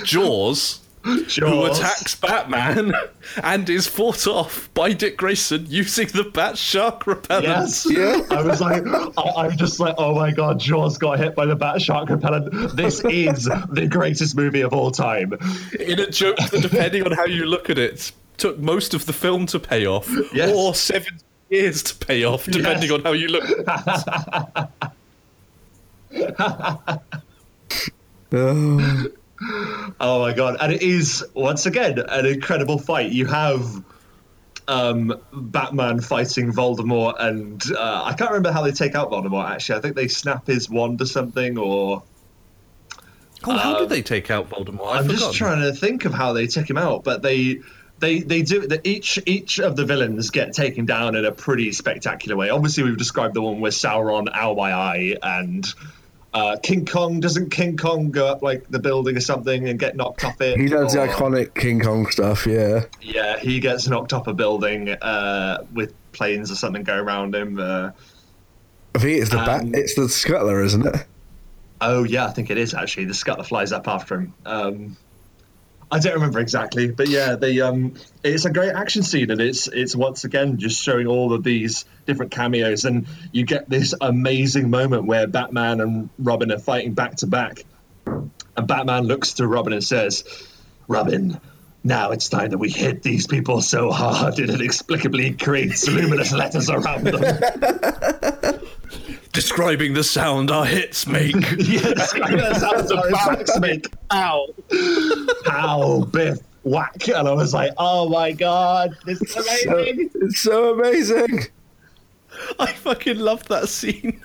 Jaws, 0.02 0.80
who 1.04 1.64
attacks 1.66 2.14
Batman 2.14 2.94
and 3.42 3.68
is 3.68 3.86
fought 3.86 4.26
off 4.26 4.72
by 4.72 4.92
Dick 4.92 5.16
Grayson 5.18 5.66
using 5.68 6.06
the 6.08 6.24
Bat 6.24 6.56
Shark 6.56 7.06
repellent. 7.06 7.44
Yes. 7.44 7.86
Yeah. 7.88 8.22
I 8.30 8.42
was 8.42 8.60
like, 8.60 8.82
I, 8.86 9.32
I'm 9.36 9.56
just 9.56 9.78
like, 9.80 9.94
oh 9.98 10.14
my 10.14 10.30
god, 10.32 10.58
Jaws 10.58 10.96
got 10.96 11.18
hit 11.18 11.34
by 11.34 11.44
the 11.46 11.56
bat 11.56 11.82
shark 11.82 12.08
repellent. 12.08 12.74
This 12.76 13.04
is 13.04 13.44
the 13.70 13.86
greatest 13.90 14.34
movie 14.36 14.62
of 14.62 14.72
all 14.72 14.90
time. 14.90 15.34
In 15.78 16.00
a 16.00 16.10
joke 16.10 16.36
that, 16.38 16.62
depending 16.62 17.02
on 17.04 17.12
how 17.12 17.26
you 17.26 17.44
look 17.44 17.68
at 17.68 17.76
it, 17.78 18.10
took 18.38 18.58
most 18.58 18.94
of 18.94 19.04
the 19.06 19.12
film 19.12 19.46
to 19.46 19.60
pay 19.60 19.86
off, 19.86 20.08
Yes. 20.32 20.54
or 20.56 20.74
seven 20.74 21.20
years 21.50 21.82
to 21.84 21.94
pay 22.06 22.24
off, 22.24 22.46
depending 22.46 22.90
Yes. 22.90 22.92
on 22.92 23.02
how 23.02 23.12
you 23.12 23.28
look. 23.28 23.44
at 23.68 24.68
it. 26.10 27.00
Oh, 28.32 29.06
Oh 29.40 30.20
my 30.20 30.32
god! 30.32 30.56
And 30.60 30.72
it 30.72 30.82
is 30.82 31.24
once 31.34 31.66
again 31.66 31.98
an 31.98 32.26
incredible 32.26 32.78
fight. 32.78 33.10
You 33.10 33.26
have 33.26 33.84
um, 34.68 35.20
Batman 35.32 36.00
fighting 36.00 36.52
Voldemort, 36.52 37.16
and 37.18 37.62
uh, 37.76 38.02
I 38.04 38.14
can't 38.14 38.30
remember 38.30 38.52
how 38.52 38.62
they 38.62 38.72
take 38.72 38.94
out 38.94 39.10
Voldemort. 39.10 39.50
Actually, 39.50 39.78
I 39.78 39.82
think 39.82 39.96
they 39.96 40.08
snap 40.08 40.46
his 40.46 40.70
wand 40.70 41.00
or 41.02 41.06
something, 41.06 41.58
or 41.58 42.02
Oh, 43.46 43.56
how 43.58 43.78
did 43.78 43.88
they 43.90 44.02
take 44.02 44.30
out 44.30 44.48
Voldemort? 44.50 44.88
I've 44.88 45.04
I'm 45.04 45.08
just 45.10 45.34
trying 45.34 45.60
to 45.62 45.72
think 45.72 46.04
of 46.04 46.14
how 46.14 46.32
they 46.32 46.46
take 46.46 46.68
him 46.70 46.78
out, 46.78 47.04
but 47.04 47.22
they 47.22 47.60
they 47.98 48.20
they 48.20 48.42
do 48.42 48.66
that. 48.66 48.86
Each 48.86 49.18
each 49.26 49.58
of 49.58 49.76
the 49.76 49.84
villains 49.84 50.30
get 50.30 50.54
taken 50.54 50.86
down 50.86 51.14
in 51.14 51.24
a 51.24 51.32
pretty 51.32 51.72
spectacular 51.72 52.36
way. 52.36 52.50
Obviously, 52.50 52.84
we've 52.84 52.96
described 52.96 53.34
the 53.34 53.42
one 53.42 53.60
with 53.60 53.74
Sauron, 53.74 54.28
Ow 54.34 54.54
my 54.54 54.72
eye, 54.72 55.16
and 55.22 55.66
uh, 56.34 56.56
King 56.62 56.84
Kong. 56.84 57.20
Doesn't 57.20 57.50
King 57.50 57.76
Kong 57.76 58.10
go 58.10 58.26
up 58.26 58.42
like 58.42 58.68
the 58.68 58.78
building 58.78 59.16
or 59.16 59.20
something 59.20 59.68
and 59.68 59.78
get 59.78 59.96
knocked 59.96 60.24
off 60.24 60.40
it? 60.40 60.58
he 60.60 60.66
does 60.66 60.92
the 60.92 60.98
iconic 60.98 61.54
King 61.54 61.80
Kong 61.80 62.06
stuff, 62.08 62.46
yeah. 62.46 62.84
Yeah, 63.00 63.38
he 63.38 63.60
gets 63.60 63.88
knocked 63.88 64.12
off 64.12 64.26
a 64.26 64.34
building 64.34 64.90
uh, 64.90 65.64
with 65.72 65.94
planes 66.12 66.50
or 66.50 66.56
something 66.56 66.82
go 66.82 66.96
around 66.96 67.34
him. 67.34 67.58
Uh, 67.58 67.90
I 68.94 68.98
think 68.98 69.20
it's 69.22 69.30
the 69.30 69.36
bat. 69.38 69.62
Um, 69.62 69.74
It's 69.74 69.94
the 69.94 70.02
Scuttler, 70.02 70.64
isn't 70.64 70.86
it? 70.86 71.06
oh 71.80 72.04
yeah, 72.04 72.26
I 72.26 72.30
think 72.30 72.50
it 72.50 72.58
is 72.58 72.74
actually. 72.74 73.04
The 73.06 73.12
scuttler 73.12 73.44
flies 73.44 73.72
up 73.72 73.88
after 73.88 74.16
him. 74.16 74.34
Um, 74.46 74.96
I 75.90 75.98
don't 75.98 76.14
remember 76.14 76.40
exactly, 76.40 76.90
but 76.90 77.08
yeah, 77.08 77.36
the 77.36 77.62
um, 77.62 77.94
it's 78.22 78.44
a 78.44 78.50
great 78.50 78.74
action 78.74 79.02
scene, 79.02 79.30
and 79.30 79.40
it's 79.40 79.66
it's 79.68 79.94
once 79.94 80.24
again 80.24 80.58
just 80.58 80.82
showing 80.82 81.06
all 81.06 81.32
of 81.32 81.44
these 81.44 81.84
different 82.06 82.32
cameos, 82.32 82.84
and 82.84 83.06
you 83.32 83.44
get 83.44 83.68
this 83.68 83.94
amazing 84.00 84.70
moment 84.70 85.06
where 85.06 85.26
Batman 85.26 85.80
and 85.80 86.10
Robin 86.18 86.50
are 86.52 86.58
fighting 86.58 86.94
back 86.94 87.16
to 87.16 87.26
back, 87.26 87.64
and 88.06 88.30
Batman 88.66 89.04
looks 89.04 89.34
to 89.34 89.46
Robin 89.46 89.72
and 89.72 89.84
says, 89.84 90.24
"Robin." 90.88 91.40
Now 91.86 92.12
it's 92.12 92.30
time 92.30 92.48
that 92.48 92.56
we 92.56 92.70
hit 92.70 93.02
these 93.02 93.26
people 93.26 93.60
so 93.60 93.90
hard 93.90 94.38
it 94.38 94.48
inexplicably 94.48 95.34
creates 95.34 95.86
luminous 95.86 96.32
letters 96.32 96.70
around 96.70 97.04
them. 97.04 98.60
Describing 99.34 99.94
the 99.94 100.04
sound 100.04 100.50
our 100.52 100.64
hits 100.64 101.08
make. 101.08 101.34
yes, 101.58 102.12
that 102.14 102.56
sounds 102.60 102.92
our 102.92 103.10
effects 103.10 103.58
make. 103.58 103.84
Ow. 104.12 104.46
Pow, 105.44 106.00
biff, 106.12 106.38
whack. 106.62 107.08
And 107.08 107.26
I 107.28 107.32
was 107.32 107.52
like, 107.52 107.72
oh 107.76 108.08
my 108.08 108.30
god, 108.30 108.96
this 109.04 109.20
is 109.20 109.32
So, 109.64 109.72
amazing. 109.78 110.10
it's 110.14 110.40
so 110.40 110.74
amazing. 110.78 111.40
I 112.60 112.72
fucking 112.72 113.18
loved 113.18 113.48
that 113.48 113.68
scene. 113.68 114.20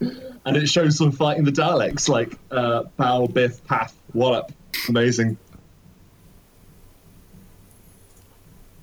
and 0.00 0.56
it 0.56 0.68
shows 0.68 0.98
them 0.98 1.12
fighting 1.12 1.44
the 1.44 1.52
Daleks, 1.52 2.08
like 2.08 2.36
uh, 2.50 2.82
pow, 2.98 3.28
biff, 3.28 3.64
paff, 3.64 3.94
wallop. 4.12 4.50
Amazing. 4.88 5.36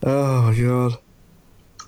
Oh 0.03 0.53
god. 0.57 0.99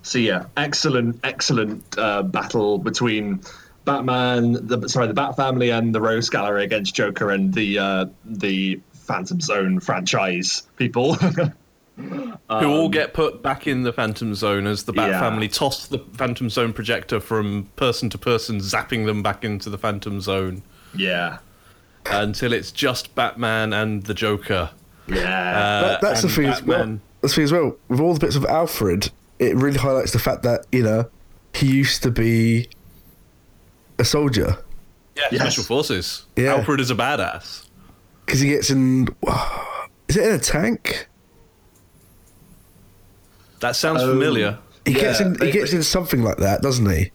So 0.02 0.18
yeah, 0.20 0.46
excellent, 0.58 1.20
excellent 1.24 1.84
uh, 1.98 2.24
battle 2.24 2.80
between 2.80 3.42
Batman, 3.88 4.68
the 4.68 4.88
sorry, 4.88 5.08
the 5.08 5.14
Bat 5.16 5.36
Family 5.36 5.72
and 5.72 5.96
the 5.96 6.00
Rogues 6.02 6.30
Gallery 6.30 6.64
against 6.64 6.94
Joker 6.94 7.32
and 7.32 7.52
the 7.54 7.80
uh, 7.80 8.06
the 8.26 8.80
Phantom 8.94 9.40
Zone 9.42 9.80
franchise 9.80 10.62
people. 10.76 11.16
Who 11.98 12.32
all 12.50 12.90
get 12.90 13.16
put 13.16 13.42
back 13.42 13.66
in 13.66 13.82
the 13.82 13.92
Phantom 13.92 14.36
Zone 14.36 14.68
as 14.68 14.84
the 14.84 14.94
Bat 14.94 15.10
Yeah. 15.10 15.20
family 15.20 15.48
toss 15.48 15.88
the 15.88 15.98
Phantom 16.14 16.48
Zone 16.50 16.72
projector 16.72 17.20
from 17.20 17.70
person 17.76 18.10
to 18.12 18.20
person, 18.20 18.58
zapping 18.60 19.06
them 19.08 19.24
back 19.24 19.44
into 19.44 19.72
the 19.72 19.80
Phantom 19.80 20.22
Zone 20.22 20.62
yeah, 20.96 21.40
until 22.06 22.54
it's 22.54 22.72
just 22.72 23.16
Batman 23.16 23.74
and 23.74 24.04
the 24.04 24.14
Joker. 24.14 24.70
yeah. 25.08 25.16
Uh, 25.16 25.82
That, 25.82 26.02
that's 26.02 26.22
the 26.22 26.28
and 26.28 26.36
thing 26.36 26.46
as 26.46 26.62
well. 26.64 27.00
That's 27.22 27.34
the 27.34 27.36
thing 27.38 27.44
as 27.46 27.52
well. 27.52 27.76
With 27.88 28.00
all 28.00 28.14
the 28.14 28.20
bits 28.20 28.36
of 28.36 28.46
Alfred, 28.46 29.10
it 29.40 29.56
really 29.56 29.80
highlights 29.80 30.12
the 30.14 30.20
fact 30.20 30.44
that 30.44 30.66
you 30.72 30.84
know 30.84 31.10
he 31.54 31.66
used 31.68 32.04
to 32.04 32.12
be 32.12 32.70
a 34.00 34.06
soldier 34.06 34.58
Yeah, 35.16 35.24
Yes. 35.32 35.42
Special 35.42 35.64
Forces. 35.64 36.26
Yeah. 36.36 36.54
Alfred 36.56 36.80
is 36.80 36.92
a 36.92 36.96
badass. 36.96 37.66
because 38.26 38.40
he 38.42 38.50
gets 38.50 38.70
in. 38.70 39.08
Is 40.08 40.16
it 40.18 40.26
in 40.28 40.36
a 40.36 40.40
tank? 40.40 41.08
That 43.60 43.76
sounds 43.76 44.02
Oh. 44.04 44.10
familiar. 44.12 44.60
He 44.86 44.94
Yeah, 44.94 45.00
gets 45.02 45.20
in. 45.20 45.34
they- 45.34 45.48
he 45.48 45.52
gets 45.52 45.74
in 45.74 45.84
something 45.84 46.24
like 46.24 46.38
that, 46.38 46.62
doesn't 46.62 46.90
he? 46.90 47.12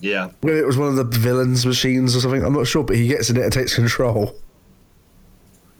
yeah. 0.00 0.30
Whether 0.40 0.58
it 0.58 0.66
was 0.66 0.76
one 0.76 0.88
of 0.88 0.96
the 0.96 1.04
villains' 1.04 1.64
machines 1.66 2.16
or 2.16 2.20
something, 2.20 2.42
I'm 2.44 2.54
not 2.54 2.66
sure. 2.66 2.82
But 2.82 2.96
he 2.96 3.06
gets 3.06 3.30
in 3.30 3.36
it 3.36 3.42
and 3.44 3.52
takes 3.52 3.74
control. 3.74 4.34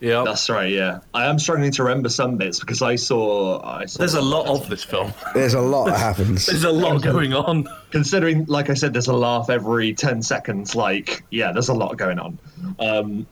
Yeah. 0.02 0.24
That's 0.24 0.50
right. 0.50 0.68
Yeah, 0.68 0.98
I 1.14 1.26
am 1.26 1.38
struggling 1.38 1.70
to 1.70 1.84
remember 1.84 2.08
some 2.08 2.36
bits 2.36 2.58
because 2.58 2.82
I 2.82 2.96
saw. 2.96 3.62
I 3.64 3.86
saw 3.86 4.00
There's 4.00 4.14
a 4.14 4.20
lot 4.20 4.46
of 4.46 4.68
this 4.68 4.82
film. 4.82 5.14
There's 5.32 5.54
a 5.54 5.60
lot 5.60 5.84
that 5.84 5.98
happens. 5.98 6.46
There's 6.48 6.64
a 6.64 6.72
lot 6.72 7.02
going 7.02 7.32
on. 7.32 7.68
Considering, 7.92 8.46
like 8.46 8.68
I 8.68 8.74
said, 8.74 8.92
there's 8.94 9.06
a 9.06 9.14
laugh 9.14 9.48
every 9.48 9.94
ten 9.94 10.20
seconds. 10.20 10.74
Like, 10.74 11.22
yeah, 11.30 11.52
there's 11.52 11.68
a 11.68 11.74
lot 11.74 11.96
going 11.98 12.18
on. 12.18 12.38
Um, 12.80 13.26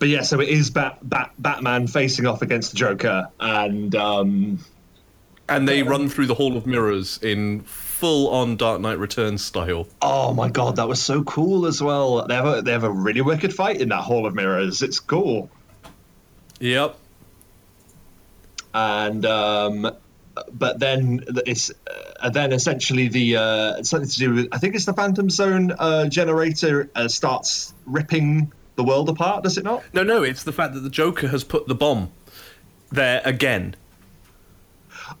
but 0.00 0.08
yeah, 0.08 0.22
so 0.22 0.40
it 0.40 0.48
is 0.48 0.70
Bat, 0.70 0.98
Bat, 1.02 1.34
Batman 1.38 1.86
facing 1.86 2.26
off 2.26 2.42
against 2.42 2.72
the 2.72 2.76
Joker, 2.76 3.28
and 3.38 3.94
um, 3.94 4.58
And 5.48 5.68
they 5.68 5.84
run 5.84 6.08
through 6.08 6.26
the 6.26 6.34
Hall 6.34 6.56
of 6.56 6.66
Mirrors 6.66 7.20
in 7.22 7.60
full 7.60 8.28
on 8.30 8.56
Dark 8.56 8.80
Knight 8.80 8.98
Returns 8.98 9.44
style. 9.44 9.86
oh 10.02 10.34
my 10.34 10.48
god, 10.48 10.76
that 10.76 10.88
was 10.88 11.00
so 11.00 11.22
cool 11.22 11.66
as 11.66 11.80
well. 11.80 12.26
They 12.26 12.34
have 12.34 12.46
a 12.46 12.62
they 12.62 12.72
have 12.72 12.82
a 12.82 12.90
really 12.90 13.20
wicked 13.20 13.54
fight 13.54 13.80
in 13.80 13.90
that 13.90 14.02
Hall 14.02 14.26
of 14.26 14.34
Mirrors. 14.34 14.82
It's 14.82 14.98
cool. 14.98 15.48
Yep. 16.60 16.96
and 18.74 19.26
um, 19.26 19.90
but 20.52 20.78
then 20.78 21.24
it's 21.46 21.70
uh, 22.20 22.30
then 22.30 22.52
essentially 22.52 23.08
the 23.08 23.36
uh, 23.36 23.82
something 23.82 24.08
to 24.08 24.18
do 24.18 24.34
with 24.34 24.48
I 24.52 24.58
think 24.58 24.74
it's 24.74 24.84
the 24.84 24.92
Phantom 24.94 25.28
Zone 25.30 25.72
uh, 25.78 26.06
generator 26.06 26.88
uh, 26.94 27.08
starts 27.08 27.74
ripping 27.86 28.52
the 28.76 28.84
world 28.84 29.08
apart. 29.08 29.42
Does 29.44 29.58
it 29.58 29.64
not? 29.64 29.82
No, 29.92 30.02
no, 30.02 30.22
it's 30.22 30.44
the 30.44 30.52
fact 30.52 30.74
that 30.74 30.80
the 30.80 30.90
Joker 30.90 31.28
has 31.28 31.44
put 31.44 31.66
the 31.66 31.74
bomb 31.74 32.12
there 32.92 33.20
again. 33.24 33.74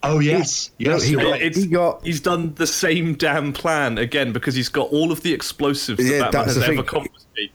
Oh 0.02 0.20
yes, 0.20 0.70
yes. 0.78 1.02
he 1.02 1.12
you're 1.12 1.30
right. 1.30 1.54
He 1.54 1.66
got- 1.66 2.04
he's 2.06 2.20
done 2.20 2.54
the 2.54 2.66
same 2.66 3.14
damn 3.14 3.52
plan 3.52 3.98
again 3.98 4.32
because 4.32 4.54
he's 4.54 4.68
got 4.68 4.88
all 4.90 5.10
of 5.10 5.22
the 5.22 5.32
explosives 5.34 5.98
that 5.98 6.04
Yeah, 6.10 6.20
Batman 6.24 6.32
that's 6.44 6.54
has 6.54 6.56
the 6.56 6.64
ever 6.72 6.76
thing. 6.76 6.84
confiscated. 6.84 7.50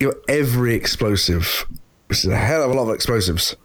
You 0.00 0.12
got 0.12 0.20
every 0.28 0.74
explosive, 0.74 1.64
which 2.06 2.18
is 2.18 2.26
a 2.26 2.36
hell 2.36 2.62
of 2.62 2.70
a 2.70 2.74
lot 2.74 2.88
of 2.88 2.94
explosives. 2.94 3.56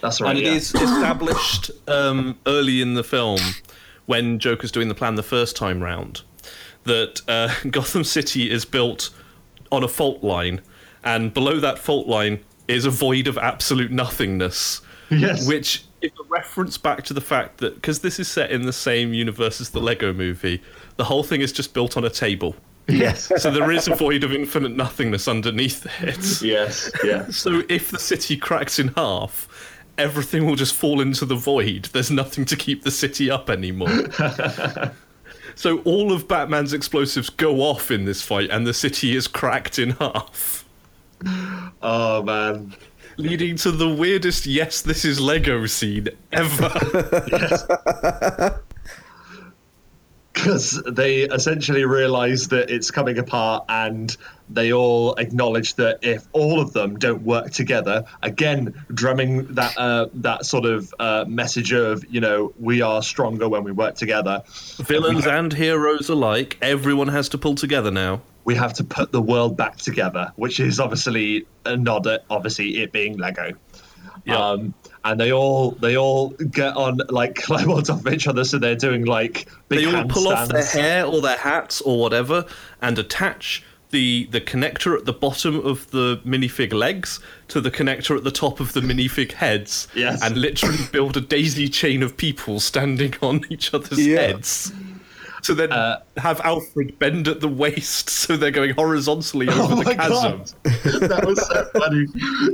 That's 0.00 0.20
right. 0.20 0.30
and 0.30 0.38
it 0.38 0.44
yeah. 0.44 0.52
is 0.52 0.74
established 0.74 1.70
um, 1.88 2.38
early 2.46 2.80
in 2.80 2.94
the 2.94 3.02
film 3.02 3.40
when 4.06 4.38
Joker's 4.38 4.70
doing 4.70 4.88
the 4.88 4.94
plan 4.94 5.16
the 5.16 5.22
first 5.22 5.56
time 5.56 5.82
round 5.82 6.22
that 6.84 7.20
uh, 7.28 7.52
Gotham 7.70 8.04
City 8.04 8.50
is 8.50 8.64
built 8.64 9.10
on 9.70 9.84
a 9.84 9.88
fault 9.88 10.22
line, 10.24 10.60
and 11.04 11.32
below 11.32 11.60
that 11.60 11.78
fault 11.78 12.06
line 12.06 12.40
is 12.66 12.84
a 12.84 12.90
void 12.90 13.26
of 13.28 13.38
absolute 13.38 13.90
nothingness. 13.90 14.82
Yes. 15.10 15.46
Which 15.46 15.84
is 16.02 16.10
a 16.20 16.24
reference 16.24 16.76
back 16.76 17.02
to 17.04 17.14
the 17.14 17.20
fact 17.20 17.58
that 17.58 17.74
because 17.74 18.00
this 18.00 18.20
is 18.20 18.28
set 18.28 18.50
in 18.50 18.62
the 18.62 18.72
same 18.72 19.14
universe 19.14 19.60
as 19.60 19.70
the 19.70 19.80
Lego 19.80 20.12
movie, 20.12 20.62
the 20.96 21.04
whole 21.04 21.22
thing 21.22 21.40
is 21.40 21.52
just 21.52 21.72
built 21.72 21.96
on 21.96 22.04
a 22.04 22.10
table. 22.10 22.54
Yes. 22.88 23.30
So 23.38 23.50
there 23.50 23.70
is 23.70 23.86
a 23.86 23.94
void 23.94 24.24
of 24.24 24.32
infinite 24.32 24.74
nothingness 24.74 25.28
underneath 25.28 25.86
it. 26.02 26.42
yes. 26.42 26.90
Yeah. 27.04 27.26
So 27.30 27.62
if 27.68 27.90
the 27.90 27.98
city 27.98 28.36
cracks 28.36 28.78
in 28.78 28.88
half, 28.88 29.46
everything 29.98 30.46
will 30.46 30.56
just 30.56 30.74
fall 30.74 31.00
into 31.00 31.24
the 31.26 31.34
void. 31.34 31.86
There's 31.92 32.10
nothing 32.10 32.44
to 32.46 32.56
keep 32.56 32.82
the 32.82 32.90
city 32.90 33.30
up 33.30 33.50
anymore. 33.50 33.88
so 35.54 35.80
all 35.80 36.12
of 36.12 36.26
Batman's 36.28 36.72
explosives 36.72 37.28
go 37.30 37.56
off 37.60 37.90
in 37.90 38.04
this 38.06 38.22
fight, 38.22 38.50
and 38.50 38.66
the 38.66 38.74
city 38.74 39.14
is 39.14 39.26
cracked 39.26 39.78
in 39.78 39.90
half. 39.90 40.64
Oh 41.82 42.22
man. 42.22 42.74
Leading 43.16 43.56
to 43.56 43.72
the 43.72 43.88
weirdest 43.88 44.46
yes, 44.46 44.80
this 44.80 45.04
is 45.04 45.20
Lego 45.20 45.66
scene 45.66 46.08
ever. 46.32 46.70
Because 50.38 50.80
they 50.86 51.22
essentially 51.22 51.84
realize 51.84 52.48
that 52.48 52.70
it's 52.70 52.90
coming 52.92 53.18
apart 53.18 53.64
and 53.68 54.16
they 54.48 54.72
all 54.72 55.14
acknowledge 55.16 55.74
that 55.74 55.98
if 56.02 56.26
all 56.32 56.60
of 56.60 56.72
them 56.72 56.96
don't 56.98 57.22
work 57.22 57.50
together 57.50 58.04
again 58.22 58.72
drumming 58.94 59.44
that 59.54 59.76
uh, 59.76 60.06
that 60.14 60.46
sort 60.46 60.64
of 60.64 60.94
uh, 61.00 61.24
message 61.26 61.72
of 61.72 62.04
you 62.08 62.20
know 62.20 62.52
we 62.60 62.80
are 62.80 63.02
stronger 63.02 63.48
when 63.48 63.64
we 63.64 63.72
work 63.72 63.94
together 63.96 64.42
Villains 64.46 65.26
and 65.26 65.52
heroes 65.52 66.08
alike, 66.08 66.56
everyone 66.62 67.08
has 67.08 67.28
to 67.30 67.38
pull 67.38 67.56
together 67.56 67.90
now. 67.90 68.20
we 68.44 68.54
have 68.54 68.72
to 68.74 68.84
put 68.84 69.10
the 69.12 69.20
world 69.20 69.56
back 69.56 69.76
together 69.76 70.32
which 70.36 70.60
is 70.60 70.78
obviously 70.78 71.46
a 71.66 71.76
nod 71.76 72.06
at 72.06 72.24
obviously 72.30 72.78
it 72.82 72.92
being 72.92 73.18
lego 73.18 73.52
Yeah. 74.24 74.36
um, 74.50 74.74
and 75.04 75.20
they 75.20 75.32
all 75.32 75.72
they 75.72 75.96
all 75.96 76.28
get 76.30 76.76
on 76.76 77.00
like 77.08 77.34
climb 77.42 77.70
on 77.70 77.82
top 77.82 78.04
of 78.04 78.12
each 78.12 78.26
other 78.26 78.44
so 78.44 78.58
they're 78.58 78.74
doing 78.76 79.04
like 79.04 79.48
big 79.68 79.80
they 79.80 79.84
all 79.94 80.04
pull 80.06 80.28
off 80.28 80.48
their 80.48 80.64
hair 80.64 81.04
or 81.06 81.20
their 81.20 81.36
hats 81.38 81.80
or 81.82 81.98
whatever 82.00 82.44
and 82.82 82.98
attach 82.98 83.62
the 83.90 84.28
the 84.32 84.40
connector 84.40 84.96
at 84.98 85.06
the 85.06 85.12
bottom 85.14 85.60
of 85.64 85.90
the 85.92 86.20
minifig 86.26 86.72
legs 86.74 87.20
to 87.48 87.58
the 87.60 87.70
connector 87.70 88.16
at 88.16 88.22
the 88.24 88.30
top 88.30 88.60
of 88.60 88.74
the 88.74 88.80
minifig 88.80 89.32
heads 89.32 89.88
Yes. 89.94 90.22
and 90.22 90.36
literally 90.36 90.76
build 90.92 91.16
a 91.16 91.22
daisy 91.22 91.68
chain 91.70 92.02
of 92.02 92.16
people 92.16 92.60
standing 92.60 93.14
on 93.22 93.44
each 93.48 93.72
other's 93.72 94.06
Yeah. 94.06 94.20
heads 94.20 94.72
to 95.48 95.54
then 95.54 95.72
Uh, 95.72 96.00
have 96.16 96.40
Alfred 96.42 96.98
bend 96.98 97.28
at 97.28 97.40
the 97.40 97.48
waist 97.48 98.08
so 98.08 98.36
they're 98.36 98.50
going 98.50 98.74
horizontally 98.74 99.48
over 99.50 99.60
Oh 99.60 99.68
the 99.68 99.84
my 99.84 99.94
chasm. 99.94 100.38
god, 100.38 100.52
that 101.10 101.24
was 101.26 101.44
so 101.46 101.64
funny. 101.78 102.06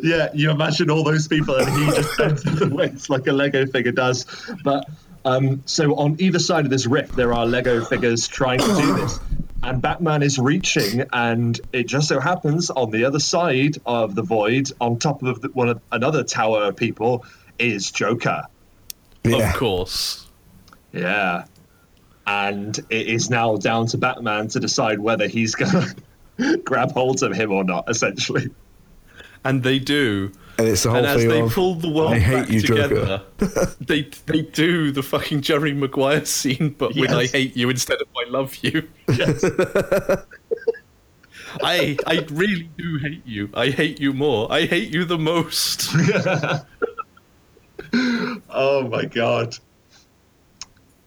Yeah, 0.02 0.30
you 0.34 0.50
imagine 0.50 0.90
all 0.90 1.04
those 1.04 1.28
people, 1.28 1.54
and 1.56 1.68
he 1.78 1.86
just 1.94 2.16
bends 2.18 2.46
at 2.46 2.56
the 2.58 2.68
waist 2.68 3.10
like 3.10 3.26
a 3.26 3.32
Lego 3.32 3.66
figure 3.66 3.92
does. 3.92 4.26
But 4.64 4.88
um, 5.24 5.62
so 5.66 5.94
on 5.96 6.16
either 6.18 6.38
side 6.38 6.64
of 6.64 6.70
this 6.70 6.86
rift, 6.86 7.14
there 7.16 7.32
are 7.32 7.46
Lego 7.46 7.84
figures 7.84 8.26
trying 8.28 8.58
to 8.60 8.66
do 8.76 8.94
this, 8.96 9.18
and 9.62 9.80
Batman 9.80 10.22
is 10.22 10.38
reaching, 10.38 11.04
and 11.12 11.58
it 11.72 11.86
just 11.86 12.08
so 12.08 12.20
happens 12.20 12.68
on 12.70 12.90
the 12.90 13.04
other 13.04 13.18
side 13.20 13.78
of 13.86 14.14
the 14.14 14.22
void, 14.22 14.70
on 14.80 14.98
top 14.98 15.22
of 15.22 15.40
the, 15.40 15.48
one 15.48 15.68
of, 15.70 15.80
another 15.92 16.22
tower 16.24 16.64
of 16.64 16.76
people, 16.76 17.24
is 17.58 17.90
Joker. 17.90 18.42
Yeah. 19.24 19.50
Of 19.50 19.56
course. 19.56 20.26
Yeah. 20.92 21.44
And 22.26 22.78
it 22.90 23.06
is 23.06 23.28
now 23.28 23.56
down 23.56 23.86
to 23.88 23.98
Batman 23.98 24.48
to 24.48 24.60
decide 24.60 24.98
whether 24.98 25.26
he's 25.28 25.54
going 25.56 25.94
to 26.38 26.56
grab 26.58 26.92
hold 26.92 27.22
of 27.22 27.34
him 27.34 27.52
or 27.52 27.64
not, 27.64 27.88
essentially. 27.88 28.48
And 29.44 29.62
they 29.62 29.78
do. 29.78 30.32
And 30.56 30.68
it's 30.68 30.84
the 30.84 30.90
whole 30.90 30.98
and 30.98 31.06
as 31.06 31.24
they 31.24 31.40
of, 31.40 31.52
pull 31.52 31.74
the 31.74 31.90
world 31.90 32.12
I 32.12 32.18
hate 32.20 32.42
back 32.42 32.50
you, 32.50 32.60
together, 32.60 33.22
they 33.80 34.02
they 34.26 34.42
do 34.42 34.92
the 34.92 35.02
fucking 35.02 35.40
Jerry 35.40 35.72
Maguire 35.72 36.24
scene, 36.24 36.76
but 36.78 36.94
with 36.94 37.10
"I 37.10 37.26
hate 37.26 37.56
you" 37.56 37.70
instead 37.70 38.00
of 38.00 38.06
"I 38.16 38.30
love 38.30 38.56
you." 38.62 38.88
Yes. 39.08 39.44
I 41.62 41.96
I 42.06 42.26
really 42.30 42.70
do 42.78 42.98
hate 42.98 43.26
you. 43.26 43.50
I 43.54 43.70
hate 43.70 44.00
you 44.00 44.12
more. 44.12 44.50
I 44.50 44.66
hate 44.66 44.94
you 44.94 45.04
the 45.04 45.18
most. 45.18 45.90
oh 48.50 48.88
my 48.88 49.06
god. 49.06 49.58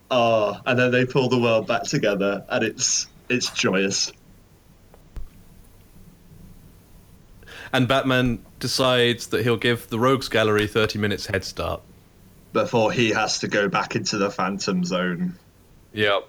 Oh, 0.10 0.58
and 0.66 0.80
then 0.80 0.92
they 0.92 1.06
pull 1.06 1.30
the 1.30 1.40
world 1.40 1.68
back 1.68 1.84
together, 1.84 2.46
and 2.50 2.64
it's 2.64 3.08
it's 3.30 3.50
joyous. 3.52 4.12
and 7.74 7.88
Batman 7.88 8.44
decides 8.60 9.28
that 9.28 9.44
he'll 9.44 9.58
give 9.58 9.90
the 9.90 10.00
Rogues 10.00 10.30
Gallery 10.30 10.68
thirty 10.68 11.00
minutes 11.00 11.26
head 11.28 11.44
start. 11.44 11.82
Before 12.54 12.92
he 12.92 13.10
has 13.10 13.40
to 13.40 13.48
go 13.48 13.68
back 13.68 13.96
into 13.96 14.18
the 14.18 14.32
Phantom 14.32 14.84
Zone. 14.84 15.36
Yep. 15.94 16.28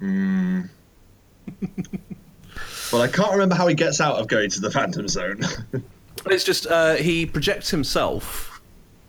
Well, 2.92 3.02
I 3.02 3.06
can't 3.06 3.30
remember 3.30 3.54
how 3.54 3.68
he 3.68 3.74
gets 3.76 4.00
out 4.00 4.16
of 4.16 4.26
going 4.26 4.50
to 4.50 4.60
the 4.60 4.70
Phantom 4.70 5.06
Zone. 5.08 5.40
It's 6.26 6.44
just 6.44 6.66
uh, 6.66 6.96
he 6.96 7.24
projects 7.24 7.70
himself, 7.70 8.49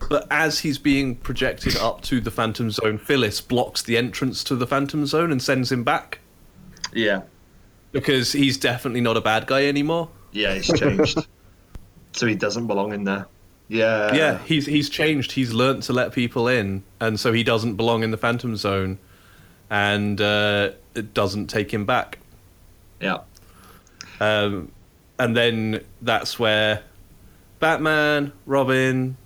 but 0.09 0.27
as 0.31 0.59
he's 0.59 0.77
being 0.77 1.15
projected 1.15 1.77
up 1.77 2.01
to 2.03 2.19
the 2.19 2.31
Phantom 2.31 2.71
Zone, 2.71 2.97
Phyllis 2.97 3.41
blocks 3.41 3.81
the 3.81 3.97
entrance 3.97 4.43
to 4.45 4.55
the 4.55 4.67
Phantom 4.67 5.05
Zone 5.05 5.31
and 5.31 5.41
sends 5.41 5.71
him 5.71 5.83
back 5.83 6.19
yeah, 6.93 7.21
because 7.91 8.31
he's 8.31 8.57
definitely 8.57 9.01
not 9.01 9.17
a 9.17 9.21
bad 9.21 9.47
guy 9.47 9.65
anymore. 9.65 10.09
yeah, 10.31 10.53
he's 10.55 10.67
changed, 10.79 11.17
so 12.13 12.27
he 12.27 12.35
doesn't 12.35 12.67
belong 12.67 12.93
in 12.93 13.03
there. 13.03 13.27
Yeah, 13.67 14.13
yeah, 14.13 14.37
he's 14.39 14.65
he's 14.65 14.89
changed. 14.89 15.31
He's 15.31 15.53
learnt 15.53 15.83
to 15.83 15.93
let 15.93 16.11
people 16.11 16.47
in, 16.47 16.83
and 16.99 17.19
so 17.19 17.31
he 17.31 17.43
doesn't 17.43 17.75
belong 17.75 18.03
in 18.03 18.11
the 18.11 18.17
Phantom 18.17 18.55
Zone, 18.57 18.99
and 19.69 20.19
uh, 20.19 20.71
it 20.95 21.13
doesn't 21.13 21.47
take 21.47 21.73
him 21.73 21.85
back. 21.85 22.19
yeah. 22.99 23.19
Um, 24.19 24.71
and 25.17 25.35
then 25.35 25.83
that's 26.01 26.37
where 26.37 26.83
Batman, 27.59 28.33
Robin, 28.45 29.17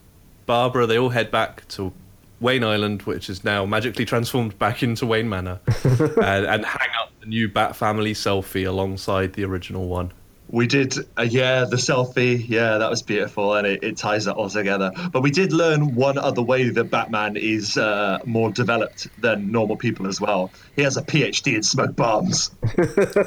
Barbara, 0.45 0.85
they 0.85 0.97
all 0.97 1.09
head 1.09 1.31
back 1.31 1.67
to 1.69 1.93
Wayne 2.39 2.63
Island, 2.63 3.03
which 3.03 3.29
is 3.29 3.43
now 3.43 3.65
magically 3.65 4.05
transformed 4.05 4.57
back 4.59 4.83
into 4.83 5.05
Wayne 5.05 5.29
Manor, 5.29 5.59
and, 5.83 6.11
and 6.45 6.65
hang 6.65 6.89
up 7.01 7.11
the 7.19 7.27
new 7.27 7.49
Bat 7.49 7.75
Family 7.75 8.13
selfie 8.13 8.67
alongside 8.67 9.33
the 9.33 9.45
original 9.45 9.87
one. 9.87 10.11
We 10.47 10.67
did, 10.67 10.95
uh, 11.17 11.23
yeah, 11.23 11.65
the 11.65 11.77
selfie. 11.77 12.47
Yeah, 12.47 12.77
that 12.77 12.89
was 12.89 13.01
beautiful, 13.01 13.55
and 13.55 13.65
it, 13.65 13.83
it 13.83 13.97
ties 13.97 14.25
that 14.25 14.35
all 14.35 14.49
together. 14.49 14.91
But 15.11 15.21
we 15.21 15.31
did 15.31 15.51
learn 15.51 15.95
one 15.95 16.19
other 16.19 16.43
way 16.43 16.69
that 16.69 16.91
Batman 16.91 17.35
is 17.35 17.77
uh, 17.77 18.19
more 18.25 18.51
developed 18.51 19.07
than 19.19 19.51
normal 19.51 19.75
people 19.75 20.05
as 20.05 20.21
well. 20.21 20.51
He 20.75 20.83
has 20.83 20.97
a 20.97 21.01
PhD 21.01 21.55
in 21.55 21.63
smoke 21.63 21.95
bombs. 21.95 22.51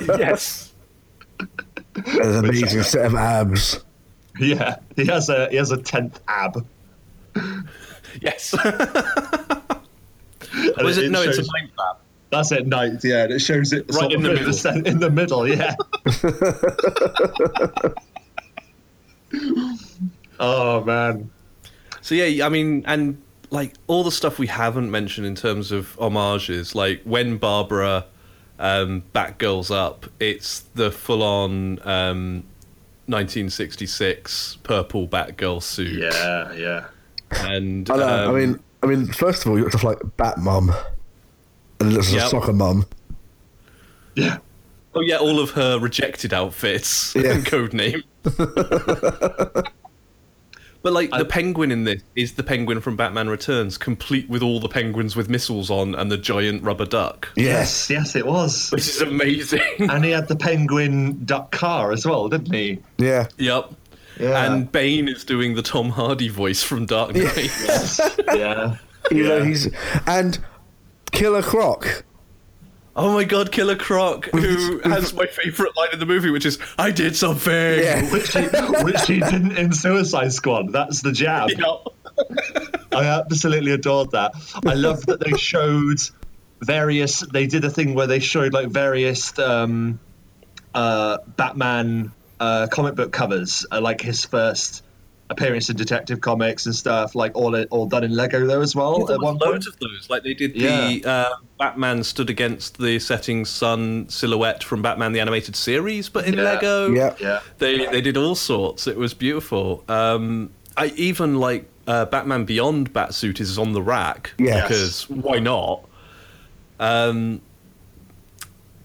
yes. 0.07 0.73
An 1.41 2.45
amazing 2.45 2.85
set 2.85 3.07
of 3.07 3.15
abs. 3.15 3.85
Yeah, 4.41 4.77
he 4.95 5.05
has 5.07 5.29
a 5.31 5.49
he 5.49 5.57
has 5.57 5.73
a 5.73 5.83
tenth 5.83 6.21
ab. 6.29 6.65
Yes. 8.23 8.53
Was 10.79 10.99
it? 10.99 11.11
No, 11.11 11.21
it's 11.23 11.37
a 11.39 11.43
shows- 11.43 11.49
ninth 11.55 11.71
That's 12.31 12.53
at 12.53 12.67
night, 12.67 13.05
yeah, 13.05 13.25
and 13.25 13.33
it 13.33 13.39
shows 13.41 13.73
it 13.73 13.93
sort 13.93 14.13
in 14.13 14.23
the 14.23 14.33
middle. 14.33 14.53
cen- 14.53 14.87
in 14.93 14.99
the 14.99 15.11
middle, 15.11 15.47
yeah. 15.49 15.75
oh 20.41 20.83
man, 20.85 21.31
So 22.01 22.15
yeah, 22.15 22.47
I 22.47 22.49
mean, 22.49 22.83
and 22.87 23.21
like 23.51 23.75
all 23.87 24.05
the 24.05 24.13
stuff 24.13 24.39
we 24.39 24.47
haven't 24.47 24.91
mentioned 24.91 25.27
in 25.27 25.35
terms 25.35 25.73
of 25.73 25.95
homages, 25.97 26.75
like 26.75 27.03
when 27.05 27.37
Barbara 27.39 28.05
um, 28.59 29.03
Batgirl's 29.15 29.71
up, 29.71 30.07
it's 30.21 30.61
the 30.75 30.91
full-on 30.91 31.79
um, 31.87 32.45
1966 33.07 34.59
purple 34.63 35.07
Batgirl 35.09 35.63
suit. 35.63 35.99
yeah, 35.99 36.53
yeah. 36.53 36.87
And 37.31 37.89
I 37.91 37.97
know. 37.97 38.29
um, 38.29 38.35
I 38.35 38.39
mean, 38.39 38.59
I 38.83 38.87
mean, 38.87 39.07
first 39.07 39.45
of 39.45 39.51
all, 39.51 39.59
you 39.59 39.65
look 39.65 39.83
like 39.83 39.99
Bat 40.17 40.39
Mum, 40.39 40.71
and 41.81 41.91
it 41.91 41.95
looks 41.95 42.09
like 42.11 42.19
Yep. 42.19 42.27
a 42.27 42.31
soccer 42.31 42.53
mum. 42.53 42.87
Yeah. 44.15 44.39
oh 44.95 45.01
yeah, 45.01 45.17
all 45.19 45.39
of 45.41 45.51
her 45.51 45.79
rejected 45.79 46.33
outfits, 46.35 47.15
Yeah. 47.17 47.41
code 47.43 47.73
name. 47.73 48.03
But 50.81 50.93
like 50.93 51.11
the 51.11 51.25
penguin 51.25 51.73
in 51.73 51.83
this 51.85 52.03
is 52.15 52.35
the 52.35 52.45
penguin 52.45 52.81
from 52.81 52.95
Batman 52.97 53.29
Returns, 53.29 53.77
complete 53.77 54.29
with 54.31 54.43
all 54.43 54.61
the 54.61 54.69
penguins 54.69 55.17
with 55.17 55.29
missiles 55.29 55.71
on 55.71 55.97
and 55.97 56.11
the 56.11 56.17
giant 56.17 56.63
rubber 56.63 56.87
duck, 56.87 57.29
Yes. 57.35 57.91
Yes, 57.91 57.91
yes, 57.91 58.17
it 58.17 58.25
was. 58.25 58.71
which 58.71 58.87
is 58.89 59.01
amazing. 59.01 59.61
And 59.81 60.05
he 60.05 60.13
had 60.13 60.29
the 60.29 60.37
penguin 60.37 61.25
duck 61.25 61.51
car 61.51 61.91
as 61.91 62.07
well, 62.07 62.29
didn't 62.29 62.55
he? 62.55 62.79
Yeah. 62.97 63.27
Yep. 63.39 63.73
Yeah. 64.19 64.53
And 64.53 64.71
Bane 64.71 65.09
is 65.09 65.25
doing 65.25 65.55
the 65.55 65.63
Tom 65.63 65.91
Hardy 65.91 66.29
voice 66.29 66.63
from 66.63 66.87
Dark 66.87 67.15
Knight. 67.15 67.51
yeah. 68.35 68.77
You 69.11 69.27
know, 69.27 69.43
he's 69.43 69.71
and 70.07 70.39
Killer 71.13 71.41
Croc. 71.41 72.05
Oh 72.95 73.15
my 73.15 73.25
god, 73.25 73.53
Killer 73.53 73.77
Croc, 73.77 74.27
who 74.27 74.81
has 74.81 75.15
my 75.15 75.25
favourite 75.27 75.75
line 75.79 75.89
in 75.95 75.99
the 75.99 76.05
movie, 76.05 76.31
which 76.31 76.45
is 76.45 76.59
"I 76.79 76.91
did 76.91 77.17
something." 77.17 77.55
Yeah. 77.55 78.03
which 78.13 78.35
he, 78.35 78.43
which 78.85 79.07
he 79.07 79.21
didn't 79.21 79.57
in 79.57 79.73
Suicide 79.73 80.33
Squad. 80.35 80.73
That's 80.73 81.01
the 81.01 81.13
jab. 81.13 81.49
I 82.93 83.05
absolutely 83.05 83.73
adored 83.73 84.11
that. 84.11 84.35
I 84.67 84.75
love 84.75 85.07
that 85.07 85.21
they 85.21 85.39
showed 85.39 86.01
various. 86.61 87.21
They 87.21 87.47
did 87.47 87.65
a 87.65 87.71
thing 87.71 87.95
where 87.95 88.09
they 88.09 88.19
showed 88.19 88.53
like 88.53 88.69
various 88.69 89.39
um, 89.39 90.01
uh, 90.75 91.19
Batman 91.37 92.13
uh, 92.41 92.67
comic 92.71 92.95
book 92.95 93.13
covers, 93.13 93.65
uh, 93.73 93.81
like 93.81 94.01
his 94.01 94.25
first 94.25 94.85
appearance 95.31 95.69
in 95.69 95.77
Detective 95.77 96.23
Comics 96.23 96.65
and 96.65 96.75
stuff, 96.75 97.15
like 97.15 97.37
all 97.37 97.55
all 97.67 97.87
done 97.87 98.03
in 98.05 98.13
Lego 98.13 98.47
though 98.47 98.63
as 98.63 98.75
well. 98.75 99.05
There 99.05 99.17
at 99.17 99.21
was 99.21 99.37
point. 99.39 99.43
loads 99.43 99.67
of 99.67 99.79
those. 99.79 100.09
Like 100.09 100.23
they 100.23 100.33
did 100.35 100.55
the 100.55 101.05
uh, 101.07 101.31
Batman 101.59 102.03
stood 102.03 102.31
against 102.31 102.79
the 102.79 102.99
setting 102.99 103.45
sun 103.45 104.09
silhouette 104.09 104.65
from 104.65 104.81
Batman 104.81 105.13
the 105.13 105.21
animated 105.21 105.55
series, 105.55 106.09
but 106.09 106.27
in 106.27 106.35
Yeah. 106.35 106.43
Lego. 106.43 106.91
Yeah. 106.93 107.15
Yeah. 107.21 107.41
They 107.59 107.87
they 107.87 108.01
did 108.01 108.17
all 108.17 108.35
sorts. 108.35 108.87
It 108.87 108.97
was 108.97 109.13
beautiful. 109.13 109.85
Um, 109.89 110.51
I 110.79 110.87
even 110.97 111.39
like 111.41 111.69
uh, 111.87 112.07
Batman 112.07 112.45
Beyond 112.47 112.93
Batsuit 112.95 113.41
is 113.41 113.59
on 113.59 113.73
the 113.73 113.83
rack 113.83 114.33
Yes. 114.39 114.63
because 114.69 115.11
why 115.11 115.41
not? 115.41 115.85
Um, 116.81 117.43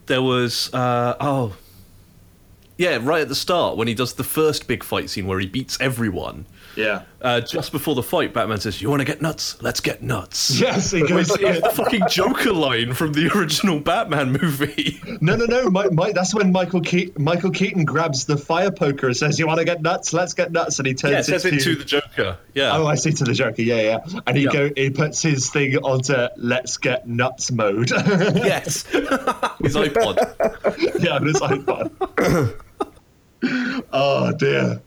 there 0.08 0.22
was 0.22 0.74
uh, 0.74 1.16
oh 1.22 1.56
yeah, 2.78 3.00
right 3.02 3.22
at 3.22 3.30
the 3.30 3.36
start 3.36 3.78
when 3.78 3.88
he 3.88 3.94
does 3.94 4.14
the 4.14 4.24
first 4.24 4.68
big 4.68 4.84
fight 4.84 5.10
scene 5.10 5.28
where 5.28 5.40
he 5.40 5.48
beats 5.48 5.80
everyone. 5.80 6.46
Yeah. 6.76 7.04
Uh, 7.22 7.40
just 7.40 7.72
before 7.72 7.96
the 7.96 8.04
fight, 8.04 8.34
Batman 8.34 8.60
says, 8.60 8.82
"You 8.82 8.90
want 8.90 9.00
to 9.02 9.06
get 9.06 9.22
nuts? 9.22 9.62
Let's 9.62 9.80
get 9.80 10.02
nuts." 10.02 10.60
Yes, 10.64 10.92
he 10.92 11.02
goes. 11.08 11.30
It's 11.40 11.62
the 11.62 11.70
fucking 11.70 12.04
Joker 12.10 12.52
line 12.52 12.94
from 12.94 13.14
the 13.14 13.28
original 13.36 13.80
Batman 13.80 14.32
movie. 14.34 15.00
No, 15.22 15.36
no, 15.38 15.46
no. 15.46 15.70
My, 15.70 15.88
my, 15.90 16.12
that's 16.12 16.34
when 16.36 16.52
Michael 16.52 16.82
Ke- 16.82 17.18
Michael 17.18 17.52
Keaton 17.52 17.86
grabs 17.86 18.26
the 18.26 18.36
fire 18.36 18.72
poker 18.72 19.08
and 19.08 19.16
says, 19.16 19.40
"You 19.40 19.48
want 19.48 19.60
to 19.60 19.66
get 19.66 19.82
nuts? 19.82 20.12
Let's 20.12 20.34
get 20.34 20.52
nuts." 20.52 20.80
And 20.80 20.88
he 20.88 20.94
turns 20.94 21.12
yeah, 21.14 21.20
it 21.20 21.24
says 21.26 21.46
it 21.46 21.54
it 21.54 21.60
to 21.62 21.76
the 21.76 21.84
Joker. 21.86 22.38
Yeah. 22.54 22.76
Oh, 22.78 22.88
I 22.88 22.96
see 22.96 23.12
to 23.12 23.24
the 23.24 23.34
Joker. 23.34 23.62
Yeah, 23.62 23.82
yeah. 23.82 24.20
And 24.28 24.36
he 24.36 24.44
Yeah. 24.46 24.52
go. 24.52 24.70
He 24.76 24.90
puts 24.90 25.22
his 25.22 25.50
thing 25.50 25.78
onto 25.78 26.28
"Let's 26.36 26.78
get 26.78 27.08
nuts" 27.08 27.52
mode. 27.52 27.92
yes. 27.92 28.84
His 28.88 29.76
iPod. 29.76 30.18
yeah, 31.02 31.12
on 31.16 31.26
his 31.26 31.40
iPod. 31.40 32.60
oh 33.94 34.32
dear. 34.34 34.82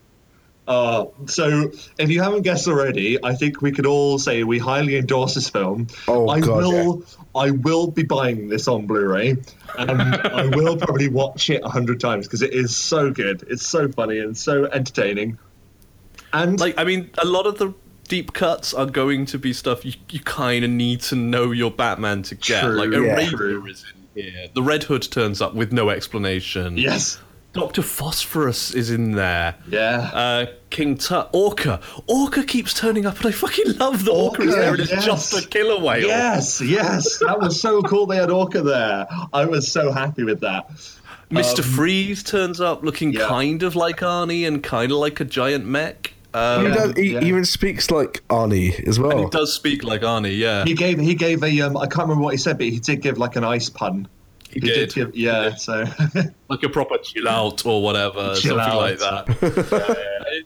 Uh, 0.67 1.07
so, 1.27 1.71
if 1.99 2.11
you 2.11 2.21
haven't 2.21 2.43
guessed 2.43 2.67
already, 2.67 3.23
I 3.25 3.35
think 3.35 3.63
we 3.63 3.71
could 3.71 3.87
all 3.87 4.19
say 4.19 4.43
we 4.43 4.59
highly 4.59 4.97
endorse 4.97 5.35
this 5.35 5.49
film. 5.49 5.87
Oh, 6.09 6.29
I 6.29 6.41
God, 6.41 6.59
will, 6.59 7.05
I 7.35 7.53
will 7.53 7.91
be 7.91 8.03
buying 8.03 8.49
this 8.49 8.67
on 8.67 8.87
Blu-ray, 8.87 9.37
and 9.79 9.91
I 9.93 10.47
will 10.47 10.77
probably 10.77 11.09
watch 11.09 11.51
it 11.51 11.63
a 11.63 11.69
hundred 11.69 12.01
times 12.01 12.27
because 12.27 12.43
it 12.43 12.53
is 12.53 12.75
so 12.75 13.11
good. 13.13 13.45
It's 13.49 13.67
so 13.67 13.89
funny 13.89 14.19
and 14.19 14.37
so 14.37 14.65
entertaining. 14.65 15.39
And 16.33 16.59
Like, 16.59 16.75
I 16.79 16.85
mean, 16.85 17.11
a 17.19 17.27
lot 17.27 17.47
of 17.47 17.59
the 17.59 17.73
deep 18.09 18.33
cuts 18.33 18.75
are 18.75 18.87
going 18.87 19.27
to 19.27 19.39
be 19.39 19.53
stuff 19.53 19.85
you, 19.85 19.95
you 20.11 20.21
kind 20.21 20.65
of 20.65 20.71
need 20.71 21.01
to 21.03 21.17
know 21.17 21.51
your 21.51 21.71
Batman 21.71 22.23
to 22.25 22.35
get. 22.35 22.63
True, 22.63 22.77
like, 22.77 22.91
yeah. 22.91 23.15
Eraser 23.15 23.37
True. 23.37 23.67
is 23.67 23.85
in 24.15 24.23
here. 24.23 24.49
The 24.55 24.63
Red 24.63 24.85
Hood 24.85 25.03
turns 25.11 25.41
up 25.41 25.55
with 25.55 25.73
no 25.73 25.91
explanation. 25.91 26.77
yes, 26.77 27.21
Doctor 27.57 27.83
Phosphorus 27.83 28.75
is 28.75 28.91
in 28.91 29.13
there. 29.13 29.55
yeah. 29.69 30.11
Uh, 30.13 30.47
King 30.71 30.97
Tut, 30.97 31.31
Orca. 31.33 31.81
Orca 32.07 32.43
keeps 32.45 32.75
turning 32.75 33.07
up, 33.07 33.17
and 33.19 33.27
I 33.27 33.31
fucking 33.33 33.79
love 33.79 34.05
the 34.05 34.13
Orca, 34.13 34.43
is 34.43 34.55
there, 34.55 34.73
and 34.75 34.81
it's 34.81 35.05
just 35.05 35.33
a 35.45 35.49
killer 35.49 35.81
whale. 35.83 36.07
Yes, 36.07 36.61
yes, 36.61 37.19
that 37.21 37.41
was 37.41 37.61
so 37.61 37.83
cool. 37.83 38.07
They 38.07 38.17
had 38.17 38.31
Orca 38.31 38.63
there. 38.63 39.07
I 39.33 39.45
was 39.47 39.71
so 39.71 39.91
happy 39.91 40.23
with 40.25 40.41
that. 40.41 40.69
Mr. 41.31 41.65
Freeze 41.65 42.23
turns 42.23 42.61
up 42.61 42.83
looking 42.85 43.13
yeah. 43.13 43.27
kind 43.27 43.63
of 43.63 43.75
like 43.75 43.99
Arnie 44.01 44.47
and 44.47 44.63
kind 44.63 44.93
of 44.93 44.99
like 44.99 45.19
a 45.21 45.25
giant 45.25 45.65
mech. 45.67 46.13
He, 46.33 46.39
Um, 46.39 46.67
Yeah. 46.67 46.75
does, 46.75 46.93
he 46.97 47.13
yeah. 47.15 47.25
even 47.25 47.45
speaks 47.47 47.91
like 47.91 48.23
Arnie 48.29 48.87
as 48.87 49.01
well. 49.01 49.11
And 49.13 49.21
He 49.21 49.27
does 49.31 49.53
speak 49.55 49.83
like 49.83 50.03
Arnie, 50.03 50.37
yeah. 50.39 50.65
He 50.65 50.75
gave 50.75 50.99
he 51.01 51.15
gave 51.15 51.43
a 51.43 51.61
um 51.63 51.77
I 51.79 51.87
can't 51.87 52.07
remember 52.09 52.23
what 52.25 52.35
he 52.35 52.39
said, 52.39 52.59
but 52.59 52.67
he 52.67 52.79
did 52.79 53.01
give 53.01 53.17
like 53.19 53.35
an 53.37 53.45
ice 53.45 53.71
pun. 53.71 54.07
He 54.65 54.69
did. 54.69 54.95
give 54.95 55.15
yeah. 55.17 55.55
So 55.55 55.85
like 56.49 56.63
a 56.63 56.69
proper 56.69 56.99
chill 56.99 57.29
out 57.29 57.65
or 57.67 57.83
whatever, 57.83 58.35
Chill 58.37 58.57
something 58.59 58.59
out. 58.59 58.77
like 58.79 58.99
that. 58.99 60.45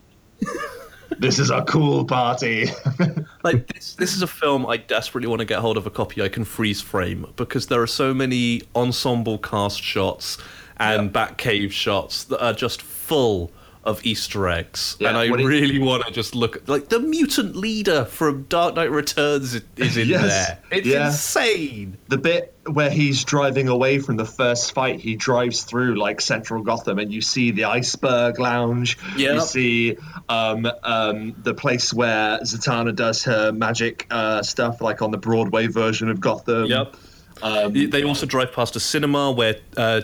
this 1.19 1.39
is 1.39 1.49
a 1.49 1.61
cool 1.63 2.05
party. 2.05 2.67
like 3.43 3.67
this, 3.73 3.95
this 3.95 4.13
is 4.15 4.21
a 4.21 4.27
film 4.27 4.65
I 4.65 4.77
desperately 4.77 5.27
want 5.27 5.39
to 5.39 5.45
get 5.45 5.59
hold 5.59 5.77
of 5.77 5.85
a 5.85 5.89
copy 5.89 6.21
I 6.21 6.29
can 6.29 6.43
freeze 6.45 6.81
frame 6.81 7.27
because 7.35 7.67
there 7.67 7.81
are 7.81 7.87
so 7.87 8.13
many 8.13 8.61
ensemble 8.75 9.37
cast 9.37 9.81
shots 9.81 10.37
and 10.77 11.03
Yeah. 11.05 11.09
back 11.09 11.37
cave 11.37 11.73
shots 11.73 12.23
that 12.25 12.43
are 12.43 12.53
just 12.53 12.81
full 12.81 13.51
of 13.83 14.05
Easter 14.05 14.47
eggs, 14.47 14.95
Yeah, 14.99 15.09
and 15.09 15.17
I 15.17 15.29
what 15.31 15.41
it- 15.41 15.45
really 15.45 15.79
want 15.79 16.05
to 16.05 16.11
just 16.13 16.35
look 16.35 16.61
like 16.67 16.89
the 16.89 16.99
mutant 16.99 17.55
leader 17.55 18.05
from 18.05 18.43
Dark 18.43 18.75
Knight 18.75 18.91
Returns 18.91 19.55
is- 19.55 19.61
is 19.75 19.97
in 19.97 20.07
Yes, 20.07 20.21
there. 20.21 20.59
It's 20.71 20.87
yeah. 20.87 21.07
insane. 21.07 21.97
the 22.07 22.17
bit 22.19 22.53
where 22.67 22.91
he's 22.91 23.23
driving 23.23 23.67
away 23.69 23.97
from 23.97 24.17
the 24.17 24.25
first 24.25 24.73
fight, 24.73 24.99
he 24.99 25.15
drives 25.15 25.63
through 25.63 25.95
like 25.97 26.21
central 26.21 26.61
Gotham, 26.61 26.99
and 26.99 27.11
you 27.11 27.21
see 27.21 27.49
the 27.49 27.63
iceberg 27.63 28.39
lounge. 28.39 28.99
Yeah. 29.17 29.33
You 29.35 29.41
see 29.41 29.97
um, 30.29 30.67
um, 30.83 31.35
the 31.41 31.55
place 31.55 31.91
where 31.91 32.37
Zatanna 32.41 32.95
does 32.95 33.23
her 33.23 33.51
magic 33.51 34.05
uh, 34.11 34.43
stuff, 34.43 34.79
like 34.81 35.01
on 35.01 35.09
the 35.09 35.17
Broadway 35.17 35.65
version 35.67 36.09
of 36.09 36.19
Gotham. 36.19 36.65
Yep. 36.65 36.95
Um, 37.41 37.73
They 37.89 38.03
also 38.03 38.27
drive 38.27 38.51
past 38.53 38.75
a 38.75 38.79
cinema 38.79 39.31
where 39.31 39.55
uh, 39.75 40.01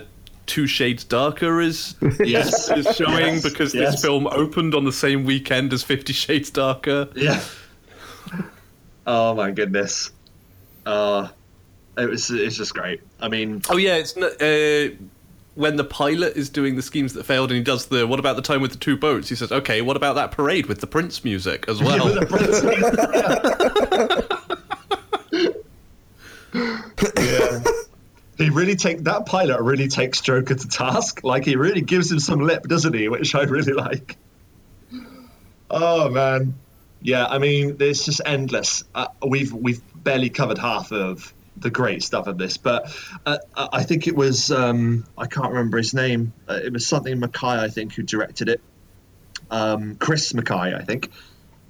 Two 0.48 0.66
Shades 0.66 1.04
Darker 1.04 1.60
is 1.60 1.94
Yes. 2.20 2.68
is 2.70 2.86
showing 2.96 3.34
Yes, 3.34 3.42
because 3.42 3.74
yes. 3.74 3.92
this 3.92 4.02
film 4.02 4.26
opened 4.26 4.74
on 4.74 4.84
the 4.84 4.92
same 4.92 5.24
weekend 5.24 5.72
as 5.72 5.82
Fifty 5.84 6.12
Shades 6.12 6.50
Darker. 6.50 7.08
Yeah. 7.14 7.40
Oh 9.06 9.34
my 9.34 9.50
goodness. 9.52 10.10
Uh, 10.84 11.28
it 11.96 12.08
was. 12.10 12.30
It's 12.30 12.56
just 12.56 12.74
great. 12.74 13.00
I 13.20 13.28
mean, 13.28 13.62
Oh 13.70 13.76
yeah, 13.76 13.96
it's 13.96 14.16
n- 14.16 14.24
uh, 14.24 14.96
when 15.54 15.76
the 15.76 15.84
pilot 15.84 16.36
is 16.36 16.48
doing 16.50 16.76
the 16.76 16.82
schemes 16.82 17.14
that 17.14 17.24
failed, 17.24 17.50
and 17.50 17.58
he 17.58 17.64
does 17.64 17.86
the 17.86 18.06
"What 18.06 18.18
about 18.20 18.36
the 18.36 18.42
time 18.42 18.60
with 18.62 18.70
the 18.72 18.78
two 18.78 18.96
boats?" 18.96 19.28
He 19.28 19.34
says, 19.34 19.50
"Okay, 19.52 19.82
what 19.82 19.96
about 19.96 20.14
that 20.16 20.30
parade 20.30 20.66
with 20.66 20.80
the 20.80 20.86
Prince 20.86 21.24
music 21.24 21.64
as 21.68 21.82
well?" 21.82 22.14
yeah. 22.14 22.24
He 28.38 28.50
really 28.50 28.76
take 28.76 29.00
that 29.00 29.26
pilot 29.26 29.60
really 29.60 29.88
takes 29.88 30.20
Joker 30.20 30.54
to 30.54 30.68
task. 30.68 31.24
Like 31.24 31.44
he 31.44 31.56
really 31.56 31.80
gives 31.80 32.10
him 32.10 32.20
some 32.20 32.38
lip, 32.38 32.62
doesn't 32.62 32.94
he? 32.94 33.08
Which 33.08 33.34
I 33.34 33.42
really 33.42 33.72
like. 33.72 34.16
Oh 35.68 36.08
man, 36.08 36.54
yeah. 37.02 37.26
I 37.26 37.38
mean, 37.38 37.76
it's 37.80 38.04
just 38.04 38.20
endless. 38.24 38.84
Uh, 38.94 39.08
we've 39.26 39.52
we've 39.52 39.82
barely 39.94 40.30
covered 40.30 40.58
half 40.58 40.92
of 40.92 41.34
the 41.56 41.70
great 41.70 42.04
stuff 42.04 42.28
of 42.28 42.38
this, 42.38 42.56
but 42.56 42.96
uh, 43.26 43.38
I 43.56 43.82
think 43.82 44.06
it 44.06 44.14
was 44.14 44.52
um, 44.52 45.04
I 45.18 45.26
can't 45.26 45.48
remember 45.48 45.76
his 45.76 45.92
name. 45.92 46.32
Uh, 46.48 46.60
it 46.62 46.72
was 46.72 46.86
something 46.86 47.20
McKay, 47.20 47.58
I 47.58 47.68
think, 47.68 47.94
who 47.94 48.04
directed 48.04 48.48
it. 48.48 48.60
Um, 49.50 49.96
Chris 49.96 50.32
McKay, 50.32 50.80
I 50.80 50.84
think. 50.84 51.10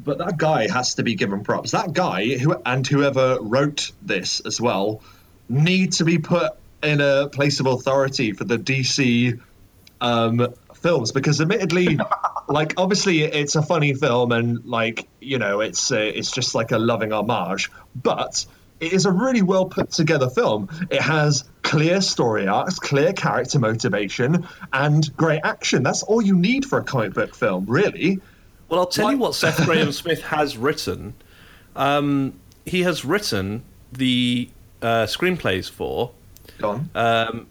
But 0.00 0.18
that 0.18 0.36
guy 0.36 0.68
has 0.68 0.96
to 0.96 1.02
be 1.02 1.14
given 1.14 1.42
props. 1.42 1.70
That 1.70 1.92
guy 1.92 2.36
who 2.36 2.60
and 2.64 2.86
whoever 2.86 3.38
wrote 3.40 3.90
this 4.02 4.40
as 4.40 4.60
well 4.60 5.02
need 5.48 5.92
to 5.92 6.04
be 6.04 6.18
put 6.18 6.52
in 6.82 7.00
a 7.00 7.28
place 7.28 7.60
of 7.60 7.66
authority 7.66 8.32
for 8.32 8.44
the 8.44 8.58
DC 8.58 9.40
um, 10.00 10.54
films 10.76 11.12
because, 11.12 11.40
admittedly, 11.40 11.98
like 12.48 12.74
obviously 12.76 13.22
it's 13.22 13.56
a 13.56 13.62
funny 13.62 13.94
film 13.94 14.32
and 14.32 14.64
like 14.64 15.06
you 15.20 15.38
know 15.38 15.60
it's 15.60 15.90
uh, 15.92 15.96
it's 15.96 16.30
just 16.30 16.54
like 16.54 16.72
a 16.72 16.78
loving 16.78 17.12
homage, 17.12 17.70
but 17.94 18.46
it 18.80 18.92
is 18.92 19.06
a 19.06 19.10
really 19.12 19.42
well 19.42 19.66
put 19.66 19.90
together 19.90 20.30
film. 20.30 20.68
It 20.90 21.02
has 21.02 21.44
clear 21.62 22.00
story 22.00 22.46
arcs, 22.46 22.78
clear 22.78 23.12
character 23.12 23.58
motivation, 23.58 24.46
and 24.72 25.16
great 25.16 25.40
action. 25.42 25.82
That's 25.82 26.02
all 26.04 26.22
you 26.22 26.36
need 26.36 26.64
for 26.64 26.78
a 26.78 26.84
comic 26.84 27.14
book 27.14 27.34
film, 27.34 27.66
really. 27.66 28.20
Well, 28.68 28.80
I'll 28.80 28.86
tell 28.86 29.10
you 29.10 29.18
What? 29.18 29.28
what 29.28 29.34
Seth 29.34 29.56
Grahame 29.58 29.92
Smith 29.94 30.22
has 30.22 30.56
written. 30.56 31.14
Um, 31.74 32.34
he 32.66 32.82
has 32.82 33.04
written 33.04 33.64
the 33.92 34.48
uh, 34.82 35.04
screenplays 35.06 35.70
for, 35.70 36.12
Go 36.58 36.70
on. 36.70 36.90
um, 36.94 37.46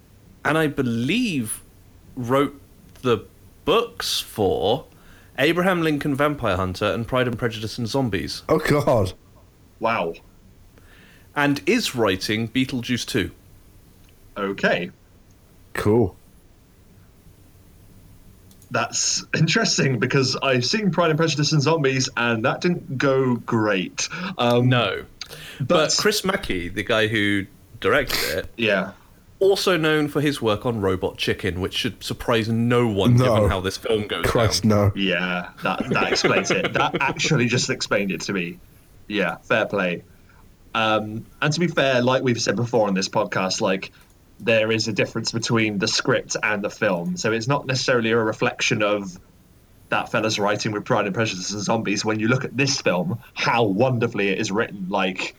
and 0.46 0.58
I 0.58 0.68
believe 0.68 1.62
wrote 2.16 2.60
the 3.02 3.26
books 3.66 4.20
for 4.20 4.86
Abraham 5.38 5.82
Lincoln 5.82 6.16
Vampire 6.16 6.56
Hunter 6.56 6.86
and 6.86 7.08
Pride 7.08 7.28
and 7.28 7.38
Prejudice 7.38 7.78
and 7.78 7.88
Zombies, 7.88 8.44
Oh 8.50 8.60
God. 8.60 9.14
wow. 9.80 10.14
and 11.36 11.62
is 11.68 11.94
writing 11.96 12.48
Beetlejuice 12.48 13.06
2. 13.06 13.32
Okay. 14.38 14.90
Cool. 15.74 16.16
That's 18.70 19.24
interesting 19.38 19.98
because 20.00 20.36
I've 20.36 20.66
seen 20.66 20.92
Pride 20.92 21.12
and 21.12 21.18
Prejudice 21.18 21.54
and 21.54 21.62
Zombies, 21.62 22.10
and 22.18 22.44
that 22.44 22.60
didn't 22.62 22.98
go 22.98 23.36
great. 23.38 24.10
Um, 24.38 24.68
No. 24.68 25.06
But, 25.60 25.68
But- 25.68 25.96
Chris 25.98 26.22
McKay, 26.22 26.74
the 26.74 26.84
guy 26.84 27.08
who 27.08 27.46
directed 27.80 28.38
it, 28.40 28.46
Yeah. 28.58 28.92
also 29.40 29.78
known 29.78 30.08
for 30.08 30.20
his 30.22 30.42
work 30.42 30.66
on 30.66 30.82
Robot 30.82 31.18
Chicken, 31.18 31.62
which 31.62 31.74
should 31.76 32.04
surprise 32.04 32.50
no 32.50 32.88
one 32.88 33.18
No. 33.18 33.36
given 33.36 33.50
how 33.50 33.60
this 33.62 33.78
film 33.78 34.08
goes 34.08 34.26
Christ, 34.26 34.64
down. 34.64 34.70
no. 34.70 34.92
Yeah, 34.96 35.50
that 35.64 35.88
that 35.90 36.12
explains 36.12 36.50
it. 36.52 36.74
That 36.74 36.98
actually 37.02 37.48
just 37.48 37.70
explained 37.70 38.12
it 38.12 38.22
to 38.22 38.34
me. 38.34 38.60
Yeah, 39.08 39.36
fair 39.44 39.66
play. 39.66 40.04
Um, 40.76 41.26
and 41.42 41.54
to 41.54 41.60
be 41.60 41.68
fair, 41.68 42.02
like 42.02 42.24
we've 42.24 42.42
said 42.42 42.56
before 42.56 42.88
on 42.88 42.94
this 42.94 43.10
podcast, 43.10 43.62
like 43.62 43.92
there 44.40 44.72
is 44.72 44.88
a 44.88 44.94
difference 44.94 45.32
between 45.32 45.80
the 45.80 45.88
script 45.88 46.36
and 46.44 46.64
the 46.64 46.70
film, 46.70 47.18
so 47.18 47.32
it's 47.32 47.48
not 47.48 47.66
necessarily 47.66 48.12
a 48.12 48.18
reflection 48.18 48.84
of 48.84 49.18
that 49.90 50.12
fella's 50.12 50.40
writing 50.40 50.72
with 50.72 50.86
Pride 50.86 51.06
and 51.06 51.16
Prejudice 51.16 51.54
and 51.54 51.62
Zombies. 51.62 52.04
When 52.04 52.20
you 52.20 52.28
look 52.28 52.46
at 52.46 52.56
this 52.56 52.82
film, 52.82 53.20
how 53.34 53.64
wonderfully 53.64 54.30
it 54.30 54.40
is 54.40 54.52
written, 54.52 54.88
like, 54.90 55.36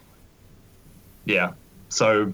yeah. 1.24 1.52
So 1.88 2.32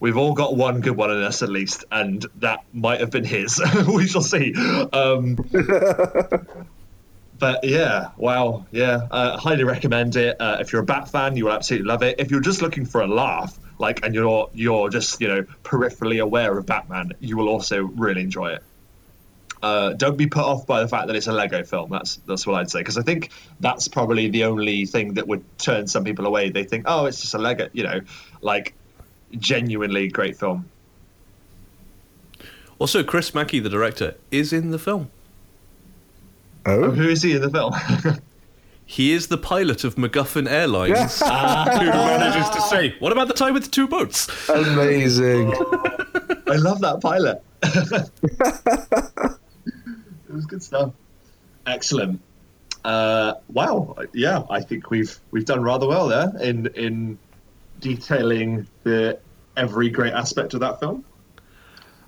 we've 0.00 0.16
all 0.16 0.34
got 0.34 0.56
one 0.56 0.80
good 0.80 0.96
one 0.96 1.10
in 1.10 1.22
us 1.22 1.42
at 1.42 1.48
least, 1.48 1.84
and 1.90 2.24
that 2.36 2.64
might 2.72 3.00
have 3.00 3.10
been 3.10 3.24
his. 3.24 3.60
we 3.88 4.06
shall 4.06 4.22
see. 4.22 4.54
Um, 4.92 5.36
but 7.38 7.64
yeah, 7.64 8.10
wow, 8.16 8.66
yeah, 8.70 9.08
uh, 9.10 9.38
highly 9.38 9.64
recommend 9.64 10.16
it. 10.16 10.36
Uh, 10.38 10.58
if 10.60 10.72
you're 10.72 10.82
a 10.82 10.86
Bat 10.86 11.08
fan, 11.08 11.36
you 11.36 11.46
will 11.46 11.52
absolutely 11.52 11.88
love 11.88 12.02
it. 12.02 12.16
If 12.18 12.30
you're 12.30 12.40
just 12.40 12.60
looking 12.60 12.84
for 12.84 13.00
a 13.00 13.06
laugh, 13.06 13.58
like, 13.78 14.04
and 14.04 14.14
you're 14.14 14.50
you're 14.52 14.90
just 14.90 15.20
you 15.20 15.28
know 15.28 15.42
peripherally 15.62 16.22
aware 16.22 16.56
of 16.56 16.66
Batman, 16.66 17.12
you 17.20 17.36
will 17.36 17.48
also 17.48 17.82
really 17.82 18.20
enjoy 18.20 18.52
it. 18.52 18.62
Uh, 19.64 19.94
don't 19.94 20.18
be 20.18 20.26
put 20.26 20.44
off 20.44 20.66
by 20.66 20.82
the 20.82 20.88
fact 20.88 21.06
that 21.06 21.16
it's 21.16 21.26
a 21.26 21.32
Lego 21.32 21.64
film. 21.64 21.88
That's 21.88 22.16
that's 22.26 22.46
what 22.46 22.56
I'd 22.56 22.70
say 22.70 22.80
because 22.80 22.98
I 22.98 23.02
think 23.02 23.30
that's 23.60 23.88
probably 23.88 24.28
the 24.28 24.44
only 24.44 24.84
thing 24.84 25.14
that 25.14 25.26
would 25.26 25.42
turn 25.56 25.86
some 25.86 26.04
people 26.04 26.26
away. 26.26 26.50
They 26.50 26.64
think, 26.64 26.84
oh, 26.86 27.06
it's 27.06 27.22
just 27.22 27.32
a 27.32 27.38
Lego, 27.38 27.70
you 27.72 27.82
know, 27.82 28.02
like 28.42 28.74
genuinely 29.38 30.08
great 30.08 30.36
film. 30.36 30.68
Also, 32.78 33.02
Chris 33.02 33.30
McKay, 33.30 33.62
the 33.62 33.70
director, 33.70 34.16
is 34.30 34.52
in 34.52 34.70
the 34.70 34.78
film. 34.78 35.10
Oh, 36.66 36.90
Who 36.90 37.08
is 37.08 37.22
he 37.22 37.32
in 37.32 37.40
the 37.40 37.50
film? 37.50 37.72
He 38.86 39.12
is 39.12 39.28
the 39.28 39.38
pilot 39.38 39.82
of 39.82 39.94
MacGuffin 39.94 40.46
Airlines, 40.46 41.18
who 41.20 41.26
manages 41.26 42.50
to 42.50 42.60
say, 42.60 42.94
"What 42.98 43.12
about 43.12 43.28
the 43.28 43.34
time 43.34 43.54
with 43.54 43.64
the 43.64 43.70
two 43.70 43.88
boats?" 43.88 44.28
amazing. 44.46 45.52
I 46.46 46.56
love 46.56 46.82
that 46.82 47.00
pilot. 47.00 47.42
It 50.34 50.36
was 50.36 50.46
good 50.46 50.62
stuff. 50.62 50.92
Excellent. 51.66 52.20
Uh, 52.84 53.34
wow. 53.48 53.96
Yeah, 54.12 54.42
I 54.50 54.60
think 54.60 54.90
we've 54.90 55.18
we've 55.30 55.44
done 55.44 55.62
rather 55.62 55.86
well 55.86 56.08
there 56.08 56.32
in 56.40 56.66
in 56.74 57.18
detailing 57.80 58.66
the 58.82 59.18
every 59.56 59.88
great 59.90 60.12
aspect 60.12 60.54
of 60.54 60.60
that 60.60 60.80
film. 60.80 61.04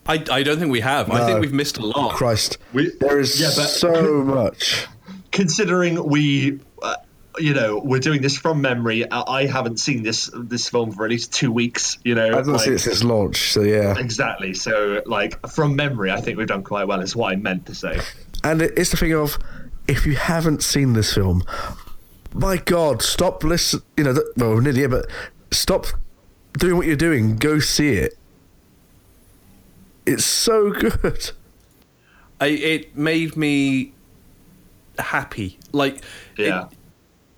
I, 0.09 0.25
I 0.31 0.43
don't 0.43 0.59
think 0.59 0.71
we 0.71 0.81
have. 0.81 1.11
I 1.11 1.27
think 1.27 1.41
we've 1.41 1.53
missed 1.53 1.79
a 1.79 1.87
lot. 1.87 2.15
Christ. 2.15 2.59
We- 2.73 2.93
there 3.01 3.19
is 3.19 3.41
yeah, 3.41 3.51
but- 3.57 3.69
so 3.69 4.23
much. 4.23 4.87
Considering 5.33 6.03
we, 6.05 6.61
you 7.39 7.53
know, 7.55 7.79
we're 7.85 8.01
doing 8.01 8.23
this 8.23 8.37
from 8.39 8.61
memory. 8.61 9.11
I, 9.11 9.23
I 9.23 9.47
haven't 9.47 9.79
seen 9.79 10.03
this 10.03 10.31
this 10.35 10.69
film 10.69 10.93
for 10.93 11.05
at 11.05 11.11
least 11.11 11.33
two 11.33 11.53
weeks. 11.53 11.99
You 12.05 12.15
know, 12.15 12.25
I 12.33 12.37
haven't 12.37 12.53
like- 12.55 12.63
seen 12.63 12.75
it 12.75 12.79
since 12.81 13.05
launch, 13.05 13.53
so 13.53 13.63
yeah. 13.63 13.99
exactly. 13.99 14.55
So, 14.55 15.03
like 15.07 15.47
from 15.49 15.77
memory, 15.77 16.11
I 16.11 16.21
think 16.21 16.39
we've 16.39 16.47
done 16.47 16.63
quite 16.63 16.87
well. 16.87 17.01
Is 17.01 17.15
what 17.17 17.33
I 17.33 17.37
meant 17.37 17.67
to 17.67 17.75
say. 17.75 18.01
And 18.45 18.63
it's 18.63 18.91
the 18.91 18.97
thing 18.97 19.13
of, 19.15 19.39
if 19.89 20.07
you 20.07 20.15
haven't 20.17 20.63
seen 20.63 20.93
this 20.93 21.13
film, 21.15 21.43
my 22.33 22.57
God, 22.59 23.03
stop 23.03 23.43
listen. 23.45 23.83
You 23.97 24.05
know, 24.05 24.13
th- 24.15 24.27
well, 24.37 24.59
nearly, 24.61 24.83
yeah, 24.83 24.87
but 24.89 25.07
stop 25.51 25.87
doing 26.59 26.77
what 26.77 26.87
you're 26.87 26.97
doing. 26.97 27.37
Go 27.37 27.59
see 27.59 27.95
it. 27.95 28.17
It's 30.07 30.25
so 30.25 30.71
good. 31.03 31.31
I, 32.41 32.47
it 32.49 32.97
made 32.97 33.37
me 33.37 33.93
happy. 34.99 35.59
Like, 35.73 35.97
it- 36.37 36.47
Yeah. 36.49 36.69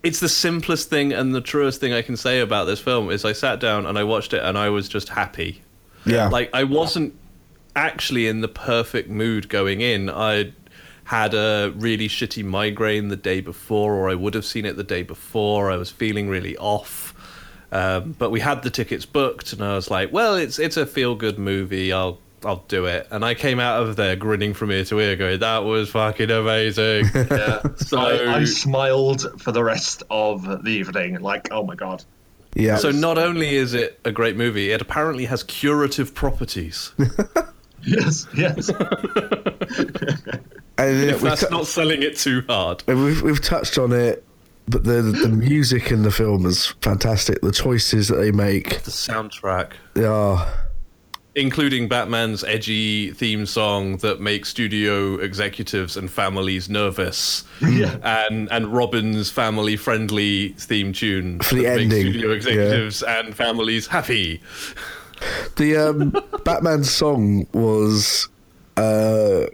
It's 0.08 0.20
the 0.20 0.28
simplest 0.28 0.88
thing 0.88 1.12
and 1.12 1.34
the 1.34 1.40
truest 1.42 1.80
thing 1.80 1.92
I 1.92 2.00
can 2.00 2.16
say 2.16 2.40
about 2.40 2.64
this 2.64 2.80
film 2.80 3.10
is 3.10 3.26
I 3.26 3.32
sat 3.32 3.60
down 3.60 3.84
and 3.84 3.98
I 3.98 4.04
watched 4.04 4.32
it 4.32 4.42
and 4.42 4.56
I 4.56 4.70
was 4.70 4.88
just 4.88 5.10
happy. 5.10 5.60
Yeah. 6.06 6.28
Like 6.28 6.48
I 6.54 6.64
wasn't 6.64 7.14
actually 7.76 8.26
in 8.26 8.40
the 8.40 8.48
perfect 8.48 9.10
mood 9.10 9.50
going 9.50 9.82
in. 9.82 10.08
I 10.08 10.54
had 11.04 11.34
a 11.34 11.74
really 11.76 12.08
shitty 12.08 12.42
migraine 12.42 13.08
the 13.08 13.16
day 13.16 13.42
before, 13.42 13.92
or 13.96 14.08
I 14.08 14.14
would 14.14 14.32
have 14.32 14.46
seen 14.46 14.64
it 14.64 14.78
the 14.78 14.84
day 14.84 15.02
before. 15.02 15.70
I 15.70 15.76
was 15.76 15.90
feeling 15.90 16.30
really 16.30 16.56
off. 16.56 17.14
Um, 17.70 18.12
but 18.18 18.30
we 18.30 18.40
had 18.40 18.62
the 18.62 18.70
tickets 18.70 19.04
booked, 19.04 19.52
and 19.52 19.62
I 19.62 19.74
was 19.74 19.90
like, 19.90 20.10
"Well, 20.10 20.36
it's 20.36 20.58
it's 20.58 20.78
a 20.78 20.86
feel 20.86 21.14
good 21.14 21.38
movie. 21.38 21.92
I'll 21.92 22.18
I'll 22.44 22.64
do 22.68 22.86
it." 22.86 23.06
And 23.10 23.24
I 23.24 23.34
came 23.34 23.58
out 23.60 23.82
of 23.82 23.96
there 23.96 24.16
grinning 24.16 24.54
from 24.54 24.70
ear 24.70 24.84
to 24.84 25.00
ear, 25.00 25.16
going, 25.16 25.40
"That 25.40 25.64
was 25.64 25.90
fucking 25.90 26.30
amazing." 26.30 27.06
Yeah. 27.14 27.62
So- 27.76 27.98
I, 27.98 28.36
I 28.40 28.44
smiled 28.44 29.40
for 29.40 29.52
the 29.52 29.62
rest 29.64 30.02
of 30.10 30.42
the 30.64 30.70
evening. 30.70 31.20
Like, 31.20 31.48
oh 31.52 31.64
my 31.64 31.74
god. 31.74 32.04
yeah. 32.54 32.76
so 32.76 32.90
not 32.90 33.18
only 33.18 33.54
is 33.56 33.74
it 33.74 33.98
a 34.04 34.12
great 34.12 34.36
movie, 34.36 34.70
it 34.70 34.80
apparently 34.80 35.24
has 35.26 35.42
curative 35.42 36.14
properties. 36.14 36.92
Yes, 37.86 38.26
yes. 38.36 38.68
and 39.88 39.98
if 40.78 41.22
we've, 41.22 41.30
that's 41.30 41.42
tou- 41.42 41.50
not 41.50 41.66
selling 41.66 42.02
it 42.02 42.16
too 42.16 42.42
hard. 42.48 42.82
we've, 42.86 43.22
we've 43.22 43.40
touched 43.40 43.78
on 43.78 43.92
it, 43.92 44.24
but 44.66 44.82
the 44.84 45.00
the 45.02 45.28
music 45.28 45.90
in 45.90 46.02
the 46.02 46.10
film 46.10 46.44
is 46.46 46.66
fantastic. 46.82 47.40
The 47.40 47.52
choices 47.52 48.08
that 48.08 48.16
they 48.16 48.30
make, 48.32 48.82
The 48.82 48.90
soundtrack. 48.90 49.72
they 49.94 50.04
are. 50.04 50.46
Including 51.38 51.86
Batman's 51.86 52.42
edgy 52.42 53.12
theme 53.12 53.46
song 53.46 53.98
that 53.98 54.20
makes 54.20 54.48
studio 54.48 55.14
executives 55.18 55.96
and 55.96 56.10
families 56.10 56.68
nervous, 56.68 57.44
Yeah. 57.62 57.96
and 58.02 58.50
and 58.50 58.66
Robin's 58.74 59.30
family-friendly 59.30 60.48
theme 60.58 60.92
tune 60.92 61.38
For 61.40 61.54
the 61.54 61.62
that 61.62 61.78
ending, 61.80 61.88
makes 61.90 62.10
studio 62.10 62.32
executives 62.32 63.02
and 63.04 63.36
families 63.36 63.86
happy. 63.86 64.42
The 65.56 65.76
um, 65.76 66.12
Batman 66.44 66.82
song 66.82 67.46
was 67.52 68.28
uh, 68.76 69.46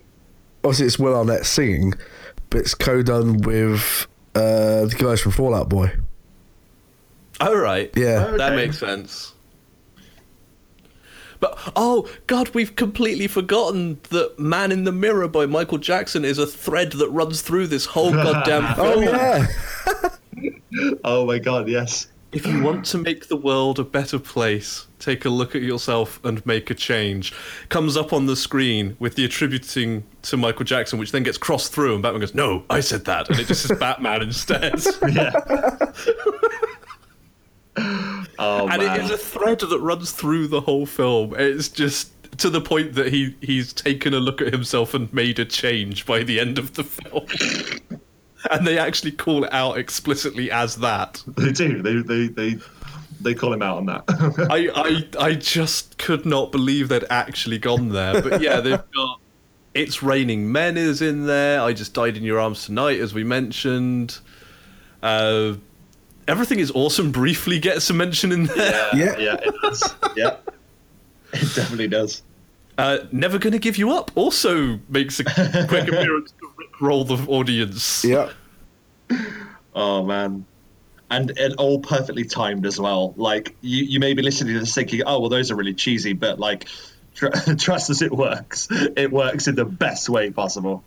obviously 0.65 0.87
it's 0.87 0.99
Will 0.99 1.15
Arnett 1.15 1.45
singing, 1.45 1.93
but 2.49 2.61
it's 2.63 2.75
co-done 2.75 3.43
with 3.43 4.07
uh, 4.35 4.87
the 4.87 4.97
guys 4.99 5.21
from 5.21 5.33
Fall 5.33 5.55
Out 5.55 5.69
Boy. 5.69 5.93
All 7.41 7.57
right, 7.57 7.91
Yeah. 7.95 8.25
that 8.39 8.55
makes 8.55 8.79
sense. 8.79 9.34
But 11.45 11.73
oh 11.77 12.09
god, 12.27 12.55
we've 12.55 12.75
completely 12.75 13.27
forgotten 13.27 14.01
that 14.09 14.39
"Man 14.39 14.73
in 14.73 14.85
the 14.85 14.93
Mirror" 14.93 15.29
by 15.29 15.45
Michael 15.45 15.77
Jackson 15.77 16.25
is 16.25 16.39
a 16.39 16.47
thread 16.47 16.93
that 16.93 17.11
runs 17.11 17.43
through 17.43 17.67
this 17.67 17.85
whole 17.85 18.13
goddamn 18.25 18.65
oh, 18.79 18.95
film. 18.95 19.09
Oh 19.09 19.47
yeah, 20.41 20.97
Oh 21.05 21.27
my 21.27 21.39
god, 21.39 21.69
yes. 21.69 22.07
If 22.33 22.47
you 22.47 22.63
want 22.63 22.87
to 22.87 22.99
make 22.99 23.29
the 23.29 23.37
world 23.37 23.79
a 23.79 23.85
better 23.85 24.19
place, 24.19 24.87
take 24.99 25.27
a 25.27 25.29
look 25.29 25.55
at 25.55 25.61
yourself 25.61 26.19
and 26.25 26.45
make 26.47 26.71
a 26.71 26.75
change. 26.75 27.35
Comes 27.69 27.95
up 27.95 28.15
on 28.15 28.25
the 28.25 28.37
screen 28.37 28.97
with 28.99 29.15
the 29.15 29.27
attributing 29.27 30.05
to 30.23 30.39
Michael 30.39 30.65
Jackson, 30.65 30.99
which 30.99 31.13
then 31.13 31.25
gets 31.25 31.37
crossed 31.37 31.75
through, 31.75 31.93
and 31.93 32.03
Batman 32.03 32.21
goes, 32.21 32.35
"No, 32.35 32.65
I 32.71 32.81
said 32.81 33.05
that," 33.05 33.29
and 33.29 33.39
it 33.39 33.49
just 33.49 33.67
says 33.67 33.79
Batman 33.79 34.23
instead. 34.23 34.83
Yeah. 35.13 35.33
oh 38.39 38.69
and 38.69 38.83
man. 38.83 39.01
it 39.01 39.05
is 39.05 39.11
a 39.11 39.19
thread 39.19 39.61
that 39.61 39.79
runs 39.81 40.13
through 40.13 40.49
the 40.49 40.61
whole 40.61 40.87
film. 40.87 41.35
It's 41.37 41.69
just 41.69 42.11
to 42.39 42.51
the 42.51 42.61
point 42.61 42.95
that 42.95 43.13
he 43.13 43.35
he's 43.41 43.73
taken 43.73 44.15
a 44.15 44.21
look 44.21 44.41
at 44.41 44.53
himself 44.53 44.95
and 44.95 45.13
made 45.13 45.39
a 45.39 45.45
change 45.45 46.07
by 46.07 46.23
the 46.23 46.41
end 46.41 46.59
of 46.59 46.75
the 46.75 46.85
film. 46.85 47.27
and 48.51 48.67
they 48.67 48.79
actually 48.79 49.13
call 49.13 49.45
it 49.45 49.53
out 49.53 49.79
explicitly 49.79 50.51
as 50.51 50.77
that. 50.77 51.23
They 51.27 51.53
do. 51.53 51.83
They 51.83 52.03
they 52.03 52.29
they 52.29 52.59
they 53.21 53.35
call 53.35 53.53
him 53.53 53.63
out 53.63 53.79
on 53.79 53.87
that. 53.87 54.05
I, 54.51 54.71
I 54.75 55.27
I 55.27 55.35
just 55.35 55.99
could 55.99 56.27
not 56.27 56.53
believe 56.53 56.89
they'd 56.89 57.05
actually 57.11 57.59
gone 57.59 57.91
there. 57.91 58.21
But 58.21 58.41
yeah, 58.41 58.61
they've 58.61 58.91
got 58.95 59.21
It's 59.73 60.03
Raining 60.03 60.51
Men 60.51 60.77
is 60.77 61.03
in 61.03 61.27
there. 61.27 61.61
I 61.61 61.73
Just 61.73 61.95
Died 61.95 62.17
in 62.17 62.23
Your 62.23 62.39
Arms 62.39 62.67
Tonight, 62.67 63.01
as 63.01 63.15
we 63.15 63.25
mentioned. 63.25 64.19
Uh, 65.03 65.55
Everything 66.27 66.59
is 66.59 66.71
Awesome 66.73 67.13
briefly 67.13 67.59
gets 67.59 67.91
a 67.91 67.95
mention 67.95 68.33
in 68.33 68.47
there. 68.47 68.91
Yeah. 68.95 69.19
yeah, 69.19 69.37
it 69.43 69.55
does. 69.63 69.95
Yeah. 70.17 70.37
It 71.33 71.55
definitely 71.55 71.89
does. 71.89 72.23
Uh, 72.79 72.99
Never 73.13 73.39
Gonna 73.39 73.59
Give 73.59 73.77
You 73.77 73.93
Up 73.93 74.11
also 74.15 74.79
makes 74.89 75.21
a 75.21 75.25
quick 75.25 75.89
appearance 75.89 76.33
to 76.41 76.49
roll 76.81 77.05
the 77.05 77.17
audience. 77.31 78.05
yeah. 78.05 78.31
Oh 79.75 80.05
man. 80.05 80.45
And 81.11 81.31
it 81.37 81.55
all 81.59 81.79
perfectly 81.81 82.25
timed 82.25 82.67
as 82.67 82.81
well. 82.81 83.15
Like 83.17 83.55
you, 83.61 83.85
you 83.85 84.01
may 84.01 84.15
be 84.15 84.23
listening 84.23 84.55
to 84.55 84.61
this 84.61 84.75
thinking, 84.75 85.03
"Oh, 85.07 85.21
well, 85.21 85.29
those 85.29 85.51
are 85.51 85.55
really 85.57 85.75
cheesy," 85.75 86.13
but 86.15 86.41
like, 86.41 86.67
tr- 87.15 87.29
trust 87.59 87.91
us, 87.91 88.01
it 88.03 88.11
works. 88.11 88.67
It 88.71 89.13
works 89.13 89.47
in 89.47 89.55
the 89.55 89.65
best 89.67 90.09
way 90.09 90.31
possible. 90.31 90.83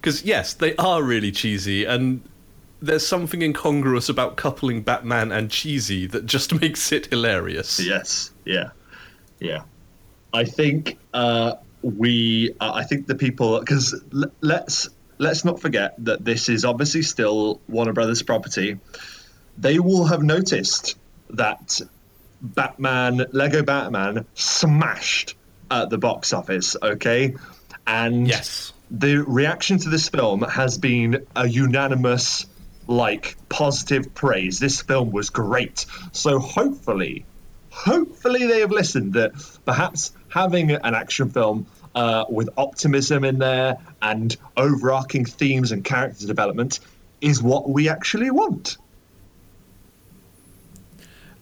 Because 0.00 0.24
yes, 0.24 0.52
they 0.54 0.74
are 0.76 1.02
really 1.02 1.30
cheesy, 1.30 1.84
and 1.84 2.22
there's 2.80 3.06
something 3.06 3.42
incongruous 3.42 4.08
about 4.08 4.36
coupling 4.36 4.82
Batman 4.82 5.32
and 5.32 5.50
cheesy 5.50 6.06
that 6.06 6.26
just 6.26 6.52
makes 6.60 6.92
it 6.92 7.06
hilarious. 7.06 7.80
Yes. 7.80 8.30
Yeah. 8.44 8.70
Yeah. 9.40 9.62
I 10.32 10.44
think 10.44 10.98
uh, 11.14 11.54
we. 11.82 12.52
Uh, 12.60 12.72
I 12.74 12.84
think 12.84 13.06
the 13.06 13.14
people 13.14 13.58
because 13.60 13.94
l- 14.12 14.30
let's 14.40 14.88
let's 15.18 15.44
not 15.44 15.60
forget 15.60 15.94
that 16.04 16.24
this 16.24 16.48
is 16.48 16.64
obviously 16.64 17.02
still 17.02 17.60
Warner 17.68 17.92
Brothers 17.94 18.22
property. 18.22 18.78
They 19.56 19.78
will 19.78 20.04
have 20.04 20.22
noticed 20.22 20.98
that 21.30 21.80
Batman, 22.42 23.24
Lego 23.32 23.62
Batman, 23.62 24.26
smashed 24.34 25.34
at 25.70 25.88
the 25.88 25.96
box 25.98 26.32
office. 26.34 26.76
Okay, 26.82 27.34
and 27.86 28.28
Yes. 28.28 28.72
the 28.90 29.16
reaction 29.26 29.78
to 29.78 29.88
this 29.88 30.08
film 30.10 30.42
has 30.42 30.76
been 30.76 31.26
a 31.34 31.48
unanimous 31.48 32.44
like 32.86 33.36
positive 33.48 34.14
praise. 34.14 34.58
This 34.58 34.82
film 34.82 35.10
was 35.10 35.30
great. 35.30 35.86
So 36.12 36.38
hopefully 36.38 37.24
hopefully 37.76 38.46
they 38.46 38.60
have 38.60 38.70
listened 38.70 39.12
that 39.12 39.32
perhaps 39.66 40.12
having 40.28 40.70
an 40.70 40.94
action 40.94 41.28
film 41.28 41.66
uh, 41.94 42.24
with 42.28 42.48
optimism 42.56 43.22
in 43.22 43.38
there 43.38 43.76
and 44.00 44.34
overarching 44.56 45.26
themes 45.26 45.72
and 45.72 45.84
character 45.84 46.26
development 46.26 46.80
is 47.20 47.42
what 47.42 47.68
we 47.68 47.88
actually 47.88 48.30
want. 48.30 48.78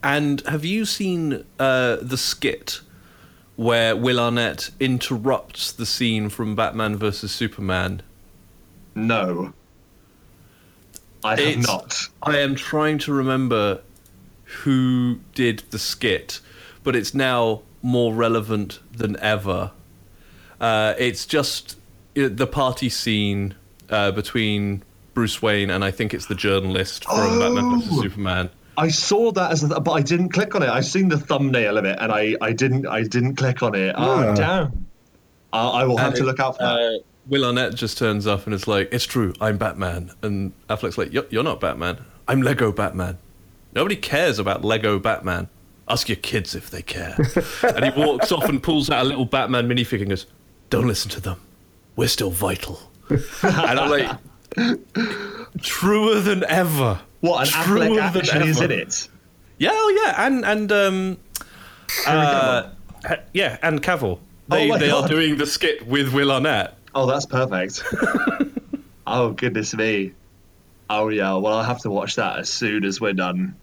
And 0.03 0.41
have 0.41 0.65
you 0.65 0.85
seen 0.85 1.45
uh, 1.57 1.97
the 2.01 2.17
skit 2.17 2.81
where 3.55 3.95
Will 3.95 4.19
Arnett 4.19 4.69
interrupts 4.79 5.71
the 5.71 5.85
scene 5.85 6.29
from 6.29 6.55
Batman 6.55 6.97
versus 6.97 7.31
Superman? 7.31 8.01
no 8.93 9.53
i 11.25 11.31
have 11.31 11.39
It's- 11.39 11.67
not 11.67 12.09
I 12.23 12.37
am 12.39 12.55
trying 12.55 12.97
to 12.99 13.13
remember 13.13 13.81
who 14.63 15.19
did 15.33 15.63
the 15.71 15.79
skit, 15.79 16.39
but 16.83 16.95
it's 16.95 17.13
now 17.13 17.61
more 17.81 18.13
relevant 18.13 18.79
than 18.95 19.17
ever. 19.19 19.71
Uh, 20.61 20.93
it's 20.97 21.25
just 21.25 21.77
uh, 22.17 22.29
the 22.31 22.47
party 22.47 22.89
scene 22.89 23.55
uh, 23.89 24.11
between 24.11 24.83
Bruce 25.13 25.41
Wayne 25.41 25.69
and 25.69 25.83
I 25.83 25.91
think 25.91 26.13
it's 26.13 26.27
the 26.27 26.35
journalist 26.35 27.05
from 27.05 27.39
Batman 27.39 27.79
vs 27.79 27.89
Oh. 27.91 28.01
Superman. 28.01 28.49
I 28.77 28.89
saw 28.89 29.31
that 29.31 29.51
as, 29.51 29.63
a, 29.63 29.79
but 29.79 29.91
I 29.91 30.01
didn't 30.01 30.29
click 30.29 30.53
on 30.55 30.61
it. 30.63 30.69
I've 30.69 30.85
seen 30.85 31.07
the 31.09 31.17
thumbnail 31.17 31.77
of 31.77 31.85
it, 31.85 31.97
and 31.99 32.11
I, 32.11 32.35
I 32.41 32.51
didn't, 32.51 32.85
I 32.85 33.03
didn't 33.03 33.35
click 33.35 33.63
on 33.63 33.73
it. 33.73 33.95
Oh 33.97 34.21
Yeah. 34.21 34.35
damn! 34.35 34.85
Uh, 35.53 35.71
I 35.71 35.85
will 35.85 35.95
have 35.97 36.07
And 36.07 36.15
to 36.17 36.23
it- 36.23 36.25
look 36.25 36.39
out 36.41 36.57
for 36.57 36.63
that. 36.63 36.79
uh, 36.79 36.97
Will 37.27 37.45
Arnett 37.45 37.75
just 37.75 37.97
turns 37.97 38.27
up 38.27 38.45
and 38.45 38.53
it's 38.53 38.67
like, 38.67 38.89
"It's 38.91 39.05
true, 39.05 39.33
I'm 39.41 39.57
Batman," 39.57 40.11
and 40.21 40.53
Affleck's 40.69 40.97
like, 40.97 41.11
"You're, 41.11 41.25
you're 41.29 41.43
not 41.43 41.59
Batman. 41.59 42.03
I'm 42.27 42.41
Lego 42.41 42.71
Batman. 42.71 43.17
Nobody 43.73 43.95
cares 43.95 44.39
about 44.39 44.63
Lego 44.63 44.99
Batman. 44.99 45.49
Ask 45.87 46.07
your 46.09 46.17
kids 46.17 46.55
if 46.55 46.69
they 46.69 46.81
care." 46.81 47.15
and 47.63 47.85
he 47.85 47.91
walks 47.99 48.31
off 48.31 48.45
and 48.45 48.61
pulls 48.61 48.89
out 48.89 49.05
a 49.05 49.07
little 49.07 49.25
Batman 49.25 49.67
minifig 49.67 50.01
and 50.01 50.09
goes, 50.09 50.27
"Don't 50.69 50.87
listen 50.87 51.09
to 51.11 51.21
them. 51.21 51.39
We're 51.95 52.07
still 52.07 52.31
vital." 52.31 52.79
and 53.09 53.79
I'm 53.79 53.89
like, 53.89 54.19
truer 55.61 56.19
than 56.19 56.43
ever. 56.45 56.99
What 57.21 57.47
an 57.47 57.63
Truer 57.63 57.87
Affleck 58.01 58.13
than 58.13 58.21
actually 58.21 58.49
is 58.49 58.61
in 58.61 58.71
it. 58.71 59.07
Yeah, 59.57 59.69
oh 59.71 60.03
yeah, 60.05 60.27
and 60.27 60.45
and 60.45 60.71
um, 60.71 61.17
uh, 62.05 62.69
yeah, 63.33 63.57
and 63.63 63.81
Cavill. 63.81 64.19
They 64.47 64.65
Oh 64.65 64.67
my 64.67 64.77
they 64.77 64.91
are 64.91 65.07
doing 65.07 65.37
the 65.37 65.47
skit 65.47 65.87
with 65.87 66.13
Will 66.13 66.31
Arnett. 66.31 66.74
Oh, 66.95 67.05
that's 67.05 67.25
perfect. 67.25 67.83
oh 69.07 69.31
goodness 69.31 69.75
me. 69.75 70.13
Oh 70.89 71.09
yeah. 71.09 71.33
Well, 71.35 71.53
I'll 71.57 71.63
have 71.63 71.81
to 71.81 71.91
watch 71.91 72.15
that 72.15 72.39
as 72.39 72.49
soon 72.49 72.85
as 72.85 72.99
we're 73.01 73.13
done. 73.13 73.55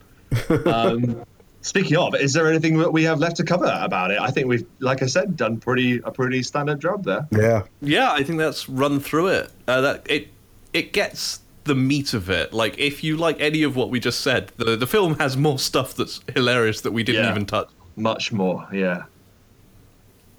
Um, 0.67 1.23
speaking 1.63 1.97
of, 1.97 2.15
is 2.15 2.33
there 2.33 2.47
anything 2.49 2.79
that 2.79 2.93
we 2.93 3.05
have 3.05 3.19
left 3.19 3.37
to 3.37 3.45
cover 3.45 3.79
about 3.81 4.11
it? 4.11 4.19
I 4.21 4.31
think 4.31 4.49
we've, 4.49 4.67
like 4.81 5.03
I 5.03 5.07
said, 5.07 5.37
done 5.37 5.59
pretty 5.59 5.99
a 6.05 6.11
pretty 6.11 6.43
standard 6.43 6.81
job 6.81 7.05
there. 7.05 7.27
Yeah. 7.31 7.63
Yeah, 7.81 8.13
I 8.13 8.23
think 8.23 8.39
that's 8.39 8.69
run 8.69 9.01
through 9.01 9.29
it. 9.29 9.51
Uh, 9.67 9.81
that 9.81 10.07
it 10.11 10.29
it 10.73 10.93
gets 10.93 11.41
the 11.65 11.75
meat 11.75 12.13
of 12.13 12.29
it. 12.29 12.53
Like 12.53 12.79
if 12.79 13.03
you 13.05 13.17
like 13.17 13.41
any 13.41 13.63
of 13.63 13.77
what 13.77 13.89
we 13.91 13.99
just 14.01 14.21
said, 14.21 14.53
the 14.57 14.77
the 14.77 14.87
film 14.87 15.19
has 15.19 15.37
more 15.37 15.59
stuff 15.59 15.95
that's 15.95 16.21
hilarious 16.35 16.81
that 16.83 16.93
we 16.93 17.03
didn't 17.03 17.25
Yeah. 17.25 17.31
even 17.31 17.47
touch. 17.47 17.69
Much 17.97 18.33
more. 18.33 18.67
Yeah. 18.73 19.05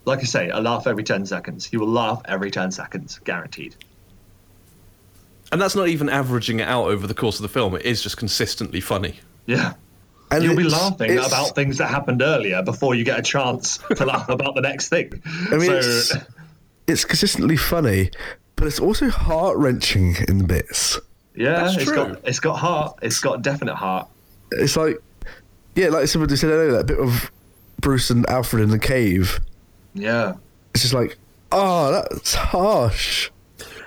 Like 0.05 0.19
I 0.19 0.23
say, 0.23 0.49
a 0.49 0.59
laugh 0.59 0.85
every 0.87 1.03
ten 1.03 1.25
seconds. 1.25 1.71
You 1.71 1.79
will 1.79 1.87
laugh 1.89 2.21
every 2.25 2.51
ten 2.51 2.71
seconds, 2.71 3.19
guaranteed. 3.23 3.75
And 5.51 5.61
that's 5.61 5.75
not 5.75 5.87
even 5.87 6.09
averaging 6.09 6.59
it 6.59 6.67
out 6.67 6.85
over 6.87 7.05
the 7.07 7.13
course 7.13 7.37
of 7.37 7.43
the 7.43 7.47
film. 7.49 7.75
It 7.75 7.83
is 7.83 8.01
just 8.01 8.17
consistently 8.17 8.81
funny. 8.81 9.19
Yeah. 9.45 9.73
And 10.31 10.43
You'll 10.43 10.55
be 10.57 10.63
laughing 10.63 11.11
it's- 11.11 11.27
about 11.27 11.53
things 11.53 11.77
that 11.77 11.87
happened 11.87 12.21
earlier 12.23 12.63
before 12.63 12.95
you 12.95 13.03
get 13.03 13.19
a 13.19 13.21
chance 13.21 13.77
to 13.95 14.05
laugh 14.05 14.29
about 14.29 14.55
the 14.55 14.61
next 14.61 14.89
thing. 14.89 15.21
I 15.51 15.57
mean, 15.57 15.67
so, 15.69 15.73
it's, 15.77 16.13
it's 16.87 17.05
consistently 17.05 17.55
funny, 17.55 18.09
but 18.55 18.65
it's 18.67 18.79
also 18.79 19.09
heart 19.09 19.57
wrenching 19.57 20.15
in 20.27 20.39
the 20.39 20.43
bits. 20.43 20.99
yeah, 21.35 21.63
That's 21.65 21.75
it's 21.75 21.85
true. 21.85 21.95
got 21.95 22.19
it's 22.27 22.39
got 22.39 22.55
heart. 22.55 22.97
It's 23.03 23.19
got 23.19 23.43
definite 23.43 23.75
heart. 23.75 24.07
It's 24.53 24.75
like, 24.75 24.97
yeah, 25.75 25.89
like 25.89 26.07
somebody 26.07 26.35
said 26.35 26.49
earlier, 26.49 26.71
that 26.77 26.87
bit 26.87 26.99
of 26.99 27.31
Bruce 27.79 28.09
and 28.09 28.27
Alfred 28.27 28.63
in 28.63 28.69
the 28.69 28.79
cave. 28.79 29.39
Yeah. 29.93 30.35
It's 30.73 30.81
just 30.83 30.93
like, 30.93 31.17
oh, 31.51 31.91
that's 31.91 32.33
harsh. 32.35 33.29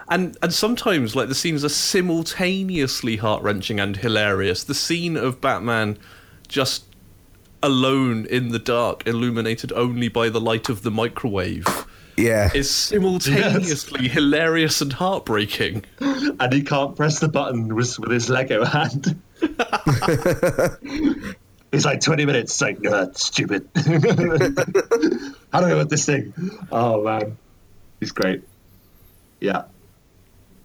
And 0.08 0.36
and 0.40 0.54
sometimes 0.54 1.16
like 1.16 1.28
the 1.28 1.34
scenes 1.34 1.64
are 1.64 1.68
simultaneously 1.68 3.16
heart 3.16 3.42
wrenching 3.42 3.80
and 3.80 3.96
hilarious. 3.96 4.62
The 4.62 4.74
scene 4.74 5.16
of 5.16 5.40
Batman 5.40 5.98
just 6.46 6.84
alone 7.62 8.26
in 8.26 8.50
the 8.50 8.60
dark, 8.60 9.04
illuminated 9.06 9.72
only 9.72 10.08
by 10.08 10.28
the 10.28 10.40
light 10.40 10.68
of 10.68 10.82
the 10.82 10.90
microwave, 10.92 11.66
Yeah. 12.16 12.50
is 12.54 12.70
simultaneously 12.70 14.06
hilarious 14.08 14.80
and 14.80 14.92
heartbreaking. 14.92 15.84
And 15.98 16.52
he 16.52 16.62
can't 16.62 16.94
press 16.94 17.18
the 17.18 17.26
button 17.28 17.74
with, 17.74 17.98
with 17.98 18.12
his 18.12 18.30
Lego 18.30 18.64
hand. 18.64 19.20
He's 21.72 21.84
like 21.84 22.00
20 22.00 22.24
minutes. 22.26 22.52
It's 22.52 22.60
like, 22.62 22.78
"Ah, 22.88 23.08
stupid. 23.14 23.68
How 25.52 25.60
do 25.60 25.66
I 25.66 25.74
get 25.74 25.88
this 25.88 26.06
thing? 26.06 26.32
Oh, 26.70 27.02
man. 27.02 27.36
He's 28.00 28.12
great. 28.12 28.42
Yeah. 29.40 29.64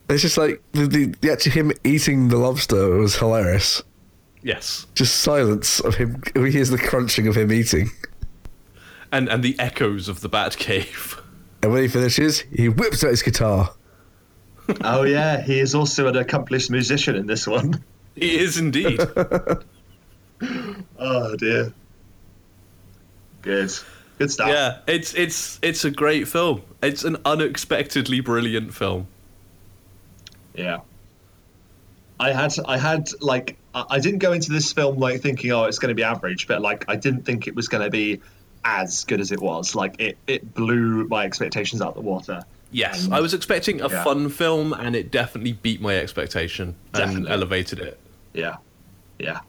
It's 0.10 0.22
just 0.22 0.38
like 0.38 0.62
the, 0.74 0.88
the, 0.88 1.06
the 1.22 1.32
actually 1.32 1.54
him 1.54 1.72
eating 1.84 2.28
the 2.28 2.38
lobster 2.38 2.90
was 2.98 3.16
hilarious. 3.16 3.82
Yes. 4.44 4.86
Just 4.96 5.18
silence 5.22 5.80
of 5.80 5.96
him. 5.96 6.22
We 6.36 6.52
hears 6.52 6.70
the 6.70 6.78
crunching 6.78 7.28
of 7.28 7.36
him 7.38 7.52
eating, 7.52 7.92
And 9.12 9.30
and 9.30 9.44
the 9.44 9.58
echoes 9.60 10.08
of 10.10 10.22
the 10.22 10.30
bat 10.30 10.58
cave. 10.58 11.22
and 11.64 11.72
when 11.72 11.82
he 11.84 11.88
finishes, 11.88 12.42
he 12.42 12.68
whips 12.70 13.04
out 13.04 13.12
his 13.12 13.22
guitar. 13.22 13.74
Oh, 14.84 15.04
yeah. 15.04 15.42
He 15.42 15.60
is 15.60 15.74
also 15.76 16.08
an 16.08 16.16
accomplished 16.18 16.72
musician 16.72 17.16
in 17.16 17.28
this 17.28 17.48
one. 17.48 17.84
He 18.16 18.38
is 18.38 18.58
indeed. 18.58 19.00
Oh, 21.00 21.36
dear. 21.36 21.74
Good. 23.42 23.72
Good 24.18 24.30
stuff. 24.32 24.50
yeah, 24.50 24.80
it's 24.86 25.16
it's 25.16 25.58
it's 25.64 25.84
a 25.84 25.90
great 25.90 26.28
film. 26.28 26.62
It's 26.84 27.04
an 27.04 27.18
unexpectedly 27.26 28.20
brilliant 28.20 28.72
film. 28.72 29.08
Yeah. 30.54 30.82
I 32.20 32.32
had 32.32 32.54
I 32.68 32.78
had 32.78 33.10
like 33.20 33.58
I 33.74 34.00
didn't 34.00 34.20
go 34.20 34.32
into 34.32 34.52
this 34.52 34.72
film 34.72 35.00
like 35.00 35.22
thinking 35.22 35.52
oh 35.52 35.64
it's 35.64 35.80
going 35.80 35.90
to 35.90 35.96
be 35.96 36.04
average, 36.04 36.48
but 36.48 36.62
like 36.62 36.86
I 36.88 36.98
didn't 36.98 37.24
think 37.24 37.48
it 37.48 37.56
was 37.56 37.68
going 37.68 37.84
to 37.84 37.90
be 37.90 38.22
as 38.64 39.06
good 39.06 39.22
as 39.22 39.32
it 39.32 39.40
was. 39.42 39.74
Like 39.74 40.00
it 40.00 40.20
it 40.28 40.54
blew 40.54 41.08
my 41.08 41.26
expectations 41.26 41.82
out 41.82 41.96
the 41.96 42.02
water. 42.02 42.44
Yes, 42.70 43.08
Um, 43.08 43.14
I 43.14 43.22
was 43.22 43.34
expecting 43.34 43.82
a 43.82 43.90
yeah. 43.90 44.04
fun 44.04 44.30
film, 44.30 44.72
and 44.72 44.96
it 44.96 45.12
definitely 45.12 45.54
beat 45.54 45.82
my 45.82 45.96
expectation 45.98 46.76
and 46.94 47.28
elevated 47.28 47.80
it. 47.80 48.00
Yeah, 48.34 48.58
yeah. 49.18 49.40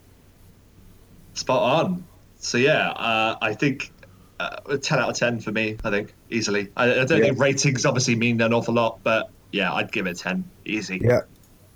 Spot 1.33 1.85
on. 1.85 2.03
So 2.37 2.57
yeah, 2.57 2.89
uh, 2.91 3.37
I 3.41 3.53
think 3.53 3.91
uh, 4.39 4.77
ten 4.81 4.99
out 4.99 5.09
of 5.09 5.15
ten 5.15 5.39
for 5.39 5.51
me. 5.51 5.77
I 5.83 5.89
think 5.89 6.13
easily. 6.29 6.69
I, 6.77 6.91
I 6.91 7.05
don't 7.05 7.19
Yeah. 7.19 7.25
think 7.25 7.39
ratings 7.39 7.85
obviously 7.85 8.15
mean 8.15 8.39
an 8.41 8.53
awful 8.53 8.73
lot, 8.73 8.99
but 9.03 9.29
yeah, 9.51 9.73
I'd 9.73 9.91
give 9.91 10.07
it 10.07 10.17
ten 10.17 10.43
easy. 10.65 10.99
Yeah, 11.03 11.21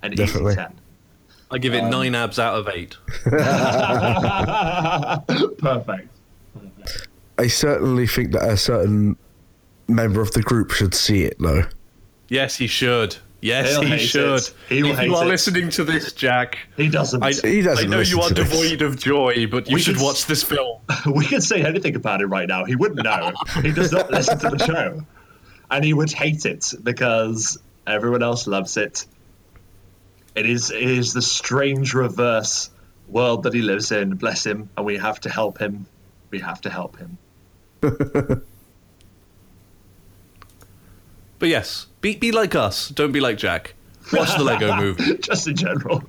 an 0.03 0.11
definitely. 0.11 0.53
easy 0.53 0.61
ten. 0.61 0.73
I 1.49 1.57
give 1.59 1.73
it 1.73 1.83
nine 1.83 2.13
abs 2.13 2.39
out 2.39 2.55
of 2.55 2.67
eight. 2.67 2.97
Perfect. 5.59 6.09
I 7.39 7.47
certainly 7.47 8.07
think 8.07 8.31
that 8.33 8.43
a 8.49 8.57
certain 8.57 9.15
member 9.87 10.21
of 10.21 10.31
the 10.31 10.41
group 10.41 10.71
should 10.71 10.93
see 10.93 11.23
it, 11.23 11.37
though. 11.39 11.63
Yes, 12.29 12.57
he 12.57 12.67
should. 12.67 13.17
Yes, 13.47 13.71
He'll 13.71 13.81
he 13.83 13.89
hate 13.89 13.99
should. 14.01 14.39
it. 14.39 14.53
He 14.69 14.83
will 14.83 14.91
if 14.91 14.97
hate 14.99 15.05
you 15.07 15.15
are 15.15 15.23
it. 15.25 15.27
listening 15.29 15.69
to 15.71 15.83
this, 15.83 16.11
Jack, 16.13 16.57
He 16.75 16.89
doesn't. 16.89 17.23
I, 17.23 17.31
He 17.31 17.61
doesn't 17.61 17.85
I 17.85 17.89
know 17.89 18.01
you 18.01 18.19
are 18.21 18.27
to 18.29 18.33
this. 18.33 18.49
devoid 18.49 18.81
of 18.81 18.97
joy, 18.97 19.47
but 19.47 19.67
you 19.69 19.75
We 19.75 19.81
should 19.81 19.95
can 19.95 20.03
watch 20.05 20.25
this 20.25 20.43
film. 20.43 20.81
we 21.13 21.25
could 21.25 21.43
say 21.43 21.63
anything 21.63 21.95
about 21.95 22.21
it 22.21 22.27
right 22.27 22.47
now. 22.47 22.65
He 22.65 22.75
wouldn't 22.75 23.03
know. 23.03 23.31
he 23.61 23.71
does 23.71 23.91
not 23.91 24.11
listen 24.11 24.37
to 24.39 24.49
the 24.49 24.65
show. 24.65 25.05
And 25.71 25.83
he 25.83 25.93
would 25.93 26.11
hate 26.11 26.45
it 26.45 26.73
because 26.83 27.57
everyone 27.85 28.23
else 28.23 28.47
loves 28.47 28.77
it. 28.77 29.05
It 30.35 30.45
is 30.45 30.69
it 30.71 30.81
is 30.81 31.13
the 31.13 31.21
strange 31.21 31.93
reverse 31.93 32.69
world 33.07 33.43
that 33.43 33.53
he 33.53 33.61
lives 33.61 33.91
in. 33.91 34.15
Bless 34.15 34.45
him, 34.45 34.69
and 34.77 34.85
we 34.85 34.97
have 34.97 35.19
to 35.21 35.29
help 35.29 35.57
him. 35.57 35.85
We 36.29 36.39
have 36.39 36.61
to 36.61 36.69
help 36.69 36.97
him. 36.97 37.17
But 41.39 41.49
yes, 41.49 41.87
be 42.01 42.15
be 42.15 42.31
like 42.31 42.55
us. 42.55 42.89
Don't 42.89 43.11
be 43.11 43.19
like 43.19 43.37
Jack. 43.37 43.73
Watch 44.13 44.35
the 44.37 44.43
Lego 44.43 44.75
movie. 44.75 45.17
Just 45.21 45.47
in 45.47 45.55
general. 45.55 46.03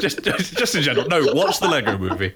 Just, 0.00 0.22
just 0.24 0.56
just 0.56 0.74
in 0.74 0.82
general. 0.82 1.06
No, 1.06 1.34
watch 1.34 1.60
the 1.60 1.68
Lego 1.68 1.98
movie. 1.98 2.32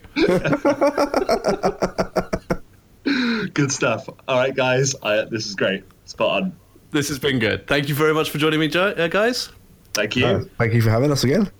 Good 3.54 3.72
stuff. 3.72 4.08
All 4.28 4.38
right, 4.38 4.54
guys. 4.54 4.94
I, 5.02 5.24
this 5.24 5.46
is 5.46 5.54
great. 5.54 5.84
Spot 6.04 6.42
on. 6.42 6.56
This 6.90 7.08
has 7.08 7.18
been 7.18 7.38
good. 7.38 7.66
Thank 7.66 7.88
you 7.88 7.94
very 7.94 8.12
much 8.12 8.30
for 8.30 8.38
joining 8.38 8.60
me, 8.60 8.70
uh, 8.72 9.08
guys. 9.08 9.50
Thank 9.94 10.16
you. 10.16 10.26
Uh, 10.26 10.44
thank 10.58 10.74
you 10.74 10.82
for 10.82 10.90
having 10.90 11.10
us 11.10 11.24
again. 11.24 11.50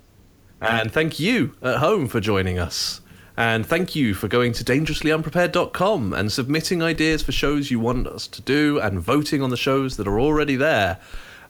And 0.60 0.92
thank 0.92 1.18
you 1.18 1.54
at 1.62 1.76
home 1.76 2.08
for 2.08 2.20
joining 2.20 2.58
us. 2.58 3.00
And 3.36 3.66
thank 3.66 3.94
you 3.94 4.14
for 4.14 4.28
going 4.28 4.52
to 4.54 4.64
dangerouslyunprepared.com 4.64 6.12
and 6.14 6.32
submitting 6.32 6.82
ideas 6.82 7.22
for 7.22 7.32
shows 7.32 7.70
you 7.70 7.78
want 7.78 8.06
us 8.06 8.26
to 8.28 8.40
do 8.40 8.80
and 8.80 9.00
voting 9.00 9.42
on 9.42 9.50
the 9.50 9.56
shows 9.56 9.96
that 9.98 10.08
are 10.08 10.18
already 10.18 10.56
there. 10.56 10.98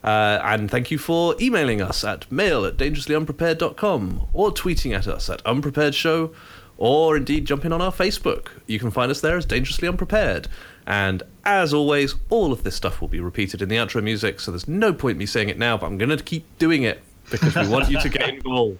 Uh, 0.03 0.39
and 0.43 0.69
thank 0.69 0.91
you 0.91 0.97
for 0.97 1.35
emailing 1.39 1.81
us 1.81 2.03
at 2.03 2.29
mail 2.31 2.65
at 2.65 2.77
dangerouslyunprepared.com 2.77 4.27
or 4.33 4.51
tweeting 4.51 4.95
at 4.95 5.07
us 5.07 5.29
at 5.29 5.45
unprepared 5.45 5.95
show 5.95 6.33
or 6.77 7.17
indeed 7.17 7.45
jumping 7.45 7.71
on 7.71 7.81
our 7.81 7.91
Facebook. 7.91 8.49
You 8.67 8.79
can 8.79 8.91
find 8.91 9.09
us 9.09 9.21
there 9.21 9.37
as 9.37 9.45
Dangerously 9.45 9.87
Unprepared. 9.87 10.47
And 10.85 11.23
as 11.43 11.73
always, 11.73 12.15
all 12.29 12.51
of 12.51 12.63
this 12.63 12.75
stuff 12.75 13.01
will 13.01 13.07
be 13.07 13.19
repeated 13.19 13.61
in 13.61 13.69
the 13.69 13.77
outro 13.77 14.01
music, 14.03 14.39
so 14.39 14.51
there's 14.51 14.67
no 14.67 14.93
point 14.93 15.17
me 15.17 15.25
saying 15.25 15.49
it 15.49 15.57
now, 15.57 15.77
but 15.77 15.87
I'm 15.87 15.97
going 15.97 16.15
to 16.15 16.23
keep 16.23 16.45
doing 16.59 16.83
it 16.83 17.01
because 17.29 17.55
we 17.55 17.67
want 17.67 17.89
you 17.89 17.99
to 17.99 18.09
get 18.09 18.29
involved. 18.35 18.77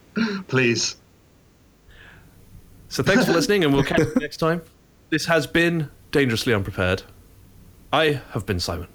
Please. 0.47 0.95
So 2.89 3.03
thanks 3.03 3.25
for 3.25 3.31
listening, 3.39 3.63
and 3.63 3.73
we'll 3.73 3.83
catch 3.83 3.99
you 3.99 4.13
next 4.19 4.37
time. 4.37 4.61
This 5.09 5.25
has 5.25 5.47
been 5.47 5.89
Dangerously 6.11 6.53
Unprepared. 6.53 7.03
I 7.93 8.21
have 8.31 8.45
been 8.45 8.59
Simon. 8.59 8.89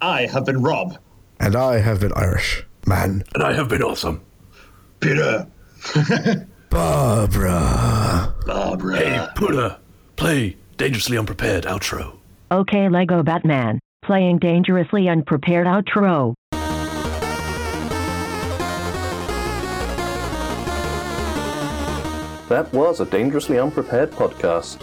I 0.00 0.26
have 0.26 0.44
been 0.44 0.62
Rob. 0.62 0.98
And 1.40 1.56
I 1.56 1.78
have 1.78 2.00
been 2.00 2.12
Irish. 2.14 2.64
Man. 2.86 3.24
And 3.34 3.42
I 3.42 3.52
have 3.52 3.68
been 3.68 3.82
awesome. 3.82 4.22
Peter. 5.00 5.46
Barbara. 6.70 8.34
Barbara. 8.46 8.96
Hey, 8.96 9.26
Puter, 9.34 9.78
play 10.16 10.56
Dangerously 10.76 11.18
Unprepared 11.18 11.64
outro. 11.64 12.18
Okay, 12.50 12.88
Lego 12.88 13.22
Batman. 13.22 13.80
Playing 14.02 14.38
dangerously 14.38 15.08
unprepared 15.08 15.66
outro. 15.66 16.34
That 22.48 22.72
was 22.72 23.00
a 23.00 23.06
Dangerously 23.06 23.58
Unprepared 23.58 24.12
podcast. 24.12 24.80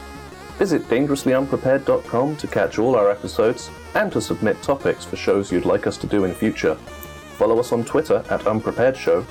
Visit 0.58 0.84
dangerouslyunprepared.com 0.90 2.36
to 2.36 2.48
catch 2.48 2.78
all 2.78 2.96
our 2.96 3.10
episodes 3.10 3.72
and 3.96 4.12
to 4.12 4.20
submit 4.20 4.62
topics 4.62 5.06
for 5.06 5.16
shows 5.16 5.50
you'd 5.50 5.64
like 5.64 5.88
us 5.88 5.98
to 6.00 6.08
do 6.08 6.26
in 6.26 6.34
future. 6.34 6.76
Follow 7.38 7.58
us 7.60 7.72
on 7.72 7.86
Twitter 7.86 8.22
at 8.30 8.46
Unprepared 8.48 8.98
Show. 8.98 9.22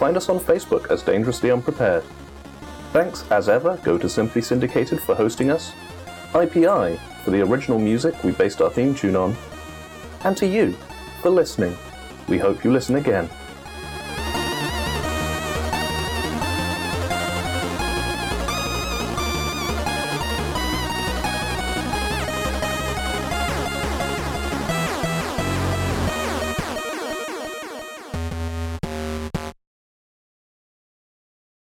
Find 0.00 0.16
us 0.16 0.28
on 0.28 0.40
Facebook 0.40 0.90
as 0.90 1.02
Dangerously 1.02 1.52
Unprepared. 1.52 2.02
Thanks, 2.92 3.24
as 3.30 3.48
ever, 3.48 3.78
go 3.84 3.96
to 3.98 4.08
Simply 4.08 4.42
Syndicated 4.42 5.00
for 5.00 5.14
hosting 5.14 5.50
us, 5.50 5.72
IPI 6.32 6.98
for 7.22 7.30
the 7.30 7.42
original 7.42 7.78
music 7.78 8.24
we 8.24 8.32
based 8.32 8.60
our 8.60 8.70
theme 8.70 8.96
tune 8.96 9.14
on, 9.14 9.36
and 10.24 10.36
to 10.36 10.46
you 10.46 10.72
for 11.22 11.30
listening. 11.30 11.76
We 12.26 12.38
hope 12.38 12.64
you 12.64 12.72
listen 12.72 12.96
again. 12.96 13.30